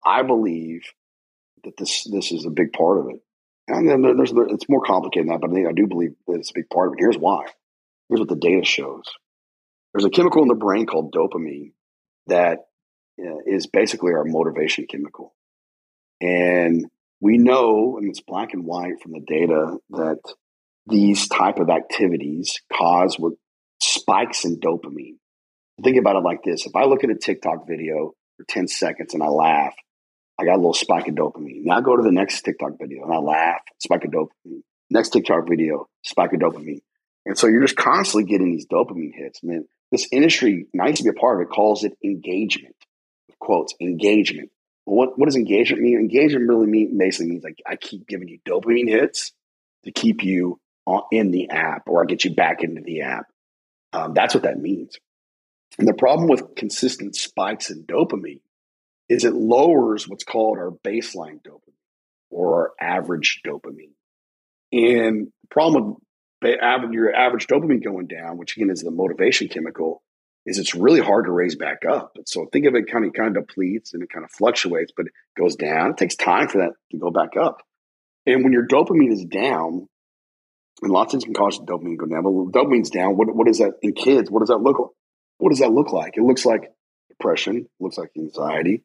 I 0.05 0.23
believe 0.23 0.83
that 1.63 1.77
this 1.77 2.03
this 2.05 2.31
is 2.31 2.45
a 2.45 2.49
big 2.49 2.73
part 2.73 2.99
of 2.99 3.09
it. 3.09 3.21
And 3.67 3.87
then 3.87 4.01
there's 4.01 4.33
it's 4.35 4.69
more 4.69 4.81
complicated 4.81 5.27
than 5.27 5.33
that, 5.33 5.41
but 5.41 5.51
I, 5.51 5.53
think, 5.53 5.67
I 5.67 5.73
do 5.73 5.85
believe 5.85 6.15
that 6.27 6.39
it's 6.39 6.49
a 6.49 6.55
big 6.55 6.69
part 6.69 6.87
of 6.87 6.93
it. 6.93 6.99
Here's 6.99 7.17
why. 7.17 7.45
Here's 8.09 8.19
what 8.19 8.29
the 8.29 8.35
data 8.35 8.65
shows. 8.65 9.03
There's 9.93 10.05
a 10.05 10.09
chemical 10.09 10.41
in 10.41 10.47
the 10.47 10.55
brain 10.55 10.85
called 10.85 11.13
dopamine 11.13 11.73
that 12.27 12.59
uh, 13.19 13.59
basically 13.71 14.13
our 14.13 14.25
motivation 14.25 14.87
chemical. 14.89 15.33
And 16.21 16.85
we 17.21 17.37
know, 17.37 17.97
and 17.97 18.09
it's 18.09 18.21
black 18.21 18.53
and 18.53 18.65
white 18.65 19.01
from 19.01 19.13
the 19.13 19.21
data, 19.25 19.77
that 19.91 20.19
these 20.87 21.27
type 21.27 21.59
of 21.59 21.69
activities 21.69 22.59
cause 22.73 23.17
what 23.17 23.33
spikes 23.81 24.45
in 24.45 24.59
dopamine. 24.59 25.17
Think 25.83 25.97
about 25.97 26.17
it 26.17 26.23
like 26.23 26.43
this. 26.43 26.65
If 26.65 26.75
I 26.75 26.85
look 26.85 27.03
at 27.03 27.09
a 27.09 27.15
TikTok 27.15 27.67
video 27.67 28.13
for 28.37 28.45
10 28.47 28.67
seconds 28.67 29.13
and 29.13 29.23
I 29.23 29.27
laugh, 29.27 29.73
I 30.39 30.45
got 30.45 30.55
a 30.55 30.57
little 30.57 30.73
spike 30.73 31.07
of 31.07 31.15
dopamine. 31.15 31.63
Now 31.63 31.77
I 31.77 31.81
go 31.81 31.95
to 31.95 32.03
the 32.03 32.11
next 32.11 32.41
TikTok 32.41 32.73
video 32.79 33.03
and 33.03 33.13
I 33.13 33.17
laugh, 33.17 33.61
spike 33.79 34.05
of 34.05 34.11
dopamine. 34.11 34.61
Next 34.89 35.09
TikTok 35.09 35.47
video, 35.47 35.87
spike 36.03 36.33
of 36.33 36.39
dopamine. 36.39 36.81
And 37.25 37.37
so 37.37 37.47
you're 37.47 37.61
just 37.61 37.75
constantly 37.75 38.29
getting 38.29 38.51
these 38.51 38.67
dopamine 38.67 39.13
hits. 39.13 39.39
Then 39.41 39.67
this 39.91 40.07
industry, 40.11 40.67
nice 40.73 40.97
to 40.97 41.03
be 41.03 41.09
a 41.09 41.13
part 41.13 41.41
of 41.41 41.47
it, 41.47 41.51
calls 41.51 41.83
it 41.83 41.97
engagement. 42.03 42.75
Quotes, 43.39 43.73
engagement. 43.79 44.51
What, 44.85 45.17
what 45.17 45.25
does 45.25 45.35
engagement 45.35 45.83
mean? 45.83 45.99
Engagement 45.99 46.49
really 46.49 46.67
mean, 46.67 46.97
basically 46.97 47.31
means 47.31 47.43
like 47.43 47.59
I 47.65 47.75
keep 47.75 48.07
giving 48.07 48.27
you 48.27 48.39
dopamine 48.47 48.89
hits 48.89 49.31
to 49.85 49.91
keep 49.91 50.23
you 50.23 50.59
on, 50.85 51.03
in 51.11 51.31
the 51.31 51.49
app 51.49 51.83
or 51.87 52.01
I 52.01 52.05
get 52.05 52.25
you 52.25 52.33
back 52.33 52.63
into 52.63 52.81
the 52.81 53.01
app. 53.01 53.25
Um, 53.93 54.13
that's 54.13 54.33
what 54.33 54.43
that 54.43 54.59
means. 54.59 54.97
And 55.77 55.87
the 55.87 55.93
problem 55.93 56.27
with 56.27 56.55
consistent 56.55 57.15
spikes 57.15 57.69
in 57.69 57.83
dopamine 57.83 58.41
is 59.07 59.23
it 59.23 59.33
lowers 59.33 60.07
what's 60.07 60.23
called 60.23 60.57
our 60.57 60.71
baseline 60.71 61.41
dopamine 61.41 61.73
or 62.29 62.55
our 62.55 62.71
average 62.79 63.41
dopamine. 63.45 63.93
And 64.71 65.27
the 65.27 65.47
problem 65.49 65.97
your 66.41 67.13
average 67.13 67.47
dopamine 67.47 67.83
going 67.83 68.07
down, 68.07 68.37
which 68.37 68.55
again 68.55 68.69
is 68.69 68.81
the 68.81 68.91
motivation 68.91 69.47
chemical, 69.47 70.01
is 70.45 70.57
it's 70.57 70.75
really 70.75 71.01
hard 71.01 71.25
to 71.25 71.31
raise 71.31 71.55
back 71.55 71.83
up. 71.89 72.13
And 72.15 72.27
so 72.27 72.47
think 72.51 72.65
of 72.65 72.75
it 72.75 72.91
kind 72.91 73.05
of 73.05 73.13
kind 73.13 73.35
of 73.35 73.45
depletes 73.45 73.93
and 73.93 74.01
it 74.01 74.09
kind 74.09 74.23
of 74.23 74.31
fluctuates, 74.31 74.91
but 74.95 75.07
it 75.07 75.11
goes 75.37 75.55
down. 75.55 75.91
It 75.91 75.97
takes 75.97 76.15
time 76.15 76.47
for 76.47 76.59
that 76.59 76.71
to 76.91 76.97
go 76.97 77.11
back 77.11 77.37
up. 77.37 77.61
And 78.25 78.43
when 78.43 78.53
your 78.53 78.67
dopamine 78.67 79.11
is 79.11 79.25
down, 79.25 79.87
and 80.81 80.91
lots 80.91 81.13
of 81.13 81.17
things 81.17 81.25
can 81.25 81.33
cause 81.33 81.59
dopamine 81.59 81.97
to 81.97 81.97
go 81.97 82.05
down, 82.05 82.23
but 82.23 82.59
dopamine's 82.59 82.89
down, 82.89 83.17
what, 83.17 83.33
what 83.35 83.47
is 83.47 83.59
that 83.59 83.73
in 83.81 83.93
kids? 83.93 84.31
What 84.31 84.39
does 84.39 84.49
that 84.49 84.61
look 84.61 84.79
like? 84.79 84.89
What 85.39 85.49
does 85.49 85.59
that 85.59 85.71
look 85.71 85.91
like? 85.91 86.17
It 86.17 86.23
looks 86.23 86.45
like 86.45 86.71
depression, 87.09 87.57
it 87.57 87.83
looks 87.83 87.97
like 87.97 88.11
anxiety, 88.17 88.83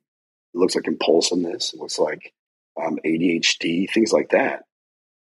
it 0.55 0.59
looks 0.59 0.75
like 0.75 0.87
impulsiveness, 0.87 1.75
it 1.75 1.81
looks 1.81 1.99
like 1.99 2.33
um, 2.81 2.99
ADHD, 3.05 3.91
things 3.91 4.13
like 4.13 4.31
that. 4.31 4.63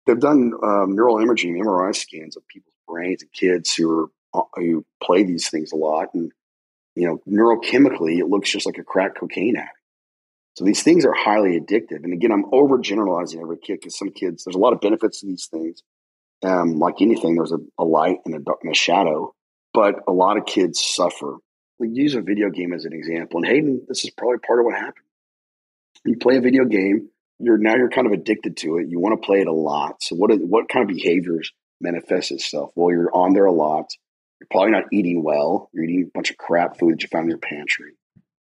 They've 0.05 0.19
done 0.19 0.53
um, 0.63 0.95
neural 0.95 1.19
imaging, 1.19 1.63
MRI 1.63 1.95
scans 1.95 2.35
of 2.35 2.47
people's 2.47 2.73
brains 2.87 3.21
and 3.21 3.31
kids 3.31 3.73
who 3.73 3.91
are 3.91 4.07
uh, 4.33 4.43
who 4.55 4.85
play 5.03 5.23
these 5.23 5.49
things 5.49 5.71
a 5.71 5.75
lot, 5.75 6.13
and 6.13 6.31
you 6.95 7.07
know, 7.07 7.21
neurochemically, 7.27 8.19
it 8.19 8.27
looks 8.27 8.49
just 8.51 8.65
like 8.65 8.77
a 8.77 8.83
crack 8.83 9.15
cocaine 9.15 9.55
addict. 9.55 9.75
So 10.55 10.65
these 10.65 10.83
things 10.83 11.05
are 11.05 11.13
highly 11.13 11.59
addictive. 11.59 12.03
And 12.03 12.13
again, 12.13 12.31
I'm 12.31 12.51
overgeneralizing 12.51 13.41
every 13.41 13.57
kid 13.57 13.79
because 13.79 13.97
some 13.97 14.11
kids, 14.11 14.43
there's 14.43 14.55
a 14.55 14.59
lot 14.59 14.73
of 14.73 14.81
benefits 14.81 15.21
to 15.21 15.27
these 15.27 15.47
things. 15.47 15.81
Um, 16.43 16.79
like 16.79 16.95
anything, 17.01 17.35
there's 17.35 17.53
a, 17.53 17.59
a 17.77 17.85
light 17.85 18.17
and 18.25 18.35
a, 18.35 18.51
and 18.61 18.71
a, 18.71 18.75
shadow, 18.75 19.33
but 19.73 19.95
a 20.07 20.11
lot 20.11 20.37
of 20.37 20.45
kids 20.45 20.83
suffer. 20.83 21.37
We 21.79 21.89
use 21.89 22.15
a 22.15 22.21
video 22.21 22.49
game 22.49 22.73
as 22.73 22.83
an 22.85 22.93
example. 22.93 23.37
And 23.37 23.47
Hayden, 23.47 23.85
this 23.87 24.03
is 24.03 24.09
probably 24.09 24.39
part 24.39 24.59
of 24.59 24.65
what 24.65 24.75
happened. 24.75 25.05
You 26.03 26.17
play 26.17 26.37
a 26.37 26.41
video 26.41 26.65
game, 26.65 27.09
you're 27.41 27.57
now 27.57 27.75
you're 27.75 27.89
kind 27.89 28.07
of 28.07 28.13
addicted 28.13 28.57
to 28.57 28.77
it. 28.77 28.87
You 28.89 28.99
want 28.99 29.19
to 29.19 29.25
play 29.25 29.41
it 29.41 29.47
a 29.47 29.53
lot. 29.53 30.01
So 30.03 30.15
what, 30.15 30.31
what 30.39 30.69
kind 30.69 30.89
of 30.89 30.95
behaviors 30.95 31.51
manifest 31.79 32.31
itself? 32.31 32.71
Well, 32.75 32.91
you're 32.91 33.13
on 33.13 33.33
there 33.33 33.45
a 33.45 33.51
lot. 33.51 33.85
You're 34.39 34.47
probably 34.49 34.71
not 34.71 34.85
eating 34.91 35.23
well. 35.23 35.69
You're 35.73 35.85
eating 35.85 36.09
a 36.09 36.17
bunch 36.17 36.31
of 36.31 36.37
crap 36.37 36.79
food 36.79 36.93
that 36.93 37.03
you 37.03 37.09
found 37.09 37.23
in 37.23 37.29
your 37.29 37.37
pantry. 37.37 37.93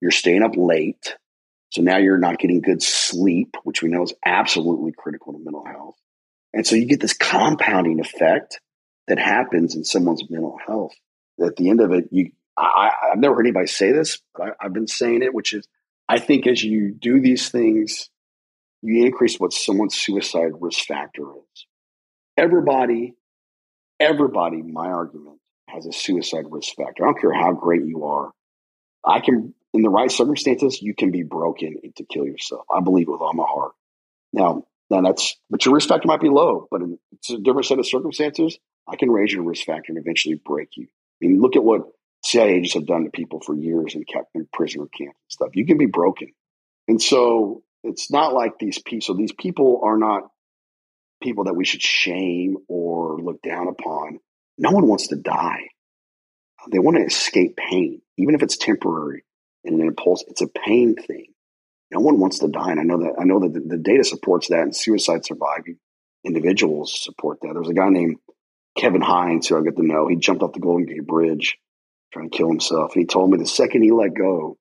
You're 0.00 0.10
staying 0.10 0.42
up 0.42 0.52
late. 0.56 1.16
So 1.70 1.82
now 1.82 1.98
you're 1.98 2.18
not 2.18 2.38
getting 2.38 2.60
good 2.60 2.82
sleep, 2.82 3.56
which 3.64 3.82
we 3.82 3.88
know 3.88 4.02
is 4.02 4.14
absolutely 4.24 4.92
critical 4.96 5.32
to 5.32 5.38
mental 5.38 5.64
health. 5.64 5.96
And 6.52 6.66
so 6.66 6.76
you 6.76 6.86
get 6.86 7.00
this 7.00 7.14
compounding 7.14 8.00
effect 8.00 8.60
that 9.08 9.18
happens 9.18 9.74
in 9.74 9.84
someone's 9.84 10.28
mental 10.28 10.58
health. 10.66 10.92
At 11.42 11.56
the 11.56 11.70
end 11.70 11.80
of 11.80 11.92
it, 11.92 12.04
you 12.10 12.32
I, 12.56 12.90
have 13.10 13.18
never 13.18 13.34
heard 13.34 13.46
anybody 13.46 13.66
say 13.66 13.92
this, 13.92 14.20
but 14.34 14.48
I, 14.48 14.66
I've 14.66 14.74
been 14.74 14.86
saying 14.86 15.22
it, 15.22 15.32
which 15.32 15.54
is 15.54 15.66
I 16.08 16.18
think 16.18 16.46
as 16.46 16.62
you 16.62 16.92
do 16.92 17.20
these 17.20 17.48
things, 17.48 18.10
you 18.82 19.06
increase 19.06 19.38
what 19.38 19.52
someone's 19.52 19.94
suicide 19.94 20.52
risk 20.60 20.86
factor 20.86 21.22
is. 21.22 21.66
Everybody, 22.36 23.14
everybody, 24.00 24.62
my 24.62 24.88
argument, 24.88 25.38
has 25.68 25.86
a 25.86 25.92
suicide 25.92 26.46
risk 26.50 26.74
factor. 26.76 27.04
I 27.04 27.06
don't 27.06 27.20
care 27.20 27.32
how 27.32 27.52
great 27.52 27.84
you 27.84 28.04
are. 28.04 28.32
I 29.04 29.20
can, 29.20 29.54
in 29.72 29.82
the 29.82 29.88
right 29.88 30.10
circumstances, 30.10 30.82
you 30.82 30.94
can 30.94 31.10
be 31.10 31.22
broken 31.22 31.76
to 31.96 32.04
kill 32.04 32.26
yourself. 32.26 32.66
I 32.74 32.80
believe 32.80 33.08
with 33.08 33.20
all 33.20 33.32
my 33.32 33.46
heart. 33.46 33.72
Now, 34.32 34.64
then 34.90 35.04
that's, 35.04 35.36
but 35.48 35.64
your 35.64 35.74
risk 35.74 35.88
factor 35.88 36.08
might 36.08 36.20
be 36.20 36.28
low, 36.28 36.66
but 36.70 36.82
in, 36.82 36.98
it's 37.12 37.30
a 37.30 37.38
different 37.38 37.66
set 37.66 37.78
of 37.78 37.86
circumstances. 37.86 38.58
I 38.88 38.96
can 38.96 39.10
raise 39.10 39.32
your 39.32 39.44
risk 39.44 39.64
factor 39.64 39.92
and 39.92 39.98
eventually 39.98 40.34
break 40.34 40.70
you. 40.76 40.88
I 41.22 41.26
mean, 41.26 41.40
look 41.40 41.56
at 41.56 41.64
what 41.64 41.82
CIA 42.24 42.54
agents 42.54 42.74
have 42.74 42.86
done 42.86 43.04
to 43.04 43.10
people 43.10 43.40
for 43.40 43.54
years 43.54 43.94
and 43.94 44.06
kept 44.06 44.34
in 44.34 44.48
prisoner 44.52 44.86
camps 44.86 45.18
and 45.18 45.30
stuff. 45.30 45.50
You 45.54 45.66
can 45.66 45.78
be 45.78 45.86
broken. 45.86 46.32
And 46.88 47.00
so 47.00 47.62
it's 47.82 48.10
not 48.10 48.32
like 48.32 48.58
these 48.58 48.80
people, 48.80 49.04
so 49.04 49.14
these 49.14 49.32
people 49.32 49.80
are 49.84 49.96
not 49.96 50.22
people 51.22 51.44
that 51.44 51.54
we 51.54 51.64
should 51.64 51.82
shame 51.82 52.56
or 52.68 53.18
look 53.20 53.42
down 53.42 53.68
upon. 53.68 54.18
No 54.58 54.70
one 54.70 54.86
wants 54.86 55.08
to 55.08 55.16
die. 55.16 55.68
They 56.70 56.78
want 56.78 56.96
to 56.96 57.04
escape 57.04 57.56
pain, 57.56 58.02
even 58.16 58.34
if 58.34 58.42
it's 58.42 58.56
temporary 58.56 59.24
and 59.64 59.80
an 59.80 59.86
impulse. 59.86 60.24
It's 60.28 60.42
a 60.42 60.46
pain 60.46 60.94
thing. 60.94 61.26
No 61.90 62.00
one 62.00 62.20
wants 62.20 62.38
to 62.38 62.48
die, 62.48 62.70
and 62.70 62.80
I 62.80 62.84
know 62.84 62.98
that. 62.98 63.14
I 63.20 63.24
know 63.24 63.40
that 63.40 63.52
the, 63.52 63.60
the 63.60 63.76
data 63.76 64.04
supports 64.04 64.48
that, 64.48 64.62
and 64.62 64.74
suicide 64.74 65.24
surviving 65.24 65.78
individuals 66.24 67.02
support 67.02 67.38
that. 67.42 67.52
There's 67.52 67.68
a 67.68 67.74
guy 67.74 67.88
named 67.88 68.16
Kevin 68.78 69.02
Hines 69.02 69.48
who 69.48 69.58
I 69.58 69.62
get 69.62 69.76
to 69.76 69.86
know. 69.86 70.08
He 70.08 70.16
jumped 70.16 70.42
off 70.42 70.52
the 70.52 70.60
Golden 70.60 70.86
Gate 70.86 71.06
Bridge 71.06 71.58
trying 72.12 72.30
to 72.30 72.36
kill 72.36 72.48
himself, 72.48 72.94
and 72.94 73.02
he 73.02 73.06
told 73.06 73.30
me 73.30 73.38
the 73.38 73.46
second 73.46 73.82
he 73.82 73.90
let 73.90 74.14
go, 74.14 74.56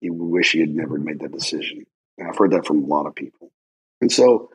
he 0.00 0.10
wish 0.10 0.52
he 0.52 0.60
had 0.60 0.70
never 0.70 0.98
made 0.98 1.20
that 1.20 1.32
decision. 1.32 1.84
And 2.20 2.28
I've 2.28 2.36
heard 2.36 2.52
that 2.52 2.66
from 2.66 2.84
a 2.84 2.86
lot 2.86 3.06
of 3.06 3.14
people. 3.14 3.50
And 4.02 4.12
so 4.12 4.50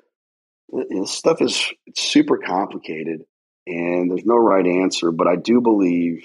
this 0.72 1.12
stuff 1.12 1.42
is 1.42 1.74
it's 1.88 2.02
super 2.02 2.38
complicated 2.38 3.24
and 3.68 4.10
there's 4.10 4.26
no 4.26 4.36
right 4.36 4.66
answer, 4.66 5.12
but 5.12 5.28
I 5.28 5.36
do 5.36 5.62
believe 5.62 6.24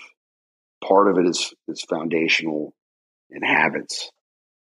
part 0.84 1.08
of 1.08 1.18
it 1.18 1.26
is 1.26 1.54
is 1.66 1.82
foundational 1.82 2.74
in 3.30 3.42
habits. 3.42 4.10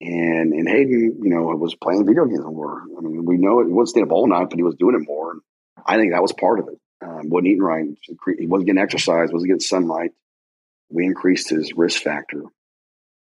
And 0.00 0.52
and 0.52 0.68
Hayden, 0.68 1.20
you 1.22 1.30
know, 1.30 1.44
was 1.56 1.74
playing 1.74 2.04
video 2.04 2.26
games 2.26 2.44
more. 2.44 2.82
I 2.82 3.00
mean, 3.00 3.24
we 3.24 3.38
know 3.38 3.60
it, 3.60 3.66
he 3.66 3.72
wasn't 3.72 3.88
staying 3.90 4.06
up 4.06 4.12
all 4.12 4.28
night, 4.28 4.50
but 4.50 4.58
he 4.58 4.62
was 4.62 4.74
doing 4.74 4.94
it 4.94 5.06
more. 5.06 5.32
And 5.32 5.40
I 5.84 5.96
think 5.96 6.12
that 6.12 6.22
was 6.22 6.32
part 6.32 6.60
of 6.60 6.68
it. 6.68 6.78
Um, 7.02 7.30
wasn't 7.30 7.48
eating 7.48 7.62
right. 7.62 7.86
He 8.38 8.46
wasn't 8.46 8.66
getting 8.66 8.82
exercise. 8.82 9.32
Wasn't 9.32 9.48
getting 9.48 9.60
sunlight. 9.60 10.10
We 10.90 11.06
increased 11.06 11.48
his 11.48 11.72
risk 11.74 12.02
factor. 12.02 12.42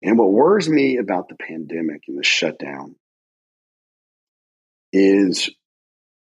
And 0.02 0.18
what 0.18 0.32
worries 0.32 0.68
me 0.68 0.98
about 0.98 1.30
the 1.30 1.36
pandemic 1.36 2.04
and 2.08 2.18
the 2.18 2.24
shutdown 2.24 2.96
is 4.92 5.50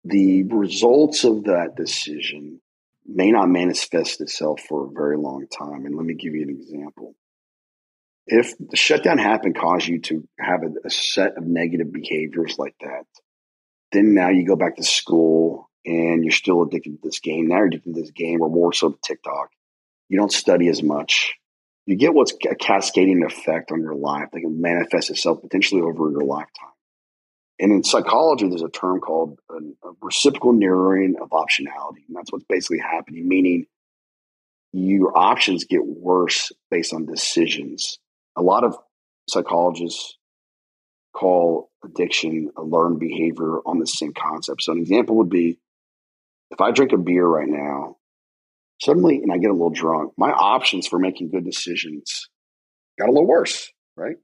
the 0.04 0.44
results 0.44 1.24
of 1.24 1.44
that 1.44 1.76
decision 1.76 2.60
may 3.06 3.30
not 3.30 3.48
manifest 3.48 4.20
itself 4.20 4.60
for 4.68 4.86
a 4.86 4.90
very 4.90 5.16
long 5.16 5.46
time. 5.46 5.86
And 5.86 5.94
let 5.94 6.06
me 6.06 6.14
give 6.14 6.34
you 6.34 6.42
an 6.42 6.50
example. 6.50 7.14
If 8.26 8.54
the 8.58 8.76
shutdown 8.76 9.18
happened, 9.18 9.56
caused 9.58 9.86
you 9.86 10.00
to 10.02 10.26
have 10.38 10.62
a, 10.62 10.86
a 10.86 10.90
set 10.90 11.36
of 11.36 11.44
negative 11.44 11.92
behaviors 11.92 12.58
like 12.58 12.74
that, 12.80 13.04
then 13.92 14.14
now 14.14 14.30
you 14.30 14.46
go 14.46 14.56
back 14.56 14.76
to 14.76 14.82
school 14.82 15.70
and 15.84 16.24
you're 16.24 16.32
still 16.32 16.62
addicted 16.62 16.92
to 16.92 16.98
this 17.02 17.20
game. 17.20 17.48
Now 17.48 17.56
you're 17.56 17.66
addicted 17.66 17.94
to 17.94 18.00
this 18.00 18.10
game 18.10 18.40
or 18.40 18.48
more 18.48 18.72
so 18.72 18.90
to 18.90 18.98
TikTok. 19.04 19.50
You 20.08 20.18
don't 20.18 20.32
study 20.32 20.68
as 20.68 20.82
much. 20.82 21.34
You 21.86 21.96
get 21.96 22.14
what's 22.14 22.32
a 22.50 22.54
cascading 22.54 23.24
effect 23.24 23.70
on 23.70 23.80
your 23.80 23.94
life 23.94 24.28
that 24.32 24.40
can 24.40 24.60
manifest 24.60 25.10
itself 25.10 25.42
potentially 25.42 25.82
over 25.82 26.10
your 26.10 26.24
lifetime. 26.24 26.73
And 27.58 27.70
in 27.72 27.84
psychology, 27.84 28.48
there's 28.48 28.62
a 28.62 28.68
term 28.68 29.00
called 29.00 29.38
a, 29.48 29.54
a 29.54 29.92
reciprocal 30.02 30.52
narrowing 30.52 31.14
of 31.20 31.30
optionality. 31.30 32.02
And 32.08 32.16
that's 32.16 32.32
what's 32.32 32.44
basically 32.48 32.80
happening, 32.80 33.28
meaning 33.28 33.66
your 34.72 35.16
options 35.16 35.64
get 35.64 35.86
worse 35.86 36.50
based 36.70 36.92
on 36.92 37.06
decisions. 37.06 37.98
A 38.36 38.42
lot 38.42 38.64
of 38.64 38.76
psychologists 39.28 40.18
call 41.14 41.70
addiction 41.84 42.50
a 42.56 42.62
learned 42.62 42.98
behavior 42.98 43.60
on 43.64 43.78
the 43.78 43.86
same 43.86 44.12
concept. 44.12 44.62
So, 44.62 44.72
an 44.72 44.78
example 44.78 45.16
would 45.16 45.30
be 45.30 45.58
if 46.50 46.60
I 46.60 46.72
drink 46.72 46.92
a 46.92 46.98
beer 46.98 47.24
right 47.24 47.48
now, 47.48 47.96
suddenly, 48.80 49.22
and 49.22 49.32
I 49.32 49.38
get 49.38 49.50
a 49.50 49.52
little 49.52 49.70
drunk, 49.70 50.12
my 50.18 50.30
options 50.30 50.88
for 50.88 50.98
making 50.98 51.30
good 51.30 51.44
decisions 51.44 52.28
got 52.98 53.08
a 53.08 53.12
little 53.12 53.26
worse, 53.26 53.72
right? 53.96 54.16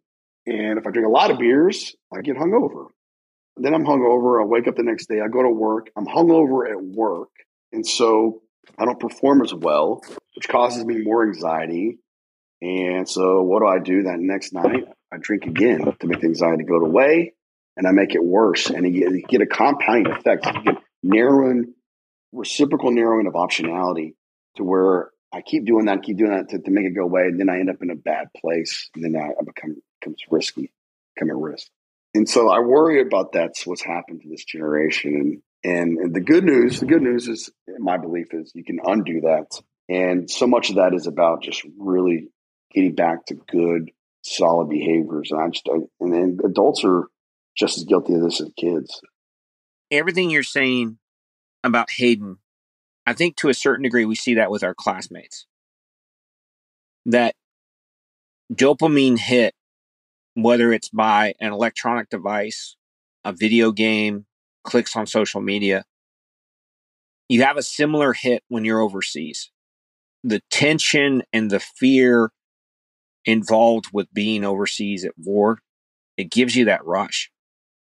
And 0.46 0.78
if 0.78 0.86
I 0.86 0.90
drink 0.90 1.06
a 1.06 1.10
lot 1.10 1.30
of 1.30 1.38
beers, 1.38 1.94
I 2.12 2.22
get 2.22 2.36
hungover. 2.36 2.86
Then 3.62 3.74
I'm 3.74 3.84
hungover. 3.84 4.40
I 4.40 4.46
wake 4.46 4.66
up 4.68 4.76
the 4.76 4.82
next 4.82 5.08
day. 5.08 5.20
I 5.20 5.28
go 5.28 5.42
to 5.42 5.50
work. 5.50 5.90
I'm 5.96 6.06
hungover 6.06 6.68
at 6.70 6.82
work. 6.82 7.28
And 7.72 7.86
so 7.86 8.42
I 8.78 8.84
don't 8.84 8.98
perform 8.98 9.42
as 9.42 9.52
well, 9.52 10.02
which 10.34 10.48
causes 10.48 10.84
me 10.84 11.02
more 11.02 11.26
anxiety. 11.26 11.98
And 12.62 13.08
so 13.08 13.42
what 13.42 13.60
do 13.60 13.66
I 13.66 13.78
do 13.78 14.04
that 14.04 14.18
next 14.18 14.52
night? 14.52 14.84
I 15.12 15.16
drink 15.18 15.44
again 15.44 15.80
to 16.00 16.06
make 16.06 16.20
the 16.20 16.26
anxiety 16.26 16.64
go 16.64 16.76
away 16.76 17.34
and 17.76 17.86
I 17.86 17.92
make 17.92 18.14
it 18.14 18.24
worse. 18.24 18.70
And 18.70 18.94
you 18.94 19.22
get, 19.28 19.40
a 19.40 19.46
compounding 19.46 20.12
effect. 20.12 20.46
You 20.46 20.62
get 20.62 20.82
narrowing, 21.02 21.74
reciprocal 22.32 22.90
narrowing 22.92 23.26
of 23.26 23.34
optionality 23.34 24.14
to 24.56 24.64
where 24.64 25.10
I 25.32 25.42
keep 25.42 25.66
doing 25.66 25.86
that, 25.86 26.02
keep 26.02 26.16
doing 26.16 26.32
that 26.32 26.48
to, 26.50 26.58
to 26.58 26.70
make 26.70 26.86
it 26.86 26.94
go 26.94 27.02
away. 27.02 27.22
And 27.22 27.38
then 27.38 27.48
I 27.48 27.58
end 27.58 27.70
up 27.70 27.82
in 27.82 27.90
a 27.90 27.96
bad 27.96 28.28
place. 28.36 28.90
And 28.94 29.04
then 29.04 29.20
I, 29.20 29.28
I 29.28 29.44
become 29.44 29.76
becomes 30.00 30.22
risky, 30.30 30.72
become 31.14 31.30
a 31.30 31.36
risk. 31.36 31.68
And 32.14 32.28
so 32.28 32.48
I 32.48 32.60
worry 32.60 33.00
about 33.00 33.32
that's 33.32 33.66
what's 33.66 33.82
happened 33.82 34.22
to 34.22 34.28
this 34.28 34.44
generation. 34.44 35.42
And, 35.62 35.98
and 35.98 36.14
the 36.14 36.20
good 36.20 36.44
news, 36.44 36.80
the 36.80 36.86
good 36.86 37.02
news 37.02 37.28
is, 37.28 37.50
my 37.78 37.98
belief 37.98 38.28
is 38.32 38.52
you 38.54 38.64
can 38.64 38.80
undo 38.82 39.20
that. 39.22 39.60
And 39.88 40.30
so 40.30 40.46
much 40.46 40.70
of 40.70 40.76
that 40.76 40.94
is 40.94 41.06
about 41.06 41.42
just 41.42 41.62
really 41.78 42.28
getting 42.72 42.94
back 42.94 43.26
to 43.26 43.34
good, 43.34 43.90
solid 44.22 44.68
behaviors. 44.68 45.30
And 45.30 45.40
I 45.40 45.48
just, 45.48 45.68
I, 45.68 45.78
and, 46.00 46.14
and 46.14 46.40
adults 46.44 46.82
are 46.84 47.08
just 47.56 47.78
as 47.78 47.84
guilty 47.84 48.14
of 48.14 48.22
this 48.22 48.40
as 48.40 48.50
kids. 48.58 49.00
Everything 49.90 50.30
you're 50.30 50.42
saying 50.42 50.98
about 51.62 51.90
Hayden, 51.90 52.38
I 53.06 53.12
think 53.12 53.36
to 53.36 53.48
a 53.48 53.54
certain 53.54 53.82
degree, 53.82 54.04
we 54.04 54.14
see 54.14 54.34
that 54.34 54.50
with 54.50 54.62
our 54.62 54.74
classmates. 54.74 55.46
That 57.06 57.34
dopamine 58.52 59.18
hit, 59.18 59.54
whether 60.34 60.72
it's 60.72 60.88
by 60.88 61.34
an 61.40 61.52
electronic 61.52 62.08
device, 62.08 62.76
a 63.24 63.32
video 63.32 63.72
game, 63.72 64.26
clicks 64.64 64.96
on 64.96 65.06
social 65.06 65.40
media, 65.40 65.84
you 67.28 67.42
have 67.42 67.56
a 67.56 67.62
similar 67.62 68.12
hit 68.12 68.42
when 68.48 68.64
you're 68.64 68.80
overseas. 68.80 69.50
The 70.24 70.42
tension 70.50 71.22
and 71.32 71.50
the 71.50 71.60
fear 71.60 72.30
involved 73.24 73.86
with 73.92 74.12
being 74.12 74.44
overseas 74.44 75.04
at 75.04 75.12
war, 75.16 75.58
it 76.16 76.30
gives 76.30 76.56
you 76.56 76.64
that 76.66 76.84
rush. 76.84 77.30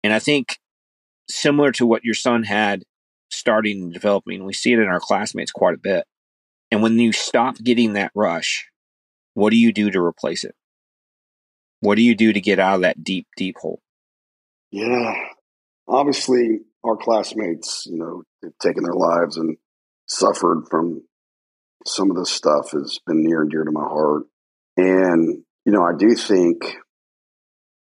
And 0.04 0.14
I 0.14 0.20
think 0.20 0.58
similar 1.30 1.72
to 1.74 1.86
what 1.86 2.04
your 2.04 2.16
son 2.16 2.43
had 2.43 2.84
starting 3.30 3.84
and 3.84 3.93
developing, 3.93 4.46
we 4.46 4.54
see 4.54 4.74
it 4.74 4.80
in 4.80 4.88
our 4.88 5.00
classmates 5.00 5.52
quite 5.52 5.76
a 5.76 5.80
bit. 5.80 6.06
And 6.72 6.82
when 6.82 6.98
you 7.00 7.12
stop 7.12 7.58
getting 7.58 7.93
that 7.93 8.12
rush, 8.16 8.70
what 9.34 9.52
do 9.52 9.58
you 9.58 9.72
do 9.72 9.91
to 9.91 10.02
replace 10.02 10.43
it? 10.43 10.56
What 11.86 11.98
do 11.98 12.02
you 12.02 12.16
do 12.16 12.34
to 12.34 12.42
get 12.42 12.60
out 12.60 12.76
of 12.76 12.82
that 12.82 13.04
deep, 13.04 13.28
deep 13.38 13.58
hole? 13.58 13.80
Yeah. 14.72 15.14
Obviously, 15.88 16.60
our 16.84 16.98
classmates, 16.98 17.86
you 17.86 17.98
know, 17.98 18.24
have 18.44 18.54
taken 18.62 18.84
their 18.84 18.94
lives 18.94 19.38
and 19.38 19.58
suffered 20.08 20.66
from 20.70 21.04
some 21.86 22.10
of 22.10 22.18
this 22.18 22.32
stuff 22.32 22.72
has 22.72 23.00
been 23.06 23.24
near 23.24 23.42
and 23.42 23.52
dear 23.52 23.64
to 23.64 23.72
my 23.72 23.84
heart. 23.84 24.24
And, 24.78 25.44
you 25.66 25.72
know, 25.72 25.84
I 25.84 25.92
do 25.98 26.16
think 26.16 26.76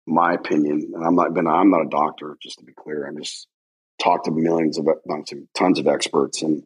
my 0.07 0.35
opinion, 0.35 0.93
and 0.95 1.05
I'm 1.05 1.15
not 1.15 1.33
been 1.33 1.47
I'm 1.47 1.71
not 1.71 1.87
a 1.87 1.89
doctor, 1.89 2.37
just 2.43 2.59
to 2.59 2.65
be 2.65 2.73
clear. 2.73 3.07
I'm 3.07 3.17
just 3.17 3.47
talked 4.03 4.25
to 4.25 4.33
millions 4.33 4.79
of 4.79 4.87
tons 5.57 5.79
of 5.79 5.87
experts 5.87 6.43
and 6.43 6.65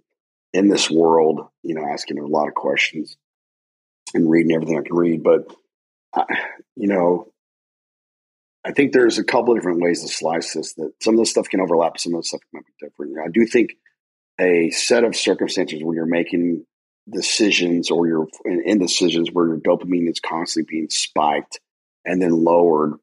in 0.52 0.68
this 0.68 0.90
world, 0.90 1.48
you 1.62 1.74
know, 1.74 1.86
asking 1.86 2.18
a 2.18 2.26
lot 2.26 2.48
of 2.48 2.54
questions 2.54 3.18
and 4.14 4.30
reading 4.30 4.52
everything 4.52 4.78
I 4.78 4.82
can 4.82 4.96
read. 4.96 5.22
But 5.22 5.54
you 6.76 6.88
know, 6.88 7.32
I 8.64 8.72
think 8.72 8.92
there's 8.92 9.18
a 9.18 9.24
couple 9.24 9.52
of 9.52 9.58
different 9.58 9.80
ways 9.80 10.02
to 10.02 10.08
slice 10.08 10.54
this. 10.54 10.74
That 10.74 10.92
some 11.00 11.14
of 11.14 11.20
the 11.20 11.26
stuff 11.26 11.48
can 11.48 11.60
overlap, 11.60 11.98
some 11.98 12.14
of 12.14 12.20
the 12.20 12.26
stuff 12.26 12.40
might 12.52 12.64
be 12.66 12.86
different. 12.86 13.16
I 13.24 13.28
do 13.32 13.46
think 13.46 13.74
a 14.40 14.70
set 14.70 15.04
of 15.04 15.14
circumstances 15.16 15.82
where 15.82 15.94
you're 15.94 16.06
making 16.06 16.64
decisions 17.08 17.90
or 17.90 18.06
you're 18.06 18.26
in, 18.44 18.62
in 18.66 18.78
decisions 18.78 19.30
where 19.30 19.46
your 19.46 19.58
dopamine 19.58 20.10
is 20.10 20.20
constantly 20.20 20.68
being 20.68 20.90
spiked 20.90 21.60
and 22.04 22.20
then 22.20 22.32
lowered 22.32 22.94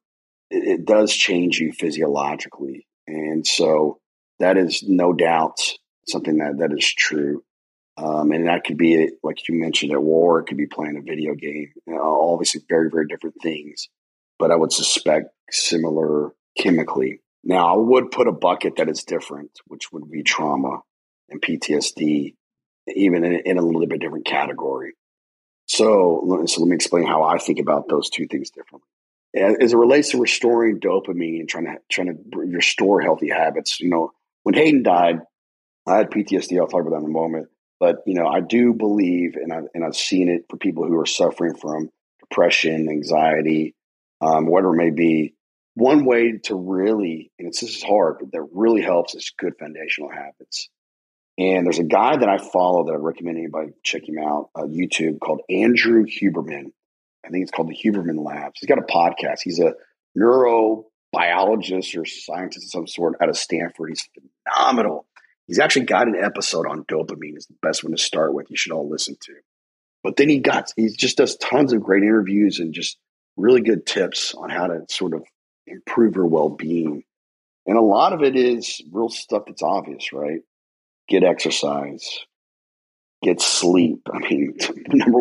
it, 0.50 0.80
it 0.80 0.86
does 0.86 1.14
change 1.14 1.60
you 1.60 1.72
physiologically. 1.72 2.88
And 3.08 3.46
so 3.46 4.00
that 4.40 4.58
is 4.58 4.84
no 4.84 5.14
doubt 5.14 5.58
something 6.08 6.38
that, 6.38 6.58
that 6.60 6.78
is 6.78 6.92
true. 6.94 7.44
Um, 7.96 8.32
and 8.32 8.48
that 8.48 8.64
could 8.64 8.78
be, 8.78 9.10
like 9.22 9.48
you 9.48 9.60
mentioned, 9.60 9.92
at 9.92 10.02
war, 10.02 10.40
it 10.40 10.46
could 10.46 10.58
be 10.58 10.68
playing 10.68 10.98
a 10.98 11.02
video 11.02 11.36
game. 11.36 11.72
You 11.86 11.94
know, 11.94 12.32
obviously, 12.34 12.62
very, 12.68 12.90
very 12.90 13.08
different 13.08 13.36
things. 13.42 13.88
But 14.40 14.52
I 14.52 14.56
would 14.56 14.72
suspect 14.72 15.30
similar 15.52 16.32
chemically. 16.58 17.22
Now, 17.44 17.74
I 17.74 17.78
would 17.78 18.12
put 18.12 18.28
a 18.28 18.32
bucket 18.32 18.78
that 18.78 18.90
is 18.90 19.04
different, 19.04 19.52
which 19.68 19.92
would 19.92 20.10
be 20.10 20.24
trauma 20.24 20.80
and 21.30 21.42
PTSD, 21.42 22.36
even 22.88 23.24
in, 23.24 23.34
in 23.46 23.58
a 23.58 23.62
little 23.62 23.86
bit 23.86 24.02
different 24.02 24.26
category. 24.26 24.94
So, 25.68 26.44
so 26.46 26.62
let 26.62 26.70
me 26.70 26.76
explain 26.76 27.06
how 27.06 27.24
I 27.24 27.38
think 27.38 27.60
about 27.60 27.90
those 27.90 28.10
two 28.10 28.28
things 28.28 28.50
differently 28.50 28.88
as 29.36 29.74
it 29.74 29.78
relates 29.78 30.12
to 30.12 30.20
restoring 30.20 30.80
dopamine 30.80 31.40
and 31.40 31.50
trying 31.50 31.66
to 31.66 31.78
trying 31.90 32.08
to 32.08 32.38
restore 32.38 33.02
healthy 33.02 33.30
habits. 33.30 33.80
You 33.80 33.90
know, 33.90 34.12
when 34.44 34.56
Hayden 34.56 34.84
died, 34.84 35.22
I 35.88 35.98
had 35.98 36.12
PTSD. 36.12 36.60
I'll 36.60 36.68
talk 36.68 36.82
about 36.82 36.92
that 36.92 37.04
in 37.04 37.06
a 37.06 37.10
moment. 37.10 37.48
But 37.80 37.98
you 38.06 38.16
know, 38.16 38.28
I 38.28 38.40
do 38.40 38.74
believe, 38.74 39.36
and 39.36 39.52
I've 39.52 39.68
and 39.74 39.84
I've 39.84 39.96
seen 39.96 40.30
it 40.30 40.46
for 40.50 40.58
people 40.58 40.86
who 40.86 41.00
are 41.00 41.06
suffering 41.06 41.56
from 41.56 41.90
depression, 42.20 42.88
anxiety, 42.90 43.76
um, 44.22 44.48
whatever 44.48 44.74
it 44.74 44.78
may 44.78 44.92
be. 44.92 45.36
One 45.76 46.06
way 46.06 46.40
to 46.44 46.56
really, 46.56 47.32
and 47.40 47.48
it's 47.48 47.62
this 47.62 47.78
is 47.78 47.84
hard, 47.84 48.18
but 48.20 48.32
that 48.32 48.48
really 48.54 48.82
helps 48.82 49.16
is 49.16 49.32
good 49.38 49.54
foundational 49.60 50.12
habits. 50.12 50.70
And 51.38 51.66
there's 51.66 51.80
a 51.80 51.84
guy 51.84 52.16
that 52.16 52.30
I 52.30 52.38
follow 52.38 52.86
that 52.86 52.94
I 52.94 52.98
recommend 52.98 53.38
anybody 53.38 53.72
check 53.84 54.08
him 54.08 54.20
out 54.20 54.50
on 54.56 54.72
YouTube 54.72 55.20
called 55.20 55.42
Andrew 55.50 56.06
Huberman. 56.06 56.66
I 57.26 57.30
think 57.30 57.42
it's 57.42 57.52
called 57.52 57.70
the 57.70 57.76
Huberman 57.76 58.24
Labs. 58.24 58.60
He's 58.60 58.68
got 58.68 58.78
a 58.78 58.84
podcast. 58.84 59.40
He's 59.44 59.60
a 59.60 59.74
neurobiologist 60.18 61.98
or 62.00 62.06
scientist 62.06 62.66
of 62.66 62.70
some 62.70 62.88
sort 62.88 63.16
out 63.20 63.30
of 63.30 63.38
Stanford. 63.38 63.90
He's 63.90 64.08
phenomenal. 64.46 65.08
He's 65.48 65.60
actually 65.60 65.86
got 65.86 66.08
an 66.08 66.16
episode 66.16 66.68
on 66.68 66.86
dopamine. 66.86 67.38
Is 67.38 67.48
the 67.48 67.56
best 67.62 67.84
one 67.84 67.92
to 67.92 68.02
start 68.02 68.34
with. 68.34 68.50
You 68.50 68.58
should 68.58 68.72
all 68.72 68.90
listen 68.90 69.16
to. 69.22 69.34
But 70.04 70.18
then 70.18 70.30
he 70.30 70.40
got 70.40 70.72
he 70.76 70.90
just 70.90 71.18
does 71.18 71.38
tons 71.38 71.74
of 71.74 71.82
great 71.82 72.04
interviews 72.04 72.60
and 72.60 72.74
just 72.74 72.98
really 73.38 73.62
good 73.62 73.86
tips 73.86 74.34
on 74.36 74.50
how 74.50 74.68
to 74.68 74.86
sort 74.90 75.14
of 75.14 75.24
improve 75.66 76.16
your 76.16 76.28
well 76.28 76.50
being. 76.50 77.04
And 77.66 77.78
a 77.78 77.82
lot 77.82 78.14
of 78.14 78.22
it 78.22 78.36
is 78.36 78.82
real 78.92 79.10
stuff 79.10 79.44
that's 79.48 79.64
obvious, 79.64 80.12
right? 80.12 80.42
Get 81.08 81.24
exercise, 81.24 82.20
get 83.24 83.42
sleep. 83.42 84.02
I 84.14 84.20
mean, 84.20 84.58
number 84.88 85.20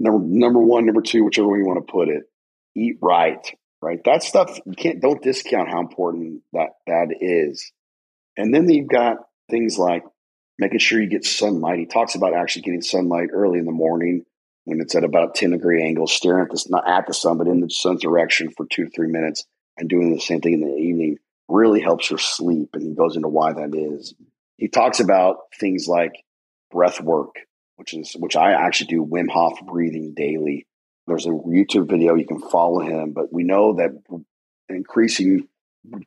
number 0.00 0.24
number 0.26 0.60
one, 0.60 0.86
number 0.86 1.02
two, 1.02 1.24
whichever 1.24 1.48
way 1.48 1.58
you 1.58 1.66
want 1.66 1.86
to 1.86 1.92
put 1.92 2.08
it, 2.08 2.24
eat 2.76 2.98
right, 3.00 3.46
right? 3.80 4.02
That 4.04 4.22
stuff 4.22 4.58
you 4.66 4.74
can't 4.74 5.00
don't 5.00 5.22
discount 5.22 5.68
how 5.68 5.80
important 5.80 6.42
that 6.52 6.70
that 6.86 7.16
is. 7.20 7.72
And 8.36 8.52
then 8.52 8.68
you've 8.68 8.88
got 8.88 9.18
things 9.50 9.78
like 9.78 10.04
making 10.58 10.78
sure 10.78 11.00
you 11.00 11.08
get 11.08 11.24
sunlight. 11.24 11.78
He 11.78 11.86
talks 11.86 12.14
about 12.14 12.34
actually 12.34 12.62
getting 12.62 12.82
sunlight 12.82 13.28
early 13.32 13.58
in 13.58 13.64
the 13.64 13.72
morning 13.72 14.24
when 14.64 14.80
it's 14.80 14.94
at 14.94 15.04
about 15.04 15.34
10 15.34 15.50
degree 15.50 15.82
angle, 15.82 16.06
staring 16.06 16.44
at 16.44 16.50
this 16.50 16.68
not 16.68 16.88
at 16.88 17.06
the 17.06 17.14
sun, 17.14 17.38
but 17.38 17.48
in 17.48 17.60
the 17.60 17.70
sun's 17.70 18.02
direction 18.02 18.50
for 18.50 18.66
two 18.66 18.84
to 18.84 18.90
three 18.90 19.08
minutes 19.08 19.44
and 19.76 19.88
doing 19.88 20.14
the 20.14 20.20
same 20.20 20.40
thing 20.40 20.54
in 20.54 20.60
the 20.60 20.74
evening 20.74 21.18
really 21.48 21.80
helps 21.80 22.10
your 22.10 22.18
sleep. 22.18 22.70
And 22.72 22.82
he 22.82 22.94
goes 22.94 23.16
into 23.16 23.28
why 23.28 23.52
that 23.52 23.74
is. 23.74 24.14
He 24.56 24.68
talks 24.68 25.00
about 25.00 25.36
things 25.58 25.86
like 25.88 26.12
breath 26.70 27.00
work 27.00 27.34
which 27.76 27.94
is 27.94 28.14
which 28.18 28.36
I 28.36 28.52
actually 28.52 28.88
do 28.88 29.04
Wim 29.04 29.28
Hof 29.28 29.58
breathing 29.66 30.14
daily. 30.14 30.66
There's 31.06 31.26
a 31.26 31.30
YouTube 31.30 31.88
video 31.88 32.14
you 32.14 32.26
can 32.26 32.40
follow 32.40 32.80
him, 32.80 33.12
but 33.12 33.32
we 33.32 33.44
know 33.44 33.74
that 33.74 33.90
increasing 34.68 35.48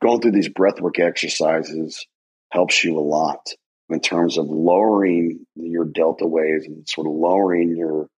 going 0.00 0.20
through 0.20 0.32
these 0.32 0.48
breathwork 0.48 0.98
exercises 0.98 2.04
helps 2.50 2.82
you 2.84 2.98
a 2.98 3.00
lot 3.00 3.48
in 3.88 4.00
terms 4.00 4.38
of 4.38 4.46
lowering 4.46 5.46
your 5.54 5.84
delta 5.84 6.26
waves 6.26 6.66
and 6.66 6.88
sort 6.88 7.06
of 7.06 7.14
lowering 7.14 7.76
your 7.76 8.08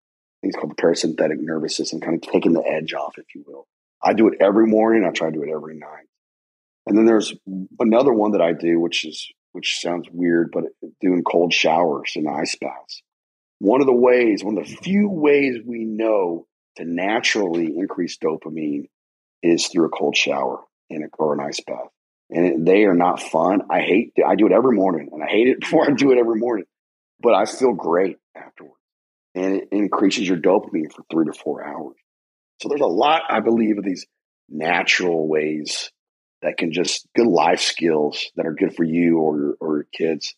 things 0.43 0.55
called 0.57 0.71
the 0.71 0.83
parasympathetic 0.83 1.37
nervous 1.39 1.77
system, 1.77 2.01
kind 2.01 2.15
of 2.15 2.23
taking 2.23 2.53
the 2.53 2.67
edge 2.67 2.95
off, 2.95 3.19
if 3.19 3.27
you 3.35 3.45
will. 3.47 3.67
I 4.03 4.15
do 4.15 4.29
it 4.29 4.39
every 4.41 4.67
morning. 4.67 5.05
I 5.05 5.11
try 5.11 5.29
to 5.29 5.33
do 5.33 5.43
it 5.43 5.51
every 5.51 5.77
night. 5.77 6.07
And 6.87 6.97
then 6.97 7.05
there's 7.05 7.35
another 7.79 8.13
one 8.13 8.33
that 8.33 8.41
I 8.41 8.53
do, 8.53 8.81
which 8.81 9.05
is 9.05 9.29
which 9.53 9.81
sounds 9.81 10.07
weird, 10.13 10.51
but 10.53 10.65
doing 11.01 11.23
cold 11.25 11.53
showers 11.53 12.13
and 12.15 12.29
ice 12.29 12.57
baths. 12.61 13.03
One 13.59 13.81
of 13.81 13.87
the 13.87 13.93
ways, 13.93 14.45
one 14.45 14.57
of 14.57 14.67
the 14.67 14.77
few 14.77 15.09
ways 15.09 15.59
we 15.67 15.85
know 15.85 16.47
to 16.77 16.85
naturally 16.85 17.67
increase 17.77 18.17
dopamine 18.17 18.87
is 19.43 19.67
through 19.67 19.87
a 19.87 19.91
cold 19.91 20.17
shower 20.17 20.61
and 20.89 21.05
a, 21.05 21.09
or 21.19 21.35
an 21.35 21.41
ice 21.41 21.61
bath. 21.61 21.89
And 22.31 22.67
they 22.67 22.85
are 22.85 22.95
not 22.95 23.21
fun. 23.21 23.63
I 23.71 23.81
hate, 23.81 24.13
I 24.25 24.37
do 24.37 24.47
it 24.47 24.53
every 24.53 24.77
morning 24.77 25.11
and 25.13 25.23
I 25.23 25.27
hate 25.27 25.49
it 25.49 25.61
before 25.61 25.89
I 25.89 25.93
do 25.93 26.13
it 26.13 26.19
every 26.19 26.39
morning, 26.39 26.67
but 27.21 27.35
I 27.35 27.45
feel 27.45 27.73
great 27.73 28.19
afterwards. 28.37 28.75
And 29.35 29.57
it 29.57 29.69
increases 29.73 30.29
your 30.29 30.39
dopamine 30.39 30.93
for 30.93 31.05
three 31.11 31.27
to 31.27 31.33
four 31.33 31.65
hours. 31.65 31.97
So 32.61 32.69
there's 32.69 32.81
a 32.81 32.87
lot, 32.87 33.23
I 33.29 33.41
believe, 33.41 33.79
of 33.79 33.85
these 33.85 34.07
natural 34.49 35.29
ways 35.29 35.91
that 36.43 36.57
can 36.57 36.73
just 36.73 37.07
good 37.15 37.27
life 37.27 37.61
skills 37.61 38.27
that 38.37 38.47
are 38.47 38.55
good 38.55 38.75
for 38.75 38.85
you 38.85 39.19
or 39.19 39.39
your, 39.39 39.55
or 39.61 39.77
your 39.77 39.87
kids 39.93 40.35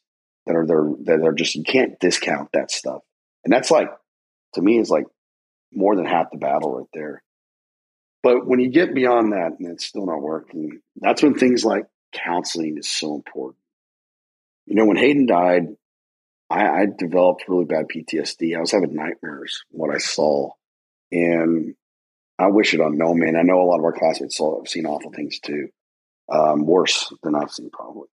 that 0.46 0.56
are 0.56 0.66
there 0.66 0.90
that 1.04 1.26
are 1.26 1.32
just 1.32 1.54
you 1.54 1.62
can't 1.62 1.98
discount 2.00 2.50
that 2.52 2.70
stuff. 2.70 3.02
And 3.44 3.52
that's 3.52 3.70
like 3.70 3.88
to 4.54 4.62
me 4.62 4.78
is 4.78 4.90
like 4.90 5.06
more 5.72 5.96
than 5.96 6.04
half 6.04 6.30
the 6.30 6.38
battle 6.38 6.76
right 6.76 6.88
there. 6.92 7.22
But 8.22 8.46
when 8.46 8.60
you 8.60 8.70
get 8.70 8.94
beyond 8.94 9.32
that 9.32 9.58
and 9.58 9.68
it's 9.68 9.84
still 9.84 10.06
not 10.06 10.22
working, 10.22 10.80
that's 10.96 11.22
when 11.22 11.34
things 11.34 11.64
like 11.64 11.86
counseling 12.12 12.78
is 12.78 12.88
so 12.88 13.14
important. 13.14 13.58
You 14.66 14.76
know, 14.76 14.86
when 14.86 14.96
Hayden 14.96 15.26
died, 15.26 15.68
I, 16.48 16.82
I 16.82 16.86
developed 16.86 17.44
really 17.48 17.64
bad 17.64 17.86
PTSD. 17.88 18.56
I 18.56 18.60
was 18.60 18.70
having 18.70 18.94
nightmares 18.94 19.64
what 19.70 19.92
I 19.92 19.98
saw. 19.98 20.50
And 21.10 21.74
I 22.38 22.46
wish 22.48 22.74
it 22.74 22.80
on 22.80 22.96
no 22.96 23.14
man. 23.14 23.36
I 23.36 23.42
know 23.42 23.60
a 23.60 23.64
lot 23.64 23.78
of 23.78 23.84
our 23.84 23.92
classmates 23.92 24.36
saw 24.36 24.58
have 24.58 24.68
seen 24.68 24.86
awful 24.86 25.12
things 25.12 25.38
too. 25.40 25.68
Um, 26.32 26.64
worse 26.64 27.12
than 27.22 27.34
I've 27.34 27.50
seen 27.50 27.70
probably. 27.70 28.08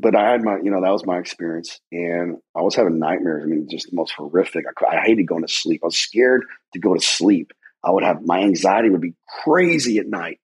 But 0.00 0.16
I 0.16 0.32
had 0.32 0.42
my, 0.42 0.56
you 0.56 0.70
know, 0.70 0.80
that 0.80 0.90
was 0.90 1.06
my 1.06 1.18
experience, 1.18 1.78
and 1.92 2.38
I 2.56 2.62
was 2.62 2.74
having 2.74 2.98
nightmares. 2.98 3.44
I 3.44 3.46
mean, 3.46 3.68
just 3.70 3.90
the 3.90 3.94
most 3.94 4.14
horrific. 4.16 4.64
I, 4.66 4.96
I 4.96 5.00
hated 5.04 5.28
going 5.28 5.46
to 5.46 5.52
sleep. 5.52 5.80
I 5.84 5.86
was 5.86 5.96
scared 5.96 6.44
to 6.72 6.80
go 6.80 6.94
to 6.94 7.00
sleep. 7.00 7.52
I 7.84 7.90
would 7.90 8.04
have 8.04 8.22
my 8.24 8.40
anxiety 8.40 8.90
would 8.90 9.00
be 9.00 9.14
crazy 9.44 9.98
at 9.98 10.06
night. 10.06 10.38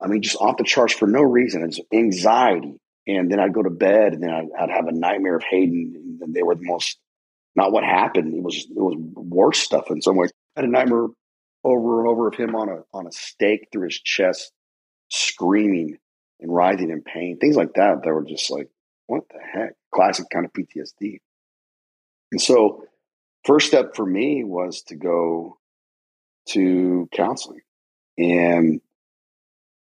I 0.00 0.06
mean, 0.06 0.22
just 0.22 0.36
off 0.36 0.56
the 0.56 0.64
charts 0.64 0.92
for 0.92 1.06
no 1.06 1.22
reason. 1.22 1.64
It's 1.64 1.80
anxiety. 1.92 2.78
And 3.06 3.30
then 3.30 3.40
I'd 3.40 3.52
go 3.52 3.62
to 3.62 3.70
bed 3.70 4.12
and 4.12 4.22
then 4.22 4.30
I'd, 4.30 4.48
I'd, 4.58 4.70
have 4.70 4.86
a 4.86 4.92
nightmare 4.92 5.36
of 5.36 5.44
Hayden. 5.48 6.18
And 6.22 6.34
they 6.34 6.42
were 6.42 6.54
the 6.54 6.64
most, 6.64 6.98
not 7.54 7.72
what 7.72 7.84
happened. 7.84 8.34
It 8.34 8.42
was, 8.42 8.56
it 8.56 8.80
was 8.80 8.96
worse 9.14 9.58
stuff 9.58 9.90
in 9.90 10.00
some 10.00 10.16
ways. 10.16 10.30
I 10.56 10.60
had 10.60 10.68
a 10.68 10.72
nightmare 10.72 11.06
over 11.64 12.00
and 12.00 12.08
over 12.08 12.28
of 12.28 12.34
him 12.34 12.54
on 12.54 12.68
a, 12.68 12.82
on 12.92 13.06
a 13.06 13.12
stake 13.12 13.68
through 13.72 13.86
his 13.88 14.00
chest, 14.00 14.52
screaming 15.10 15.98
and 16.40 16.54
writhing 16.54 16.90
in 16.90 17.02
pain, 17.02 17.38
things 17.38 17.56
like 17.56 17.74
that. 17.74 18.02
That 18.04 18.12
were 18.12 18.24
just 18.24 18.50
like, 18.50 18.68
what 19.06 19.24
the 19.28 19.38
heck? 19.40 19.72
Classic 19.92 20.26
kind 20.32 20.46
of 20.46 20.52
PTSD. 20.52 21.18
And 22.32 22.40
so, 22.40 22.84
first 23.44 23.68
step 23.68 23.94
for 23.94 24.04
me 24.04 24.44
was 24.44 24.82
to 24.88 24.96
go 24.96 25.58
to 26.50 27.08
counseling. 27.12 27.60
And, 28.18 28.80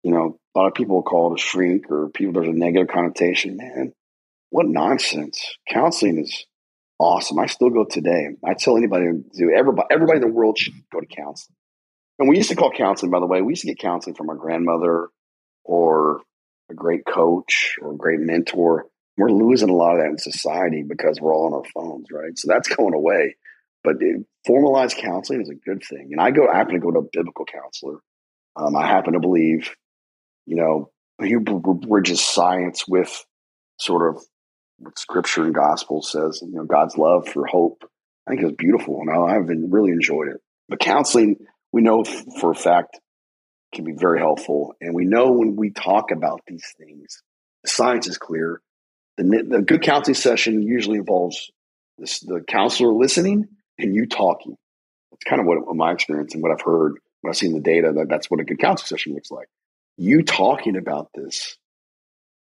you 0.03 0.13
know, 0.13 0.39
a 0.55 0.59
lot 0.59 0.69
of 0.69 0.75
people 0.75 1.03
call 1.03 1.33
it 1.33 1.41
a 1.41 1.43
shrink 1.43 1.91
or 1.91 2.09
people, 2.11 2.35
there's 2.35 2.49
a 2.49 2.59
negative 2.59 2.89
connotation. 2.89 3.57
Man, 3.57 3.93
what 4.51 4.67
nonsense. 4.67 5.57
Counseling 5.69 6.19
is 6.19 6.47
awesome. 6.99 7.39
I 7.39 7.47
still 7.47 7.71
go 7.71 7.85
today. 7.85 8.29
I 8.45 8.55
tell 8.55 8.77
anybody 8.77 9.07
to 9.35 9.51
everybody, 9.57 9.89
everybody 9.91 10.19
in 10.19 10.29
the 10.29 10.33
world 10.33 10.59
should 10.59 10.75
go 10.93 11.01
to 11.01 11.07
counseling. 11.07 11.57
And 12.19 12.29
we 12.29 12.37
used 12.37 12.51
to 12.51 12.57
call 12.57 12.71
counseling, 12.71 13.11
by 13.11 13.21
the 13.21 13.27
way, 13.27 13.43
we 13.43 13.53
used 13.53 13.63
to 13.63 13.69
get 13.69 13.79
counseling 13.79 14.15
from 14.15 14.29
our 14.29 14.37
grandmother 14.37 15.09
or 15.65 16.21
a 16.71 16.75
great 16.75 17.05
coach 17.05 17.77
or 17.81 17.93
a 17.93 17.97
great 17.97 18.21
mentor. 18.21 18.87
We're 19.17 19.31
losing 19.31 19.71
a 19.71 19.75
lot 19.75 19.97
of 19.97 20.03
that 20.03 20.11
in 20.11 20.19
society 20.19 20.85
because 20.87 21.21
we're 21.21 21.35
all 21.35 21.47
on 21.47 21.55
our 21.55 21.71
phones, 21.75 22.07
right? 22.13 22.37
So 22.39 22.49
that's 22.49 22.69
going 22.77 22.95
away. 22.95 23.37
But 23.85 23.97
formalized 24.47 24.97
counseling 24.97 25.43
is 25.43 25.49
a 25.49 25.55
good 25.55 25.83
thing. 25.83 26.11
And 26.13 26.21
I 26.21 26.31
go, 26.31 26.47
I 26.49 26.57
happen 26.57 26.75
to 26.75 26.81
go 26.81 26.91
to 26.93 27.01
a 27.01 27.09
biblical 27.13 27.45
counselor. 27.45 27.99
Um, 28.55 28.77
I 28.77 28.87
happen 28.87 29.15
to 29.15 29.21
believe, 29.21 29.75
you 30.47 30.57
know, 30.57 30.91
he 31.21 31.37
bridges 31.37 32.25
science 32.25 32.87
with 32.87 33.25
sort 33.79 34.09
of 34.15 34.23
what 34.79 34.99
scripture 34.99 35.45
and 35.45 35.55
gospel 35.55 36.03
says, 36.03 36.41
you 36.43 36.55
know, 36.55 36.65
God's 36.65 36.97
love 36.97 37.29
for 37.29 37.47
hope. 37.47 37.85
I 38.27 38.33
think 38.33 38.43
it's 38.43 38.57
beautiful. 38.57 39.01
And 39.01 39.11
I've 39.11 39.47
been 39.47 39.71
really 39.71 39.93
enjoyed 39.93 40.29
it. 40.29 40.41
But 40.69 40.81
counseling, 40.81 41.37
we 41.73 41.83
know 41.83 42.05
for 42.05 42.51
a 42.51 42.55
fact, 42.55 42.99
can 43.75 43.85
be 43.85 43.93
very 43.93 44.19
helpful. 44.19 44.75
And 44.81 44.95
we 44.95 45.05
know 45.05 45.33
when 45.33 45.57
we 45.57 45.71
talk 45.71 46.11
about 46.11 46.43
these 46.47 46.67
things, 46.79 47.23
the 47.65 47.71
science 47.71 48.07
is 48.07 48.19
clear. 48.19 48.61
The, 49.17 49.47
the 49.49 49.63
good 49.63 49.83
counseling 49.83 50.15
session 50.15 50.63
usually 50.63 50.99
involves 50.99 51.51
this, 51.99 52.21
the 52.21 52.43
counselor 52.47 52.93
listening 52.93 53.49
and 53.83 53.95
you 53.95 54.07
talking. 54.07 54.57
That's 55.11 55.25
kind 55.25 55.41
of 55.41 55.47
what 55.47 55.77
my 55.77 55.93
experience 55.93 56.35
and 56.35 56.43
what 56.43 56.53
I've 56.53 56.63
heard 56.63 56.99
when 57.21 57.31
I've 57.31 57.37
seen 57.37 57.53
the 57.53 57.61
data 57.61 57.93
that 57.97 58.09
that's 58.09 58.31
what 58.31 58.41
a 58.41 58.45
good 58.45 58.59
counseling 58.59 58.87
session 58.89 59.15
looks 59.15 59.31
like. 59.31 59.49
You 59.97 60.23
talking 60.23 60.77
about 60.77 61.11
this, 61.15 61.57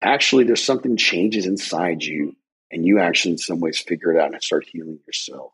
actually, 0.01 0.43
there's 0.43 0.63
something 0.63 0.97
changes 0.97 1.45
inside 1.45 2.03
you, 2.03 2.35
and 2.71 2.85
you 2.85 2.99
actually, 2.99 3.31
in 3.31 3.37
some 3.39 3.59
ways, 3.59 3.79
figure 3.79 4.11
it 4.11 4.19
out 4.19 4.31
and 4.33 4.43
start 4.43 4.65
healing 4.71 4.99
yourself, 5.07 5.51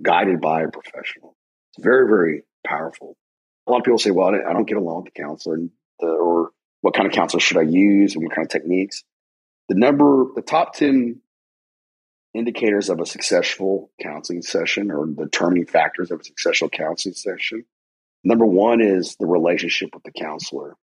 guided 0.00 0.40
by 0.40 0.62
a 0.62 0.68
professional. 0.68 1.36
It's 1.74 1.84
very, 1.84 2.06
very 2.08 2.42
powerful. 2.64 3.16
A 3.66 3.72
lot 3.72 3.78
of 3.78 3.84
people 3.84 3.98
say, 3.98 4.12
"Well, 4.12 4.34
I 4.34 4.52
don't 4.52 4.68
get 4.68 4.76
along 4.78 5.04
with 5.04 5.14
the 5.14 5.20
counselor," 5.20 5.58
or 5.98 6.50
"What 6.80 6.94
kind 6.94 7.06
of 7.06 7.12
counselor 7.12 7.40
should 7.40 7.58
I 7.58 7.62
use, 7.62 8.14
and 8.14 8.24
what 8.24 8.34
kind 8.34 8.46
of 8.46 8.50
techniques?" 8.50 9.02
The 9.68 9.74
number, 9.74 10.26
the 10.34 10.42
top 10.42 10.74
ten 10.74 11.20
indicators 12.36 12.88
of 12.88 13.00
a 13.00 13.06
successful 13.06 13.90
counseling 14.00 14.42
session 14.42 14.90
or 14.90 15.06
determining 15.06 15.66
factors 15.66 16.10
of 16.10 16.20
a 16.20 16.24
successful 16.24 16.68
counseling 16.68 17.14
session. 17.14 17.64
Number 18.24 18.46
one 18.46 18.80
is 18.80 19.16
the 19.16 19.26
relationship 19.26 19.90
with 19.94 20.02
the 20.02 20.12
counselor. 20.12 20.74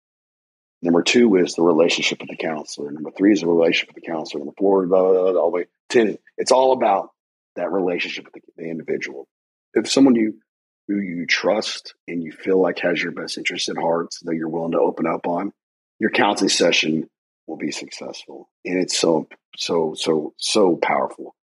Number 0.81 1.03
two 1.03 1.37
is 1.37 1.55
the 1.55 1.63
relationship 1.63 2.21
with 2.21 2.31
the 2.31 2.37
counselor. 2.37 2.91
Number 2.91 3.11
three 3.11 3.33
is 3.33 3.41
the 3.41 3.49
relationship 3.49 3.95
with 3.95 4.03
the 4.03 4.11
counselor. 4.11 4.41
Number 4.41 4.55
four, 4.59 4.87
blah, 4.87 5.03
blah, 5.03 5.33
blah, 5.33 5.41
all 5.41 5.51
the 5.51 5.57
way 5.57 5.67
ten. 5.89 6.19
It's 6.37 6.53
all 6.53 6.73
about 6.73 7.11
that 7.57 7.71
relationship 7.71 8.25
with 8.25 8.35
the, 8.35 8.41
the 8.57 8.69
individual. 8.69 9.29
If 9.75 9.91
someone 9.91 10.15
you 10.15 10.41
who 10.89 10.99
you 10.99 11.27
trust 11.27 11.95
and 12.09 12.23
you 12.23 12.33
feel 12.33 12.61
like 12.61 12.81
has 12.81 13.01
your 13.01 13.13
best 13.13 13.39
interest 13.39 13.69
at 13.69 13.77
heart, 13.77 14.15
that 14.23 14.35
you're 14.35 14.49
willing 14.49 14.73
to 14.73 14.81
open 14.81 15.07
up 15.07 15.27
on, 15.27 15.53
your 16.01 16.11
counseling 16.11 16.49
session 16.49 17.09
will 17.47 17.57
be 17.57 17.71
successful. 17.71 18.49
And 18.65 18.79
it's 18.79 18.99
so, 18.99 19.29
so, 19.57 19.95
so, 19.97 20.35
so 20.39 20.77
powerful. 20.77 21.35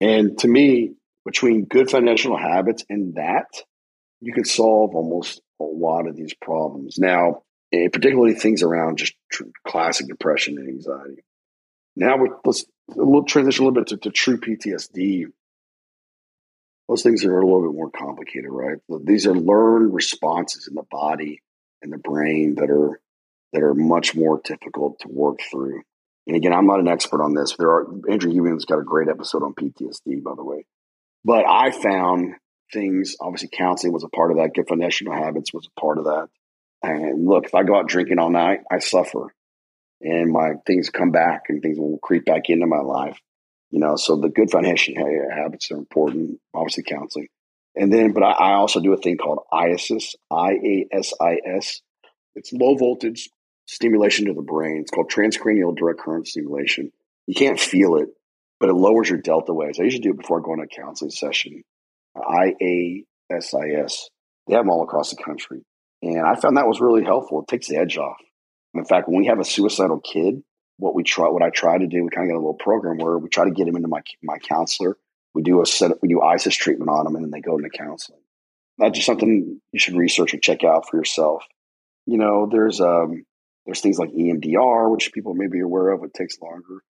And 0.00 0.38
to 0.38 0.48
me, 0.48 0.94
between 1.24 1.64
good 1.64 1.90
financial 1.90 2.36
habits 2.36 2.84
and 2.88 3.14
that, 3.14 3.48
you 4.20 4.32
can 4.32 4.44
solve 4.44 4.94
almost 4.94 5.40
a 5.60 5.64
lot 5.64 6.06
of 6.06 6.16
these 6.16 6.34
problems. 6.34 6.98
Now, 6.98 7.42
eh, 7.72 7.88
particularly 7.92 8.34
things 8.34 8.62
around 8.62 8.98
just 8.98 9.14
tr- 9.30 9.44
classic 9.66 10.08
depression 10.08 10.58
and 10.58 10.68
anxiety. 10.68 11.22
Now, 11.96 12.16
with, 12.18 12.32
let's 12.44 12.64
we'll 12.86 13.24
transition 13.24 13.64
a 13.64 13.68
little 13.68 13.82
bit 13.82 13.88
to, 13.88 13.96
to 13.98 14.10
true 14.10 14.38
PTSD. 14.38 15.26
Those 16.88 17.02
things 17.02 17.24
are 17.24 17.38
a 17.38 17.44
little 17.44 17.62
bit 17.62 17.76
more 17.76 17.90
complicated, 17.90 18.50
right? 18.50 18.78
These 19.04 19.26
are 19.26 19.34
learned 19.34 19.92
responses 19.92 20.68
in 20.68 20.74
the 20.74 20.86
body 20.90 21.42
and 21.82 21.92
the 21.92 21.98
brain 21.98 22.54
that 22.56 22.70
are 22.70 23.00
that 23.52 23.62
are 23.62 23.74
much 23.74 24.14
more 24.14 24.40
difficult 24.42 25.00
to 25.00 25.08
work 25.08 25.40
through. 25.50 25.82
And 26.28 26.36
again, 26.36 26.52
I'm 26.52 26.66
not 26.66 26.78
an 26.78 26.88
expert 26.88 27.22
on 27.22 27.32
this. 27.32 27.56
There 27.56 27.70
are 27.70 27.86
Andrew 28.08 28.30
Huberman's 28.30 28.66
got 28.66 28.78
a 28.78 28.84
great 28.84 29.08
episode 29.08 29.42
on 29.42 29.54
PTSD, 29.54 30.22
by 30.22 30.34
the 30.36 30.44
way. 30.44 30.66
But 31.24 31.46
I 31.48 31.70
found 31.70 32.34
things. 32.70 33.16
Obviously, 33.18 33.48
counseling 33.50 33.94
was 33.94 34.04
a 34.04 34.10
part 34.10 34.30
of 34.30 34.36
that. 34.36 34.52
Good 34.54 34.68
foundational 34.68 35.14
habits 35.14 35.54
was 35.54 35.66
a 35.66 35.80
part 35.80 35.96
of 35.96 36.04
that. 36.04 36.28
And 36.82 37.26
look, 37.26 37.46
if 37.46 37.54
I 37.54 37.62
go 37.62 37.76
out 37.76 37.88
drinking 37.88 38.18
all 38.18 38.30
night, 38.30 38.60
I 38.70 38.78
suffer, 38.78 39.34
and 40.02 40.30
my 40.30 40.50
things 40.66 40.90
come 40.90 41.10
back, 41.10 41.44
and 41.48 41.62
things 41.62 41.78
will 41.78 41.98
creep 42.02 42.26
back 42.26 42.50
into 42.50 42.66
my 42.66 42.80
life. 42.80 43.18
You 43.70 43.80
know, 43.80 43.96
so 43.96 44.16
the 44.16 44.28
good 44.28 44.50
foundational 44.50 45.08
habits 45.34 45.70
are 45.70 45.78
important. 45.78 46.40
Obviously, 46.52 46.84
counseling, 46.84 47.28
and 47.74 47.90
then, 47.90 48.12
but 48.12 48.22
I, 48.22 48.32
I 48.32 48.52
also 48.56 48.80
do 48.80 48.92
a 48.92 48.98
thing 48.98 49.16
called 49.16 49.40
IASIS, 49.50 50.14
I 50.30 50.50
A 50.52 50.88
S 50.92 51.14
I 51.18 51.38
S. 51.44 51.80
It's 52.34 52.52
low 52.52 52.76
voltage 52.76 53.30
stimulation 53.68 54.26
to 54.26 54.32
the 54.32 54.42
brain. 54.42 54.78
It's 54.80 54.90
called 54.90 55.10
transcranial 55.10 55.76
direct 55.76 56.00
current 56.00 56.26
stimulation. 56.26 56.90
You 57.26 57.34
can't 57.34 57.60
feel 57.60 57.96
it, 57.96 58.08
but 58.58 58.70
it 58.70 58.74
lowers 58.74 59.08
your 59.08 59.20
delta 59.20 59.52
waves. 59.52 59.78
I 59.78 59.84
usually 59.84 60.02
do 60.02 60.10
it 60.10 60.18
before 60.18 60.40
I 60.40 60.42
go 60.42 60.60
a 60.60 60.66
counseling 60.66 61.10
session. 61.10 61.62
IASIS. 62.16 63.04
They 63.30 64.54
have 64.54 64.64
them 64.64 64.70
all 64.70 64.82
across 64.82 65.10
the 65.10 65.22
country. 65.22 65.60
And 66.02 66.26
I 66.26 66.34
found 66.34 66.56
that 66.56 66.66
was 66.66 66.80
really 66.80 67.04
helpful. 67.04 67.42
It 67.42 67.48
takes 67.48 67.68
the 67.68 67.76
edge 67.76 67.98
off. 67.98 68.16
In 68.74 68.84
fact, 68.84 69.08
when 69.08 69.18
we 69.18 69.26
have 69.26 69.38
a 69.38 69.44
suicidal 69.44 70.00
kid, 70.00 70.42
what 70.78 70.94
we 70.94 71.02
try, 71.02 71.28
what 71.28 71.42
I 71.42 71.50
try 71.50 71.76
to 71.76 71.86
do, 71.86 72.04
we 72.04 72.10
kind 72.10 72.24
of 72.24 72.30
get 72.30 72.36
a 72.36 72.40
little 72.40 72.54
program 72.54 72.98
where 72.98 73.18
we 73.18 73.28
try 73.28 73.44
to 73.44 73.50
get 73.50 73.68
him 73.68 73.76
into 73.76 73.88
my 73.88 74.00
my 74.22 74.38
counselor. 74.38 74.96
We 75.34 75.42
do 75.42 75.60
a 75.60 75.66
set, 75.66 75.92
we 76.00 76.08
do 76.08 76.20
IASIS 76.24 76.52
treatment 76.52 76.90
on 76.90 77.04
them, 77.04 77.16
and 77.16 77.24
then 77.24 77.30
they 77.30 77.40
go 77.40 77.58
into 77.58 77.68
counseling. 77.68 78.20
That's 78.78 78.94
just 78.94 79.06
something 79.06 79.60
you 79.72 79.78
should 79.78 79.96
research 79.96 80.32
or 80.32 80.38
check 80.38 80.64
out 80.64 80.88
for 80.88 80.96
yourself. 80.96 81.44
You 82.06 82.16
know, 82.16 82.48
there's 82.50 82.80
um, 82.80 83.24
there's 83.68 83.82
things 83.82 83.98
like 83.98 84.08
EMDR, 84.12 84.90
which 84.90 85.12
people 85.12 85.34
may 85.34 85.46
be 85.46 85.60
aware 85.60 85.90
of. 85.90 86.02
It 86.02 86.14
takes 86.14 86.40
longer. 86.40 86.82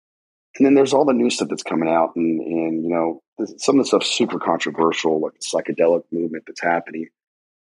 And 0.56 0.64
then 0.64 0.74
there's 0.74 0.92
all 0.92 1.05
the 1.05 1.12
new 1.12 1.28
stuff 1.28 1.48
that's 1.48 1.64
coming 1.64 1.88
out. 1.88 2.14
And, 2.14 2.40
and 2.40 2.84
you 2.84 2.88
know, 2.88 3.20
some 3.56 3.80
of 3.80 3.84
the 3.84 3.88
stuff's 3.88 4.14
super 4.14 4.38
controversial, 4.38 5.20
like 5.20 5.32
the 5.32 5.40
psychedelic 5.44 6.05
movement 6.12 6.44
that's 6.46 6.62
happening. 6.62 7.09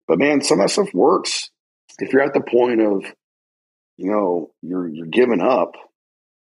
But 0.07 0.21
man, 0.21 0.43
some 0.43 0.61
of 0.61 0.65
that 0.67 0.73
stuff 0.73 0.95
works. 0.95 1.51
If 1.99 2.13
you're 2.13 2.23
at 2.23 2.35
the 2.35 2.41
point 2.41 2.81
of, 2.81 3.05
you 3.97 4.13
know, 4.13 4.53
you're 4.63 4.89
you're 4.89 5.07
giving 5.07 5.41
up, 5.41 5.73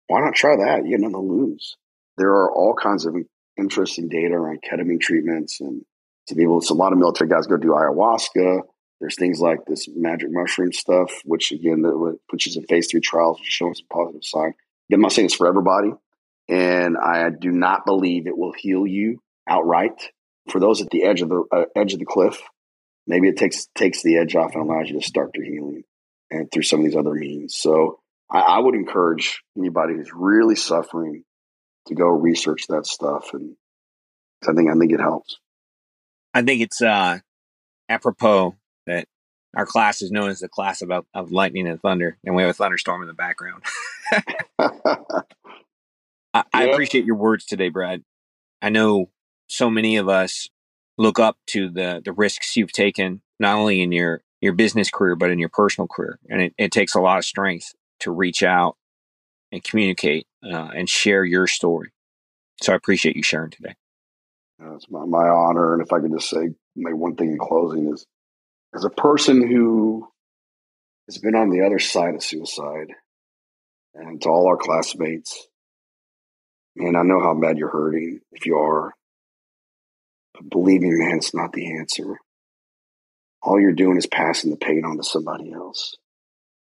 why 0.06 0.20
not 0.20 0.36
try 0.36 0.54
that? 0.54 0.86
You 0.86 0.96
got 0.96 1.10
nothing 1.10 1.28
to 1.28 1.34
lose. 1.34 1.76
There 2.18 2.34
are 2.34 2.52
all 2.52 2.74
kinds 2.80 3.04
of 3.04 3.16
interesting 3.58 4.08
data 4.08 4.34
around 4.34 4.60
ketamine 4.62 5.00
treatments 5.00 5.60
and 5.60 5.82
to 6.28 6.36
be 6.36 6.44
able 6.44 6.60
to, 6.60 6.72
a 6.72 6.74
lot 6.74 6.92
of 6.92 7.00
military 7.00 7.28
guys 7.28 7.48
go 7.48 7.56
do 7.56 7.70
ayahuasca 7.70 8.60
There's 9.00 9.16
things 9.16 9.40
like 9.40 9.64
this 9.66 9.88
magic 9.94 10.28
mushroom 10.30 10.72
stuff, 10.72 11.10
which 11.24 11.52
again, 11.52 11.82
that 11.82 12.18
puts 12.28 12.46
you 12.46 12.60
in 12.60 12.66
phase 12.66 12.88
three 12.90 13.00
trials, 13.00 13.40
showing 13.42 13.74
some 13.74 13.86
positive 13.92 14.24
sign. 14.24 14.54
I'm 14.92 15.00
not 15.00 15.12
saying 15.12 15.26
it's 15.26 15.34
for 15.34 15.46
everybody, 15.46 15.92
and 16.48 16.96
I 16.96 17.30
do 17.30 17.50
not 17.50 17.86
believe 17.86 18.26
it 18.26 18.36
will 18.36 18.52
heal 18.52 18.86
you 18.86 19.20
outright. 19.48 20.10
For 20.50 20.60
those 20.60 20.82
at 20.82 20.90
the 20.90 21.04
edge 21.04 21.22
of 21.22 21.28
the 21.30 21.44
uh, 21.50 21.64
edge 21.74 21.94
of 21.94 21.98
the 21.98 22.04
cliff, 22.04 22.40
maybe 23.06 23.28
it 23.28 23.36
takes 23.36 23.66
takes 23.74 24.02
the 24.02 24.18
edge 24.18 24.36
off 24.36 24.54
and 24.54 24.62
allows 24.62 24.88
you 24.88 25.00
to 25.00 25.06
start 25.06 25.30
your 25.34 25.46
healing, 25.46 25.84
and 26.30 26.50
through 26.52 26.62
some 26.62 26.80
of 26.80 26.86
these 26.86 26.96
other 26.96 27.14
means. 27.14 27.56
So 27.56 27.98
I, 28.30 28.40
I 28.40 28.58
would 28.58 28.74
encourage 28.74 29.42
anybody 29.56 29.94
who's 29.94 30.12
really 30.14 30.56
suffering 30.56 31.24
to 31.86 31.94
go 31.94 32.06
research 32.06 32.66
that 32.68 32.86
stuff, 32.86 33.32
and 33.32 33.56
I 34.46 34.52
think 34.52 34.70
I 34.70 34.74
think 34.74 34.92
it 34.92 35.00
helps. 35.00 35.38
I 36.32 36.42
think 36.42 36.60
it's 36.60 36.82
uh, 36.82 37.18
apropos 37.88 38.54
our 39.56 39.66
class 39.66 40.02
is 40.02 40.10
known 40.10 40.30
as 40.30 40.40
the 40.40 40.48
class 40.48 40.82
of, 40.82 40.90
of 41.14 41.32
lightning 41.32 41.68
and 41.68 41.80
thunder, 41.80 42.18
and 42.24 42.34
we 42.34 42.42
have 42.42 42.50
a 42.50 42.54
thunderstorm 42.54 43.02
in 43.02 43.08
the 43.08 43.14
background. 43.14 43.62
I, 46.34 46.44
I 46.52 46.64
appreciate 46.64 47.04
your 47.04 47.16
words 47.16 47.44
today, 47.44 47.68
Brad. 47.68 48.02
I 48.60 48.70
know 48.70 49.10
so 49.48 49.70
many 49.70 49.96
of 49.96 50.08
us 50.08 50.48
look 50.98 51.18
up 51.18 51.38
to 51.48 51.68
the 51.68 52.02
the 52.04 52.12
risks 52.12 52.56
you've 52.56 52.72
taken, 52.72 53.22
not 53.38 53.56
only 53.56 53.82
in 53.82 53.92
your 53.92 54.22
your 54.40 54.52
business 54.52 54.90
career 54.90 55.16
but 55.16 55.30
in 55.30 55.38
your 55.38 55.48
personal 55.48 55.88
career, 55.88 56.18
and 56.28 56.42
it, 56.42 56.54
it 56.58 56.72
takes 56.72 56.94
a 56.94 57.00
lot 57.00 57.18
of 57.18 57.24
strength 57.24 57.74
to 58.00 58.10
reach 58.10 58.42
out 58.42 58.76
and 59.52 59.62
communicate 59.62 60.26
uh, 60.44 60.70
and 60.74 60.88
share 60.88 61.24
your 61.24 61.46
story. 61.46 61.92
So 62.62 62.72
I 62.72 62.76
appreciate 62.76 63.16
you 63.16 63.22
sharing 63.22 63.50
today. 63.50 63.74
it's 64.74 64.90
my, 64.90 65.04
my 65.04 65.28
honor, 65.28 65.74
and 65.74 65.82
if 65.82 65.92
I 65.92 66.00
could 66.00 66.12
just 66.12 66.28
say, 66.28 66.50
my 66.76 66.92
one 66.92 67.14
thing 67.16 67.30
in 67.30 67.38
closing 67.38 67.92
is, 67.92 68.04
as 68.74 68.84
a 68.84 68.90
person 68.90 69.46
who 69.46 70.08
has 71.08 71.18
been 71.18 71.34
on 71.34 71.50
the 71.50 71.64
other 71.64 71.78
side 71.78 72.14
of 72.14 72.22
suicide, 72.22 72.92
and 73.94 74.20
to 74.22 74.28
all 74.28 74.48
our 74.48 74.56
classmates, 74.56 75.46
Man, 76.76 76.96
I 76.96 77.02
know 77.02 77.20
how 77.20 77.34
bad 77.34 77.56
you're 77.56 77.70
hurting 77.70 78.20
if 78.32 78.46
you 78.46 78.56
are. 78.56 78.92
But 80.34 80.50
believe 80.50 80.80
me, 80.80 80.90
man, 80.90 81.18
it's 81.18 81.34
not 81.34 81.52
the 81.52 81.78
answer. 81.78 82.18
All 83.42 83.60
you're 83.60 83.72
doing 83.72 83.96
is 83.96 84.06
passing 84.06 84.50
the 84.50 84.56
pain 84.56 84.84
on 84.84 84.96
to 84.96 85.04
somebody 85.04 85.52
else. 85.52 85.94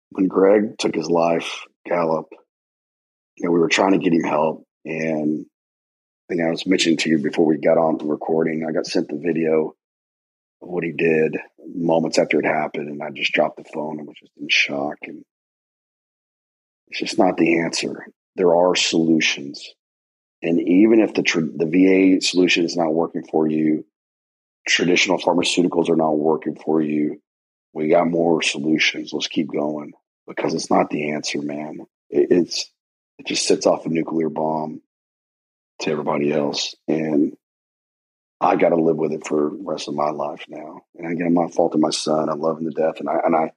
When 0.10 0.28
Greg 0.28 0.80
took 0.80 0.96
his 0.96 1.10
life, 1.10 1.66
Gallup, 1.86 2.28
you 3.36 3.46
know, 3.46 3.52
we 3.52 3.60
were 3.60 3.70
trying 3.70 3.92
to 3.92 4.00
get 4.00 4.14
him 4.14 4.24
help. 4.24 4.66
And 4.84 5.46
I 6.32 6.36
I 6.42 6.50
was 6.50 6.66
mentioning 6.66 6.98
to 7.00 7.10
you 7.10 7.20
before 7.20 7.46
we 7.46 7.58
got 7.58 7.78
on 7.78 8.00
the 8.00 8.06
recording, 8.06 8.66
I 8.68 8.72
got 8.72 8.88
sent 8.88 9.10
the 9.10 9.18
video 9.18 9.76
what 10.60 10.84
he 10.84 10.92
did 10.92 11.38
moments 11.74 12.18
after 12.18 12.40
it 12.40 12.46
happened. 12.46 12.90
And 12.90 13.02
I 13.02 13.10
just 13.12 13.34
dropped 13.34 13.58
the 13.58 13.70
phone 13.74 14.00
and 14.00 14.08
was 14.08 14.18
just 14.20 14.32
in 14.40 14.48
shock. 14.50 14.98
And 15.04 15.24
it's 16.88 17.00
just 17.00 17.18
not 17.18 17.38
the 17.38 17.60
answer. 17.60 18.06
There 18.36 18.56
are 18.56 18.76
solutions. 18.76 19.68
And 20.42 20.60
even 20.60 21.02
if 21.02 21.14
the 21.14 21.24
tr- 21.24 21.40
the 21.40 21.66
VA 21.66 22.22
solution 22.22 22.64
is 22.66 22.78
not 22.78 22.94
working 22.94 23.24
for 23.30 23.48
you, 23.48 23.86
traditional 24.68 25.20
pharmaceuticals 25.20 25.90
are 25.90 25.96
not 25.96 26.18
working 26.18 26.56
for 26.56 26.82
you. 26.82 27.22
We 27.74 27.90
got 27.90 28.08
more 28.08 28.42
solutions. 28.42 29.12
Let's 29.14 29.28
keep 29.28 29.52
going 29.52 29.94
because 30.28 30.54
it's 30.54 30.72
not 30.72 30.90
the 30.90 31.12
answer, 31.12 31.42
man. 31.42 31.80
It, 32.10 32.28
it's 32.32 32.72
it 33.18 33.28
just 33.28 33.46
sets 33.46 33.66
off 33.66 33.86
a 33.86 33.90
nuclear 33.90 34.30
bomb 34.30 34.82
to 35.82 35.92
everybody 35.92 36.32
else, 36.32 36.76
and 36.88 37.36
I 38.42 38.56
got 38.56 38.70
to 38.70 38.76
live 38.76 38.96
with 38.96 39.12
it 39.12 39.28
for 39.28 39.50
the 39.50 39.64
rest 39.64 39.88
of 39.88 39.96
my 39.96 40.12
life 40.12 40.46
now. 40.48 40.82
And 40.96 41.12
again, 41.12 41.28
I'm 41.28 41.34
not 41.34 41.54
faulting 41.54 41.82
my 41.82 41.90
son. 41.90 42.30
I 42.30 42.34
love 42.34 42.60
him 42.60 42.66
to 42.66 42.72
death, 42.72 43.00
and 43.00 43.10
I 43.10 43.20
and 43.26 43.36
I 43.36 43.52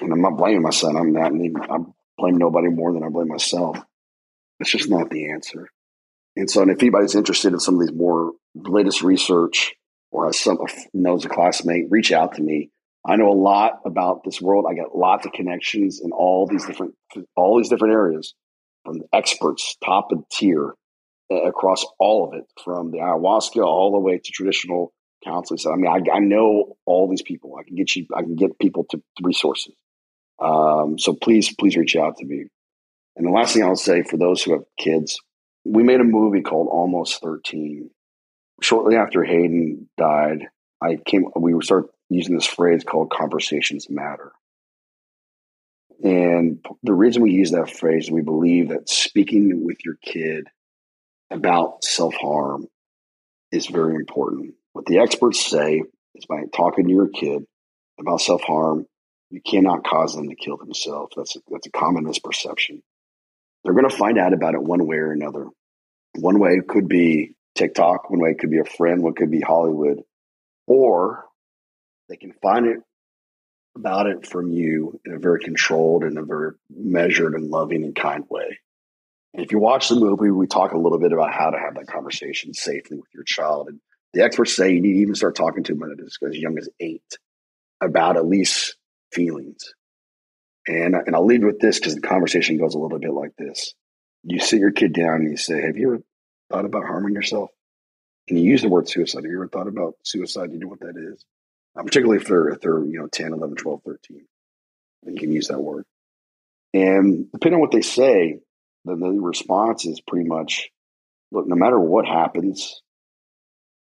and 0.00 0.12
I'm 0.12 0.20
not 0.20 0.36
blaming 0.36 0.62
my 0.62 0.70
son. 0.70 0.96
I'm 0.96 1.12
not. 1.12 1.32
I 1.32 1.78
blame 2.18 2.36
nobody 2.36 2.68
more 2.68 2.92
than 2.92 3.04
I 3.04 3.08
blame 3.08 3.28
myself. 3.28 3.78
It's 4.60 4.70
just 4.70 4.90
not 4.90 5.10
the 5.10 5.30
answer. 5.30 5.68
And 6.36 6.50
so, 6.50 6.62
and 6.62 6.70
if 6.70 6.80
anybody's 6.80 7.14
interested 7.14 7.52
in 7.52 7.60
some 7.60 7.74
of 7.74 7.80
these 7.80 7.94
more 7.94 8.32
latest 8.54 9.02
research 9.02 9.74
or 10.10 10.26
has 10.26 10.40
some 10.40 10.58
knows 10.94 11.24
a 11.24 11.28
classmate, 11.28 11.86
reach 11.90 12.12
out 12.12 12.34
to 12.34 12.42
me. 12.42 12.70
I 13.04 13.16
know 13.16 13.30
a 13.30 13.34
lot 13.34 13.80
about 13.84 14.22
this 14.24 14.40
world. 14.40 14.64
I 14.68 14.74
got 14.74 14.96
lots 14.96 15.26
of 15.26 15.32
connections 15.32 16.00
in 16.02 16.12
all 16.12 16.46
these 16.46 16.64
different 16.64 16.94
all 17.36 17.58
these 17.58 17.68
different 17.68 17.94
areas, 17.94 18.34
from 18.84 19.02
experts, 19.12 19.76
top 19.84 20.12
of 20.12 20.24
tier, 20.30 20.74
across 21.46 21.84
all 21.98 22.28
of 22.28 22.34
it, 22.34 22.44
from 22.64 22.90
the 22.90 22.98
ayahuasca 22.98 23.64
all 23.64 23.92
the 23.92 23.98
way 23.98 24.18
to 24.18 24.32
traditional 24.32 24.92
counseling. 25.24 25.58
So 25.58 25.72
I 25.72 25.76
mean, 25.76 25.86
I, 25.86 26.16
I 26.16 26.18
know 26.18 26.76
all 26.86 27.08
these 27.08 27.22
people. 27.22 27.56
I 27.58 27.64
can 27.64 27.76
get 27.76 27.94
you. 27.94 28.06
I 28.14 28.22
can 28.22 28.36
get 28.36 28.58
people 28.58 28.84
to, 28.90 28.98
to 28.98 29.22
resources. 29.22 29.74
Um, 30.38 30.98
so 30.98 31.14
please, 31.14 31.54
please 31.54 31.76
reach 31.76 31.96
out 31.96 32.16
to 32.18 32.24
me. 32.24 32.46
And 33.16 33.26
the 33.26 33.30
last 33.30 33.54
thing 33.54 33.62
I'll 33.62 33.76
say 33.76 34.02
for 34.02 34.16
those 34.16 34.42
who 34.42 34.52
have 34.52 34.64
kids, 34.78 35.18
we 35.64 35.82
made 35.82 36.00
a 36.00 36.04
movie 36.04 36.40
called 36.40 36.68
Almost 36.68 37.20
13. 37.22 37.90
Shortly 38.60 38.96
after 38.96 39.22
Hayden 39.22 39.88
died, 39.96 40.48
I 40.80 40.96
came 40.96 41.26
we 41.36 41.54
started 41.62 41.90
using 42.08 42.34
this 42.34 42.46
phrase 42.46 42.84
called 42.84 43.10
conversations 43.10 43.88
matter. 43.88 44.32
And 46.02 46.64
the 46.82 46.94
reason 46.94 47.22
we 47.22 47.30
use 47.30 47.52
that 47.52 47.70
phrase, 47.70 48.10
we 48.10 48.22
believe 48.22 48.70
that 48.70 48.88
speaking 48.88 49.64
with 49.64 49.84
your 49.84 49.96
kid 50.02 50.48
about 51.32 51.84
self 51.84 52.14
harm 52.14 52.66
is 53.50 53.66
very 53.66 53.94
important. 53.94 54.54
What 54.72 54.86
the 54.86 54.98
experts 54.98 55.44
say 55.44 55.82
is 56.14 56.26
by 56.26 56.42
talking 56.54 56.86
to 56.86 56.92
your 56.92 57.08
kid 57.08 57.44
about 57.98 58.20
self 58.20 58.42
harm, 58.42 58.86
you 59.30 59.40
cannot 59.40 59.84
cause 59.84 60.14
them 60.14 60.28
to 60.28 60.34
kill 60.34 60.56
themselves. 60.56 61.14
That's 61.16 61.36
a, 61.36 61.40
that's 61.50 61.66
a 61.66 61.70
common 61.70 62.04
misperception. 62.04 62.82
They're 63.64 63.74
going 63.74 63.88
to 63.88 63.96
find 63.96 64.18
out 64.18 64.32
about 64.32 64.54
it 64.54 64.62
one 64.62 64.86
way 64.86 64.96
or 64.96 65.12
another. 65.12 65.46
One 66.14 66.38
way 66.38 66.60
could 66.66 66.88
be 66.88 67.34
TikTok, 67.54 68.10
one 68.10 68.20
way 68.20 68.34
could 68.34 68.50
be 68.50 68.58
a 68.58 68.64
friend, 68.64 69.02
one 69.02 69.14
could 69.14 69.30
be 69.30 69.40
Hollywood, 69.40 70.00
or 70.66 71.24
they 72.08 72.16
can 72.16 72.32
find 72.42 72.66
it 72.66 72.78
about 73.76 74.06
it 74.06 74.26
from 74.26 74.50
you 74.50 75.00
in 75.06 75.14
a 75.14 75.18
very 75.18 75.40
controlled 75.40 76.04
and 76.04 76.18
a 76.18 76.22
very 76.22 76.52
measured 76.68 77.34
and 77.34 77.50
loving 77.50 77.84
and 77.84 77.94
kind 77.94 78.24
way. 78.28 78.58
And 79.34 79.44
if 79.44 79.52
you 79.52 79.58
watch 79.58 79.88
the 79.88 79.96
movie, 79.96 80.30
we 80.30 80.46
talk 80.46 80.72
a 80.72 80.78
little 80.78 80.98
bit 80.98 81.12
about 81.12 81.32
how 81.32 81.50
to 81.50 81.58
have 81.58 81.74
that 81.76 81.86
conversation 81.86 82.52
safely 82.52 82.98
with 82.98 83.08
your 83.14 83.24
child. 83.24 83.68
And 83.68 83.80
the 84.12 84.22
experts 84.22 84.54
say 84.54 84.72
you 84.72 84.80
need 84.80 84.94
to 84.94 85.00
even 85.00 85.14
start 85.14 85.36
talking 85.36 85.64
to 85.64 85.74
them 85.74 85.96
as 86.04 86.36
young 86.36 86.58
as 86.58 86.68
eight 86.80 87.02
about 87.80 88.16
at 88.16 88.26
least 88.26 88.76
feelings. 89.10 89.74
And, 90.68 90.94
and 90.94 91.16
I'll 91.16 91.24
leave 91.24 91.42
with 91.42 91.60
this 91.60 91.78
because 91.78 91.94
the 91.94 92.02
conversation 92.02 92.58
goes 92.58 92.74
a 92.74 92.78
little 92.78 92.98
bit 92.98 93.12
like 93.12 93.34
this. 93.36 93.74
You 94.22 94.38
sit 94.38 94.60
your 94.60 94.70
kid 94.70 94.92
down 94.92 95.16
and 95.16 95.30
you 95.30 95.36
say, 95.36 95.60
Have 95.62 95.76
you 95.76 95.94
ever 95.94 96.02
thought 96.50 96.64
about 96.64 96.84
harming 96.84 97.14
yourself? 97.14 97.50
And 98.28 98.38
you 98.38 98.44
use 98.44 98.62
the 98.62 98.68
word 98.68 98.88
suicide. 98.88 99.24
Have 99.24 99.30
you 99.30 99.38
ever 99.38 99.48
thought 99.48 99.66
about 99.66 99.94
suicide? 100.04 100.48
Do 100.48 100.54
you 100.54 100.60
know 100.60 100.68
what 100.68 100.80
that 100.80 100.96
is? 100.96 101.24
Uh, 101.76 101.82
particularly 101.82 102.20
if 102.20 102.28
they're, 102.28 102.48
if 102.50 102.60
they're, 102.60 102.84
you 102.84 103.00
know, 103.00 103.08
10, 103.08 103.32
11, 103.32 103.56
12, 103.56 103.80
13. 103.84 104.24
You 105.06 105.16
can 105.16 105.32
use 105.32 105.48
that 105.48 105.60
word. 105.60 105.84
And 106.72 107.30
depending 107.32 107.56
on 107.56 107.60
what 107.60 107.72
they 107.72 107.82
say, 107.82 108.38
then 108.84 109.00
the 109.00 109.10
response 109.10 109.86
is 109.86 110.00
pretty 110.00 110.28
much 110.28 110.70
look, 111.30 111.46
no 111.46 111.56
matter 111.56 111.78
what 111.78 112.06
happens, 112.06 112.82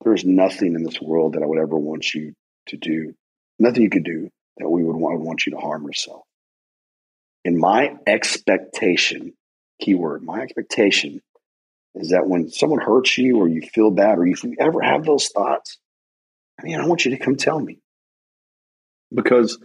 there's 0.04 0.26
nothing 0.26 0.76
in 0.76 0.84
this 0.84 1.02
world 1.02 1.34
that 1.34 1.44
I 1.44 1.46
would 1.46 1.60
ever 1.60 1.78
want 1.78 2.14
you 2.14 2.34
to 2.68 2.78
do, 2.78 3.14
nothing 3.58 3.84
you 3.84 3.90
could 3.90 4.04
do 4.04 4.30
that 4.58 4.70
we 4.70 4.84
would 4.84 4.96
want, 4.96 5.22
want 5.22 5.46
you 5.46 5.54
to 5.54 5.58
harm 5.58 5.86
yourself. 5.86 6.24
And 7.46 7.58
my 7.58 7.96
expectation, 8.06 9.34
keyword, 9.82 10.24
my 10.24 10.42
expectation 10.42 11.22
is 11.96 12.10
that 12.10 12.28
when 12.28 12.50
someone 12.50 12.82
hurts 12.82 13.18
you 13.18 13.38
or 13.38 13.48
you 13.48 13.62
feel 13.62 13.92
bad 13.92 14.18
or 14.18 14.28
if 14.28 14.44
you 14.44 14.56
ever 14.60 14.82
have 14.82 15.06
those 15.06 15.28
thoughts, 15.30 15.78
I 16.60 16.64
mean, 16.64 16.80
I 16.80 16.86
want 16.86 17.06
you 17.06 17.12
to 17.12 17.24
come 17.24 17.36
tell 17.36 17.60
me. 17.60 17.80
Because 19.14 19.58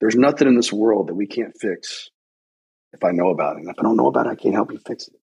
there's 0.00 0.14
nothing 0.14 0.46
in 0.46 0.56
this 0.56 0.72
world 0.72 1.08
that 1.08 1.14
we 1.14 1.26
can't 1.26 1.54
fix 1.58 2.10
if 2.94 3.04
I 3.04 3.10
know 3.10 3.28
about 3.28 3.56
it. 3.56 3.60
And 3.60 3.70
if 3.70 3.78
I 3.78 3.82
don't 3.82 3.96
know 3.96 4.06
about 4.06 4.26
it, 4.26 4.30
I 4.30 4.34
can't 4.36 4.54
help 4.54 4.72
you 4.72 4.78
fix 4.78 5.08
it. 5.08 5.14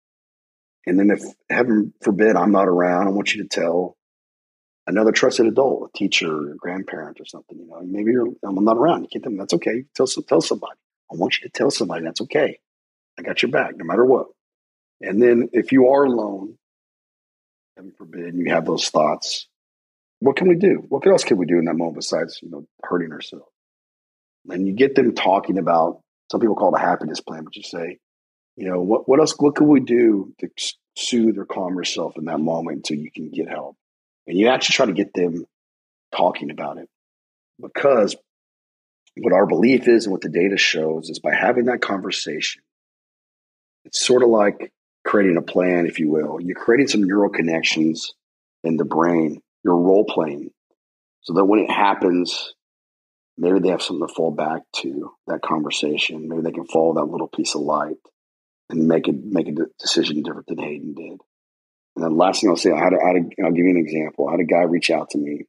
And 0.86 0.98
then 0.98 1.10
if 1.10 1.22
heaven 1.48 1.92
forbid 2.02 2.36
I'm 2.36 2.52
not 2.52 2.68
around, 2.68 3.06
I 3.06 3.10
want 3.10 3.34
you 3.34 3.42
to 3.42 3.48
tell 3.48 3.96
another 4.86 5.12
trusted 5.12 5.46
adult, 5.46 5.90
a 5.92 5.98
teacher, 5.98 6.52
a 6.52 6.56
grandparent 6.56 7.20
or 7.20 7.24
something, 7.24 7.58
you 7.58 7.66
know, 7.66 7.80
maybe 7.84 8.12
you're 8.12 8.28
I'm 8.44 8.64
not 8.64 8.76
around. 8.76 9.02
You 9.02 9.08
can't 9.12 9.24
tell 9.24 9.30
them 9.30 9.38
that's 9.38 9.54
okay. 9.54 9.84
Tell 9.94 10.06
tell 10.06 10.40
somebody. 10.40 10.78
I 11.10 11.16
want 11.16 11.38
you 11.38 11.48
to 11.48 11.52
tell 11.52 11.70
somebody 11.70 12.04
that's 12.04 12.20
okay. 12.22 12.58
I 13.18 13.22
got 13.22 13.42
your 13.42 13.50
back 13.50 13.76
no 13.76 13.84
matter 13.84 14.04
what. 14.04 14.26
And 15.00 15.22
then 15.22 15.50
if 15.52 15.72
you 15.72 15.88
are 15.88 16.04
alone, 16.04 16.56
heaven 17.76 17.92
forbid, 17.96 18.34
you 18.34 18.52
have 18.52 18.64
those 18.64 18.88
thoughts, 18.88 19.48
what 20.20 20.36
can 20.36 20.48
we 20.48 20.56
do? 20.56 20.84
What 20.88 21.06
else 21.06 21.24
can 21.24 21.36
we 21.36 21.46
do 21.46 21.58
in 21.58 21.64
that 21.66 21.74
moment 21.74 21.96
besides, 21.96 22.38
you 22.42 22.50
know, 22.50 22.66
hurting 22.82 23.12
ourselves? 23.12 23.46
And 24.48 24.66
you 24.66 24.72
get 24.72 24.94
them 24.94 25.14
talking 25.14 25.58
about, 25.58 26.00
some 26.30 26.40
people 26.40 26.56
call 26.56 26.74
it 26.74 26.78
a 26.78 26.82
happiness 26.82 27.20
plan, 27.20 27.44
but 27.44 27.56
you 27.56 27.62
say, 27.62 27.98
you 28.56 28.68
know, 28.68 28.80
what, 28.80 29.08
what 29.08 29.20
else, 29.20 29.34
what 29.38 29.54
can 29.54 29.68
we 29.68 29.80
do 29.80 30.34
to 30.40 30.48
soothe 30.96 31.38
or 31.38 31.46
calm 31.46 31.76
yourself 31.76 32.16
in 32.16 32.26
that 32.26 32.40
moment 32.40 32.76
until 32.78 32.98
you 32.98 33.10
can 33.10 33.30
get 33.30 33.48
help? 33.48 33.76
And 34.26 34.38
you 34.38 34.48
actually 34.48 34.74
try 34.74 34.86
to 34.86 34.92
get 34.92 35.14
them 35.14 35.44
talking 36.14 36.50
about 36.50 36.78
it 36.78 36.88
because 37.60 38.16
what 39.16 39.32
our 39.32 39.46
belief 39.46 39.88
is 39.88 40.04
and 40.04 40.12
what 40.12 40.22
the 40.22 40.28
data 40.28 40.56
shows 40.56 41.10
is 41.10 41.18
by 41.18 41.34
having 41.34 41.66
that 41.66 41.80
conversation, 41.80 42.62
it's 43.84 44.04
sort 44.04 44.22
of 44.22 44.28
like 44.28 44.72
creating 45.04 45.36
a 45.36 45.42
plan, 45.42 45.86
if 45.86 45.98
you 45.98 46.10
will. 46.10 46.40
You're 46.40 46.56
creating 46.56 46.88
some 46.88 47.02
neural 47.02 47.30
connections 47.30 48.12
in 48.62 48.76
the 48.76 48.84
brain. 48.84 49.42
You're 49.64 49.76
role 49.76 50.04
playing 50.04 50.50
so 51.22 51.34
that 51.34 51.44
when 51.44 51.60
it 51.60 51.70
happens, 51.70 52.54
maybe 53.42 53.58
they 53.58 53.70
have 53.70 53.82
something 53.82 54.06
to 54.06 54.14
fall 54.14 54.30
back 54.30 54.62
to 54.76 55.10
that 55.26 55.42
conversation. 55.42 56.28
Maybe 56.28 56.42
they 56.42 56.52
can 56.52 56.66
follow 56.66 56.94
that 56.94 57.10
little 57.10 57.26
piece 57.26 57.56
of 57.56 57.62
light 57.62 57.96
and 58.70 58.86
make 58.86 59.08
it 59.08 59.16
make 59.24 59.48
a 59.48 59.52
decision 59.80 60.22
different 60.22 60.46
than 60.46 60.58
Hayden 60.58 60.94
did. 60.94 61.18
And 61.96 62.04
then 62.04 62.16
last 62.16 62.40
thing 62.40 62.50
I'll 62.50 62.56
say, 62.56 62.70
I 62.70 62.78
had, 62.78 62.92
a, 62.94 63.02
I 63.02 63.06
had 63.08 63.16
a, 63.16 63.44
I'll 63.44 63.52
give 63.52 63.66
you 63.66 63.70
an 63.72 63.84
example. 63.84 64.28
I 64.28 64.32
had 64.32 64.40
a 64.40 64.44
guy 64.44 64.62
reach 64.62 64.90
out 64.90 65.10
to 65.10 65.18
me 65.18 65.40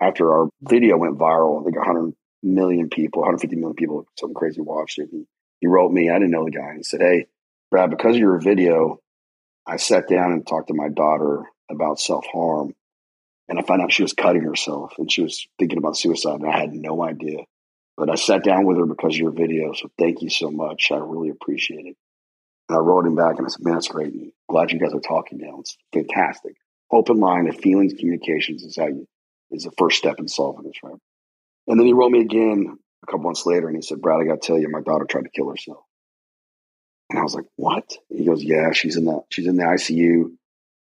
after 0.00 0.32
our 0.32 0.50
video 0.60 0.98
went 0.98 1.18
viral. 1.18 1.62
I 1.62 1.64
think 1.64 1.76
100 1.76 2.12
million 2.42 2.90
people, 2.90 3.22
150 3.22 3.56
million 3.56 3.74
people, 3.74 4.06
something 4.20 4.34
crazy 4.34 4.60
watched 4.60 4.98
it. 4.98 5.10
And 5.10 5.26
he 5.60 5.66
wrote 5.66 5.90
me. 5.90 6.10
I 6.10 6.14
didn't 6.14 6.30
know 6.30 6.44
the 6.44 6.50
guy. 6.50 6.74
He 6.76 6.82
said, 6.82 7.00
"Hey, 7.00 7.26
Brad, 7.70 7.88
because 7.90 8.16
of 8.16 8.20
your 8.20 8.38
video, 8.38 9.00
I 9.66 9.78
sat 9.78 10.08
down 10.08 10.32
and 10.32 10.46
talked 10.46 10.68
to 10.68 10.74
my 10.74 10.90
daughter 10.90 11.44
about 11.70 11.98
self 11.98 12.26
harm, 12.30 12.74
and 13.48 13.58
I 13.58 13.62
found 13.62 13.82
out 13.82 13.92
she 13.92 14.02
was 14.02 14.12
cutting 14.12 14.42
herself 14.42 14.94
and 14.98 15.10
she 15.10 15.22
was 15.22 15.46
thinking 15.58 15.78
about 15.78 15.96
suicide. 15.96 16.40
And 16.40 16.50
I 16.50 16.58
had 16.58 16.72
no 16.72 17.02
idea, 17.02 17.38
but 17.96 18.10
I 18.10 18.14
sat 18.14 18.44
down 18.44 18.64
with 18.64 18.78
her 18.78 18.86
because 18.86 19.14
of 19.14 19.20
your 19.20 19.32
video. 19.32 19.72
So 19.72 19.90
thank 19.98 20.22
you 20.22 20.30
so 20.30 20.50
much. 20.50 20.90
I 20.92 20.96
really 20.96 21.30
appreciate 21.30 21.86
it." 21.86 21.96
And 22.68 22.78
I 22.78 22.80
wrote 22.80 23.06
him 23.06 23.14
back 23.14 23.36
and 23.38 23.46
I 23.46 23.50
said, 23.50 23.64
"Man, 23.64 23.74
that's 23.74 23.88
great. 23.88 24.12
Glad 24.48 24.72
you 24.72 24.78
guys 24.78 24.94
are 24.94 25.00
talking 25.00 25.38
now. 25.38 25.60
It's 25.60 25.76
fantastic. 25.92 26.56
Open 26.90 27.18
line 27.18 27.48
of 27.48 27.56
feelings 27.56 27.94
communications 27.94 28.62
is 28.62 28.76
how 28.76 28.86
you 28.86 29.06
is 29.50 29.64
the 29.64 29.72
first 29.78 29.98
step 29.98 30.18
in 30.18 30.28
solving 30.28 30.64
this, 30.64 30.82
right?" 30.82 30.98
And 31.66 31.78
then 31.78 31.86
he 31.86 31.92
wrote 31.92 32.10
me 32.10 32.20
again 32.20 32.78
a 33.02 33.06
couple 33.06 33.24
months 33.24 33.46
later 33.46 33.68
and 33.68 33.76
he 33.76 33.82
said, 33.82 34.00
Brad, 34.00 34.20
I 34.20 34.24
got 34.24 34.42
to 34.42 34.46
tell 34.46 34.58
you, 34.58 34.68
my 34.68 34.80
daughter 34.80 35.04
tried 35.04 35.24
to 35.24 35.30
kill 35.30 35.48
herself. 35.48 35.84
And 37.10 37.18
I 37.18 37.22
was 37.22 37.34
like, 37.34 37.46
what? 37.56 37.96
He 38.08 38.24
goes, 38.24 38.42
yeah, 38.42 38.72
she's 38.72 38.96
in 38.96 39.04
the, 39.04 39.20
she's 39.30 39.46
in 39.46 39.56
the 39.56 39.64
ICU. 39.64 40.32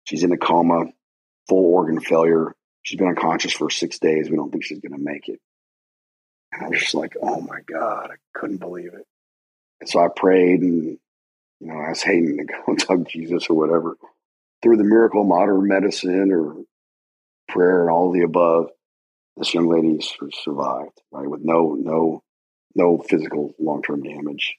She's 0.04 0.24
in 0.24 0.32
a 0.32 0.38
coma, 0.38 0.86
full 1.52 1.66
organ 1.66 2.00
failure. 2.00 2.56
She's 2.82 2.98
been 2.98 3.10
unconscious 3.10 3.52
for 3.52 3.70
six 3.70 4.00
days. 4.00 4.30
We 4.30 4.38
don't 4.38 4.52
think 4.52 4.64
she's 4.64 4.80
going 4.80 4.94
to 4.94 5.04
make 5.04 5.28
it. 5.28 5.42
And 6.54 6.64
I 6.64 6.70
was 6.70 6.80
just 6.80 6.96
like, 6.96 7.14
oh 7.22 7.42
my 7.42 7.60
God, 7.66 8.10
I 8.10 8.16
couldn't 8.34 8.60
believe 8.60 8.94
it. 8.94 9.06
And 9.82 9.90
so 9.90 10.00
I 10.00 10.08
prayed 10.16 10.62
and, 10.62 10.98
you 11.60 11.68
know, 11.68 11.82
asked 11.82 12.06
Hayden 12.06 12.38
to 12.38 12.44
go 12.46 12.64
and 12.68 12.80
talk 12.80 13.10
Jesus 13.10 13.48
or 13.50 13.58
whatever. 13.58 13.98
Through 14.62 14.78
the 14.78 14.86
miracle 14.86 15.22
of 15.22 15.28
modern 15.28 15.68
medicine 15.68 16.32
or 16.32 16.56
prayer 17.50 17.82
and 17.82 17.92
all 17.92 18.14
the 18.14 18.22
above, 18.22 18.70
this 19.36 19.54
young 19.54 19.68
lady 19.68 20.00
survived, 20.44 21.02
right, 21.12 21.30
with 21.30 21.42
no 21.44 21.76
no 21.78 22.22
no 22.76 22.98
physical 23.00 23.54
long 23.60 23.82
term 23.82 24.04
damage. 24.04 24.56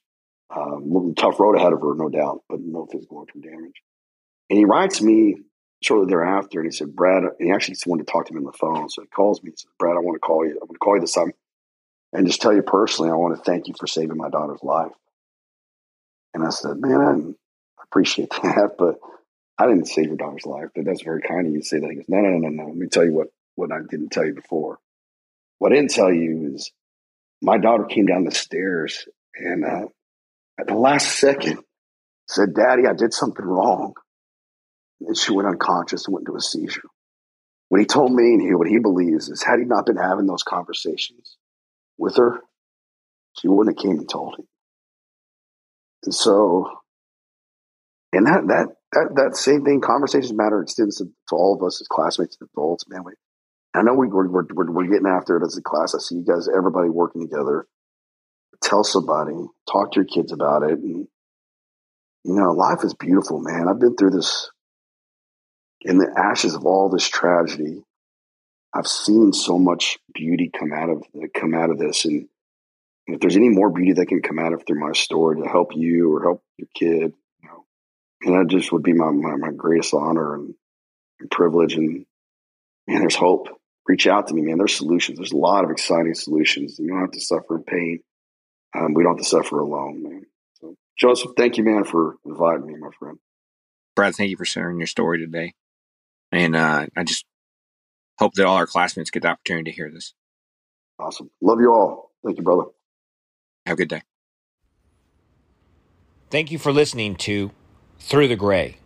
Um, 0.54 0.92
little 0.92 1.14
tough 1.14 1.40
road 1.40 1.56
ahead 1.56 1.72
of 1.72 1.80
her, 1.80 1.94
no 1.94 2.08
doubt, 2.08 2.42
but 2.48 2.60
no 2.60 2.86
physical 2.90 3.18
long 3.18 3.26
term 3.26 3.42
damage. 3.42 3.80
And 4.50 4.58
he 4.58 4.64
writes 4.64 5.00
me 5.00 5.36
shortly 5.82 6.08
thereafter, 6.08 6.60
and 6.60 6.70
he 6.70 6.76
said, 6.76 6.94
"Brad," 6.94 7.24
he 7.38 7.50
actually 7.50 7.74
just 7.74 7.86
wanted 7.86 8.06
to 8.06 8.12
talk 8.12 8.26
to 8.26 8.34
me 8.34 8.38
on 8.38 8.44
the 8.44 8.52
phone, 8.52 8.88
so 8.88 9.02
he 9.02 9.08
calls 9.08 9.42
me 9.42 9.50
He 9.50 9.56
says, 9.56 9.70
"Brad, 9.78 9.96
I 9.96 10.00
want 10.00 10.16
to 10.16 10.20
call 10.26 10.46
you. 10.46 10.52
I 10.52 10.64
want 10.64 10.72
to 10.72 10.78
call 10.78 10.94
you 10.96 11.00
this 11.00 11.12
time, 11.12 11.32
and 12.12 12.26
just 12.26 12.40
tell 12.40 12.54
you 12.54 12.62
personally, 12.62 13.10
I 13.10 13.14
want 13.14 13.36
to 13.36 13.42
thank 13.42 13.68
you 13.68 13.74
for 13.78 13.86
saving 13.86 14.16
my 14.16 14.30
daughter's 14.30 14.62
life." 14.62 14.92
And 16.34 16.44
I 16.44 16.50
said, 16.50 16.78
"Man, 16.78 17.34
I 17.78 17.82
appreciate 17.84 18.30
that, 18.42 18.76
but." 18.78 18.98
I 19.58 19.66
didn't 19.66 19.86
save 19.86 20.06
your 20.06 20.16
daughter's 20.16 20.46
life, 20.46 20.70
but 20.74 20.86
that's 20.86 21.02
very 21.02 21.20
kind 21.20 21.46
of 21.46 21.52
you 21.52 21.60
to 21.60 21.64
say 21.64 21.78
that. 21.78 21.88
He 21.88 21.96
goes, 21.96 22.08
no, 22.08 22.18
no, 22.18 22.30
no, 22.30 22.48
no, 22.48 22.48
no. 22.48 22.66
Let 22.68 22.76
me 22.76 22.86
tell 22.88 23.04
you 23.04 23.12
what 23.12 23.28
what 23.54 23.70
I 23.70 23.78
didn't 23.88 24.08
tell 24.08 24.24
you 24.24 24.34
before. 24.34 24.80
What 25.58 25.70
I 25.70 25.76
didn't 25.76 25.90
tell 25.90 26.12
you 26.12 26.52
is 26.54 26.72
my 27.42 27.58
daughter 27.58 27.84
came 27.84 28.06
down 28.06 28.24
the 28.24 28.32
stairs 28.32 29.06
and 29.36 29.64
uh, 29.64 29.86
at 30.58 30.66
the 30.66 30.74
last 30.74 31.18
second 31.18 31.58
said, 32.28 32.54
Daddy, 32.54 32.86
I 32.86 32.94
did 32.94 33.12
something 33.12 33.44
wrong. 33.44 33.94
And 35.06 35.16
she 35.16 35.32
went 35.32 35.48
unconscious 35.48 36.06
and 36.06 36.14
went 36.14 36.26
into 36.26 36.36
a 36.36 36.40
seizure. 36.40 36.88
What 37.68 37.80
he 37.80 37.86
told 37.86 38.12
me 38.12 38.34
and 38.34 38.42
he, 38.42 38.54
what 38.54 38.68
he 38.68 38.78
believes 38.78 39.28
is 39.28 39.42
had 39.42 39.58
he 39.58 39.64
not 39.64 39.86
been 39.86 39.96
having 39.96 40.26
those 40.26 40.42
conversations 40.42 41.36
with 41.96 42.16
her, 42.16 42.40
she 43.40 43.48
wouldn't 43.48 43.78
have 43.78 43.82
came 43.82 43.98
and 43.98 44.08
told 44.08 44.36
him. 44.38 44.46
And 46.04 46.14
so, 46.14 46.70
and 48.12 48.26
that, 48.26 48.46
that, 48.48 48.66
that, 48.92 49.14
that 49.14 49.36
same 49.36 49.64
thing, 49.64 49.80
conversations 49.80 50.34
matter 50.34 50.60
extends 50.60 50.98
to, 50.98 51.04
to 51.04 51.34
all 51.34 51.56
of 51.56 51.66
us 51.66 51.80
as 51.80 51.88
classmates 51.88 52.36
and 52.40 52.48
adults, 52.52 52.84
man. 52.88 53.04
We, 53.04 53.12
I 53.74 53.82
know 53.82 53.94
we, 53.94 54.08
we're, 54.08 54.28
we're, 54.28 54.70
we're 54.70 54.86
getting 54.90 55.06
after 55.06 55.38
it 55.38 55.46
as 55.46 55.56
a 55.56 55.62
class. 55.62 55.94
I 55.94 55.98
see 55.98 56.16
you 56.16 56.24
guys, 56.24 56.48
everybody 56.54 56.90
working 56.90 57.22
together. 57.22 57.66
Tell 58.62 58.84
somebody, 58.84 59.32
talk 59.70 59.92
to 59.92 60.00
your 60.00 60.04
kids 60.04 60.30
about 60.30 60.62
it. 60.62 60.78
And, 60.78 61.08
you 62.24 62.34
know, 62.34 62.52
life 62.52 62.84
is 62.84 62.94
beautiful, 62.94 63.40
man. 63.40 63.66
I've 63.66 63.80
been 63.80 63.96
through 63.96 64.10
this 64.10 64.50
in 65.82 65.98
the 65.98 66.12
ashes 66.16 66.54
of 66.54 66.64
all 66.64 66.88
this 66.88 67.08
tragedy. 67.08 67.82
I've 68.74 68.86
seen 68.86 69.32
so 69.32 69.58
much 69.58 69.98
beauty 70.14 70.50
come 70.58 70.72
out 70.72 70.88
of 70.88 71.04
come 71.34 71.54
out 71.54 71.70
of 71.70 71.78
this, 71.78 72.04
and 72.04 72.28
if 73.06 73.20
there's 73.20 73.36
any 73.36 73.50
more 73.50 73.70
beauty 73.70 73.92
that 73.94 74.06
can 74.06 74.22
come 74.22 74.38
out 74.38 74.54
of 74.54 74.64
through 74.66 74.80
my 74.80 74.92
story 74.92 75.42
to 75.42 75.48
help 75.48 75.76
you 75.76 76.14
or 76.14 76.22
help 76.22 76.42
your 76.56 76.68
kid, 76.74 77.12
you 77.42 77.48
know, 77.48 77.66
and 78.22 78.34
that 78.34 78.50
just 78.50 78.72
would 78.72 78.82
be 78.82 78.94
my 78.94 79.10
my, 79.10 79.36
my 79.36 79.50
greatest 79.50 79.92
honor 79.92 80.34
and, 80.34 80.54
and 81.20 81.30
privilege. 81.30 81.74
And 81.74 82.06
man, 82.86 83.00
there's 83.00 83.16
hope 83.16 83.48
reach 83.86 84.06
out 84.06 84.28
to 84.28 84.34
me, 84.34 84.42
man. 84.42 84.58
There's 84.58 84.76
solutions. 84.76 85.18
There's 85.18 85.32
a 85.32 85.36
lot 85.36 85.64
of 85.64 85.70
exciting 85.70 86.14
solutions. 86.14 86.78
You 86.78 86.88
don't 86.88 87.00
have 87.00 87.10
to 87.12 87.20
suffer 87.20 87.56
in 87.56 87.64
pain. 87.64 88.00
Um, 88.74 88.94
we 88.94 89.02
don't 89.02 89.16
have 89.16 89.24
to 89.24 89.28
suffer 89.28 89.58
alone, 89.58 90.02
man. 90.02 90.26
So, 90.60 90.76
Joseph, 90.98 91.32
thank 91.36 91.58
you, 91.58 91.64
man, 91.64 91.84
for 91.84 92.16
inviting 92.24 92.66
me, 92.66 92.76
my 92.76 92.90
friend. 92.98 93.18
Brad, 93.94 94.14
thank 94.14 94.30
you 94.30 94.36
for 94.36 94.44
sharing 94.44 94.78
your 94.78 94.86
story 94.86 95.18
today. 95.18 95.54
And 96.32 96.56
uh, 96.56 96.86
I 96.96 97.04
just 97.04 97.24
hope 98.18 98.34
that 98.34 98.46
all 98.46 98.56
our 98.56 98.66
classmates 98.66 99.10
get 99.10 99.22
the 99.22 99.28
opportunity 99.28 99.70
to 99.70 99.76
hear 99.76 99.90
this. 99.90 100.14
Awesome. 100.98 101.30
Love 101.40 101.60
you 101.60 101.72
all. 101.72 102.10
Thank 102.24 102.38
you, 102.38 102.42
brother. 102.42 102.64
Have 103.66 103.74
a 103.74 103.76
good 103.76 103.88
day. 103.88 104.02
Thank 106.30 106.50
you 106.50 106.58
for 106.58 106.72
listening 106.72 107.16
to 107.16 107.50
Through 107.98 108.28
the 108.28 108.36
Gray. 108.36 108.78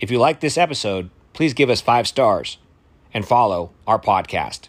If 0.00 0.10
you 0.10 0.18
like 0.18 0.40
this 0.40 0.56
episode, 0.56 1.10
please 1.34 1.52
give 1.52 1.68
us 1.68 1.80
five 1.80 2.08
stars 2.08 2.58
and 3.12 3.26
follow 3.26 3.72
our 3.86 3.98
podcast. 3.98 4.68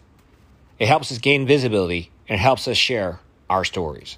It 0.78 0.88
helps 0.88 1.12
us 1.12 1.18
gain 1.18 1.48
visibility 1.48 2.12
and 2.28 2.40
helps 2.40 2.68
us 2.68 2.78
share 2.78 3.20
our 3.50 3.64
stories. 3.64 4.18